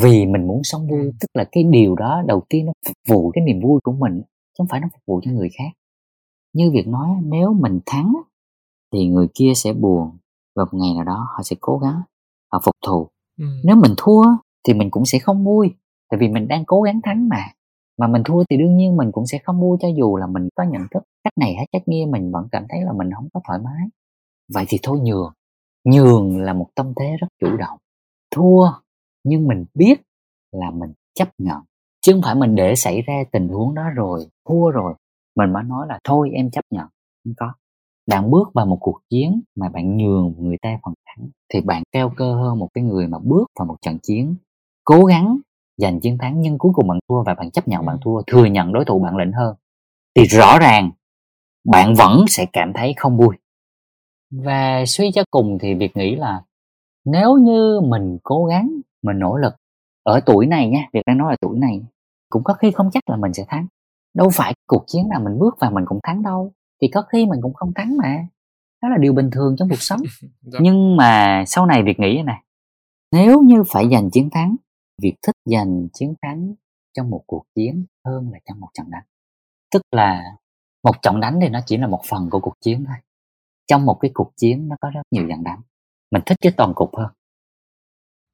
Vì 0.00 0.26
mình 0.26 0.46
muốn 0.46 0.60
sống 0.64 0.88
vui 0.88 1.12
tức 1.20 1.28
là 1.34 1.44
cái 1.52 1.64
điều 1.64 1.94
đó 1.94 2.22
đầu 2.26 2.42
tiên 2.48 2.66
nó 2.66 2.72
phục 2.86 2.96
vụ 3.08 3.30
cái 3.30 3.44
niềm 3.44 3.60
vui 3.60 3.80
của 3.84 3.92
mình 3.92 4.22
chứ 4.24 4.54
không 4.58 4.66
phải 4.70 4.80
nó 4.80 4.88
phục 4.92 5.02
vụ 5.06 5.20
cho 5.24 5.30
người 5.30 5.48
khác. 5.58 5.70
Như 6.52 6.70
việc 6.70 6.86
nói 6.86 7.08
nếu 7.22 7.52
mình 7.52 7.80
thắng 7.86 8.12
thì 8.92 9.08
người 9.08 9.28
kia 9.34 9.52
sẽ 9.56 9.72
buồn 9.72 10.18
và 10.56 10.64
một 10.64 10.78
ngày 10.78 10.94
nào 10.94 11.04
đó 11.04 11.26
họ 11.36 11.42
sẽ 11.42 11.56
cố 11.60 11.78
gắng 11.78 12.02
họ 12.52 12.60
phục 12.64 12.74
thù. 12.86 13.08
Ừ. 13.38 13.44
nếu 13.64 13.76
mình 13.76 13.94
thua 13.96 14.24
thì 14.66 14.74
mình 14.74 14.90
cũng 14.90 15.04
sẽ 15.04 15.18
không 15.18 15.44
vui 15.44 15.74
tại 16.10 16.18
vì 16.20 16.28
mình 16.28 16.48
đang 16.48 16.64
cố 16.64 16.82
gắng 16.82 17.00
thắng 17.04 17.28
mà. 17.28 17.44
Mà 17.98 18.06
mình 18.06 18.22
thua 18.24 18.44
thì 18.50 18.56
đương 18.56 18.76
nhiên 18.76 18.96
mình 18.96 19.12
cũng 19.12 19.26
sẽ 19.26 19.38
không 19.44 19.60
vui 19.60 19.76
cho 19.80 19.88
dù 19.96 20.16
là 20.16 20.26
mình 20.26 20.48
có 20.54 20.64
nhận 20.64 20.82
thức 20.90 21.02
cách 21.24 21.32
này 21.40 21.54
hay 21.54 21.66
cách 21.72 21.82
kia 21.86 22.04
mình 22.10 22.30
vẫn 22.32 22.48
cảm 22.52 22.66
thấy 22.68 22.82
là 22.82 22.92
mình 22.92 23.10
không 23.14 23.28
có 23.34 23.40
thoải 23.46 23.58
mái. 23.64 23.88
Vậy 24.54 24.64
thì 24.68 24.78
thôi 24.82 25.00
nhường. 25.02 25.32
Nhường 25.84 26.40
là 26.40 26.52
một 26.52 26.66
tâm 26.74 26.92
thế 26.96 27.16
rất 27.20 27.26
chủ 27.40 27.56
động. 27.56 27.78
Thua 28.34 28.70
nhưng 29.24 29.46
mình 29.48 29.64
biết 29.74 30.00
là 30.52 30.70
mình 30.70 30.92
chấp 31.14 31.28
nhận. 31.38 31.60
Chứ 32.00 32.12
không 32.12 32.22
phải 32.22 32.34
mình 32.34 32.54
để 32.54 32.74
xảy 32.74 33.02
ra 33.02 33.14
tình 33.32 33.48
huống 33.48 33.74
đó 33.74 33.82
rồi 33.94 34.26
thua 34.48 34.70
rồi 34.70 34.94
mình 35.36 35.52
mới 35.52 35.62
nói 35.62 35.86
là 35.88 35.98
thôi 36.04 36.30
em 36.32 36.50
chấp 36.50 36.64
nhận 36.70 36.86
không 37.24 37.34
có 37.36 37.52
bạn 38.08 38.30
bước 38.30 38.50
vào 38.54 38.66
một 38.66 38.78
cuộc 38.80 39.00
chiến 39.10 39.40
mà 39.56 39.68
bạn 39.68 39.96
nhường 39.96 40.34
người 40.38 40.56
ta 40.62 40.78
phần 40.84 40.94
thắng 41.06 41.28
thì 41.54 41.60
bạn 41.60 41.82
cao 41.92 42.12
cơ 42.16 42.34
hơn 42.34 42.58
một 42.58 42.68
cái 42.74 42.84
người 42.84 43.06
mà 43.06 43.18
bước 43.18 43.46
vào 43.58 43.66
một 43.66 43.76
trận 43.82 43.98
chiến. 44.02 44.36
Cố 44.84 45.04
gắng 45.04 45.38
giành 45.76 46.00
chiến 46.00 46.18
thắng 46.18 46.40
nhưng 46.40 46.58
cuối 46.58 46.72
cùng 46.74 46.88
bạn 46.88 46.98
thua 47.08 47.22
và 47.22 47.34
bạn 47.34 47.50
chấp 47.50 47.68
nhận 47.68 47.86
bạn 47.86 47.96
thua 48.04 48.22
thừa 48.26 48.44
nhận 48.44 48.72
đối 48.72 48.84
thủ 48.84 48.98
bạn 48.98 49.16
lĩnh 49.16 49.32
hơn. 49.32 49.56
Thì 50.16 50.24
rõ 50.24 50.58
ràng 50.58 50.90
bạn 51.64 51.94
vẫn 51.94 52.24
sẽ 52.28 52.46
cảm 52.52 52.72
thấy 52.72 52.94
không 52.96 53.16
vui. 53.16 53.36
Và 54.30 54.84
suy 54.86 55.10
cho 55.14 55.22
cùng 55.30 55.58
thì 55.60 55.74
việc 55.74 55.96
nghĩ 55.96 56.16
là 56.16 56.42
nếu 57.04 57.36
như 57.36 57.80
mình 57.80 58.18
cố 58.22 58.44
gắng 58.44 58.70
mình 59.02 59.18
nỗ 59.18 59.36
lực 59.36 59.54
ở 60.02 60.20
tuổi 60.26 60.46
này 60.46 60.68
nha 60.68 60.88
việc 60.92 61.02
đang 61.06 61.18
nói 61.18 61.32
là 61.32 61.36
tuổi 61.40 61.58
này 61.58 61.80
cũng 62.30 62.44
có 62.44 62.54
khi 62.54 62.70
không 62.70 62.90
chắc 62.92 63.10
là 63.10 63.16
mình 63.16 63.32
sẽ 63.32 63.44
thắng. 63.48 63.66
Đâu 64.14 64.30
phải 64.32 64.54
cuộc 64.66 64.84
chiến 64.86 65.08
nào 65.08 65.20
mình 65.24 65.38
bước 65.38 65.56
vào 65.60 65.70
mình 65.70 65.84
cũng 65.86 65.98
thắng 66.02 66.22
đâu 66.22 66.52
thì 66.82 66.88
có 66.94 67.02
khi 67.02 67.26
mình 67.26 67.40
cũng 67.42 67.54
không 67.54 67.72
thắng 67.74 67.96
mà. 67.96 68.26
Đó 68.82 68.88
là 68.88 68.96
điều 69.00 69.12
bình 69.12 69.30
thường 69.32 69.56
trong 69.58 69.68
cuộc 69.68 69.82
sống. 69.82 70.00
Dạ. 70.42 70.58
nhưng 70.62 70.96
mà 70.96 71.44
sau 71.46 71.66
này 71.66 71.82
việc 71.82 72.00
nghĩ 72.00 72.22
này 72.22 72.42
nếu 73.12 73.40
như 73.40 73.62
phải 73.72 73.84
giành 73.92 74.10
chiến 74.10 74.30
thắng 74.30 74.56
việc 75.02 75.14
thích 75.22 75.36
giành 75.44 75.88
chiến 75.92 76.14
thắng 76.22 76.54
trong 76.92 77.10
một 77.10 77.24
cuộc 77.26 77.44
chiến 77.54 77.86
hơn 78.04 78.30
là 78.32 78.38
trong 78.48 78.60
một 78.60 78.68
trận 78.74 78.90
đánh. 78.90 79.04
Tức 79.70 79.82
là 79.90 80.22
một 80.82 81.02
trận 81.02 81.20
đánh 81.20 81.38
thì 81.42 81.48
nó 81.48 81.60
chỉ 81.66 81.76
là 81.76 81.86
một 81.86 82.00
phần 82.08 82.30
của 82.30 82.40
cuộc 82.40 82.54
chiến 82.60 82.84
thôi. 82.86 82.96
Trong 83.66 83.86
một 83.86 83.98
cái 84.00 84.10
cuộc 84.14 84.32
chiến 84.36 84.68
nó 84.68 84.76
có 84.80 84.90
rất 84.94 85.02
nhiều 85.10 85.26
trận 85.28 85.44
đánh. 85.44 85.60
Mình 86.10 86.22
thích 86.26 86.38
cái 86.40 86.52
toàn 86.56 86.72
cục 86.74 86.96
hơn. 86.96 87.08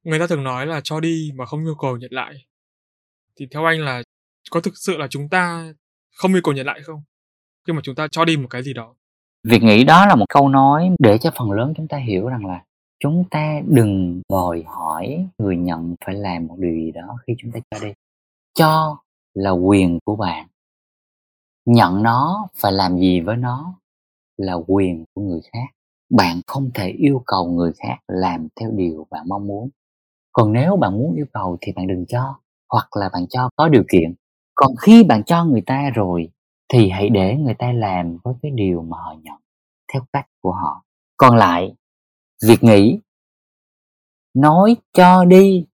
Người 0.03 0.19
ta 0.19 0.27
thường 0.27 0.43
nói 0.43 0.67
là 0.67 0.81
cho 0.83 0.99
đi 0.99 1.31
mà 1.35 1.45
không 1.45 1.65
yêu 1.65 1.75
cầu 1.81 1.97
nhận 1.97 2.13
lại. 2.13 2.33
Thì 3.35 3.47
theo 3.51 3.65
anh 3.65 3.79
là 3.79 4.03
có 4.51 4.61
thực 4.61 4.73
sự 4.77 4.97
là 4.97 5.07
chúng 5.09 5.29
ta 5.29 5.73
không 6.15 6.33
yêu 6.33 6.41
cầu 6.43 6.53
nhận 6.53 6.65
lại 6.65 6.79
không 6.83 7.03
khi 7.67 7.73
mà 7.73 7.79
chúng 7.83 7.95
ta 7.95 8.07
cho 8.11 8.25
đi 8.25 8.37
một 8.37 8.47
cái 8.49 8.63
gì 8.63 8.73
đó. 8.73 8.95
Việc 9.43 9.63
nghĩ 9.63 9.83
đó 9.83 10.05
là 10.05 10.15
một 10.15 10.25
câu 10.29 10.49
nói 10.49 10.89
để 10.99 11.17
cho 11.17 11.31
phần 11.37 11.51
lớn 11.51 11.73
chúng 11.77 11.87
ta 11.87 11.97
hiểu 11.97 12.27
rằng 12.27 12.45
là 12.45 12.63
chúng 12.99 13.23
ta 13.31 13.61
đừng 13.67 14.21
vòi 14.29 14.63
hỏi 14.67 15.27
người 15.37 15.57
nhận 15.57 15.95
phải 16.05 16.15
làm 16.15 16.47
một 16.47 16.55
điều 16.59 16.73
gì 16.73 16.91
đó 16.91 17.17
khi 17.27 17.33
chúng 17.37 17.51
ta 17.51 17.59
cho 17.71 17.79
đi. 17.87 17.93
Cho 18.53 18.97
là 19.33 19.51
quyền 19.51 19.99
của 20.05 20.15
bạn. 20.15 20.47
Nhận 21.65 22.03
nó 22.03 22.47
phải 22.55 22.71
làm 22.71 22.97
gì 22.97 23.21
với 23.21 23.35
nó 23.35 23.73
là 24.37 24.53
quyền 24.67 25.05
của 25.13 25.21
người 25.21 25.41
khác. 25.53 25.67
Bạn 26.09 26.41
không 26.47 26.69
thể 26.73 26.89
yêu 26.89 27.23
cầu 27.25 27.45
người 27.45 27.71
khác 27.77 27.97
làm 28.07 28.47
theo 28.59 28.71
điều 28.71 29.07
bạn 29.09 29.23
mong 29.27 29.47
muốn. 29.47 29.69
Còn 30.31 30.53
nếu 30.53 30.77
bạn 30.77 30.93
muốn 30.97 31.15
yêu 31.15 31.25
cầu 31.33 31.57
thì 31.61 31.71
bạn 31.71 31.87
đừng 31.87 32.05
cho, 32.05 32.35
hoặc 32.69 32.97
là 32.97 33.09
bạn 33.13 33.27
cho 33.29 33.49
có 33.55 33.69
điều 33.69 33.83
kiện. 33.91 34.13
Còn 34.55 34.75
khi 34.75 35.03
bạn 35.03 35.23
cho 35.23 35.45
người 35.45 35.61
ta 35.61 35.89
rồi 35.95 36.29
thì 36.73 36.89
hãy 36.89 37.09
để 37.09 37.35
người 37.35 37.53
ta 37.53 37.71
làm 37.71 38.17
với 38.23 38.33
cái 38.41 38.51
điều 38.55 38.81
mà 38.81 38.97
họ 38.97 39.15
nhận, 39.23 39.35
theo 39.93 40.01
cách 40.13 40.25
của 40.41 40.51
họ. 40.51 40.83
Còn 41.17 41.37
lại, 41.37 41.75
việc 42.47 42.63
nghĩ, 42.63 42.99
nói 44.33 44.75
cho 44.93 45.25
đi 45.25 45.65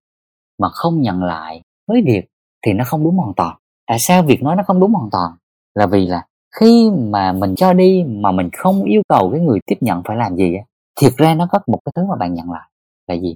mà 0.60 0.70
không 0.70 1.02
nhận 1.02 1.24
lại 1.24 1.62
với 1.88 2.02
việc 2.06 2.26
thì 2.66 2.74
nó 2.74 2.84
không 2.84 3.04
đúng 3.04 3.18
hoàn 3.18 3.34
toàn. 3.36 3.58
Tại 3.88 4.00
sao 4.00 4.24
việc 4.24 4.44
nói 4.44 4.56
nó 4.56 4.64
không 4.68 4.80
đúng 4.80 4.94
hoàn 4.94 5.10
toàn? 5.12 5.32
Là 5.76 5.88
vì 5.88 6.06
là 6.08 6.26
khi 6.60 6.92
mà 6.92 7.34
mình 7.34 7.56
cho 7.56 7.74
đi 7.74 8.04
mà 8.08 8.32
mình 8.32 8.50
không 8.54 8.84
yêu 8.84 9.02
cầu 9.10 9.30
cái 9.32 9.42
người 9.42 9.60
tiếp 9.66 9.76
nhận 9.82 10.02
phải 10.06 10.18
làm 10.18 10.36
gì 10.36 10.56
á, 10.56 10.64
thiệt 11.02 11.14
ra 11.18 11.36
nó 11.36 11.48
có 11.52 11.60
một 11.68 11.80
cái 11.86 11.92
thứ 11.96 12.06
mà 12.10 12.16
bạn 12.16 12.34
nhận 12.34 12.52
lại. 12.52 12.70
Là 13.08 13.16
gì? 13.16 13.36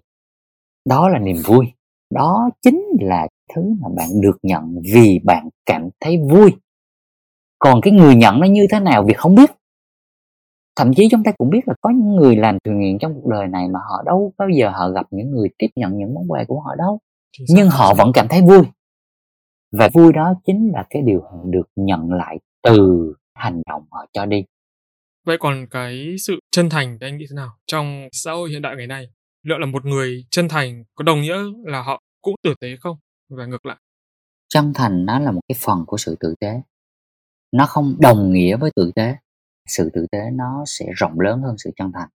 Đó 0.89 1.10
là 1.10 1.20
niềm 1.20 1.38
vui. 1.45 1.66
Đó 2.14 2.49
chính 2.62 2.84
là 3.01 3.28
thứ 3.56 3.62
mà 3.82 3.89
bạn 3.95 4.22
được 4.22 4.38
nhận 4.43 4.82
vì 4.93 5.20
bạn 5.24 5.49
cảm 5.66 5.89
thấy 5.99 6.18
vui 6.30 6.51
còn 7.66 7.82
cái 7.82 7.93
người 7.93 8.16
nhận 8.16 8.39
nó 8.39 8.47
như 8.47 8.68
thế 8.72 8.80
nào 8.80 9.03
việc 9.03 9.18
không 9.18 9.36
biết 9.36 9.51
thậm 10.76 10.93
chí 10.93 11.07
chúng 11.11 11.24
ta 11.24 11.32
cũng 11.38 11.49
biết 11.49 11.59
là 11.66 11.74
có 11.82 11.89
những 11.89 12.16
người 12.16 12.36
làm 12.36 12.57
từ 12.63 12.72
nguyện 12.72 12.97
trong 13.01 13.13
cuộc 13.13 13.30
đời 13.30 13.47
này 13.47 13.68
mà 13.68 13.80
họ 13.89 14.03
đâu 14.05 14.34
bao 14.38 14.49
giờ 14.49 14.70
họ 14.70 14.89
gặp 14.89 15.05
những 15.11 15.32
người 15.32 15.49
tiếp 15.57 15.68
nhận 15.76 15.97
những 15.97 16.13
món 16.13 16.32
quà 16.32 16.43
của 16.47 16.59
họ 16.59 16.76
đâu 16.78 16.99
nhưng 17.49 17.70
họ 17.70 17.93
vẫn 17.93 18.11
cảm 18.13 18.28
thấy 18.28 18.41
vui 18.41 18.61
và 19.72 19.89
vui 19.93 20.13
đó 20.13 20.34
chính 20.45 20.72
là 20.74 20.86
cái 20.89 21.01
điều 21.01 21.22
họ 21.22 21.38
được 21.45 21.70
nhận 21.76 22.11
lại 22.13 22.39
từ 22.63 23.13
hành 23.34 23.61
động 23.68 23.84
họ 23.91 24.05
cho 24.13 24.26
đi 24.26 24.43
Vậy 25.26 25.38
còn 25.39 25.68
cái 25.72 26.16
sự 26.20 26.39
chân 26.51 26.70
thành 26.70 26.97
thì 27.01 27.07
anh 27.07 27.18
nghĩ 27.18 27.26
thế 27.30 27.36
nào? 27.36 27.49
Trong 27.68 28.07
xã 28.11 28.32
hội 28.32 28.49
hiện 28.49 28.61
đại 28.61 28.76
ngày 28.78 28.88
nay, 28.88 29.07
liệu 29.43 29.57
là 29.57 29.66
một 29.66 29.86
người 29.86 30.26
chân 30.30 30.47
thành 30.47 30.84
có 30.95 31.03
đồng 31.03 31.22
nghĩa 31.22 31.38
là 31.63 31.82
họ 31.82 32.01
cũng 32.22 32.36
tử 32.43 32.53
tế 32.61 32.68
không? 32.80 32.97
Và 33.30 33.45
ngược 33.45 33.66
lại. 33.66 33.78
Chân 34.49 34.72
thành 34.76 35.05
nó 35.05 35.20
là 35.20 35.32
một 35.32 35.41
cái 35.47 35.55
phần 35.59 35.84
của 35.88 35.97
sự 35.97 36.16
tử 36.20 36.36
tế. 36.39 36.61
Nó 37.52 37.66
không 37.66 37.96
đồng 38.00 38.34
nghĩa 38.34 38.58
với 38.58 38.72
tử 38.76 38.91
tế. 38.96 39.16
Sự 39.68 39.89
tử 39.93 40.06
tế 40.12 40.20
nó 40.34 40.64
sẽ 40.68 40.86
rộng 40.96 41.20
lớn 41.20 41.41
hơn 41.41 41.56
sự 41.58 41.72
chân 41.76 41.91
thành. 41.93 42.10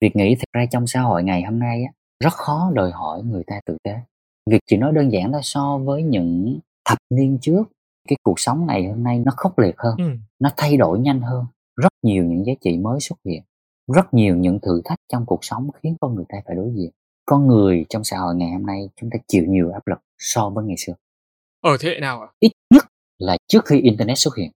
Việc 0.00 0.16
nghĩ 0.16 0.34
thật 0.38 0.48
ra 0.52 0.66
trong 0.70 0.86
xã 0.86 1.00
hội 1.00 1.24
ngày 1.24 1.42
hôm 1.42 1.58
nay 1.58 1.82
á, 1.84 1.92
rất 2.24 2.32
khó 2.32 2.70
đòi 2.74 2.90
hỏi 2.90 3.22
người 3.22 3.42
ta 3.46 3.60
tử 3.66 3.76
tế. 3.82 3.94
Việc 4.50 4.60
chỉ 4.66 4.76
nói 4.76 4.92
đơn 4.92 5.12
giản 5.12 5.32
là 5.32 5.40
so 5.42 5.78
với 5.78 6.02
những 6.02 6.58
thập 6.84 6.98
niên 7.10 7.38
trước, 7.42 7.62
cái 8.08 8.16
cuộc 8.22 8.40
sống 8.40 8.66
ngày 8.66 8.88
hôm 8.88 9.02
nay 9.04 9.18
nó 9.18 9.32
khốc 9.36 9.58
liệt 9.58 9.74
hơn, 9.78 9.94
Ừ. 9.98 10.04
nó 10.38 10.50
thay 10.56 10.76
đổi 10.76 10.98
nhanh 10.98 11.20
hơn, 11.20 11.46
rất 11.76 11.92
nhiều 12.02 12.24
những 12.24 12.46
giá 12.46 12.52
trị 12.60 12.78
mới 12.78 13.00
xuất 13.00 13.16
hiện, 13.24 13.42
rất 13.94 14.14
nhiều 14.14 14.36
những 14.36 14.60
thử 14.60 14.82
thách 14.84 14.98
trong 15.12 15.26
cuộc 15.26 15.44
sống 15.44 15.70
khiến 15.82 15.96
con 16.00 16.14
người 16.14 16.24
ta 16.28 16.38
phải 16.46 16.56
đối 16.56 16.70
diện. 16.74 16.90
Con 17.26 17.46
người 17.46 17.86
trong 17.88 18.04
xã 18.04 18.18
hội 18.18 18.34
ngày 18.34 18.50
hôm 18.52 18.66
nay 18.66 18.88
chúng 18.96 19.10
ta 19.10 19.18
chịu 19.28 19.44
nhiều 19.48 19.70
áp 19.70 19.86
lực 19.86 19.98
so 20.18 20.50
với 20.50 20.64
ngày 20.64 20.76
xưa. 20.78 20.92
Ở 21.60 21.76
thế 21.80 21.88
hệ 21.88 22.00
nào 22.00 22.20
ạ? 22.20 22.28
Ít 22.40 22.52
là 23.18 23.36
trước 23.48 23.66
khi 23.66 23.80
internet 23.80 24.18
xuất 24.18 24.36
hiện. 24.36 24.50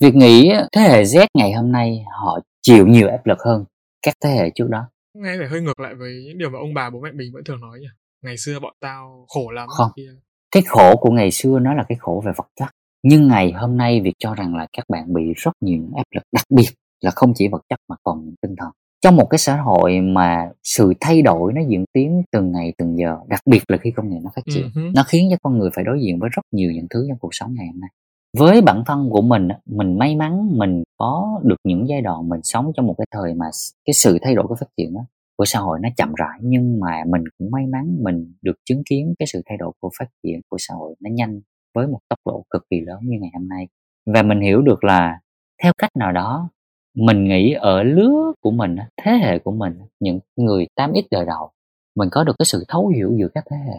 Việc 0.00 0.14
nghĩ 0.14 0.52
thế 0.72 0.80
hệ 0.80 1.02
Z 1.02 1.26
ngày 1.34 1.52
hôm 1.52 1.72
nay 1.72 2.04
họ 2.22 2.40
chịu 2.62 2.86
nhiều 2.86 3.08
áp 3.08 3.26
lực 3.26 3.38
hơn 3.44 3.64
các 4.02 4.14
thế 4.24 4.30
hệ 4.30 4.50
trước 4.54 4.68
đó. 4.68 4.88
Nghe 5.14 5.34
phải 5.38 5.48
hơi 5.48 5.60
ngược 5.60 5.80
lại 5.80 5.94
với 5.94 6.24
những 6.26 6.38
điều 6.38 6.50
mà 6.50 6.58
ông 6.58 6.74
bà 6.74 6.90
bố 6.90 7.00
mẹ 7.00 7.12
mình 7.12 7.30
vẫn 7.34 7.44
thường 7.44 7.60
nói 7.60 7.78
nhỉ. 7.80 7.86
Ngày 8.22 8.36
xưa 8.38 8.60
bọn 8.60 8.74
tao 8.80 9.26
khổ 9.28 9.50
lắm 9.50 9.68
Không. 9.68 9.90
kia. 9.96 10.10
Cái 10.50 10.62
khổ 10.66 10.96
của 10.96 11.10
ngày 11.10 11.30
xưa 11.30 11.58
nó 11.58 11.74
là 11.74 11.84
cái 11.88 11.98
khổ 12.00 12.22
về 12.26 12.32
vật 12.36 12.46
chất. 12.56 12.68
Nhưng 13.02 13.28
ngày 13.28 13.52
hôm 13.52 13.76
nay 13.76 14.00
việc 14.00 14.14
cho 14.18 14.34
rằng 14.34 14.56
là 14.56 14.66
các 14.76 14.84
bạn 14.88 15.14
bị 15.14 15.22
rất 15.36 15.52
nhiều 15.60 15.82
áp 15.96 16.04
lực 16.14 16.22
đặc 16.32 16.44
biệt 16.50 16.68
là 17.00 17.10
không 17.10 17.32
chỉ 17.34 17.48
vật 17.48 17.62
chất 17.68 17.78
mà 17.88 17.96
còn 18.02 18.34
tinh 18.42 18.54
thần. 18.58 18.70
Trong 19.00 19.16
một 19.16 19.26
cái 19.30 19.38
xã 19.38 19.56
hội 19.56 20.00
mà 20.00 20.50
sự 20.64 20.92
thay 21.00 21.22
đổi 21.22 21.52
nó 21.52 21.60
diễn 21.68 21.84
tiến 21.92 22.22
từng 22.32 22.52
ngày 22.52 22.72
từng 22.78 22.98
giờ, 22.98 23.16
đặc 23.28 23.40
biệt 23.46 23.60
là 23.68 23.76
khi 23.76 23.90
công 23.90 24.10
nghệ 24.10 24.16
nó 24.22 24.30
phát 24.36 24.42
triển, 24.54 24.70
hứ. 24.74 24.80
nó 24.94 25.02
khiến 25.08 25.28
cho 25.30 25.36
con 25.42 25.58
người 25.58 25.70
phải 25.74 25.84
đối 25.84 26.00
diện 26.00 26.18
với 26.18 26.30
rất 26.32 26.42
nhiều 26.52 26.72
những 26.72 26.86
thứ 26.90 27.06
trong 27.08 27.18
cuộc 27.18 27.28
sống 27.32 27.54
ngày 27.54 27.66
hôm 27.66 27.80
nay. 27.80 27.90
Với 28.36 28.60
bản 28.60 28.82
thân 28.86 29.08
của 29.10 29.22
mình, 29.22 29.48
á, 29.48 29.58
mình 29.66 29.98
may 29.98 30.16
mắn 30.16 30.48
mình 30.58 30.82
có 30.96 31.40
được 31.44 31.56
những 31.64 31.88
giai 31.88 32.00
đoạn 32.00 32.28
mình 32.28 32.40
sống 32.42 32.72
trong 32.76 32.86
một 32.86 32.94
cái 32.98 33.06
thời 33.10 33.34
mà 33.34 33.46
s- 33.46 33.72
cái 33.84 33.94
sự 33.94 34.18
thay 34.22 34.34
đổi 34.34 34.46
cái 34.48 34.56
phát 34.60 34.66
triển 34.76 34.94
á, 34.94 35.04
của 35.36 35.44
xã 35.44 35.58
hội 35.60 35.78
nó 35.82 35.88
chậm 35.96 36.14
rãi 36.14 36.38
nhưng 36.42 36.80
mà 36.80 37.02
mình 37.06 37.24
cũng 37.38 37.50
may 37.50 37.66
mắn 37.66 37.96
mình 38.02 38.32
được 38.42 38.56
chứng 38.64 38.82
kiến 38.90 39.14
cái 39.18 39.26
sự 39.26 39.42
thay 39.46 39.56
đổi 39.58 39.72
của 39.80 39.90
phát 39.98 40.06
triển 40.22 40.40
của 40.48 40.56
xã 40.60 40.74
hội 40.74 40.94
nó 41.00 41.10
nhanh 41.12 41.40
với 41.74 41.86
một 41.86 41.98
tốc 42.08 42.18
độ 42.26 42.44
cực 42.50 42.62
kỳ 42.70 42.80
lớn 42.80 42.98
như 43.02 43.16
ngày 43.20 43.30
hôm 43.34 43.48
nay. 43.48 43.68
Và 44.06 44.22
mình 44.22 44.40
hiểu 44.40 44.62
được 44.62 44.84
là 44.84 45.20
theo 45.62 45.72
cách 45.78 45.90
nào 45.96 46.12
đó 46.12 46.50
mình 46.96 47.24
nghĩ 47.24 47.52
ở 47.52 47.82
lứa 47.82 48.32
của 48.40 48.50
mình 48.50 48.76
á, 48.76 48.88
thế 49.02 49.12
hệ 49.12 49.38
của 49.38 49.52
mình 49.52 49.78
những 50.00 50.18
người 50.36 50.66
8x 50.76 51.04
đời 51.10 51.26
đầu 51.26 51.50
mình 51.96 52.08
có 52.12 52.24
được 52.24 52.34
cái 52.38 52.46
sự 52.46 52.64
thấu 52.68 52.88
hiểu 52.88 53.12
giữa 53.18 53.28
các 53.34 53.44
thế 53.50 53.56
hệ. 53.56 53.76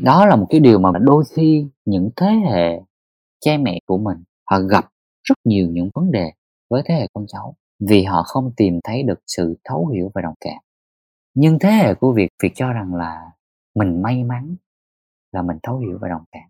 Đó 0.00 0.26
là 0.26 0.36
một 0.36 0.46
cái 0.50 0.60
điều 0.60 0.78
mà 0.78 0.90
đôi 1.00 1.24
khi 1.36 1.66
những 1.84 2.10
thế 2.16 2.26
hệ 2.50 2.80
cha 3.40 3.56
mẹ 3.60 3.78
của 3.86 3.98
mình, 3.98 4.24
họ 4.50 4.60
gặp 4.60 4.84
rất 5.22 5.34
nhiều 5.44 5.68
những 5.70 5.90
vấn 5.94 6.10
đề 6.10 6.32
với 6.70 6.82
thế 6.86 6.94
hệ 6.94 7.06
con 7.14 7.24
cháu 7.28 7.56
vì 7.80 8.04
họ 8.04 8.22
không 8.22 8.52
tìm 8.56 8.80
thấy 8.84 9.02
được 9.02 9.20
sự 9.26 9.56
thấu 9.64 9.86
hiểu 9.86 10.10
và 10.14 10.22
đồng 10.22 10.34
cảm. 10.40 10.58
Nhưng 11.34 11.58
thế 11.58 11.70
hệ 11.70 11.94
của 11.94 12.12
Việt 12.12 12.28
việc 12.42 12.52
cho 12.54 12.72
rằng 12.72 12.94
là 12.94 13.30
mình 13.74 14.02
may 14.02 14.24
mắn, 14.24 14.56
là 15.32 15.42
mình 15.42 15.58
thấu 15.62 15.78
hiểu 15.78 15.98
và 16.00 16.08
đồng 16.08 16.24
cảm. 16.32 16.48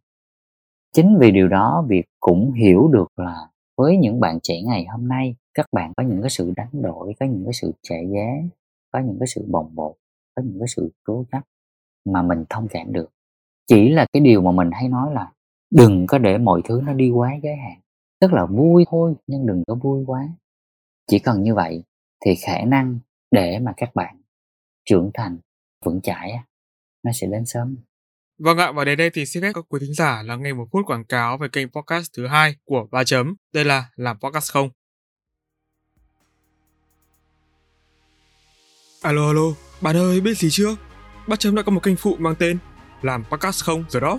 Chính 0.93 1.18
vì 1.20 1.30
điều 1.30 1.49
đó, 1.49 1.84
Việt 1.89 2.05
cũng 2.20 2.53
hiểu 2.53 2.89
được 2.93 3.09
là 3.16 3.49
với 3.76 3.97
những 3.97 4.20
bạn 4.20 4.39
trẻ 4.43 4.62
ngày 4.62 4.86
hôm 4.86 5.09
nay, 5.09 5.36
các 5.55 5.66
bạn 5.72 5.93
có 5.97 6.03
những 6.03 6.20
cái 6.22 6.30
sự 6.30 6.53
đánh 6.57 6.82
đổi, 6.82 7.14
có 7.20 7.26
những 7.26 7.45
cái 7.45 7.53
sự 7.53 7.72
trẻ 7.82 8.03
giá 8.14 8.59
có 8.93 8.99
những 8.99 9.16
cái 9.20 9.26
sự 9.26 9.45
bồng 9.49 9.74
bột, 9.74 9.95
có 10.34 10.43
những 10.43 10.59
cái 10.59 10.68
sự 10.68 10.91
cố 11.05 11.24
chấp 11.32 11.41
mà 12.05 12.22
mình 12.22 12.45
thông 12.51 12.68
cảm 12.70 12.93
được. 12.93 13.09
Chỉ 13.66 13.89
là 13.89 14.07
cái 14.12 14.20
điều 14.20 14.43
mà 14.43 14.51
mình 14.51 14.70
hay 14.72 14.89
nói 14.89 15.14
là 15.14 15.32
đừng 15.70 16.06
có 16.06 16.18
để 16.18 16.38
mọi 16.38 16.60
thứ 16.64 16.80
nó 16.84 16.92
đi 16.92 17.10
quá 17.10 17.32
giới 17.42 17.56
hạn 17.56 17.80
tức 18.20 18.32
là 18.32 18.46
vui 18.46 18.84
thôi 18.90 19.14
nhưng 19.26 19.46
đừng 19.46 19.62
có 19.66 19.74
vui 19.74 20.04
quá 20.06 20.28
chỉ 21.06 21.18
cần 21.18 21.42
như 21.42 21.54
vậy 21.54 21.82
thì 22.24 22.34
khả 22.34 22.64
năng 22.64 22.98
để 23.30 23.58
mà 23.58 23.72
các 23.76 23.94
bạn 23.94 24.16
trưởng 24.84 25.10
thành 25.14 25.38
vững 25.84 26.00
chãi 26.00 26.32
nó 27.02 27.12
sẽ 27.14 27.26
đến 27.26 27.46
sớm 27.46 27.76
Vâng 28.38 28.58
ạ, 28.58 28.72
và 28.72 28.84
đến 28.84 28.98
đây 28.98 29.10
thì 29.10 29.26
xin 29.26 29.42
phép 29.42 29.52
các 29.54 29.64
quý 29.68 29.80
thính 29.80 29.94
giả 29.94 30.22
lắng 30.22 30.42
nghe 30.42 30.52
một 30.52 30.68
phút 30.72 30.86
quảng 30.86 31.04
cáo 31.04 31.38
về 31.38 31.48
kênh 31.48 31.68
podcast 31.68 32.12
thứ 32.16 32.26
hai 32.26 32.56
của 32.64 32.86
Ba 32.90 33.04
Chấm. 33.04 33.34
Đây 33.54 33.64
là 33.64 33.90
Làm 33.96 34.18
Podcast 34.20 34.52
Không. 34.52 34.70
Alo 39.02 39.26
alo, 39.26 39.54
bạn 39.80 39.96
ơi 39.96 40.20
biết 40.20 40.38
gì 40.38 40.48
chưa? 40.50 40.76
Ba 41.28 41.36
Chấm 41.36 41.54
đã 41.54 41.62
có 41.62 41.72
một 41.72 41.82
kênh 41.82 41.96
phụ 41.96 42.16
mang 42.18 42.34
tên 42.38 42.58
Làm 43.02 43.24
Podcast 43.24 43.64
Không 43.64 43.84
rồi 43.88 44.00
đó. 44.00 44.18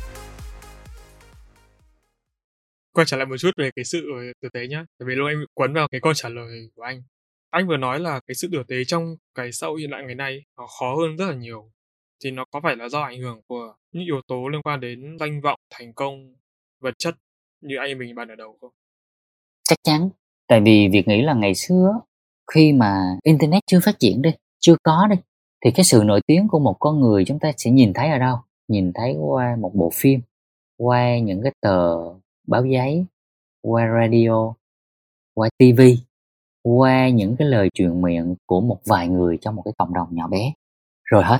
Quay 2.93 3.05
trở 3.05 3.17
lại 3.17 3.25
một 3.25 3.37
chút 3.39 3.51
về 3.57 3.71
cái 3.75 3.85
sự 3.85 4.07
ờ, 4.17 4.21
tử 4.41 4.49
tế 4.53 4.67
nhá. 4.67 4.85
Tại 4.99 5.05
vì 5.07 5.15
lúc 5.15 5.27
em 5.27 5.39
bị 5.39 5.45
quấn 5.53 5.73
vào 5.73 5.87
cái 5.91 6.01
câu 6.01 6.13
trả 6.13 6.29
lời 6.29 6.69
của 6.75 6.83
anh. 6.83 7.03
Anh 7.49 7.67
vừa 7.67 7.77
nói 7.77 7.99
là 7.99 8.19
cái 8.27 8.35
sự 8.35 8.49
tử 8.51 8.63
tế 8.67 8.83
trong 8.83 9.15
cái 9.35 9.51
xã 9.51 9.67
hội 9.67 9.81
hiện 9.81 9.89
đại 9.89 10.03
ngày 10.05 10.15
nay 10.15 10.45
nó 10.57 10.67
khó 10.79 10.95
hơn 10.95 11.17
rất 11.17 11.25
là 11.25 11.35
nhiều 11.35 11.71
thì 12.23 12.31
nó 12.31 12.45
có 12.51 12.59
phải 12.63 12.75
là 12.75 12.89
do 12.89 13.01
ảnh 13.01 13.19
hưởng 13.19 13.41
của 13.47 13.73
những 13.91 14.03
yếu 14.03 14.21
tố 14.27 14.47
liên 14.47 14.61
quan 14.61 14.79
đến 14.79 15.17
danh 15.19 15.41
vọng, 15.41 15.59
thành 15.69 15.93
công, 15.93 16.35
vật 16.81 16.93
chất 16.97 17.15
như 17.61 17.75
anh 17.79 17.99
mình 17.99 18.15
bàn 18.15 18.27
ở 18.27 18.35
đầu 18.35 18.57
không? 18.61 18.71
chắc 19.71 19.77
chắn 19.83 20.09
tại 20.47 20.61
vì 20.61 20.87
việc 20.91 21.07
nghĩ 21.07 21.21
là 21.21 21.33
ngày 21.33 21.55
xưa 21.55 21.99
khi 22.53 22.73
mà 22.73 23.17
internet 23.23 23.63
chưa 23.67 23.79
phát 23.83 23.99
triển 23.99 24.21
đi 24.21 24.29
chưa 24.59 24.75
có 24.83 25.07
đi 25.09 25.15
thì 25.65 25.71
cái 25.71 25.83
sự 25.83 26.03
nổi 26.05 26.21
tiếng 26.27 26.47
của 26.47 26.59
một 26.59 26.75
con 26.79 26.99
người 26.99 27.25
chúng 27.25 27.39
ta 27.39 27.51
sẽ 27.57 27.71
nhìn 27.71 27.93
thấy 27.93 28.09
ở 28.09 28.17
đâu 28.17 28.37
nhìn 28.67 28.91
thấy 28.93 29.15
qua 29.19 29.55
một 29.59 29.71
bộ 29.75 29.91
phim 29.93 30.19
qua 30.77 31.19
những 31.19 31.41
cái 31.43 31.53
tờ 31.61 31.95
báo 32.51 32.65
giấy 32.65 33.05
qua 33.61 33.87
radio 33.99 34.53
qua 35.35 35.49
tv 35.59 35.81
qua 36.63 37.09
những 37.09 37.35
cái 37.35 37.47
lời 37.47 37.69
truyền 37.73 38.01
miệng 38.01 38.35
của 38.45 38.61
một 38.61 38.77
vài 38.85 39.07
người 39.07 39.37
trong 39.41 39.55
một 39.55 39.61
cái 39.65 39.73
cộng 39.77 39.93
đồng 39.93 40.07
nhỏ 40.11 40.27
bé. 40.27 40.53
Rồi 41.03 41.23
hết. 41.23 41.39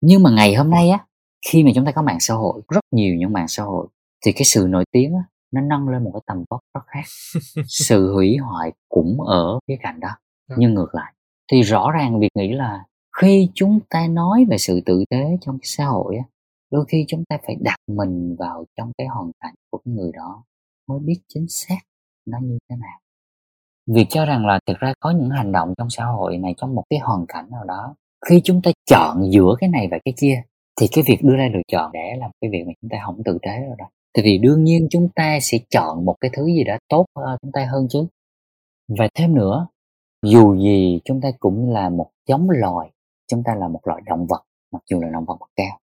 Nhưng 0.00 0.22
mà 0.22 0.30
ngày 0.30 0.54
hôm 0.54 0.70
nay 0.70 0.90
á 0.90 1.06
khi 1.48 1.64
mà 1.64 1.70
chúng 1.74 1.84
ta 1.84 1.92
có 1.92 2.02
mạng 2.02 2.20
xã 2.20 2.34
hội 2.34 2.62
rất 2.68 2.84
nhiều 2.90 3.14
những 3.14 3.32
mạng 3.32 3.48
xã 3.48 3.62
hội 3.62 3.86
thì 4.24 4.32
cái 4.32 4.44
sự 4.44 4.66
nổi 4.68 4.84
tiếng 4.92 5.14
á, 5.14 5.20
nó 5.52 5.60
nâng 5.60 5.88
lên 5.88 6.04
một 6.04 6.10
cái 6.14 6.20
tầm 6.26 6.44
vóc 6.50 6.60
rất 6.74 6.80
khác. 6.86 7.04
Sự 7.66 8.12
hủy 8.14 8.36
hoại 8.36 8.72
cũng 8.88 9.20
ở 9.20 9.58
cái 9.66 9.78
cạnh 9.82 10.00
đó. 10.00 10.08
nhưng 10.56 10.74
ngược 10.74 10.94
lại. 10.94 11.12
Thì 11.52 11.62
rõ 11.62 11.90
ràng 11.90 12.20
việc 12.20 12.28
nghĩ 12.34 12.52
là 12.52 12.84
khi 13.20 13.48
chúng 13.54 13.80
ta 13.88 14.06
nói 14.06 14.46
về 14.50 14.58
sự 14.58 14.80
tử 14.86 15.04
tế 15.10 15.36
trong 15.40 15.58
cái 15.58 15.66
xã 15.66 15.84
hội 15.84 16.16
á 16.16 16.24
đôi 16.70 16.84
khi 16.88 17.04
chúng 17.08 17.24
ta 17.24 17.38
phải 17.46 17.56
đặt 17.60 17.76
mình 17.86 18.36
vào 18.38 18.64
trong 18.76 18.92
cái 18.98 19.06
hoàn 19.06 19.30
cảnh 19.40 19.54
của 19.70 19.78
cái 19.84 19.94
người 19.94 20.10
đó 20.14 20.44
mới 20.88 20.98
biết 20.98 21.20
chính 21.28 21.46
xác 21.48 21.78
nó 22.26 22.38
như 22.42 22.58
thế 22.68 22.76
nào. 22.76 22.98
Việc 23.86 24.06
cho 24.10 24.24
rằng 24.24 24.46
là 24.46 24.60
thực 24.66 24.78
ra 24.78 24.92
có 25.00 25.10
những 25.10 25.30
hành 25.30 25.52
động 25.52 25.74
trong 25.78 25.90
xã 25.90 26.04
hội 26.04 26.36
này 26.36 26.54
trong 26.56 26.74
một 26.74 26.84
cái 26.90 26.98
hoàn 26.98 27.26
cảnh 27.28 27.50
nào 27.50 27.64
đó, 27.64 27.94
khi 28.28 28.40
chúng 28.44 28.62
ta 28.62 28.70
chọn 28.90 29.30
giữa 29.30 29.54
cái 29.60 29.70
này 29.70 29.88
và 29.90 29.98
cái 30.04 30.14
kia, 30.16 30.42
thì 30.80 30.86
cái 30.92 31.04
việc 31.06 31.18
đưa 31.22 31.36
ra 31.36 31.48
lựa 31.54 31.62
chọn 31.72 31.92
để 31.92 32.16
làm 32.18 32.30
cái 32.40 32.50
việc 32.50 32.64
mà 32.66 32.72
chúng 32.82 32.90
ta 32.90 32.98
không 33.06 33.22
tử 33.24 33.38
tế 33.42 33.60
rồi 33.66 33.76
đó. 33.78 33.84
Thì 34.14 34.22
vì 34.22 34.38
đương 34.38 34.64
nhiên 34.64 34.86
chúng 34.90 35.08
ta 35.14 35.38
sẽ 35.42 35.58
chọn 35.70 36.04
một 36.04 36.16
cái 36.20 36.30
thứ 36.34 36.46
gì 36.46 36.64
đó 36.64 36.76
tốt 36.88 37.06
hơn 37.16 37.38
chúng 37.42 37.52
ta 37.52 37.68
hơn 37.72 37.86
chứ 37.90 38.06
và 38.98 39.08
thêm 39.14 39.34
nữa, 39.34 39.66
dù 40.22 40.56
gì 40.56 41.00
chúng 41.04 41.20
ta 41.20 41.28
cũng 41.40 41.70
là 41.70 41.88
một 41.88 42.10
giống 42.26 42.50
loài, 42.50 42.90
chúng 43.30 43.42
ta 43.42 43.54
là 43.54 43.68
một 43.68 43.80
loại 43.84 44.02
động 44.06 44.26
vật, 44.26 44.42
mặc 44.72 44.82
dù 44.90 45.00
là 45.00 45.08
động 45.12 45.24
vật 45.24 45.36
bậc 45.40 45.50
cao 45.56 45.79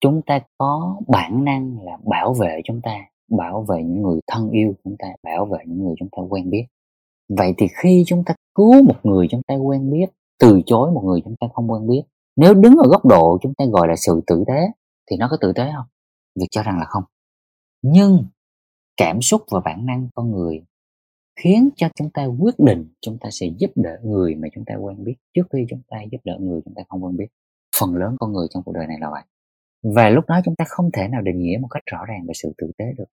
chúng 0.00 0.22
ta 0.26 0.40
có 0.58 0.96
bản 1.08 1.44
năng 1.44 1.78
là 1.82 1.98
bảo 2.04 2.34
vệ 2.34 2.60
chúng 2.64 2.80
ta 2.82 3.00
bảo 3.28 3.62
vệ 3.68 3.82
những 3.82 4.02
người 4.02 4.20
thân 4.26 4.50
yêu 4.50 4.74
chúng 4.84 4.96
ta 4.98 5.08
bảo 5.22 5.46
vệ 5.46 5.58
những 5.66 5.84
người 5.84 5.94
chúng 5.98 6.08
ta 6.12 6.22
quen 6.28 6.50
biết 6.50 6.64
vậy 7.28 7.54
thì 7.58 7.66
khi 7.82 8.04
chúng 8.06 8.24
ta 8.24 8.34
cứu 8.54 8.82
một 8.82 8.96
người 9.02 9.26
chúng 9.30 9.42
ta 9.42 9.54
quen 9.54 9.90
biết 9.90 10.06
từ 10.38 10.60
chối 10.66 10.90
một 10.90 11.02
người 11.04 11.20
chúng 11.24 11.36
ta 11.40 11.46
không 11.52 11.70
quen 11.70 11.86
biết 11.86 12.02
nếu 12.36 12.54
đứng 12.54 12.76
ở 12.76 12.88
góc 12.88 13.06
độ 13.06 13.38
chúng 13.42 13.54
ta 13.54 13.64
gọi 13.72 13.88
là 13.88 13.96
sự 13.96 14.20
tử 14.26 14.44
tế 14.46 14.68
thì 15.10 15.16
nó 15.16 15.28
có 15.30 15.36
tử 15.40 15.52
tế 15.52 15.70
không 15.76 15.86
việc 16.40 16.46
cho 16.50 16.62
rằng 16.62 16.78
là 16.78 16.84
không 16.84 17.04
nhưng 17.82 18.24
cảm 18.96 19.22
xúc 19.22 19.42
và 19.50 19.60
bản 19.60 19.86
năng 19.86 20.08
con 20.14 20.30
người 20.30 20.64
khiến 21.36 21.68
cho 21.76 21.88
chúng 21.96 22.10
ta 22.10 22.24
quyết 22.24 22.54
định 22.58 22.92
chúng 23.00 23.18
ta 23.20 23.28
sẽ 23.32 23.46
giúp 23.58 23.70
đỡ 23.74 23.96
người 24.02 24.34
mà 24.34 24.48
chúng 24.54 24.64
ta 24.64 24.74
quen 24.74 25.04
biết 25.04 25.14
trước 25.34 25.46
khi 25.52 25.66
chúng 25.70 25.82
ta 25.88 25.98
giúp 26.12 26.18
đỡ 26.24 26.38
người 26.40 26.60
chúng 26.64 26.74
ta 26.74 26.82
không 26.88 27.04
quen 27.04 27.16
biết 27.16 27.26
phần 27.80 27.94
lớn 27.94 28.16
con 28.20 28.32
người 28.32 28.46
trong 28.50 28.62
cuộc 28.62 28.72
đời 28.72 28.86
này 28.86 28.96
là 29.00 29.10
vậy 29.10 29.22
và 29.94 30.08
lúc 30.08 30.24
đó 30.28 30.40
chúng 30.44 30.56
ta 30.56 30.64
không 30.68 30.90
thể 30.92 31.08
nào 31.08 31.20
định 31.22 31.38
nghĩa 31.38 31.58
một 31.60 31.68
cách 31.70 31.82
rõ 31.86 32.04
ràng 32.08 32.26
về 32.28 32.34
sự 32.34 32.52
tử 32.58 32.70
tế 32.78 32.84
được. 32.98 33.04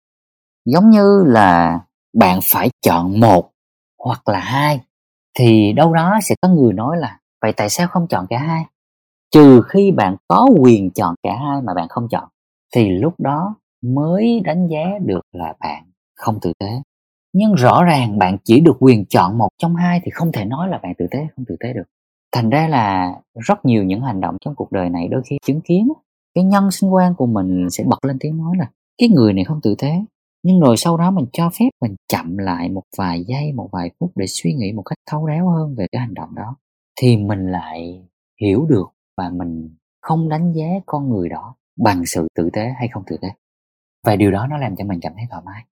Giống 0.65 0.89
như 0.89 1.23
là 1.27 1.79
bạn 2.13 2.39
phải 2.43 2.69
chọn 2.85 3.19
một 3.19 3.51
hoặc 4.03 4.27
là 4.27 4.39
hai, 4.39 4.79
thì 5.39 5.73
đâu 5.73 5.93
đó 5.93 6.19
sẽ 6.23 6.35
có 6.41 6.49
người 6.49 6.73
nói 6.73 6.97
là, 6.97 7.19
vậy 7.41 7.53
tại 7.57 7.69
sao 7.69 7.87
không 7.87 8.07
chọn 8.07 8.25
cả 8.29 8.37
hai? 8.37 8.65
Trừ 9.31 9.61
khi 9.69 9.91
bạn 9.91 10.15
có 10.27 10.47
quyền 10.59 10.91
chọn 10.91 11.15
cả 11.23 11.35
hai 11.35 11.61
mà 11.61 11.73
bạn 11.73 11.87
không 11.87 12.07
chọn, 12.11 12.29
thì 12.75 12.89
lúc 12.89 13.13
đó 13.19 13.55
mới 13.81 14.41
đánh 14.45 14.67
giá 14.67 14.85
được 15.05 15.21
là 15.31 15.53
bạn 15.59 15.83
không 16.15 16.39
tử 16.41 16.53
tế. 16.59 16.81
Nhưng 17.33 17.53
rõ 17.53 17.83
ràng 17.83 18.19
bạn 18.19 18.37
chỉ 18.43 18.59
được 18.59 18.77
quyền 18.79 19.05
chọn 19.05 19.37
một 19.37 19.49
trong 19.57 19.75
hai 19.75 20.01
thì 20.03 20.11
không 20.11 20.31
thể 20.31 20.45
nói 20.45 20.69
là 20.69 20.77
bạn 20.77 20.93
tử 20.97 21.07
tế, 21.11 21.27
không 21.35 21.45
tử 21.45 21.55
tế 21.59 21.73
được. 21.73 21.83
Thành 22.31 22.49
ra 22.49 22.67
là 22.67 23.15
rất 23.33 23.65
nhiều 23.65 23.83
những 23.83 24.01
hành 24.01 24.21
động 24.21 24.37
trong 24.41 24.55
cuộc 24.55 24.71
đời 24.71 24.89
này 24.89 25.07
đôi 25.07 25.21
khi 25.29 25.37
chứng 25.45 25.61
kiến 25.61 25.87
cái 26.35 26.43
nhân 26.43 26.71
sinh 26.71 26.93
quan 26.93 27.15
của 27.15 27.25
mình 27.25 27.67
sẽ 27.69 27.83
bật 27.83 28.05
lên 28.05 28.17
tiếng 28.19 28.37
nói 28.37 28.55
là, 28.59 28.71
cái 28.97 29.09
người 29.09 29.33
này 29.33 29.45
không 29.45 29.61
tử 29.61 29.75
tế. 29.77 29.91
Nhưng 30.43 30.59
rồi 30.59 30.77
sau 30.77 30.97
đó 30.97 31.11
mình 31.11 31.25
cho 31.33 31.49
phép 31.59 31.69
mình 31.81 31.95
chậm 32.07 32.37
lại 32.37 32.69
một 32.69 32.83
vài 32.97 33.23
giây, 33.23 33.53
một 33.53 33.69
vài 33.71 33.91
phút 33.99 34.11
để 34.15 34.25
suy 34.27 34.53
nghĩ 34.53 34.71
một 34.71 34.83
cách 34.83 34.97
thấu 35.09 35.27
đáo 35.27 35.49
hơn 35.49 35.75
về 35.77 35.87
cái 35.91 36.01
hành 36.01 36.13
động 36.13 36.35
đó, 36.35 36.55
thì 37.01 37.17
mình 37.17 37.51
lại 37.51 38.03
hiểu 38.41 38.65
được 38.65 38.85
và 39.17 39.29
mình 39.29 39.75
không 40.01 40.29
đánh 40.29 40.53
giá 40.53 40.67
con 40.85 41.09
người 41.09 41.29
đó 41.29 41.55
bằng 41.77 42.05
sự 42.05 42.27
tử 42.35 42.49
tế 42.53 42.73
hay 42.77 42.87
không 42.87 43.03
tử 43.07 43.17
tế. 43.21 43.27
Và 44.05 44.15
điều 44.15 44.31
đó 44.31 44.47
nó 44.47 44.57
làm 44.57 44.75
cho 44.75 44.85
mình 44.85 44.99
cảm 45.01 45.13
thấy 45.15 45.25
thoải 45.29 45.41
mái. 45.45 45.63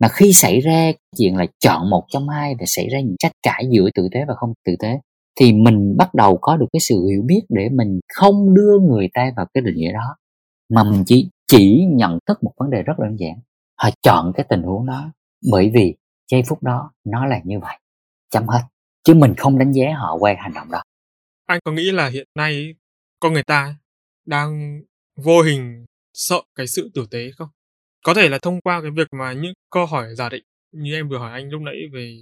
Mà 0.00 0.08
khi 0.08 0.32
xảy 0.32 0.60
ra 0.60 0.92
chuyện 1.16 1.36
là 1.36 1.46
chọn 1.58 1.90
một 1.90 2.04
trong 2.08 2.28
hai 2.28 2.54
để 2.54 2.64
xảy 2.66 2.88
ra 2.88 3.00
những 3.00 3.16
trách 3.18 3.32
cãi 3.42 3.64
giữa 3.70 3.88
tử 3.94 4.08
tế 4.12 4.24
và 4.28 4.34
không 4.34 4.52
tử 4.64 4.76
tế 4.78 5.00
thì 5.36 5.52
mình 5.52 5.96
bắt 5.98 6.14
đầu 6.14 6.38
có 6.40 6.56
được 6.56 6.66
cái 6.72 6.80
sự 6.80 6.94
hiểu 7.10 7.22
biết 7.26 7.40
để 7.48 7.68
mình 7.68 8.00
không 8.14 8.54
đưa 8.54 8.78
người 8.78 9.08
ta 9.14 9.30
vào 9.36 9.46
cái 9.54 9.62
định 9.62 9.74
nghĩa 9.76 9.92
đó, 9.92 10.16
mà 10.68 10.84
mình 10.84 11.02
chỉ 11.06 11.30
chỉ 11.46 11.84
nhận 11.90 12.18
thức 12.26 12.42
một 12.42 12.52
vấn 12.56 12.70
đề 12.70 12.82
rất 12.82 12.98
đơn 12.98 13.16
giản. 13.18 13.34
Họ 13.76 13.90
chọn 14.02 14.32
cái 14.34 14.46
tình 14.48 14.62
huống 14.62 14.86
đó 14.86 15.12
bởi 15.52 15.70
vì 15.74 15.94
giây 16.30 16.42
phút 16.48 16.62
đó 16.62 16.92
nó 17.04 17.26
là 17.26 17.40
như 17.44 17.58
vậy, 17.60 17.78
chấm 18.30 18.46
hết. 18.46 18.60
Chứ 19.04 19.14
mình 19.14 19.34
không 19.34 19.58
đánh 19.58 19.72
giá 19.72 19.84
họ 19.96 20.16
qua 20.20 20.34
hành 20.38 20.52
động 20.54 20.70
đó. 20.70 20.82
Anh 21.46 21.60
có 21.64 21.72
nghĩ 21.72 21.90
là 21.90 22.08
hiện 22.08 22.26
nay 22.34 22.74
con 23.20 23.32
người 23.32 23.42
ta 23.42 23.74
đang 24.26 24.80
vô 25.16 25.42
hình 25.42 25.84
sợ 26.14 26.40
cái 26.54 26.66
sự 26.66 26.90
tử 26.94 27.06
tế 27.10 27.30
không? 27.36 27.48
Có 28.04 28.14
thể 28.14 28.28
là 28.28 28.38
thông 28.42 28.60
qua 28.60 28.80
cái 28.82 28.90
việc 28.90 29.08
mà 29.12 29.32
những 29.32 29.52
câu 29.70 29.86
hỏi 29.86 30.14
giả 30.14 30.28
định 30.28 30.44
như 30.72 30.94
em 30.94 31.08
vừa 31.08 31.18
hỏi 31.18 31.32
anh 31.32 31.48
lúc 31.48 31.62
nãy 31.62 31.74
về 31.92 32.16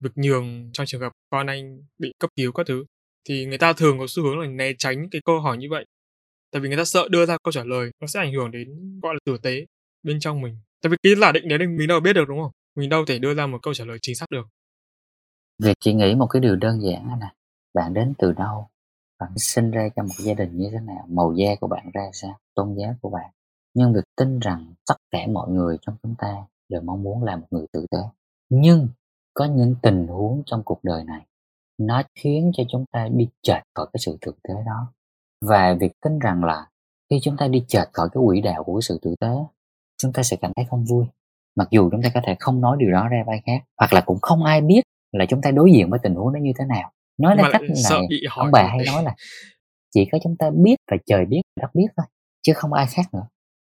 việc 0.00 0.10
nhường 0.16 0.70
trong 0.72 0.86
trường 0.86 1.00
hợp 1.00 1.12
con 1.30 1.46
anh 1.46 1.82
bị 1.98 2.12
cấp 2.18 2.30
cứu 2.36 2.52
các 2.52 2.66
thứ, 2.66 2.84
thì 3.28 3.46
người 3.46 3.58
ta 3.58 3.72
thường 3.72 3.98
có 3.98 4.06
xu 4.08 4.22
hướng 4.22 4.38
là 4.38 4.46
né 4.46 4.72
tránh 4.78 5.10
cái 5.10 5.20
câu 5.24 5.40
hỏi 5.40 5.56
như 5.56 5.66
vậy. 5.70 5.84
Tại 6.52 6.60
vì 6.60 6.68
người 6.68 6.78
ta 6.78 6.84
sợ 6.84 7.08
đưa 7.10 7.26
ra 7.26 7.36
câu 7.44 7.52
trả 7.52 7.64
lời, 7.64 7.90
nó 8.00 8.06
sẽ 8.06 8.20
ảnh 8.20 8.32
hưởng 8.32 8.50
đến, 8.50 9.00
gọi 9.02 9.14
là, 9.14 9.18
tử 9.24 9.38
tế 9.42 9.66
bên 10.02 10.20
trong 10.20 10.40
mình. 10.40 10.56
Tại 10.82 10.90
vì 10.90 10.96
cái 11.02 11.14
giả 11.14 11.32
định 11.32 11.48
đấy 11.48 11.58
mình 11.58 11.88
đâu 11.88 12.00
biết 12.00 12.12
được, 12.12 12.24
đúng 12.28 12.38
không? 12.42 12.50
Mình 12.76 12.88
đâu 12.88 13.04
thể 13.04 13.18
đưa 13.18 13.34
ra 13.34 13.46
một 13.46 13.58
câu 13.62 13.74
trả 13.74 13.84
lời 13.84 13.98
chính 14.02 14.14
xác 14.14 14.30
được. 14.30 14.46
Việc 15.62 15.76
chỉ 15.80 15.94
nghĩ 15.94 16.14
một 16.14 16.26
cái 16.26 16.40
điều 16.40 16.56
đơn 16.56 16.82
giản 16.82 17.08
là 17.20 17.32
bạn 17.74 17.94
đến 17.94 18.14
từ 18.18 18.32
đâu? 18.32 18.68
Bạn 19.20 19.30
sinh 19.36 19.70
ra 19.70 19.88
trong 19.96 20.06
một 20.06 20.14
gia 20.18 20.34
đình 20.34 20.58
như 20.58 20.68
thế 20.72 20.78
nào? 20.80 21.06
Màu 21.08 21.34
da 21.38 21.54
của 21.60 21.66
bạn 21.66 21.90
ra 21.94 22.10
sao? 22.12 22.38
Tôn 22.54 22.74
giáo 22.80 22.94
của 23.00 23.10
bạn? 23.10 23.30
Nhưng 23.74 23.94
việc 23.94 24.04
tin 24.16 24.38
rằng 24.38 24.74
tất 24.88 24.96
cả 25.10 25.18
mọi 25.32 25.50
người 25.50 25.76
trong 25.80 25.96
chúng 26.02 26.14
ta 26.18 26.36
đều 26.68 26.80
mong 26.80 27.02
muốn 27.02 27.24
là 27.24 27.36
một 27.36 27.46
người 27.50 27.66
tử 27.72 27.86
tế. 27.90 27.98
Nhưng 28.48 28.88
có 29.38 29.44
những 29.44 29.74
tình 29.82 30.06
huống 30.06 30.42
trong 30.46 30.62
cuộc 30.64 30.84
đời 30.84 31.04
này 31.04 31.20
nó 31.78 32.02
khiến 32.14 32.50
cho 32.54 32.64
chúng 32.68 32.84
ta 32.92 33.08
đi 33.12 33.28
chệch 33.42 33.62
khỏi 33.74 33.86
cái 33.92 34.00
sự 34.04 34.18
tử 34.20 34.32
tế 34.48 34.54
đó. 34.66 34.92
Và 35.44 35.74
việc 35.80 35.92
tin 36.02 36.18
rằng 36.18 36.44
là 36.44 36.66
khi 37.10 37.18
chúng 37.22 37.36
ta 37.36 37.48
đi 37.48 37.64
chệch 37.68 37.88
khỏi 37.92 38.08
cái 38.12 38.22
quỹ 38.26 38.40
đạo 38.40 38.64
của 38.64 38.80
sự 38.80 38.98
tử 39.02 39.14
tế 39.20 39.36
chúng 40.02 40.12
ta 40.12 40.22
sẽ 40.22 40.36
cảm 40.36 40.52
thấy 40.56 40.64
không 40.70 40.84
vui. 40.84 41.04
Mặc 41.56 41.68
dù 41.70 41.90
chúng 41.90 42.02
ta 42.02 42.10
có 42.14 42.20
thể 42.26 42.36
không 42.40 42.60
nói 42.60 42.76
điều 42.80 42.90
đó 42.92 43.08
ra 43.08 43.24
vai 43.26 43.42
khác 43.46 43.64
hoặc 43.78 43.92
là 43.92 44.00
cũng 44.00 44.18
không 44.22 44.44
ai 44.44 44.60
biết 44.60 44.82
là 45.12 45.26
chúng 45.28 45.42
ta 45.42 45.50
đối 45.50 45.72
diện 45.72 45.90
với 45.90 45.98
tình 46.02 46.14
huống 46.14 46.32
đó 46.32 46.38
như 46.42 46.52
thế 46.58 46.64
nào. 46.64 46.92
Nói 47.18 47.36
là 47.36 47.48
cách 47.52 47.62
này 47.62 48.08
ông 48.36 48.50
bà 48.52 48.62
hay 48.62 48.78
nói 48.92 49.02
là 49.02 49.14
chỉ 49.94 50.08
có 50.12 50.18
chúng 50.22 50.36
ta 50.36 50.50
biết 50.50 50.76
và 50.90 50.96
trời 51.06 51.24
biết 51.24 51.42
và 51.56 51.60
đất 51.62 51.74
biết 51.74 51.86
thôi 51.96 52.06
chứ 52.42 52.52
không 52.56 52.72
ai 52.72 52.86
khác 52.86 53.14
nữa. 53.14 53.26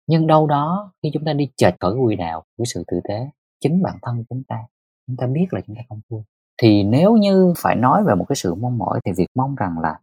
Nhưng 0.06 0.26
đâu 0.26 0.46
đó 0.46 0.92
khi 1.02 1.10
chúng 1.14 1.24
ta 1.24 1.32
đi 1.32 1.48
chệch 1.56 1.74
khỏi 1.80 1.94
quỹ 2.04 2.16
đạo 2.16 2.44
của 2.56 2.64
sự 2.64 2.84
tử 2.86 3.00
tế 3.08 3.30
chính 3.60 3.82
bản 3.82 3.98
thân 4.02 4.24
chúng 4.28 4.42
ta 4.48 4.56
chúng 5.06 5.16
ta 5.16 5.26
biết 5.26 5.46
là 5.50 5.60
chúng 5.66 5.76
ta 5.76 5.82
không 5.88 6.00
vui 6.08 6.22
thì 6.62 6.82
nếu 6.82 7.16
như 7.16 7.52
phải 7.58 7.76
nói 7.76 8.04
về 8.04 8.14
một 8.14 8.24
cái 8.28 8.36
sự 8.36 8.54
mong 8.54 8.78
mỏi 8.78 9.00
thì 9.04 9.12
việc 9.12 9.28
mong 9.34 9.54
rằng 9.54 9.78
là 9.78 9.98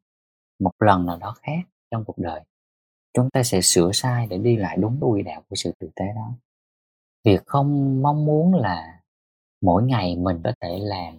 một 0.60 0.72
lần 0.80 1.06
nào 1.06 1.18
đó 1.18 1.36
khác 1.42 1.60
trong 1.92 2.06
cuộc 2.06 2.18
đời, 2.18 2.42
chúng 3.14 3.30
ta 3.30 3.44
sẽ 3.44 3.62
sửa 3.62 3.92
sai 3.94 4.28
để 4.30 4.38
đi 4.38 4.56
lại 4.56 4.78
đúng 4.78 4.98
cái 5.02 5.10
quỹ 5.12 5.22
đạo 5.24 5.42
của 5.50 5.56
sự 5.56 5.72
tử 5.80 5.90
tế 5.96 6.06
đó. 6.16 6.32
Việc 7.24 7.46
không 7.46 8.02
mong 8.02 8.26
muốn 8.26 8.54
là 8.54 9.00
mỗi 9.62 9.84
ngày 9.84 10.16
mình 10.16 10.42
có 10.44 10.52
thể 10.62 10.80
làm 10.82 11.14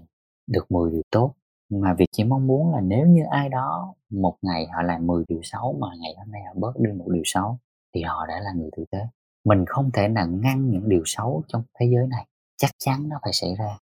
được 0.47 0.71
10 0.71 0.91
điều 0.91 1.03
tốt, 1.11 1.33
mà 1.71 1.95
việc 1.95 2.07
chỉ 2.13 2.25
mong 2.25 2.47
muốn 2.47 2.75
là 2.75 2.81
nếu 2.81 3.07
như 3.07 3.23
ai 3.31 3.49
đó 3.49 3.95
một 4.11 4.37
ngày 4.43 4.67
họ 4.67 4.83
làm 4.83 5.07
10 5.07 5.25
điều 5.29 5.41
xấu 5.43 5.77
mà 5.81 5.89
ngày 6.01 6.15
hôm 6.19 6.33
nay 6.33 6.43
họ 6.47 6.53
bớt 6.55 6.79
đi 6.79 6.93
một 6.93 7.07
điều 7.09 7.23
xấu, 7.25 7.59
thì 7.95 8.03
họ 8.03 8.27
đã 8.27 8.41
là 8.41 8.53
người 8.53 8.71
tử 8.77 8.85
tế. 8.91 8.99
Mình 9.45 9.65
không 9.67 9.91
thể 9.95 10.09
nào 10.09 10.27
ngăn 10.29 10.71
những 10.71 10.89
điều 10.89 11.03
xấu 11.07 11.43
trong 11.49 11.63
thế 11.81 11.87
giới 11.93 12.07
này 12.07 12.27
chắc 12.61 12.71
chắn 12.79 13.09
nó 13.09 13.17
phải 13.23 13.33
xảy 13.33 13.55
ra. 13.59 13.79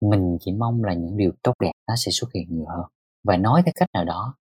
Mình 0.00 0.36
chỉ 0.40 0.52
mong 0.52 0.84
là 0.84 0.94
những 0.94 1.16
điều 1.16 1.32
tốt 1.42 1.52
đẹp 1.60 1.72
nó 1.88 1.94
sẽ 1.96 2.10
xuất 2.12 2.32
hiện 2.34 2.46
nhiều 2.50 2.66
hơn. 2.68 2.84
Và 3.24 3.36
nói 3.36 3.62
theo 3.64 3.72
cách 3.76 3.88
nào 3.94 4.04
đó, 4.04 4.34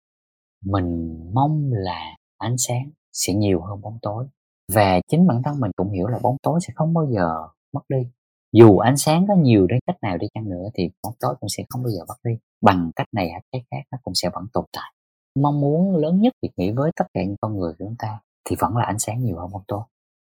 mình 0.66 1.20
mong 1.34 1.70
là 1.74 2.16
ánh 2.38 2.58
sáng 2.58 2.90
sẽ 3.14 3.34
nhiều 3.34 3.62
hơn 3.62 3.82
bóng 3.82 3.98
tối. 4.02 4.28
Và 4.74 5.00
chính 5.08 5.28
bản 5.28 5.42
thân 5.44 5.60
mình 5.60 5.72
cũng 5.76 5.92
hiểu 5.92 6.08
là 6.08 6.20
bóng 6.22 6.38
tối 6.44 6.60
sẽ 6.68 6.74
không 6.76 6.94
bao 6.94 7.08
giờ 7.12 7.48
mất 7.74 7.82
đi. 7.90 8.08
Dù 8.52 8.78
ánh 8.78 8.98
sáng 8.98 9.26
có 9.28 9.36
nhiều 9.36 9.68
đến 9.68 9.80
cách 9.88 9.98
nào 10.02 10.18
đi 10.18 10.28
chăng 10.34 10.50
nữa 10.50 10.70
thì 10.74 10.90
bóng 11.04 11.14
tối 11.20 11.36
cũng 11.40 11.50
sẽ 11.50 11.64
không 11.70 11.84
bao 11.84 11.92
giờ 11.92 12.06
mất 12.08 12.16
đi. 12.24 12.32
Bằng 12.62 12.92
cách 12.96 13.08
này 13.12 13.30
hay 13.32 13.42
cách 13.52 13.62
khác 13.72 13.82
nó 13.92 13.98
cũng 14.04 14.16
sẽ 14.16 14.30
vẫn 14.34 14.46
tồn 14.54 14.66
tại. 14.74 14.94
Mong 15.40 15.62
muốn 15.62 15.96
lớn 15.96 16.22
nhất 16.22 16.34
việc 16.42 16.52
nghĩ 16.58 16.72
với 16.72 16.92
tất 16.96 17.06
cả 17.14 17.24
những 17.24 17.36
con 17.42 17.58
người 17.58 17.74
của 17.74 17.86
chúng 17.86 17.96
ta 18.00 18.20
thì 18.46 18.56
vẫn 18.60 18.78
là 18.78 18.86
ánh 18.86 19.00
sáng 19.00 19.24
nhiều 19.24 19.38
hơn 19.38 19.52
bóng 19.52 19.64
tối 19.68 19.82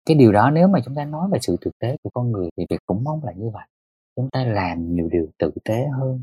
cái 0.10 0.16
điều 0.16 0.32
đó 0.32 0.52
nếu 0.52 0.68
mà 0.68 0.80
chúng 0.86 0.96
ta 0.96 1.06
nói 1.06 1.30
về 1.32 1.40
sự 1.42 1.58
thực 1.62 1.80
tế 1.80 1.98
của 2.04 2.10
con 2.14 2.32
người 2.32 2.50
thì 2.58 2.66
việc 2.70 2.80
cũng 2.86 3.04
mong 3.04 3.24
là 3.24 3.32
như 3.32 3.50
vậy. 3.50 3.68
Chúng 4.16 4.30
ta 4.30 4.44
làm 4.44 4.96
nhiều 4.96 5.10
điều 5.12 5.28
tử 5.40 5.52
tế 5.66 5.88
hơn. 6.00 6.22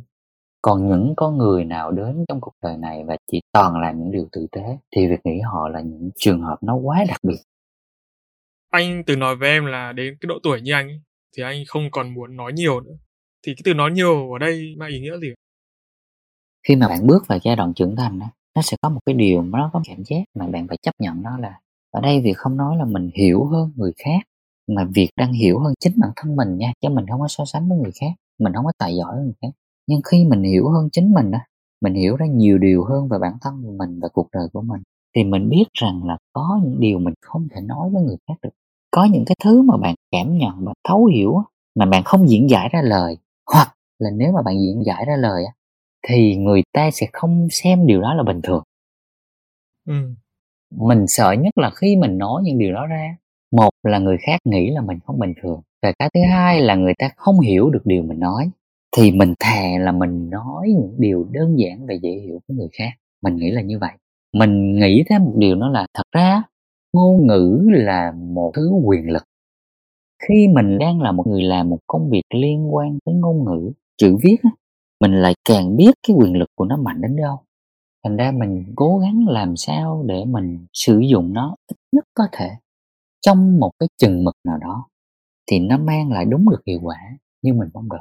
Còn 0.63 0.89
những 0.89 1.15
con 1.17 1.39
người 1.39 1.65
nào 1.65 1.91
đến 1.91 2.25
trong 2.29 2.41
cuộc 2.41 2.53
đời 2.63 2.77
này 2.77 3.05
và 3.05 3.17
chỉ 3.33 3.41
toàn 3.53 3.81
làm 3.81 3.99
những 3.99 4.13
điều 4.13 4.29
tử 4.33 4.47
tế 4.53 4.79
thì 4.97 5.07
việc 5.07 5.21
nghĩ 5.25 5.41
họ 5.41 5.69
là 5.69 5.81
những 5.81 6.11
trường 6.17 6.43
hợp 6.43 6.59
nó 6.63 6.75
quá 6.75 7.05
đặc 7.09 7.21
biệt. 7.23 7.39
Anh 8.71 9.03
từng 9.07 9.19
nói 9.19 9.37
với 9.37 9.49
em 9.49 9.67
là 9.67 9.93
đến 9.93 10.17
cái 10.21 10.27
độ 10.27 10.35
tuổi 10.43 10.61
như 10.61 10.73
anh 10.73 10.89
ấy, 10.89 11.01
thì 11.37 11.43
anh 11.43 11.63
không 11.69 11.91
còn 11.91 12.15
muốn 12.15 12.37
nói 12.37 12.53
nhiều 12.53 12.81
nữa. 12.81 12.95
Thì 13.47 13.55
cái 13.55 13.63
từ 13.65 13.75
nói 13.75 13.91
nhiều 13.91 14.33
ở 14.33 14.39
đây 14.39 14.75
mang 14.79 14.91
ý 14.91 15.01
nghĩa 15.01 15.19
gì 15.19 15.29
khi 16.69 16.77
mà 16.77 16.89
bạn 16.89 17.07
bước 17.07 17.27
vào 17.27 17.39
giai 17.43 17.57
đoạn 17.57 17.75
trưởng 17.75 17.97
thành 17.97 18.19
đó, 18.19 18.27
nó 18.55 18.63
sẽ 18.63 18.77
có 18.83 18.89
một 18.89 19.01
cái 19.07 19.15
điều 19.15 19.43
mà 19.43 19.59
nó 19.59 19.71
có 19.73 19.83
cảm 19.89 20.03
giác 20.05 20.23
mà 20.35 20.47
bạn 20.47 20.69
phải 20.69 20.77
chấp 20.83 20.95
nhận 20.99 21.23
đó 21.23 21.31
là 21.41 21.61
ở 21.97 22.01
đây 22.01 22.21
việc 22.21 22.37
không 22.37 22.57
nói 22.57 22.77
là 22.77 22.85
mình 22.85 23.11
hiểu 23.15 23.45
hơn 23.45 23.71
người 23.77 23.93
khác 24.05 24.19
mà 24.69 24.87
việc 24.95 25.09
đang 25.17 25.33
hiểu 25.33 25.59
hơn 25.59 25.75
chính 25.81 25.93
bản 26.01 26.11
thân 26.17 26.37
mình 26.37 26.57
nha 26.59 26.73
chứ 26.81 26.89
mình 26.89 27.05
không 27.11 27.21
có 27.21 27.29
so 27.29 27.45
sánh 27.45 27.69
với 27.69 27.79
người 27.79 27.93
khác 28.01 28.13
mình 28.41 28.53
không 28.55 28.65
có 28.65 28.73
tài 28.79 28.97
giỏi 28.97 29.17
hơn 29.17 29.25
người 29.25 29.35
khác. 29.43 29.49
Nhưng 29.87 30.01
khi 30.11 30.25
mình 30.25 30.43
hiểu 30.43 30.69
hơn 30.71 30.89
chính 30.93 31.15
mình 31.15 31.31
á 31.31 31.41
mình 31.81 31.95
hiểu 31.95 32.17
ra 32.17 32.27
nhiều 32.27 32.59
điều 32.59 32.85
hơn 32.85 33.09
về 33.09 33.19
bản 33.19 33.33
thân 33.41 33.63
của 33.65 33.73
mình 33.79 34.01
và 34.01 34.09
cuộc 34.13 34.29
đời 34.33 34.49
của 34.53 34.63
mình 34.63 34.83
thì 35.17 35.25
mình 35.25 35.49
biết 35.49 35.65
rằng 35.75 36.05
là 36.05 36.17
có 36.33 36.61
những 36.65 36.81
điều 36.81 36.99
mình 36.99 37.15
không 37.23 37.49
thể 37.55 37.61
nói 37.61 37.91
với 37.91 38.03
người 38.03 38.17
khác 38.29 38.35
được. 38.43 38.51
Có 38.91 39.05
những 39.05 39.25
cái 39.27 39.37
thứ 39.45 39.63
mà 39.63 39.77
bạn 39.77 39.95
cảm 40.11 40.39
nhận 40.39 40.65
và 40.65 40.73
thấu 40.89 41.05
hiểu 41.05 41.43
mà 41.79 41.87
bạn 41.87 42.03
không 42.05 42.29
diễn 42.29 42.51
giải 42.51 42.69
ra 42.73 42.83
lời 42.83 43.17
hoặc 43.53 43.75
là 43.99 44.11
nếu 44.11 44.33
mà 44.33 44.43
bạn 44.43 44.55
diễn 44.61 44.85
giải 44.87 45.05
ra 45.07 45.17
lời 45.17 45.45
á, 45.45 45.53
thì 46.09 46.37
người 46.37 46.63
ta 46.73 46.91
sẽ 46.93 47.07
không 47.13 47.49
xem 47.51 47.87
điều 47.87 48.01
đó 48.01 48.15
là 48.15 48.23
bình 48.23 48.41
thường. 48.43 48.63
Ừ 49.87 50.15
mình 50.77 51.07
sợ 51.07 51.33
nhất 51.33 51.59
là 51.59 51.71
khi 51.71 51.97
mình 51.97 52.19
nói 52.19 52.43
những 52.45 52.59
điều 52.59 52.73
đó 52.73 52.87
ra. 52.87 53.17
Một 53.53 53.71
là 53.83 53.99
người 53.99 54.17
khác 54.27 54.41
nghĩ 54.45 54.71
là 54.71 54.81
mình 54.81 54.99
không 55.07 55.19
bình 55.19 55.35
thường, 55.43 55.61
và 55.83 55.93
cái 55.99 56.11
thứ 56.15 56.21
hai 56.31 56.61
là 56.61 56.75
người 56.75 56.95
ta 56.99 57.11
không 57.17 57.41
hiểu 57.41 57.71
được 57.71 57.83
điều 57.85 58.03
mình 58.03 58.19
nói, 58.19 58.51
thì 58.97 59.11
mình 59.11 59.35
thề 59.39 59.79
là 59.79 59.93
mình 59.93 60.31
nói 60.31 60.69
những 60.69 60.95
điều 60.99 61.27
đơn 61.31 61.59
giản 61.59 61.87
và 61.87 61.95
dễ 61.95 62.11
hiểu 62.11 62.41
với 62.49 62.57
người 62.57 62.69
khác. 62.79 62.91
Mình 63.23 63.37
nghĩ 63.37 63.51
là 63.51 63.63
như 63.63 63.79
vậy. 63.79 63.93
Mình 64.33 64.81
nghĩ 64.81 65.05
thêm 65.11 65.25
một 65.25 65.33
điều 65.37 65.57
đó 65.57 65.69
là 65.69 65.87
thật 65.95 66.07
ra, 66.13 66.43
ngôn 66.93 67.27
ngữ 67.27 67.69
là 67.73 68.13
một 68.13 68.53
thứ 68.55 68.71
quyền 68.85 69.11
lực. 69.11 69.23
Khi 70.29 70.49
mình 70.49 70.79
đang 70.79 71.01
là 71.01 71.13
một 71.13 71.27
người 71.27 71.43
làm 71.43 71.71
một 71.71 71.79
công 71.87 72.11
việc 72.11 72.23
liên 72.35 72.75
quan 72.75 72.99
tới 73.05 73.15
ngôn 73.15 73.45
ngữ, 73.45 73.73
chữ 73.97 74.17
viết 74.23 74.37
mình 75.01 75.13
lại 75.13 75.35
càng 75.49 75.77
biết 75.77 75.91
cái 76.09 76.17
quyền 76.17 76.37
lực 76.37 76.49
của 76.55 76.65
nó 76.65 76.77
mạnh 76.77 77.01
đến 77.01 77.17
đâu 77.17 77.39
thành 78.05 78.17
ra 78.17 78.33
mình 78.33 78.73
cố 78.77 78.99
gắng 78.99 79.25
làm 79.29 79.57
sao 79.57 80.05
để 80.07 80.25
mình 80.25 80.67
sử 80.73 81.01
dụng 81.01 81.33
nó 81.33 81.57
ít 81.67 81.77
nhất 81.93 82.05
có 82.15 82.25
thể 82.33 82.51
trong 83.21 83.61
một 83.61 83.71
cái 83.79 83.89
chừng 83.99 84.25
mực 84.25 84.35
nào 84.45 84.59
đó 84.59 84.89
thì 85.51 85.59
nó 85.59 85.79
mang 85.79 86.13
lại 86.13 86.25
đúng 86.25 86.51
được 86.51 86.63
hiệu 86.67 86.81
quả 86.83 86.97
như 87.43 87.55
mình 87.55 87.69
mong 87.75 87.89
đợi. 87.89 88.01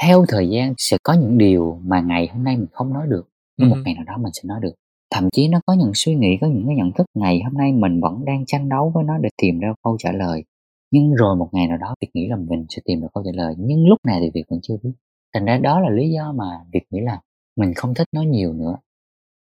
Theo 0.00 0.24
thời 0.28 0.48
gian 0.48 0.74
sẽ 0.78 0.96
có 1.02 1.12
những 1.12 1.38
điều 1.38 1.80
mà 1.84 2.00
ngày 2.00 2.28
hôm 2.32 2.44
nay 2.44 2.56
mình 2.56 2.66
không 2.72 2.92
nói 2.92 3.06
được 3.06 3.28
nhưng 3.56 3.70
một 3.70 3.76
ngày 3.84 3.94
nào 3.94 4.04
đó 4.04 4.16
mình 4.16 4.32
sẽ 4.32 4.42
nói 4.44 4.60
được. 4.62 4.74
Thậm 5.14 5.28
chí 5.32 5.48
nó 5.48 5.60
có 5.66 5.72
những 5.72 5.92
suy 5.94 6.14
nghĩ 6.14 6.38
có 6.40 6.46
những 6.46 6.66
cái 6.66 6.76
nhận 6.76 6.92
thức 6.92 7.06
ngày 7.14 7.40
hôm 7.44 7.54
nay 7.54 7.72
mình 7.72 8.00
vẫn 8.00 8.24
đang 8.24 8.44
tranh 8.46 8.68
đấu 8.68 8.92
với 8.94 9.04
nó 9.04 9.18
để 9.18 9.28
tìm 9.42 9.58
ra 9.58 9.68
câu 9.82 9.96
trả 9.98 10.12
lời. 10.12 10.44
Nhưng 10.90 11.14
rồi 11.14 11.36
một 11.36 11.48
ngày 11.52 11.66
nào 11.66 11.76
đó 11.76 11.94
việc 12.00 12.08
nghĩ 12.14 12.28
là 12.28 12.36
mình 12.36 12.66
sẽ 12.68 12.82
tìm 12.84 13.00
được 13.00 13.08
câu 13.14 13.24
trả 13.24 13.30
lời 13.34 13.54
nhưng 13.58 13.88
lúc 13.88 13.98
này 14.06 14.20
thì 14.20 14.30
việc 14.34 14.44
vẫn 14.50 14.60
chưa 14.62 14.76
biết. 14.82 14.92
Thành 15.34 15.44
ra 15.44 15.58
đó 15.58 15.80
là 15.80 15.90
lý 15.90 16.10
do 16.10 16.32
mà 16.32 16.44
việc 16.72 16.82
nghĩ 16.90 17.00
là 17.00 17.20
mình 17.60 17.74
không 17.76 17.94
thích 17.94 18.08
nói 18.12 18.26
nhiều 18.26 18.52
nữa. 18.52 18.76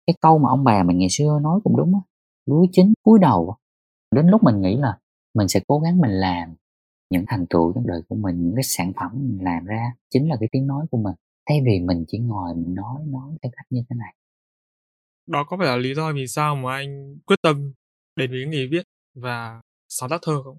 Cái 0.07 0.15
câu 0.21 0.39
mà 0.39 0.49
ông 0.49 0.65
bà 0.65 0.83
mình 0.83 0.99
ngày 0.99 1.09
xưa 1.11 1.39
nói 1.43 1.61
cũng 1.65 1.77
đúng 1.77 1.95
á, 1.95 2.01
lúa 2.47 2.67
chín 2.73 2.95
cúi 3.03 3.19
đầu 3.19 3.57
đến 4.11 4.27
lúc 4.27 4.43
mình 4.43 4.61
nghĩ 4.61 4.77
là 4.77 4.99
mình 5.35 5.49
sẽ 5.49 5.61
cố 5.67 5.79
gắng 5.79 5.99
mình 6.01 6.11
làm 6.11 6.55
những 7.11 7.25
thành 7.29 7.47
tựu 7.47 7.73
trong 7.73 7.87
đời 7.87 8.03
của 8.09 8.17
mình, 8.17 8.45
những 8.45 8.55
cái 8.55 8.63
sản 8.63 8.93
phẩm 8.97 9.11
mình 9.15 9.39
làm 9.45 9.65
ra, 9.65 9.93
chính 10.11 10.29
là 10.29 10.37
cái 10.41 10.49
tiếng 10.53 10.67
nói 10.67 10.87
của 10.91 10.99
mình, 10.99 11.15
thay 11.49 11.59
vì 11.67 11.81
mình 11.81 12.05
chỉ 12.09 12.19
ngồi 12.19 12.55
mình 12.55 12.75
nói 12.75 13.03
nói 13.07 13.31
theo 13.43 13.53
cách 13.57 13.67
như 13.71 13.81
thế 13.91 13.97
này. 13.97 14.15
Đó 15.27 15.45
có 15.45 15.57
phải 15.57 15.67
là 15.67 15.77
lý 15.77 15.95
do 15.95 16.13
vì 16.13 16.27
sao 16.27 16.57
mà 16.57 16.75
anh 16.75 17.19
quyết 17.27 17.37
tâm 17.43 17.73
đến 18.17 18.31
với 18.31 18.47
nghề 18.47 18.67
viết 18.67 18.83
và 19.15 19.61
sáng 19.89 20.11
tác 20.11 20.21
thơ 20.23 20.43
không? 20.45 20.59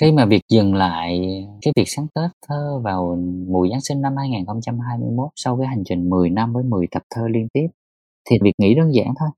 Khi 0.00 0.12
mà 0.12 0.24
việc 0.24 0.42
dừng 0.48 0.74
lại 0.74 1.20
cái 1.62 1.72
việc 1.76 1.84
sáng 1.86 2.06
tác 2.14 2.28
thơ 2.48 2.80
vào 2.84 3.18
mùa 3.48 3.68
Giáng 3.70 3.80
sinh 3.80 4.00
năm 4.00 4.16
2021 4.16 5.28
sau 5.36 5.58
cái 5.58 5.66
hành 5.66 5.82
trình 5.84 6.10
10 6.10 6.30
năm 6.30 6.52
với 6.52 6.64
10 6.64 6.86
tập 6.90 7.02
thơ 7.14 7.28
liên 7.28 7.48
tiếp, 7.52 7.66
thì 8.30 8.38
việc 8.42 8.52
nghĩ 8.58 8.74
đơn 8.74 8.94
giản 8.94 9.14
thôi. 9.18 9.28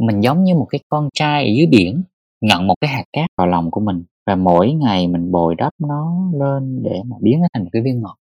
Mình 0.00 0.20
giống 0.20 0.44
như 0.44 0.54
một 0.54 0.66
cái 0.70 0.80
con 0.88 1.08
trai 1.14 1.44
ở 1.44 1.50
dưới 1.56 1.66
biển 1.66 2.02
nhận 2.40 2.66
một 2.66 2.74
cái 2.80 2.90
hạt 2.90 3.04
cát 3.12 3.30
vào 3.36 3.46
lòng 3.46 3.70
của 3.70 3.80
mình, 3.80 4.04
và 4.26 4.36
mỗi 4.36 4.72
ngày 4.72 5.08
mình 5.08 5.32
bồi 5.32 5.54
đắp 5.54 5.72
nó 5.78 6.30
lên 6.32 6.82
để 6.82 7.02
mà 7.06 7.16
biến 7.20 7.40
nó 7.40 7.46
thành 7.52 7.64
một 7.64 7.70
cái 7.72 7.82
viên 7.82 8.00
ngọt 8.00 8.16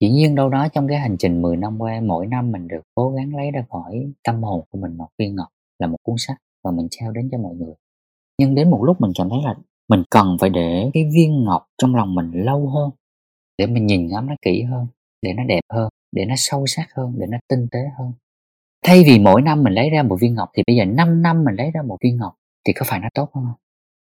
dĩ 0.00 0.10
nhiên 0.10 0.34
đâu 0.34 0.48
đó 0.48 0.68
trong 0.72 0.88
cái 0.88 0.98
hành 0.98 1.16
trình 1.18 1.42
10 1.42 1.56
năm 1.56 1.78
qua, 1.78 2.00
mỗi 2.00 2.26
năm 2.26 2.52
mình 2.52 2.68
được 2.68 2.82
cố 2.94 3.10
gắng 3.10 3.36
lấy 3.36 3.50
ra 3.50 3.64
khỏi 3.70 4.12
tâm 4.24 4.42
hồn 4.42 4.64
của 4.70 4.78
mình 4.78 4.96
một 4.96 5.08
viên 5.18 5.36
ngọc 5.36 5.48
là 5.78 5.86
một 5.86 5.96
cuốn 6.02 6.14
sách 6.18 6.36
và 6.64 6.70
mình 6.70 6.88
trao 6.90 7.12
đến 7.12 7.28
cho 7.32 7.38
mọi 7.38 7.54
người. 7.54 7.74
Nhưng 8.38 8.54
đến 8.54 8.70
một 8.70 8.84
lúc 8.84 9.00
mình 9.00 9.12
cảm 9.18 9.28
thấy 9.30 9.38
là 9.44 9.54
mình 9.88 10.02
cần 10.10 10.36
phải 10.40 10.50
để 10.50 10.90
cái 10.94 11.04
viên 11.14 11.44
ngọc 11.44 11.66
trong 11.78 11.96
lòng 11.96 12.14
mình 12.14 12.30
lâu 12.34 12.68
hơn 12.68 12.90
để 13.58 13.66
mình 13.66 13.86
nhìn 13.86 14.06
ngắm 14.06 14.26
nó 14.26 14.34
kỹ 14.42 14.62
hơn 14.62 14.86
để 15.22 15.32
nó 15.32 15.44
đẹp 15.44 15.60
hơn 15.72 15.88
để 16.12 16.24
nó 16.24 16.34
sâu 16.36 16.66
sắc 16.66 16.88
hơn 16.94 17.14
để 17.18 17.26
nó 17.26 17.38
tinh 17.48 17.66
tế 17.70 17.80
hơn. 17.98 18.12
Thay 18.84 19.04
vì 19.06 19.18
mỗi 19.18 19.42
năm 19.42 19.62
mình 19.62 19.72
lấy 19.72 19.90
ra 19.90 20.02
một 20.02 20.16
viên 20.20 20.34
ngọc 20.34 20.50
thì 20.54 20.62
bây 20.66 20.76
giờ 20.76 20.84
5 20.84 21.22
năm 21.22 21.44
mình 21.44 21.54
lấy 21.54 21.70
ra 21.70 21.82
một 21.82 21.96
viên 22.00 22.16
ngọc 22.16 22.34
thì 22.66 22.72
có 22.72 22.86
phải 22.88 23.00
nó 23.00 23.08
tốt 23.14 23.30
hơn 23.34 23.44
không? 23.44 23.60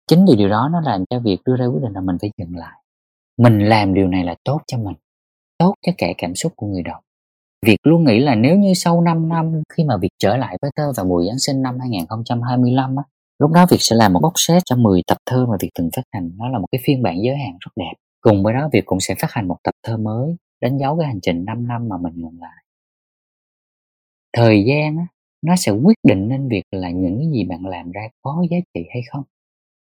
Chính 0.07 0.25
vì 0.25 0.35
điều 0.35 0.49
đó 0.49 0.69
nó 0.71 0.81
làm 0.81 1.05
cho 1.09 1.19
việc 1.19 1.37
đưa 1.45 1.55
ra 1.55 1.65
quyết 1.65 1.81
định 1.83 1.93
là 1.93 2.01
mình 2.01 2.17
phải 2.21 2.31
dừng 2.37 2.55
lại. 2.55 2.81
Mình 3.37 3.59
làm 3.59 3.93
điều 3.93 4.07
này 4.07 4.23
là 4.23 4.35
tốt 4.43 4.61
cho 4.67 4.77
mình 4.77 4.95
tốt 5.57 5.73
cho 5.81 5.91
cả 5.97 6.07
cảm 6.17 6.35
xúc 6.35 6.53
của 6.55 6.67
người 6.67 6.83
đọc. 6.83 6.99
Việc 7.65 7.77
luôn 7.83 8.05
nghĩ 8.05 8.19
là 8.19 8.35
nếu 8.35 8.57
như 8.57 8.73
sau 8.73 9.01
5 9.01 9.29
năm 9.29 9.61
khi 9.69 9.83
mà 9.83 9.97
việc 9.97 10.11
trở 10.19 10.37
lại 10.37 10.57
với 10.61 10.71
thơ 10.75 10.91
vào 10.97 11.05
mùa 11.05 11.23
Giáng 11.27 11.39
sinh 11.39 11.61
năm 11.61 11.79
2025 11.79 12.95
á, 12.95 13.03
lúc 13.39 13.51
đó 13.51 13.65
Việt 13.69 13.77
sẽ 13.79 13.95
làm 13.95 14.13
một 14.13 14.19
box 14.23 14.33
set 14.35 14.63
cho 14.65 14.75
10 14.75 15.01
tập 15.07 15.17
thơ 15.25 15.45
mà 15.45 15.57
Việt 15.59 15.69
từng 15.75 15.89
phát 15.95 16.01
hành. 16.11 16.31
Nó 16.37 16.49
là 16.49 16.59
một 16.59 16.67
cái 16.71 16.81
phiên 16.85 17.03
bản 17.03 17.15
giới 17.23 17.37
hạn 17.37 17.57
rất 17.59 17.71
đẹp. 17.75 17.93
Cùng 18.21 18.43
với 18.43 18.53
đó 18.53 18.69
Việt 18.73 18.85
cũng 18.85 18.99
sẽ 18.99 19.15
phát 19.15 19.31
hành 19.31 19.47
một 19.47 19.57
tập 19.63 19.73
thơ 19.83 19.97
mới 19.97 20.35
đánh 20.61 20.77
dấu 20.77 20.97
cái 20.97 21.07
hành 21.07 21.19
trình 21.21 21.45
5 21.45 21.67
năm 21.67 21.89
mà 21.89 21.97
mình 21.97 22.13
ngừng 22.15 22.41
lại. 22.41 22.63
Thời 24.33 24.63
gian 24.67 24.97
á, 24.97 25.07
nó 25.41 25.55
sẽ 25.55 25.71
quyết 25.71 25.97
định 26.03 26.27
nên 26.27 26.49
việc 26.49 26.63
là 26.71 26.89
những 26.89 27.17
cái 27.17 27.27
gì 27.31 27.43
bạn 27.43 27.65
làm 27.65 27.91
ra 27.91 28.01
có 28.21 28.45
giá 28.51 28.57
trị 28.73 28.81
hay 28.93 29.01
không. 29.11 29.23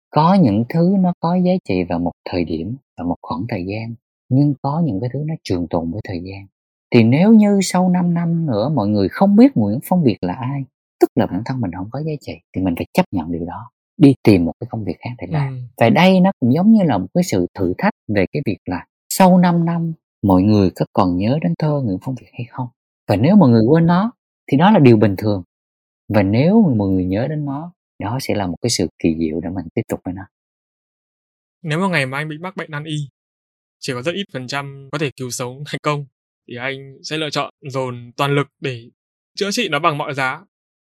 Có 0.09 0.33
những 0.33 0.63
thứ 0.69 0.95
nó 0.99 1.13
có 1.19 1.35
giá 1.35 1.51
trị 1.69 1.83
vào 1.83 1.99
một 1.99 2.11
thời 2.29 2.45
điểm 2.45 2.75
và 2.97 3.03
một 3.03 3.15
khoảng 3.21 3.45
thời 3.49 3.65
gian 3.65 3.95
nhưng 4.29 4.53
có 4.61 4.81
những 4.85 4.99
cái 5.01 5.09
thứ 5.13 5.19
nó 5.25 5.35
trường 5.43 5.67
tồn 5.69 5.91
với 5.91 6.01
thời 6.07 6.19
gian 6.23 6.47
thì 6.91 7.03
nếu 7.03 7.33
như 7.33 7.59
sau 7.63 7.89
5 7.89 8.13
năm 8.13 8.45
nữa 8.45 8.69
mọi 8.69 8.87
người 8.87 9.09
không 9.09 9.35
biết 9.35 9.57
Nguyễn 9.57 9.79
Phong 9.83 10.03
Việt 10.03 10.17
là 10.21 10.33
ai 10.33 10.65
tức 11.03 11.09
là 11.15 11.25
bản 11.25 11.41
thân 11.45 11.61
mình 11.61 11.71
không 11.77 11.89
có 11.91 11.99
giá 11.99 12.11
trị 12.21 12.33
thì 12.55 12.61
mình 12.61 12.73
phải 12.77 12.85
chấp 12.93 13.05
nhận 13.11 13.31
điều 13.31 13.45
đó 13.45 13.71
đi 13.97 14.15
tìm 14.23 14.45
một 14.45 14.53
cái 14.59 14.67
công 14.71 14.83
việc 14.85 14.95
khác 14.99 15.09
để 15.19 15.27
làm. 15.29 15.53
Ừ. 15.53 15.59
và 15.77 15.89
đây 15.89 16.19
nó 16.19 16.31
cũng 16.39 16.53
giống 16.53 16.71
như 16.71 16.83
là 16.83 16.97
một 16.97 17.07
cái 17.13 17.23
sự 17.23 17.47
thử 17.53 17.73
thách 17.77 17.93
về 18.07 18.25
cái 18.31 18.41
việc 18.45 18.57
là 18.65 18.85
sau 19.09 19.37
5 19.37 19.65
năm 19.65 19.93
mọi 20.23 20.41
người 20.41 20.69
có 20.75 20.85
còn 20.93 21.17
nhớ 21.17 21.39
đến 21.41 21.53
thơ 21.59 21.81
Nguyễn 21.85 21.97
Phong 22.01 22.15
Việt 22.15 22.27
hay 22.33 22.45
không? 22.49 22.67
Và 23.07 23.15
nếu 23.15 23.35
mọi 23.35 23.49
người 23.49 23.61
quên 23.67 23.85
nó 23.85 24.11
thì 24.51 24.57
đó 24.57 24.71
là 24.71 24.79
điều 24.79 24.97
bình 24.97 25.15
thường. 25.17 25.43
Và 26.13 26.23
nếu 26.23 26.73
mọi 26.77 26.89
người 26.89 27.05
nhớ 27.05 27.27
đến 27.27 27.45
nó 27.45 27.73
đó 27.99 28.17
sẽ 28.21 28.35
là 28.35 28.47
một 28.47 28.57
cái 28.61 28.69
sự 28.69 28.87
kỳ 28.99 29.15
diệu 29.19 29.39
để 29.39 29.49
mình 29.49 29.65
tiếp 29.73 29.81
tục 29.89 29.99
với 30.05 30.13
nó. 30.13 30.23
Nếu 31.61 31.79
mà 31.79 31.87
ngày 31.87 32.05
mà 32.05 32.17
anh 32.17 32.29
bị 32.29 32.37
mắc 32.37 32.55
bệnh 32.55 32.71
nan 32.71 32.83
y, 32.83 32.95
chỉ 33.79 33.93
có 33.93 34.01
rất 34.01 34.11
ít 34.15 34.25
phần 34.33 34.47
trăm 34.47 34.89
có 34.91 34.97
thể 34.97 35.11
cứu 35.15 35.29
sống 35.29 35.63
thành 35.65 35.79
công, 35.83 36.05
thì 36.47 36.55
anh 36.55 36.97
sẽ 37.03 37.17
lựa 37.17 37.29
chọn 37.29 37.53
dồn 37.61 38.11
toàn 38.17 38.35
lực 38.35 38.47
để 38.59 38.89
chữa 39.35 39.51
trị 39.51 39.69
nó 39.69 39.79
bằng 39.79 39.97
mọi 39.97 40.13
giá, 40.13 40.41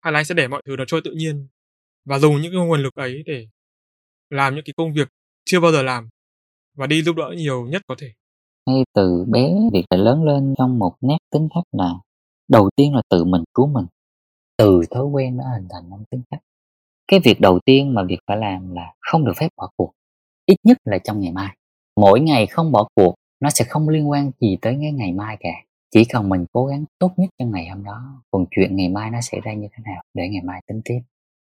hay 0.08 0.12
là 0.12 0.20
anh 0.20 0.26
sẽ 0.26 0.36
để 0.36 0.48
mọi 0.48 0.62
thứ 0.66 0.76
nó 0.76 0.84
trôi 0.88 1.02
tự 1.04 1.12
nhiên 1.12 1.48
và 2.06 2.20
dùng 2.20 2.42
những 2.42 2.52
cái 2.52 2.62
nguồn 2.62 2.84
lực 2.84 2.96
ấy 2.96 3.24
để 3.26 3.48
làm 4.30 4.56
những 4.56 4.64
cái 4.66 4.74
công 4.78 4.94
việc 4.94 5.08
chưa 5.46 5.60
bao 5.60 5.72
giờ 5.72 5.84
làm 5.84 6.10
và 6.78 6.88
đi 6.88 7.04
giúp 7.04 7.16
đỡ 7.16 7.34
nhiều 7.38 7.66
nhất 7.66 7.82
có 7.88 7.96
thể. 8.00 8.14
ngay 8.66 8.84
từ 8.94 9.26
bé, 9.28 9.54
việc 9.74 9.86
phải 9.90 10.00
lớn 10.00 10.24
lên 10.24 10.56
trong 10.58 10.80
một 10.80 10.96
nét 11.02 11.18
tính 11.32 11.48
cách 11.56 11.64
là 11.72 11.94
đầu 12.48 12.70
tiên 12.76 12.96
là 12.96 13.02
tự 13.10 13.24
mình 13.24 13.44
cứu 13.54 13.68
mình. 13.68 13.86
Từ 14.58 14.82
thói 14.92 15.06
quen 15.06 15.38
nó 15.38 15.44
hình 15.54 15.68
thành 15.70 15.90
năm 15.90 16.04
tính 16.10 16.22
cách. 16.30 16.40
Cái 17.08 17.20
việc 17.24 17.42
đầu 17.42 17.60
tiên 17.66 17.94
mà 17.94 18.04
việc 18.04 18.20
phải 18.28 18.38
làm 18.38 18.76
là 18.76 18.94
không 19.00 19.26
được 19.26 19.34
phép 19.38 19.50
bỏ 19.58 19.70
cuộc, 19.78 19.92
ít 20.46 20.58
nhất 20.64 20.78
là 20.86 20.98
trong 20.98 21.20
ngày 21.20 21.32
mai. 21.32 21.58
Mỗi 21.96 22.20
ngày 22.20 22.48
không 22.48 22.72
bỏ 22.72 22.88
cuộc, 22.96 23.16
nó 23.40 23.50
sẽ 23.50 23.66
không 23.70 23.90
liên 23.90 24.10
quan 24.10 24.32
gì 24.40 24.58
tới 24.62 24.78
cái 24.82 24.92
ngày 24.92 25.14
mai 25.14 25.38
cả 25.40 25.67
chỉ 25.92 26.06
cần 26.06 26.30
mình 26.30 26.46
cố 26.54 26.66
gắng 26.66 26.86
tốt 27.00 27.12
nhất 27.18 27.30
trong 27.40 27.52
ngày 27.52 27.68
hôm 27.70 27.84
đó 27.84 28.24
còn 28.32 28.46
chuyện 28.52 28.76
ngày 28.76 28.90
mai 28.90 29.12
nó 29.12 29.22
xảy 29.22 29.42
ra 29.44 29.54
như 29.54 29.68
thế 29.72 29.84
nào 29.86 30.02
để 30.14 30.30
ngày 30.30 30.42
mai 30.44 30.62
tính 30.68 30.82
tiếp 30.86 31.00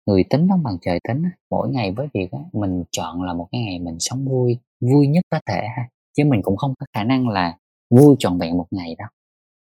người 0.07 0.25
tính 0.31 0.49
không 0.49 0.63
bằng 0.63 0.79
trời 0.81 1.01
tính 1.09 1.23
mỗi 1.51 1.69
ngày 1.69 1.93
với 1.93 2.09
việc 2.15 2.31
mình 2.53 2.85
chọn 2.91 3.23
là 3.23 3.35
một 3.35 3.49
cái 3.53 3.61
ngày 3.61 3.79
mình 3.79 3.97
sống 4.01 4.29
vui 4.29 4.59
vui 4.81 5.07
nhất 5.07 5.25
có 5.31 5.41
thể 5.47 5.67
ha 5.77 5.89
chứ 6.17 6.25
mình 6.25 6.43
cũng 6.43 6.57
không 6.57 6.75
có 6.79 6.87
khả 6.93 7.05
năng 7.05 7.29
là 7.29 7.59
vui 7.91 8.17
trọn 8.19 8.39
vẹn 8.39 8.57
một 8.57 8.67
ngày 8.71 8.95
đâu 8.99 9.09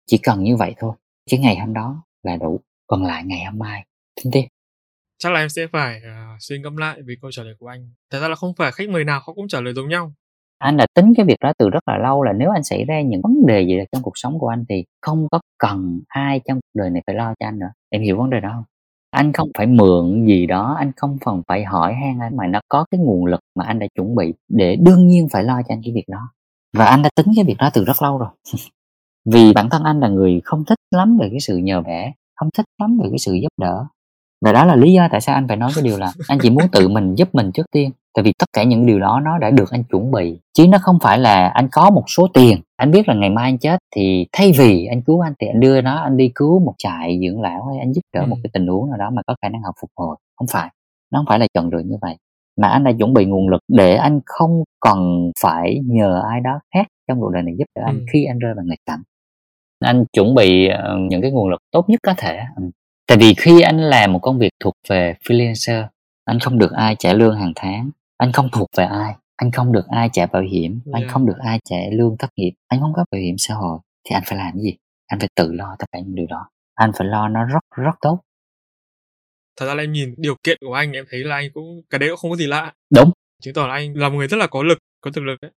chỉ 0.06 0.18
cần 0.18 0.44
như 0.44 0.56
vậy 0.56 0.74
thôi 0.78 0.96
chứ 1.30 1.38
ngày 1.38 1.60
hôm 1.60 1.74
đó 1.74 2.04
là 2.24 2.36
đủ 2.36 2.60
còn 2.88 3.04
lại 3.04 3.24
ngày 3.26 3.46
hôm 3.46 3.60
mai 3.60 3.86
tính 4.16 4.32
tiếp 4.34 4.46
Chắc 5.24 5.32
là 5.32 5.40
em 5.40 5.50
sẽ 5.50 5.68
phải 5.68 5.98
uh, 5.98 6.42
suy 6.42 6.60
ngẫm 6.60 6.78
lại 6.78 7.02
về 7.02 7.16
câu 7.22 7.32
trả 7.32 7.44
lời 7.44 7.54
của 7.60 7.68
anh. 7.68 7.90
Thật 8.10 8.20
ra 8.20 8.28
là 8.28 8.36
không 8.36 8.56
phải 8.56 8.72
khách 8.72 8.90
mời 8.90 9.04
nào 9.04 9.22
họ 9.26 9.34
cũng 9.34 9.48
trả 9.48 9.62
lời 9.62 9.74
giống 9.74 9.90
nhau 9.90 10.14
anh 10.60 10.78
đã 10.78 10.86
tính 10.96 11.14
cái 11.18 11.26
việc 11.26 11.38
đó 11.42 11.54
từ 11.58 11.70
rất 11.70 11.88
là 11.88 11.98
lâu 11.98 12.24
là 12.24 12.34
nếu 12.34 12.50
anh 12.52 12.64
xảy 12.64 12.86
ra 12.86 13.02
những 13.02 13.22
vấn 13.22 13.46
đề 13.46 13.62
gì 13.62 13.78
trong 13.92 14.02
cuộc 14.02 14.14
sống 14.16 14.40
của 14.40 14.48
anh 14.48 14.66
thì 14.70 14.86
không 15.02 15.28
có 15.32 15.40
cần 15.58 16.00
ai 16.08 16.42
trong 16.48 16.58
cuộc 16.58 16.80
đời 16.80 16.90
này 16.90 17.02
phải 17.08 17.16
lo 17.16 17.34
cho 17.40 17.48
anh 17.48 17.60
nữa. 17.60 17.72
Em 17.90 18.02
hiểu 18.02 18.18
vấn 18.18 18.30
đề 18.30 18.40
đó 18.40 18.50
không? 18.54 18.64
Anh 19.12 19.34
không 19.34 19.50
phải 19.58 19.68
mượn 19.68 20.26
gì 20.26 20.46
đó, 20.46 20.76
anh 20.80 20.92
không 20.96 21.18
cần 21.26 21.42
phải 21.48 21.64
hỏi 21.64 21.94
han 21.94 22.20
anh 22.20 22.38
mà 22.38 22.48
nó 22.48 22.60
có 22.70 22.86
cái 22.92 23.00
nguồn 23.00 23.26
lực 23.26 23.40
mà 23.56 23.66
anh 23.66 23.80
đã 23.80 23.88
chuẩn 23.96 24.16
bị 24.16 24.34
để 24.48 24.76
đương 24.76 25.08
nhiên 25.08 25.28
phải 25.32 25.44
lo 25.44 25.62
cho 25.68 25.74
anh 25.74 25.82
cái 25.84 25.94
việc 25.94 26.06
đó. 26.08 26.30
Và 26.78 26.86
anh 26.86 27.02
đã 27.02 27.10
tính 27.16 27.28
cái 27.36 27.46
việc 27.46 27.58
đó 27.58 27.70
từ 27.74 27.86
rất 27.86 28.02
lâu 28.02 28.18
rồi. 28.18 28.30
Vì 29.26 29.54
bản 29.54 29.70
thân 29.70 29.84
anh 29.84 30.00
là 30.00 30.08
người 30.08 30.42
không 30.44 30.66
thích 30.66 30.80
lắm 30.92 31.18
về 31.22 31.28
cái 31.32 31.40
sự 31.40 31.58
nhờ 31.58 31.82
vả, 31.82 32.06
không 32.36 32.50
thích 32.58 32.66
lắm 32.82 32.98
về 33.04 33.10
cái 33.10 33.20
sự 33.20 33.34
giúp 33.34 33.52
đỡ. 33.58 33.86
Và 34.46 34.52
đó 34.54 34.66
là 34.66 34.76
lý 34.76 34.94
do 34.94 35.08
tại 35.12 35.22
sao 35.22 35.36
anh 35.36 35.48
phải 35.48 35.58
nói 35.58 35.72
cái 35.76 35.84
điều 35.84 35.98
là 35.98 36.14
anh 36.28 36.40
chỉ 36.42 36.50
muốn 36.50 36.64
tự 36.72 36.88
mình 36.88 37.16
giúp 37.16 37.36
mình 37.36 37.52
trước 37.52 37.66
tiên 37.72 37.92
tại 38.20 38.24
vì 38.24 38.34
tất 38.40 38.46
cả 38.54 38.64
những 38.64 38.86
điều 38.86 39.00
đó 39.00 39.20
nó 39.26 39.38
đã 39.38 39.50
được 39.50 39.72
anh 39.72 39.84
chuẩn 39.84 40.12
bị 40.12 40.40
chứ 40.54 40.68
nó 40.68 40.78
không 40.82 40.98
phải 41.02 41.18
là 41.20 41.48
anh 41.48 41.68
có 41.72 41.90
một 41.90 42.04
số 42.08 42.28
tiền 42.34 42.58
anh 42.78 42.92
biết 42.92 43.08
là 43.08 43.14
ngày 43.14 43.30
mai 43.30 43.46
anh 43.52 43.58
chết 43.58 43.80
thì 43.96 44.26
thay 44.32 44.52
vì 44.60 44.86
anh 44.86 45.02
cứu 45.02 45.20
anh 45.20 45.34
thì 45.40 45.48
anh 45.48 45.60
đưa 45.60 45.82
nó 45.82 45.96
anh 46.02 46.18
đi 46.18 46.32
cứu 46.36 46.60
một 46.60 46.74
trại 46.78 47.20
dưỡng 47.24 47.42
lão 47.42 47.66
hay 47.66 47.80
anh 47.80 47.94
giúp 47.94 48.02
đỡ 48.14 48.26
một 48.26 48.36
Ừ. 48.36 48.40
cái 48.44 48.50
tình 48.54 48.68
huống 48.68 48.90
nào 48.90 48.98
đó 48.98 49.10
mà 49.14 49.22
có 49.28 49.36
khả 49.42 49.50
năng 49.50 49.62
họ 49.62 49.72
phục 49.82 49.90
hồi 49.98 50.16
không 50.36 50.48
phải 50.52 50.70
nó 51.12 51.20
không 51.20 51.26
phải 51.30 51.40
là 51.40 51.48
chọn 51.54 51.70
đường 51.70 51.88
như 51.90 51.96
vậy 52.02 52.16
mà 52.62 52.68
anh 52.68 52.84
đã 52.84 52.92
chuẩn 53.00 53.14
bị 53.14 53.26
nguồn 53.26 53.50
lực 53.50 53.62
để 53.68 53.96
anh 53.96 54.20
không 54.26 54.64
cần 54.80 55.32
phải 55.44 55.80
nhờ 55.86 56.22
ai 56.30 56.40
đó 56.42 56.60
khác 56.74 56.88
trong 57.08 57.20
cuộc 57.20 57.30
đời 57.34 57.44
này 57.44 57.54
giúp 57.58 57.66
đỡ 57.76 57.82
anh 57.86 58.00
Ừ. 58.00 58.06
khi 58.14 58.26
anh 58.26 58.40
rơi 58.40 58.54
vào 58.54 58.66
nghịch 58.66 58.80
cảnh 58.86 59.00
anh 59.80 60.06
chuẩn 60.14 60.36
bị 60.36 60.68
ờ, 60.68 60.98
những 61.10 61.22
cái 61.22 61.32
nguồn 61.32 61.50
lực 61.50 61.60
tốt 61.72 61.90
nhất 61.90 62.00
có 62.04 62.14
thể 62.18 62.40
Ừ. 62.56 62.64
tại 63.08 63.18
vì 63.18 63.34
khi 63.38 63.62
anh 63.62 63.78
làm 63.80 64.14
một 64.14 64.20
công 64.22 64.40
việc 64.40 64.52
thuộc 64.64 64.74
về 64.90 65.16
freelancer 65.28 65.84
anh 66.26 66.40
không 66.40 66.58
được 66.58 66.72
ai 66.72 66.96
trả 67.00 67.14
lương 67.14 67.36
hàng 67.36 67.54
tháng 67.56 67.90
anh 68.20 68.32
không 68.32 68.50
thuộc 68.52 68.68
về 68.78 68.84
ai 68.84 69.14
anh 69.36 69.52
không 69.52 69.72
được 69.72 69.88
ai 69.88 70.10
trả 70.14 70.26
bảo 70.26 70.42
hiểm 70.42 70.80
anh 70.94 71.02
Yeah. 71.02 71.14
không 71.14 71.26
được 71.26 71.38
ai 71.40 71.60
trả 71.66 71.78
lương 71.92 72.16
thất 72.20 72.30
nghiệp 72.36 72.52
anh 72.68 72.80
không 72.82 72.94
có 72.96 73.06
bảo 73.12 73.22
hiểm 73.22 73.36
xã 73.38 73.54
hội 73.54 73.80
thì 74.04 74.14
anh 74.14 74.24
phải 74.26 74.38
làm 74.38 74.54
cái 74.54 74.64
gì? 74.64 74.76
Anh 75.08 75.20
phải 75.20 75.30
tự 75.36 75.52
lo 75.54 75.76
tất 75.80 75.86
cả 75.92 76.00
những 76.00 76.16
điều 76.16 76.26
đó. 76.30 76.50
Anh 76.76 76.92
phải 76.98 77.08
lo 77.08 77.28
nó 77.28 77.46
rất 77.46 77.60
rất 77.76 77.92
tốt. 78.02 78.20
Thật 79.60 79.66
ra 79.66 79.74
là 79.74 79.84
em 79.84 79.92
nhìn 79.92 80.16
điều 80.18 80.36
kiện 80.44 80.58
của 80.66 80.74
anh 80.74 80.92
em 80.92 81.06
thấy 81.10 81.24
là 81.24 81.36
anh 81.36 81.50
cũng 81.54 81.82
cái 81.90 82.00
đấy 82.00 82.10
cũng 82.10 82.18
không 82.18 82.32
có 82.32 82.38
gì 82.38 82.48
lạ. 82.48 82.74
đúng. 82.96 83.12
Chứng 83.42 83.54
tỏ 83.54 83.68
là 83.68 83.74
anh 83.74 83.94
là 83.96 84.10
một 84.10 84.18
người 84.18 84.28
rất 84.28 84.38
là 84.38 84.48
có 84.48 84.64
lực, 84.64 84.78
có 85.02 85.12
thực 85.12 85.22
lực 85.24 85.38
đấy. 85.42 85.52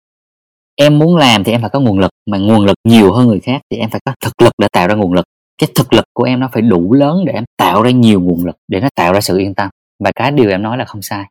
em 0.75 0.99
muốn 0.99 1.17
làm 1.17 1.43
thì 1.43 1.51
em 1.51 1.61
phải 1.61 1.69
có 1.69 1.79
nguồn 1.79 1.99
lực 1.99 2.11
mà 2.31 2.37
nguồn 2.37 2.65
lực 2.65 2.77
nhiều 2.83 3.13
hơn 3.13 3.27
người 3.27 3.39
khác 3.39 3.61
thì 3.71 3.77
em 3.77 3.89
phải 3.89 4.01
có 4.05 4.13
thực 4.25 4.41
lực 4.41 4.53
để 4.57 4.67
tạo 4.71 4.87
ra 4.87 4.95
nguồn 4.95 5.13
lực. 5.13 5.25
Cái 5.57 5.69
thực 5.75 5.93
lực 5.93 6.05
của 6.13 6.23
em 6.23 6.39
nó 6.39 6.49
phải 6.53 6.61
đủ 6.61 6.93
lớn 6.93 7.25
để 7.25 7.33
em 7.33 7.43
tạo 7.57 7.81
ra 7.83 7.91
nhiều 7.91 8.21
nguồn 8.21 8.45
lực 8.45 8.55
để 8.67 8.79
nó 8.79 8.87
tạo 8.95 9.13
ra 9.13 9.21
sự 9.21 9.37
yên 9.37 9.55
tâm. 9.55 9.69
Và 10.03 10.11
cái 10.15 10.31
điều 10.31 10.49
em 10.49 10.61
nói 10.61 10.77
là 10.77 10.85
không 10.85 11.01
sai 11.01 11.25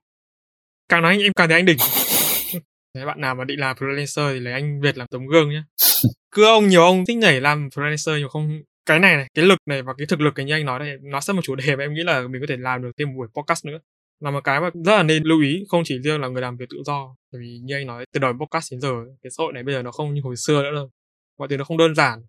Càng 0.91 1.03
nói 1.03 1.13
anh 1.13 1.21
em 1.21 1.33
càng 1.37 1.49
thấy 1.49 1.59
anh 1.59 1.65
đỉnh. 1.65 1.79
Nếu 2.95 3.07
bạn 3.07 3.21
nào 3.21 3.35
mà 3.35 3.45
định 3.45 3.61
làm 3.61 3.77
freelancer 3.77 4.33
thì 4.33 4.41
lấy 4.41 4.53
anh 4.53 4.81
Việt 4.81 4.99
làm 4.99 5.09
tấm 5.11 5.27
gương 5.27 5.51
nhé. 5.51 5.63
Cứ 6.35 6.45
ông 6.45 6.69
nhiều 6.69 6.83
ông 6.83 7.05
thích 7.07 7.17
nhảy 7.17 7.41
làm 7.41 7.69
freelancer 7.69 8.19
nhưng 8.19 8.29
không 8.29 8.61
cái 8.87 8.99
này 8.99 9.17
này, 9.17 9.27
cái 9.35 9.45
lực 9.45 9.59
này 9.67 9.83
và 9.83 9.93
cái 9.99 10.07
thực 10.07 10.21
lực 10.21 10.35
cái 10.35 10.47
như 10.47 10.55
anh 10.55 10.65
nói 10.65 10.79
đây 10.79 10.99
nó 11.03 11.21
sẽ 11.21 11.33
một 11.33 11.41
chủ 11.45 11.55
đề 11.55 11.77
mà 11.77 11.85
em 11.85 11.95
nghĩ 11.95 12.03
là 12.03 12.21
mình 12.21 12.41
có 12.41 12.47
thể 12.49 12.57
làm 12.57 12.83
được 12.83 12.91
thêm 12.99 13.09
một 13.09 13.15
buổi 13.17 13.29
podcast 13.35 13.65
nữa 13.67 13.79
là 14.21 14.31
một 14.31 14.45
cái 14.45 14.61
mà 14.61 14.71
rất 14.85 14.97
là 14.97 15.03
nên 15.03 15.23
lưu 15.23 15.41
ý 15.41 15.65
không 15.69 15.83
chỉ 15.85 15.99
riêng 15.99 16.21
là 16.21 16.29
người 16.29 16.43
làm 16.43 16.57
việc 16.57 16.67
tự 16.71 16.77
do 16.87 17.17
bởi 17.33 17.41
vì 17.43 17.59
như 17.63 17.75
anh 17.75 17.87
nói 17.87 18.05
từ 18.13 18.21
đời 18.21 18.33
podcast 18.41 18.73
đến 18.73 18.81
giờ 18.81 18.89
cái 19.23 19.31
xã 19.31 19.43
hội 19.43 19.53
này 19.53 19.63
bây 19.63 19.75
giờ 19.75 19.83
nó 19.83 19.91
không 19.93 20.15
như 20.15 20.21
hồi 20.25 20.37
xưa 20.37 20.63
nữa 20.63 20.75
đâu 20.75 20.91
mọi 21.39 21.49
thứ 21.49 21.57
nó 21.57 21.65
không 21.65 21.77
đơn 21.77 21.95
giản 21.95 22.23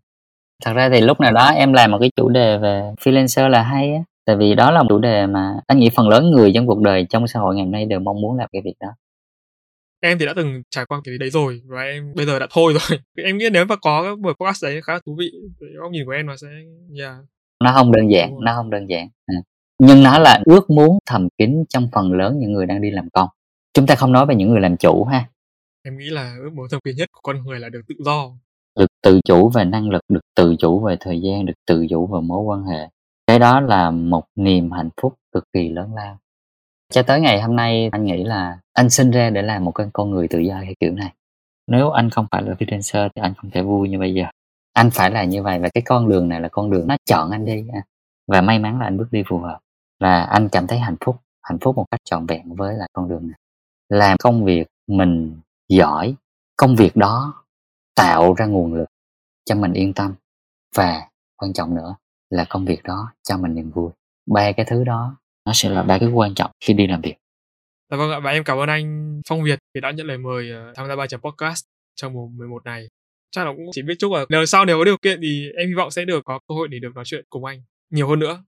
thật 0.65 0.73
ra 0.73 0.89
thì 0.93 1.01
lúc 1.01 1.19
nào 1.19 1.31
đó 1.31 1.47
em 1.47 1.73
làm 1.73 1.91
một 1.91 1.97
cái 2.01 2.11
chủ 2.15 2.29
đề 2.29 2.57
về 2.57 2.81
freelancer 2.99 3.49
là 3.49 3.63
hay 3.63 3.93
á 3.93 4.10
tại 4.25 4.35
vì 4.35 4.55
đó 4.55 4.71
là 4.71 4.83
một 4.83 4.87
chủ 4.89 4.99
đề 4.99 5.27
mà 5.27 5.53
anh 5.67 5.79
nghĩ 5.79 5.89
phần 5.95 6.09
lớn 6.09 6.31
người 6.31 6.51
trong 6.55 6.67
cuộc 6.67 6.81
đời 6.81 7.05
trong 7.09 7.27
xã 7.27 7.39
hội 7.39 7.55
ngày 7.55 7.65
hôm 7.65 7.71
nay 7.71 7.85
đều 7.85 7.99
mong 7.99 8.21
muốn 8.21 8.37
làm 8.37 8.49
cái 8.51 8.61
việc 8.65 8.75
đó. 8.79 8.87
Em 10.03 10.19
thì 10.19 10.25
đã 10.25 10.33
từng 10.35 10.61
trải 10.69 10.85
qua 10.85 11.01
cái 11.03 11.17
đấy 11.17 11.29
rồi 11.29 11.61
và 11.65 11.81
em 11.81 12.13
bây 12.15 12.25
giờ 12.25 12.39
đã 12.39 12.47
thôi 12.51 12.73
rồi. 12.89 12.99
Em 13.25 13.37
nghĩ 13.37 13.49
nếu 13.51 13.65
mà 13.65 13.75
có 13.75 14.03
cái 14.03 14.15
buổi 14.15 14.33
podcast 14.33 14.63
đấy 14.63 14.81
khá 14.81 14.93
là 14.93 14.99
thú 15.05 15.15
vị 15.19 15.31
góc 15.79 15.91
nhìn 15.91 16.05
của 16.05 16.11
em 16.11 16.25
nó 16.25 16.35
sẽ 16.37 16.47
yeah. 16.99 17.15
nó 17.63 17.71
không 17.73 17.91
đơn 17.91 18.11
giản 18.11 18.35
nó 18.41 18.53
không 18.55 18.69
đơn 18.69 18.89
giản. 18.89 19.07
À. 19.25 19.35
nhưng 19.79 20.03
nó 20.03 20.19
là 20.19 20.39
ước 20.45 20.69
muốn 20.69 20.97
thầm 21.05 21.27
kín 21.37 21.63
trong 21.69 21.87
phần 21.93 22.13
lớn 22.13 22.39
những 22.39 22.53
người 22.53 22.65
đang 22.65 22.81
đi 22.81 22.91
làm 22.91 23.09
công 23.13 23.29
chúng 23.73 23.87
ta 23.87 23.95
không 23.95 24.11
nói 24.11 24.25
về 24.25 24.35
những 24.35 24.49
người 24.49 24.61
làm 24.61 24.77
chủ 24.77 25.03
ha. 25.03 25.25
Em 25.83 25.97
nghĩ 25.97 26.09
là 26.09 26.35
ước 26.39 26.49
muốn 26.53 26.67
thầm 26.71 26.79
kín 26.83 26.95
nhất 26.95 27.09
của 27.11 27.19
con 27.23 27.43
người 27.45 27.59
là 27.59 27.69
được 27.69 27.81
tự 27.87 27.95
do. 28.05 28.31
Được 28.79 28.87
tự 29.03 29.19
chủ 29.25 29.49
về 29.49 29.65
năng 29.65 29.89
lực 29.89 30.01
được 30.09 30.21
tự 30.35 30.55
chủ 30.59 30.79
về 30.79 30.97
thời 30.99 31.21
gian 31.21 31.45
được 31.45 31.53
tự 31.67 31.85
chủ 31.89 32.07
về 32.07 32.19
mối 32.21 32.41
quan 32.41 32.63
hệ 32.63 32.89
cái 33.31 33.39
đó 33.39 33.59
là 33.59 33.91
một 33.91 34.25
niềm 34.35 34.71
hạnh 34.71 34.89
phúc 35.01 35.15
cực 35.31 35.43
kỳ 35.53 35.69
lớn 35.69 35.95
lao. 35.95 36.17
Cho 36.89 37.03
tới 37.03 37.21
ngày 37.21 37.41
hôm 37.41 37.55
nay, 37.55 37.89
anh 37.91 38.05
nghĩ 38.05 38.23
là 38.23 38.59
anh 38.73 38.89
sinh 38.89 39.11
ra 39.11 39.29
để 39.29 39.41
làm 39.41 39.65
một 39.65 39.71
con 39.71 39.89
con 39.93 40.11
người 40.11 40.27
tự 40.27 40.39
do 40.39 40.55
hay 40.55 40.75
kiểu 40.79 40.91
này. 40.91 41.13
Nếu 41.67 41.89
anh 41.89 42.09
không 42.09 42.27
phải 42.31 42.41
là 42.43 42.53
freelancer 42.53 43.09
thì 43.15 43.21
anh 43.21 43.33
không 43.37 43.51
thể 43.51 43.61
vui 43.61 43.89
như 43.89 43.99
bây 43.99 44.13
giờ. 44.13 44.25
Anh 44.73 44.89
phải 44.89 45.11
là 45.11 45.23
như 45.23 45.43
vậy 45.43 45.59
và 45.59 45.69
cái 45.73 45.81
con 45.85 46.09
đường 46.09 46.29
này 46.29 46.41
là 46.41 46.47
con 46.47 46.71
đường 46.71 46.87
nó 46.87 46.97
chọn 47.05 47.31
anh 47.31 47.45
đi. 47.45 47.65
Và 48.27 48.41
may 48.41 48.59
mắn 48.59 48.79
là 48.79 48.85
anh 48.85 48.97
bước 48.97 49.07
đi 49.11 49.23
phù 49.27 49.37
hợp. 49.37 49.59
Là 49.99 50.23
anh 50.23 50.49
cảm 50.49 50.67
thấy 50.67 50.79
hạnh 50.79 50.95
phúc 51.05 51.15
hạnh 51.43 51.57
phúc 51.61 51.75
một 51.75 51.85
cách 51.91 52.01
trọn 52.03 52.25
vẹn 52.25 52.55
với 52.55 52.75
lại 52.75 52.89
con 52.93 53.09
đường 53.09 53.27
này. 53.27 53.39
Làm 53.89 54.17
công 54.17 54.45
việc 54.45 54.67
mình 54.87 55.39
giỏi, 55.69 56.15
công 56.57 56.75
việc 56.75 56.95
đó 56.95 57.43
tạo 57.95 58.33
ra 58.33 58.45
nguồn 58.45 58.73
lực 58.73 58.89
cho 59.45 59.55
mình 59.55 59.73
yên 59.73 59.93
tâm. 59.93 60.13
Và 60.75 61.07
quan 61.37 61.53
trọng 61.53 61.75
nữa 61.75 61.95
là 62.31 62.45
công 62.49 62.65
việc 62.65 62.83
đó 62.83 63.13
cho 63.23 63.37
mình 63.37 63.55
niềm 63.55 63.71
vui 63.71 63.91
ba 64.25 64.51
cái 64.51 64.65
thứ 64.69 64.83
đó 64.83 65.17
nó 65.45 65.51
sẽ 65.55 65.69
là 65.69 65.83
ba 65.83 65.97
cái 65.97 66.09
quan 66.09 66.35
trọng 66.35 66.51
khi 66.59 66.73
đi 66.73 66.87
làm 66.87 67.01
việc 67.01 67.15
Dạ 67.91 67.97
vâng 67.97 68.11
ạ, 68.11 68.19
và 68.19 68.31
em 68.31 68.43
cảm 68.43 68.57
ơn 68.57 68.69
anh 68.69 69.21
Phong 69.27 69.43
Việt 69.43 69.59
vì 69.75 69.81
đã 69.81 69.91
nhận 69.91 70.07
lời 70.07 70.17
mời 70.17 70.51
ờ, 70.51 70.73
tham 70.75 70.87
gia 70.87 70.95
bài 70.95 71.07
chấm 71.07 71.21
podcast 71.21 71.63
trong 71.95 72.13
mùa 72.13 72.27
11 72.27 72.65
này. 72.65 72.87
Chắc 73.31 73.45
là 73.45 73.51
cũng 73.51 73.65
chỉ 73.71 73.81
biết 73.81 73.93
chúc 73.99 74.11
là 74.11 74.25
nếu 74.29 74.45
sau 74.45 74.65
nếu 74.65 74.77
có 74.77 74.85
điều 74.85 74.97
kiện 75.01 75.19
thì 75.21 75.49
em 75.57 75.67
hy 75.67 75.73
vọng 75.73 75.91
sẽ 75.91 76.05
được 76.05 76.25
có 76.25 76.39
cơ 76.47 76.55
hội 76.55 76.67
để 76.67 76.79
được 76.79 76.95
nói 76.95 77.03
chuyện 77.07 77.25
cùng 77.29 77.45
anh 77.45 77.61
nhiều 77.89 78.07
hơn 78.07 78.19
nữa. 78.19 78.43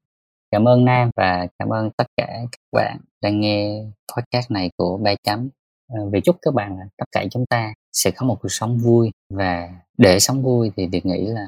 Cảm 0.52 0.68
ơn 0.68 0.86
Nam 0.86 1.10
và 1.16 1.48
cảm 1.60 1.70
ơn 1.70 1.90
tất 1.98 2.08
cả 2.18 2.28
các 2.52 2.60
bạn 2.72 2.98
đang 3.22 3.40
nghe 3.40 3.84
podcast 4.18 4.52
này 4.52 4.72
của 4.78 4.98
Ba 4.98 5.12
Chấm. 5.24 5.50
Ờ, 5.94 6.10
vì 6.12 6.22
chúc 6.22 6.38
các 6.42 6.54
bạn 6.54 6.78
tất 6.98 7.06
cả 7.12 7.26
chúng 7.32 7.46
ta 7.46 7.74
sẽ 7.94 8.12
có 8.12 8.26
một 8.26 8.38
cuộc 8.42 8.50
sống 8.50 8.78
vui 8.78 9.12
và 9.30 9.70
để 9.98 10.20
sống 10.20 10.44
vui 10.44 10.72
thì 10.76 10.88
việc 10.88 11.06
nghĩ 11.06 11.26
là 11.26 11.46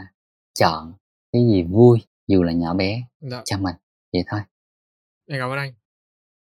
chọn 0.60 0.94
cái 1.34 1.41
gì 1.48 1.64
vui 1.64 1.99
dù 2.28 2.44
là 2.44 2.54
nhỏ 2.54 2.74
bé 2.74 3.02
dạ. 3.20 3.42
cho 3.46 3.58
mình 3.58 3.76
vậy 4.14 4.24
thôi. 4.32 4.40
Em 5.28 5.40
cảm 5.40 5.50
ơn 5.50 5.58
anh. 5.58 5.74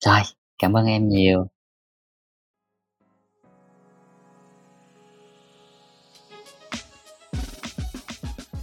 Rồi 0.06 0.20
cảm 0.58 0.74
ơn 0.74 0.86
em 0.86 1.10
nhiều. 1.10 1.48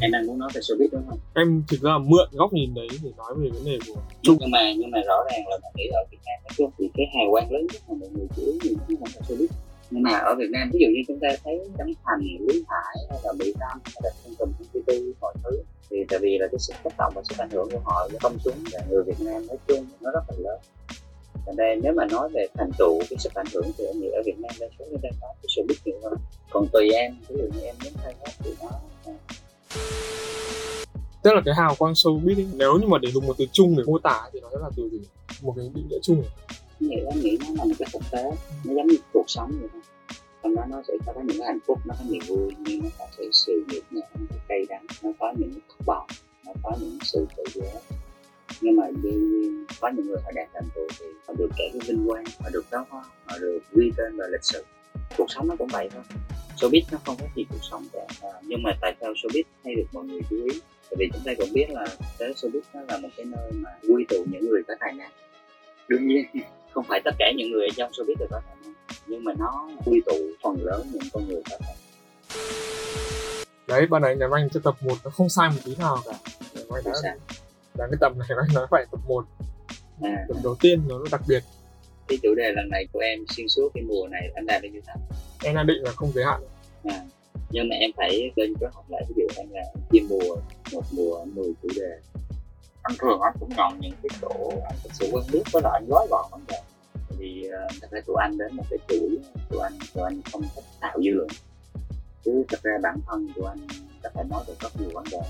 Em 0.03 0.11
đang 0.13 0.27
muốn 0.27 0.39
nói 0.39 0.51
về 0.55 0.61
showbiz 0.61 0.89
đúng 0.93 1.03
không? 1.09 1.19
Em 1.35 1.63
thực 1.69 1.81
ra 1.81 1.99
mượn 1.99 2.29
góc 2.33 2.53
nhìn 2.53 2.75
đấy 2.75 2.89
để 3.03 3.11
nói 3.17 3.35
về 3.37 3.51
vấn 3.55 3.65
đề 3.65 3.79
của 3.87 4.01
chung 4.23 4.37
nhưng 4.41 4.51
mà 4.51 4.73
nhưng 4.79 4.91
mà 4.91 4.99
rõ 5.07 5.25
ràng 5.31 5.49
là 5.49 5.57
mình 5.63 5.73
nghĩ 5.75 5.89
ở 5.93 6.03
Việt 6.11 6.19
Nam 6.27 6.39
nói 6.45 6.51
chung 6.57 6.71
thì 6.79 6.91
cái 6.95 7.07
hào 7.15 7.31
quang 7.31 7.53
lớn 7.53 7.67
nhất 7.73 7.83
mà 7.89 7.95
mọi 8.01 8.09
người 8.09 8.27
chú 8.37 8.43
ý 8.43 8.53
nhiều 8.63 8.73
nhất 8.89 8.99
không 9.01 9.09
phải 9.13 9.23
showbiz. 9.29 9.47
Nhưng 9.91 10.03
mà 10.03 10.11
ở 10.11 10.35
Việt 10.39 10.51
Nam 10.51 10.71
ví 10.73 10.79
dụ 10.83 10.87
như 10.95 11.03
chúng 11.09 11.19
ta 11.21 11.29
thấy 11.45 11.61
Trấn 11.79 11.87
Thành, 12.05 12.21
Lý 12.21 12.65
Hải 12.69 12.97
hay 13.11 13.19
là 13.25 13.33
Mỹ 13.33 13.53
Tâm 13.61 13.79
hay 13.85 14.01
là 14.03 14.11
Tùng, 14.25 14.53
Công 14.73 14.83
Ty 14.87 15.13
mọi 15.21 15.35
thứ 15.45 15.63
thì 15.80 15.80
tại 16.11 16.19
vì 16.23 16.39
là 16.39 16.47
cái 16.53 16.59
sức 16.59 16.75
tác 16.85 16.91
động 16.99 17.13
và 17.17 17.23
sức 17.29 17.39
ảnh 17.39 17.51
hưởng 17.51 17.69
của 17.71 17.81
họ 17.85 18.09
với 18.11 18.19
công 18.23 18.39
chúng 18.45 18.65
và 18.73 18.81
người 18.91 19.03
Việt 19.03 19.21
Nam 19.21 19.47
nói 19.47 19.57
chung 19.69 19.87
nó 20.01 20.11
rất 20.11 20.21
là 20.29 20.37
lớn. 20.39 20.59
Thành 21.47 21.57
ra 21.57 21.75
nếu 21.83 21.93
mà 21.93 22.05
nói 22.05 22.29
về 22.29 22.47
thành 22.55 22.71
tựu 22.79 22.99
cái 23.11 23.19
sức 23.19 23.35
ảnh 23.35 23.47
hưởng 23.53 23.71
thì 23.79 23.85
em 23.85 24.01
nghĩ 24.01 24.09
ở 24.09 24.23
Việt 24.27 24.39
Nam 24.39 24.53
đa 24.61 24.67
số 24.79 24.85
người 24.89 24.99
ta 25.03 25.09
có 25.21 25.27
cái 25.43 25.49
sự 25.57 25.63
biết 25.69 25.75
nhiều 25.85 25.97
hơn. 26.03 26.15
Còn 26.51 26.67
tùy 26.73 26.91
em 26.93 27.17
ví 27.29 27.37
dụ 27.37 27.43
như 27.43 27.61
em 27.61 27.75
muốn 27.85 27.93
khai 28.03 28.15
thác 28.25 28.33
thì 28.39 28.51
nó 28.63 28.69
tức 31.23 31.35
là 31.35 31.43
cái 31.45 31.55
hào 31.55 31.75
quang 31.75 31.93
showbiz 31.93 32.39
ấy, 32.39 32.47
nếu 32.55 32.79
như 32.79 32.87
mà 32.87 32.99
để 32.99 33.11
dùng 33.11 33.27
một 33.27 33.35
từ 33.39 33.47
chung 33.53 33.77
để 33.77 33.83
mô 33.87 33.99
tả 33.99 34.31
thì 34.33 34.41
nó 34.41 34.49
sẽ 34.53 34.59
là 34.61 34.71
từ 34.77 34.89
gì? 34.91 35.01
Một 35.43 35.55
cái 35.57 35.71
định 35.75 35.89
nghĩa 35.89 35.99
chung. 36.03 36.25
Em 36.81 36.91
nghĩ 36.91 36.97
em 36.97 37.21
nghĩ 37.21 37.39
nó 37.41 37.47
là 37.59 37.65
một 37.65 37.75
cái 37.79 37.89
thực 37.93 38.03
tế 38.11 38.23
nó 38.65 38.75
giống 38.75 38.87
như 38.87 38.97
cuộc 39.13 39.25
sống 39.27 39.53
vậy 39.61 39.69
thôi 39.73 39.83
trong 40.43 40.55
đó 40.55 40.65
nó 40.69 40.83
sẽ 40.89 40.95
có 41.07 41.13
những 41.17 41.39
cái 41.39 41.47
hạnh 41.47 41.59
phúc 41.67 41.79
nó 41.85 41.95
có 41.99 42.05
niềm 42.09 42.23
vui 42.29 42.53
nhưng 42.59 42.83
nó 42.83 42.89
có 42.99 43.07
thể 43.19 43.29
sự 43.33 43.65
nghiệp 43.69 43.83
nhẹ 43.91 44.03
nó 44.15 44.37
cây 44.49 44.67
đắng. 44.69 44.87
Nó 45.03 45.11
có 45.19 45.33
những 45.39 45.53
thất 45.69 45.87
vọng 45.87 46.07
nó 46.47 46.53
có 46.63 46.77
những 46.81 46.99
sự 47.03 47.27
tự 47.37 47.45
giác 47.55 47.81
nhưng 48.61 48.77
mà 48.77 48.87
nhiên 49.03 49.65
có 49.81 49.89
những 49.89 50.07
người 50.07 50.21
họ 50.25 50.31
đạt 50.35 50.49
thành 50.55 50.69
tựu 50.75 50.87
thì 50.99 51.07
họ 51.29 51.35
được 51.39 51.49
kể 51.57 51.65
cái 51.73 51.81
vinh 51.87 52.07
quang 52.09 52.25
họ 52.41 52.51
được 52.53 52.65
đó 52.71 52.87
họ 52.91 53.39
được 53.41 53.59
ghi 53.73 53.91
tên 53.97 54.17
vào 54.17 54.29
lịch 54.29 54.45
sử. 54.45 54.65
Cuộc 55.17 55.27
sống 55.29 55.49
nó 55.49 55.57
cũng 55.59 55.69
vậy 55.73 55.89
thôi. 55.93 56.03
Showbiz 56.57 56.83
nó 56.93 56.99
không 57.07 57.17
có 57.21 57.27
gì 57.37 57.45
cuộc 57.51 57.65
sống 57.71 57.85
cả. 57.93 58.07
À, 58.23 58.31
nhưng 58.43 58.63
mà 58.63 58.71
tại 58.81 58.97
sao 59.01 59.13
showbiz 59.13 59.43
hay 59.65 59.75
được 59.75 59.87
mọi 59.93 60.05
người 60.05 60.21
chú 60.31 60.37
ý? 60.37 60.61
Tại 60.91 60.97
vì 60.99 61.09
chúng 61.13 61.23
ta 61.25 61.33
cũng 61.39 61.53
biết 61.53 61.67
là 61.71 61.87
thế 62.19 62.33
showbiz 62.37 62.61
nó 62.75 62.81
là 62.89 62.99
một 62.99 63.09
cái 63.17 63.27
nơi 63.27 63.53
mà 63.53 63.71
quy 63.89 64.05
tụ 64.09 64.25
những 64.31 64.49
người 64.49 64.63
có 64.69 64.75
tài 64.81 64.93
năng. 64.93 65.11
Đương 65.89 66.09
nhiên 66.09 66.25
không 66.73 66.85
phải 66.89 67.01
tất 67.05 67.15
cả 67.19 67.33
những 67.37 67.53
người 67.53 67.67
ở 67.67 67.73
trong 67.77 67.91
showbiz 67.91 68.15
đều 68.19 68.29
có 68.31 68.41
năng 68.41 68.75
nhưng 69.07 69.25
mà 69.25 69.33
nó 69.39 69.69
quy 69.85 70.01
tụ 70.07 70.17
phần 70.43 70.57
lớn 70.65 70.87
những 70.93 71.03
con 71.13 71.29
người 71.29 71.43
có 71.51 71.57
tài 71.61 71.77
đấy 73.71 73.87
ban 73.87 74.03
nãy 74.03 74.17
nhà 74.17 74.27
anh 74.33 74.49
cho 74.51 74.61
tập 74.65 74.75
1 74.81 74.95
nó 75.05 75.11
không 75.11 75.29
sai 75.29 75.49
một 75.49 75.61
tí 75.65 75.77
nào 75.77 75.97
cả. 76.05 76.13
Anh 76.55 76.85
đã 76.85 76.93
là 77.75 77.87
cái 77.91 77.97
tập 78.01 78.13
này 78.17 78.29
anh 78.29 78.55
nói 78.55 78.67
phải 78.71 78.87
tập 78.91 79.01
1 79.09 79.25
à. 80.03 80.25
tập 80.29 80.37
đầu 80.45 80.57
tiên 80.61 80.83
nó 80.89 80.99
đặc 81.13 81.21
biệt. 81.29 81.43
Cái 82.09 82.19
chủ 82.23 82.35
đề 82.35 82.53
lần 82.57 82.69
này 82.71 82.87
của 82.93 82.99
em 82.99 83.25
xuyên 83.29 83.49
suốt 83.49 83.69
cái 83.75 83.85
mùa 83.85 84.09
này 84.09 84.31
anh 84.35 84.47
đạt 84.47 84.63
bao 84.63 84.71
nhiêu 84.71 84.83
tập? 84.87 85.01
Em 85.45 85.55
đang 85.55 85.67
định 85.67 85.83
là 85.83 85.91
không 85.93 86.13
giới 86.15 86.25
hạn. 86.25 86.41
À. 86.85 87.01
nhưng 87.51 87.69
mà 87.69 87.77
em 87.77 87.91
phải 87.97 88.31
lên 88.37 88.55
kế 88.61 88.67
hoạch 88.73 88.91
lại 88.91 89.05
ví 89.09 89.15
dụ 89.17 89.35
em 89.37 89.47
là 89.51 89.63
chia 89.93 90.01
mùa 90.09 90.37
một 90.73 90.83
mùa 90.93 91.25
10 91.25 91.53
chủ 91.63 91.69
đề 91.77 91.99
anh 92.83 92.97
thường 92.99 93.21
anh 93.21 93.35
cũng 93.41 93.51
ngọn 93.57 93.81
những 93.81 93.95
cái 94.03 94.19
chỗ 94.21 94.53
anh 94.65 94.79
thực 94.83 94.93
sự 94.93 95.11
quen 95.13 95.25
biết 95.33 95.43
với 95.53 95.63
lại 95.63 95.73
anh 95.75 95.87
gói 95.89 96.07
gọn 96.11 96.25
vấn 96.31 96.41
đề 96.49 96.61
vì 97.19 97.49
uh, 97.49 97.73
thật 97.81 97.89
ra 97.91 98.01
tụi 98.07 98.17
anh 98.21 98.39
đến 98.39 98.57
một 98.57 98.65
cái 98.71 98.79
chuỗi 98.89 99.19
tụi 99.51 99.63
anh 99.63 99.79
tụi 99.95 100.05
anh 100.05 100.21
không 100.33 100.43
thích 100.55 100.65
tạo 100.81 100.99
dư 101.05 101.11
luận 101.11 101.29
chứ 102.25 102.45
thật 102.49 102.63
ra 102.63 102.73
bản 102.83 103.01
thân 103.07 103.29
tụi 103.37 103.47
anh 103.49 103.59
có 104.03 104.11
thể 104.15 104.23
nói 104.31 104.45
được 104.47 104.61
rất 104.61 104.81
nhiều 104.81 104.91
vấn 104.95 105.05
đề 105.11 105.21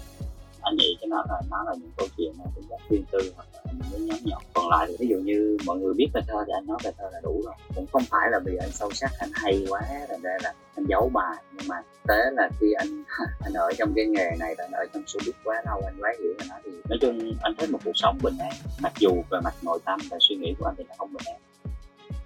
anh 0.62 0.76
nghĩ 0.76 0.96
cho 1.00 1.06
nó 1.10 1.24
là 1.28 1.40
nó 1.50 1.64
là 1.66 1.74
những 1.74 1.90
câu 1.96 2.08
chuyện 2.16 2.32
mà 2.38 2.44
cũng 2.54 2.64
rất 2.70 2.76
riêng 2.90 3.04
tư 3.12 3.32
hoặc 3.36 3.46
là 3.52 3.72
những 3.90 4.06
nhóm 4.06 4.18
nhỏ. 4.24 4.38
Còn 4.54 4.68
lại 4.68 4.86
thì 4.88 4.96
ví 4.98 5.08
dụ 5.08 5.16
như 5.16 5.56
mọi 5.66 5.78
người 5.78 5.94
biết 5.94 6.08
về 6.14 6.20
thơ 6.28 6.44
thì 6.46 6.52
anh 6.52 6.66
nói 6.66 6.78
về 6.84 6.90
thơ 6.98 7.04
là 7.12 7.20
đủ 7.22 7.42
rồi. 7.44 7.54
Cũng 7.74 7.86
không 7.92 8.02
phải 8.10 8.30
là 8.30 8.38
vì 8.44 8.56
anh 8.56 8.70
sâu 8.72 8.90
sắc, 8.92 9.10
anh 9.18 9.30
hay 9.32 9.66
quá 9.68 9.80
thành 10.08 10.22
ra 10.22 10.36
là 10.42 10.52
anh 10.76 10.84
giấu 10.88 11.10
bài. 11.14 11.36
Nhưng 11.52 11.68
mà 11.68 11.82
tế 12.08 12.30
là 12.32 12.50
khi 12.60 12.72
anh 12.72 13.04
anh 13.40 13.52
ở 13.52 13.72
trong 13.78 13.92
cái 13.96 14.06
nghề 14.06 14.30
này 14.38 14.54
và 14.58 14.64
anh 14.64 14.72
ở 14.72 14.84
trong 14.94 15.02
showbiz 15.02 15.32
quá 15.44 15.62
lâu, 15.66 15.82
anh 15.86 15.96
quá 16.00 16.14
hiểu 16.18 16.34
về 16.38 16.46
nó 16.48 16.54
thì 16.64 16.70
nói 16.88 16.98
chung 17.00 17.32
anh 17.42 17.54
thấy 17.58 17.68
một 17.68 17.78
cuộc 17.84 17.94
sống 17.94 18.18
bình 18.22 18.38
an. 18.38 18.52
Mặc 18.82 18.92
dù 18.98 19.10
về 19.30 19.38
mặt 19.44 19.54
nội 19.62 19.78
tâm 19.84 20.00
và 20.10 20.16
suy 20.20 20.36
nghĩ 20.36 20.54
của 20.58 20.66
anh 20.66 20.74
thì 20.78 20.84
nó 20.88 20.94
không 20.98 21.12
bình 21.12 21.22
an. 21.26 21.40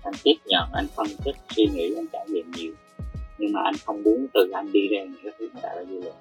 Anh 0.02 0.14
tiếp 0.22 0.36
nhận, 0.46 0.68
anh 0.72 0.86
phân 0.96 1.06
tích 1.24 1.36
suy 1.56 1.66
nghĩ, 1.66 1.94
anh 1.96 2.06
trải 2.12 2.26
nghiệm 2.28 2.50
nhiều. 2.50 2.72
Nhưng 3.38 3.52
mà 3.52 3.60
anh 3.64 3.74
không 3.86 4.02
muốn 4.02 4.26
từ 4.34 4.50
anh 4.54 4.72
đi 4.72 4.88
ra 4.88 5.02
những 5.02 5.20
cái 5.22 5.32
thứ 5.38 5.48
nó 5.54 5.60
tạo 5.62 5.76
như 5.76 5.84
dư 5.94 6.00
luận 6.00 6.14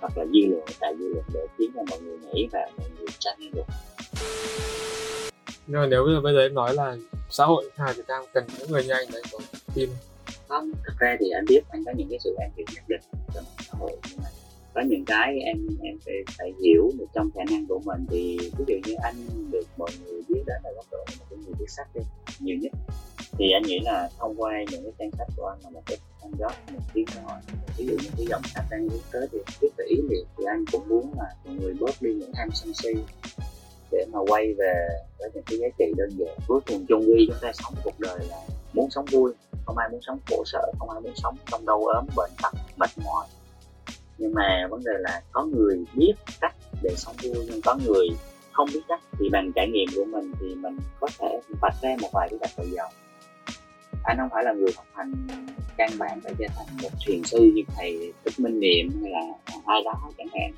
hoặc 0.00 0.18
là 0.18 0.24
dư 0.24 0.46
luận 0.46 0.64
tạo 0.80 0.94
dư 0.98 1.08
luận 1.08 1.24
để 1.34 1.46
khiến 1.58 1.70
cho 1.74 1.82
mọi 1.90 2.00
người 2.00 2.18
nhảy 2.18 2.48
vào 2.52 2.70
mọi 2.76 2.88
người 2.98 3.06
tranh 3.18 3.38
được 3.52 3.64
nhưng 5.66 5.80
mà 5.80 5.86
nếu 5.86 6.04
bây 6.04 6.14
giờ, 6.14 6.20
bây 6.20 6.34
giờ 6.34 6.40
em 6.40 6.54
nói 6.54 6.74
là 6.74 6.96
xã 7.30 7.44
hội 7.44 7.70
Hà 7.76 7.92
Việt 7.92 8.06
Nam 8.08 8.24
cần 8.32 8.44
những 8.58 8.70
người 8.70 8.84
như 8.84 8.90
anh 8.90 9.06
đấy 9.12 9.22
có 9.32 9.38
tin 9.74 9.90
không 10.48 10.72
thực 10.86 10.98
ra 10.98 11.16
thì 11.20 11.30
anh 11.30 11.44
biết 11.48 11.60
anh 11.70 11.84
có 11.84 11.92
những 11.96 12.08
cái 12.10 12.18
sự 12.18 12.34
an 12.38 12.50
thiện 12.56 12.66
nhất 12.74 12.84
định 12.88 13.00
trong 13.34 13.44
xã 13.58 13.72
hội. 13.78 13.96
Nhưng 14.10 14.18
mà 14.18 14.30
có 14.74 14.80
những 14.80 15.04
cái 15.04 15.38
em 15.38 15.68
em 15.82 15.98
phải, 16.04 16.14
phải 16.38 16.52
hiểu 16.64 16.90
được 16.98 17.06
trong 17.14 17.30
khả 17.34 17.40
năng 17.50 17.66
của 17.66 17.80
mình. 17.84 18.06
Thì 18.10 18.38
ví 18.58 18.64
dụ 18.68 18.74
như 18.84 18.94
anh 19.02 19.14
được 19.50 19.64
mọi 19.76 19.90
người 20.04 20.22
biết 20.28 20.42
đến 20.46 20.56
là 20.64 20.70
góc 20.76 20.86
độ 20.90 20.98
một 20.98 21.24
cái 21.30 21.38
người 21.38 21.54
viết 21.58 21.70
sách 21.70 21.88
đi 21.94 22.00
nhiều 22.40 22.56
nhất. 22.60 22.72
Thì 23.38 23.50
anh 23.52 23.62
nghĩ 23.62 23.78
là 23.82 24.10
thông 24.18 24.34
qua 24.36 24.52
những 24.70 24.82
cái 24.82 24.92
trang 24.98 25.10
sách 25.18 25.28
của 25.36 25.46
anh 25.46 25.58
là 25.64 25.70
một 25.70 25.82
cái 25.86 25.98
anh 26.22 26.32
góp 26.38 26.52
một 26.72 26.80
đi 26.94 27.04
xã 27.14 27.20
hội 27.22 27.40
ví 27.76 27.86
dụ 27.86 27.92
như 27.92 28.10
cái 28.16 28.26
dòng 28.26 28.42
khách 28.54 28.64
đang 28.70 28.88
hướng 28.88 29.00
tới 29.12 29.28
thì 29.32 29.38
cái 29.60 29.70
về 29.76 29.84
ý 29.88 29.96
niệm, 30.10 30.26
thì 30.38 30.44
anh 30.44 30.64
cũng 30.72 30.88
muốn 30.88 31.12
là 31.16 31.34
mọi 31.44 31.54
người 31.54 31.74
bớt 31.80 32.02
đi 32.02 32.10
những 32.14 32.32
tham 32.34 32.48
sân 32.54 32.72
si 32.74 32.92
để 33.90 34.06
mà 34.12 34.18
quay 34.28 34.54
về 34.58 34.88
với 35.18 35.30
những 35.34 35.44
cái 35.46 35.58
giá 35.58 35.66
trị 35.78 35.84
đơn 35.96 36.10
giản. 36.18 36.36
Cuối 36.48 36.60
cùng 36.66 36.86
chung 36.88 37.04
quy 37.08 37.26
chúng 37.28 37.36
ta 37.40 37.52
sống 37.52 37.74
cuộc 37.84 38.00
đời 38.00 38.18
là 38.30 38.36
muốn 38.72 38.90
sống 38.90 39.04
vui, 39.10 39.32
không 39.66 39.78
ai 39.78 39.88
muốn 39.88 40.00
sống 40.06 40.18
khổ 40.30 40.42
sở, 40.46 40.72
không 40.78 40.90
ai 40.90 41.00
muốn 41.00 41.12
sống 41.16 41.36
trong 41.50 41.66
đau 41.66 41.84
ốm, 41.84 42.06
bệnh 42.16 42.30
tật, 42.42 42.52
mệt 42.76 42.90
mỏi. 43.04 43.26
Nhưng 44.18 44.34
mà 44.34 44.66
vấn 44.70 44.84
đề 44.84 44.92
là 44.98 45.22
có 45.32 45.44
người 45.44 45.84
biết 45.94 46.12
cách 46.40 46.54
để 46.82 46.94
sống 46.96 47.14
vui, 47.22 47.46
nhưng 47.46 47.60
có 47.62 47.78
người 47.86 48.08
không 48.52 48.68
biết 48.74 48.80
cách 48.88 49.00
thì 49.18 49.28
bằng 49.32 49.52
trải 49.54 49.68
nghiệm 49.68 49.88
của 49.96 50.04
mình 50.04 50.32
thì 50.40 50.54
mình 50.54 50.78
có 51.00 51.08
thể 51.18 51.40
vạch 51.60 51.74
ra 51.82 51.96
một 52.00 52.08
vài 52.12 52.28
cái 52.30 52.38
cách 52.40 52.50
tự 52.56 52.64
giàu 52.76 52.90
anh 54.08 54.16
không 54.18 54.28
phải 54.32 54.44
là 54.44 54.52
người 54.52 54.72
học 54.76 54.86
hành 54.94 55.12
căn 55.76 55.90
bản 55.98 56.20
phải 56.20 56.32
trở 56.38 56.46
thành 56.56 56.66
một 56.82 56.88
thiền 57.06 57.22
sư 57.24 57.52
như 57.54 57.62
thầy 57.76 58.12
thích 58.24 58.34
minh 58.38 58.60
niệm 58.60 59.00
hay 59.02 59.12
là 59.12 59.20
ai 59.66 59.82
đó 59.84 60.10
chẳng 60.18 60.26
hạn. 60.34 60.52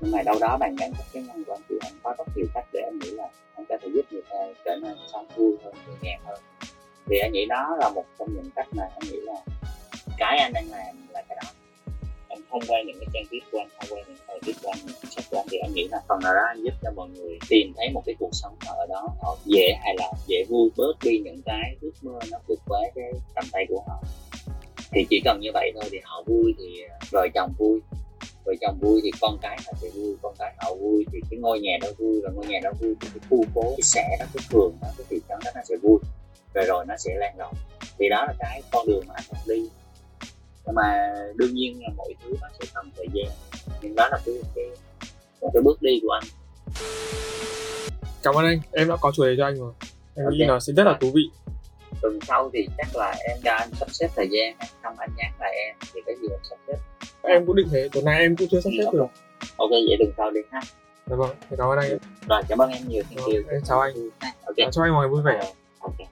Nhưng 0.00 0.12
mà 0.12 0.22
đâu 0.22 0.36
đó 0.40 0.56
bạn 0.60 0.74
nhận 0.74 0.92
thức 0.94 1.04
cái 1.12 1.22
năng 1.22 1.44
quan 1.44 1.60
thì 1.68 1.76
anh 1.80 1.92
có 2.02 2.14
rất 2.18 2.24
nhiều 2.36 2.46
cách 2.54 2.64
để 2.72 2.80
anh 2.80 2.98
nghĩ 2.98 3.10
là 3.10 3.28
anh 3.54 3.64
có 3.68 3.76
thể 3.82 3.88
giúp 3.94 4.06
người 4.10 4.22
ta 4.30 4.36
trở 4.64 4.76
nên 4.82 4.96
sống 5.12 5.26
vui 5.36 5.56
hơn, 5.64 5.74
nhẹ 5.88 5.94
nhàng 6.02 6.20
hơn. 6.24 6.40
Thì 7.06 7.18
anh 7.18 7.32
nghĩ 7.32 7.46
đó 7.46 7.76
là 7.80 7.88
một 7.88 8.04
trong 8.18 8.28
những 8.34 8.50
cách 8.56 8.66
mà 8.72 8.82
anh 8.82 9.10
nghĩ 9.12 9.20
là 9.20 9.34
cái 10.18 10.38
anh 10.38 10.52
đang 10.52 10.70
làm 10.70 10.96
là 11.08 11.22
cái 11.28 11.38
đó 11.42 11.50
anh 12.34 12.42
thông 12.50 12.62
qua 12.68 12.78
những 12.86 12.96
cái 13.00 13.08
trang 13.12 13.24
viết 13.30 13.40
của 13.52 13.58
anh 13.58 13.68
thông 13.80 13.88
qua 13.90 14.02
những 14.08 14.16
bài 14.28 14.38
viết 14.44 14.52
của 14.62 14.70
anh 14.74 14.78
những 14.86 15.10
sách 15.10 15.24
của 15.30 15.36
anh 15.36 15.46
thì 15.50 15.58
anh 15.58 15.72
nghĩ 15.74 15.88
là 15.90 16.00
phần 16.08 16.18
nào 16.22 16.34
đó 16.34 16.40
anh 16.48 16.62
giúp 16.64 16.74
cho 16.82 16.90
mọi 16.96 17.08
người 17.08 17.38
tìm 17.48 17.72
thấy 17.76 17.88
một 17.94 18.02
cái 18.06 18.14
cuộc 18.18 18.30
sống 18.32 18.54
ở 18.66 18.86
đó, 18.88 19.08
họ 19.22 19.36
dễ 19.44 19.72
hài 19.80 19.94
lòng 19.98 20.16
dễ 20.26 20.44
vui 20.48 20.70
bớt 20.76 20.92
đi 21.02 21.18
những 21.18 21.42
cái 21.44 21.76
ước 21.80 21.92
mơ 22.02 22.18
nó 22.30 22.38
vượt 22.48 22.58
quá 22.68 22.80
cái 22.94 23.12
tầm 23.34 23.44
tay 23.52 23.66
của 23.68 23.82
họ. 23.88 24.02
Thì 24.92 25.06
chỉ 25.10 25.20
cần 25.24 25.40
như 25.40 25.50
vậy 25.54 25.72
thôi 25.74 25.84
thì 25.92 25.98
họ 26.04 26.22
vui 26.26 26.54
thì, 26.58 26.82
vợ 27.10 27.26
chồng 27.34 27.52
vui. 27.58 27.80
Vợ 28.44 28.52
chồng 28.60 28.78
vui 28.80 29.00
thì 29.04 29.10
con 29.20 29.38
cái 29.42 29.58
họ 29.66 29.72
sẽ 29.82 29.88
vui, 29.94 30.16
con 30.22 30.34
cái 30.38 30.52
họ 30.58 30.74
vui 30.74 31.06
thì 31.12 31.20
cái 31.30 31.38
ngôi 31.40 31.60
nhà 31.60 31.78
đó 31.82 31.88
vui, 31.98 32.20
và 32.24 32.30
ngôi 32.34 32.46
nhà 32.46 32.58
đó 32.62 32.70
vui 32.80 32.94
thì 33.00 33.08
cái 33.14 33.20
khu 33.30 33.44
phố, 33.54 33.62
cái 33.62 33.82
xã 33.82 34.02
đó, 34.18 34.26
cái 34.34 34.44
phường 34.50 34.72
đó, 34.82 34.88
cái 34.98 35.06
thị 35.10 35.20
trấn 35.28 35.38
đó 35.44 35.50
nó 35.54 35.60
sẽ 35.68 35.76
vui, 35.82 35.98
rồi 36.54 36.64
rồi 36.64 36.84
nó 36.88 36.94
sẽ 36.98 37.14
lan 37.14 37.36
rộng. 37.38 37.54
Thì 37.98 38.08
đó 38.08 38.24
là 38.26 38.34
cái 38.38 38.62
con 38.70 38.86
đường 38.86 39.04
mà 39.08 39.14
anh 39.14 39.24
đi 39.46 39.68
nhưng 40.66 40.74
mà 40.74 41.14
đương 41.36 41.54
nhiên 41.54 41.82
là 41.82 41.88
mọi 41.96 42.14
thứ 42.24 42.36
nó 42.40 42.48
sẽ 42.60 42.66
cần 42.74 42.90
thời 42.96 43.06
gian. 43.12 43.26
Nhưng 43.82 43.94
đó 43.94 44.08
là 44.10 44.18
cái, 44.26 44.34
cái 44.54 44.64
một 45.40 45.50
cái 45.54 45.62
bước 45.62 45.82
đi 45.82 46.00
của 46.02 46.10
anh. 46.10 46.24
Cảm 48.22 48.34
ơn 48.34 48.44
anh. 48.44 48.60
Em 48.72 48.88
đã 48.88 48.96
có 49.00 49.12
chủ 49.14 49.24
đề 49.24 49.34
cho 49.38 49.44
anh 49.44 49.56
rồi. 49.56 49.72
Em 50.14 50.26
okay. 50.26 50.38
nghĩ 50.38 50.44
nó 50.48 50.60
sẽ 50.60 50.72
rất 50.72 50.84
là 50.84 50.98
thú 51.00 51.10
vị. 51.14 51.22
Tuần 52.02 52.18
sau 52.28 52.50
thì 52.52 52.66
chắc 52.78 52.96
là 52.96 53.14
em 53.28 53.38
cho 53.44 53.52
anh 53.52 53.70
sắp 53.74 53.90
xếp 53.90 54.08
thời 54.16 54.28
gian. 54.30 54.56
Không 54.82 54.94
anh 54.98 55.10
nhắn 55.16 55.32
lại 55.40 55.54
em 55.66 55.76
thì 55.94 56.00
cái 56.06 56.14
gì 56.22 56.28
em 56.30 56.40
sắp 56.50 56.56
xếp. 56.66 56.78
Em 57.22 57.46
cũng 57.46 57.56
định 57.56 57.68
thế. 57.72 57.88
Tuần 57.92 58.04
này 58.04 58.20
em 58.20 58.36
cũng 58.36 58.48
chưa 58.50 58.60
sắp 58.60 58.70
xếp 58.78 58.90
được. 58.92 59.06
Ok 59.56 59.70
vậy 59.70 59.96
tuần 59.98 60.12
sau 60.16 60.30
đi 60.30 60.40
ha. 60.50 60.60
Dạ 61.06 61.16
vâng. 61.16 61.30
Cảm 61.58 61.68
ơn 61.68 61.78
anh. 61.78 61.98
Rồi 62.28 62.42
cảm 62.48 62.58
ơn 62.58 62.70
em 62.70 62.82
nhiều. 62.88 63.02
Thank 63.10 63.26
you. 63.26 63.32
Em 63.50 63.60
chào 63.64 63.80
anh. 63.80 63.94
Okay. 64.44 64.68
chào 64.72 64.84
anh 64.84 64.92
mọi 64.92 65.08
người 65.08 65.08
vui 65.08 65.22
vẻ. 65.22 65.52
Ok 65.78 66.11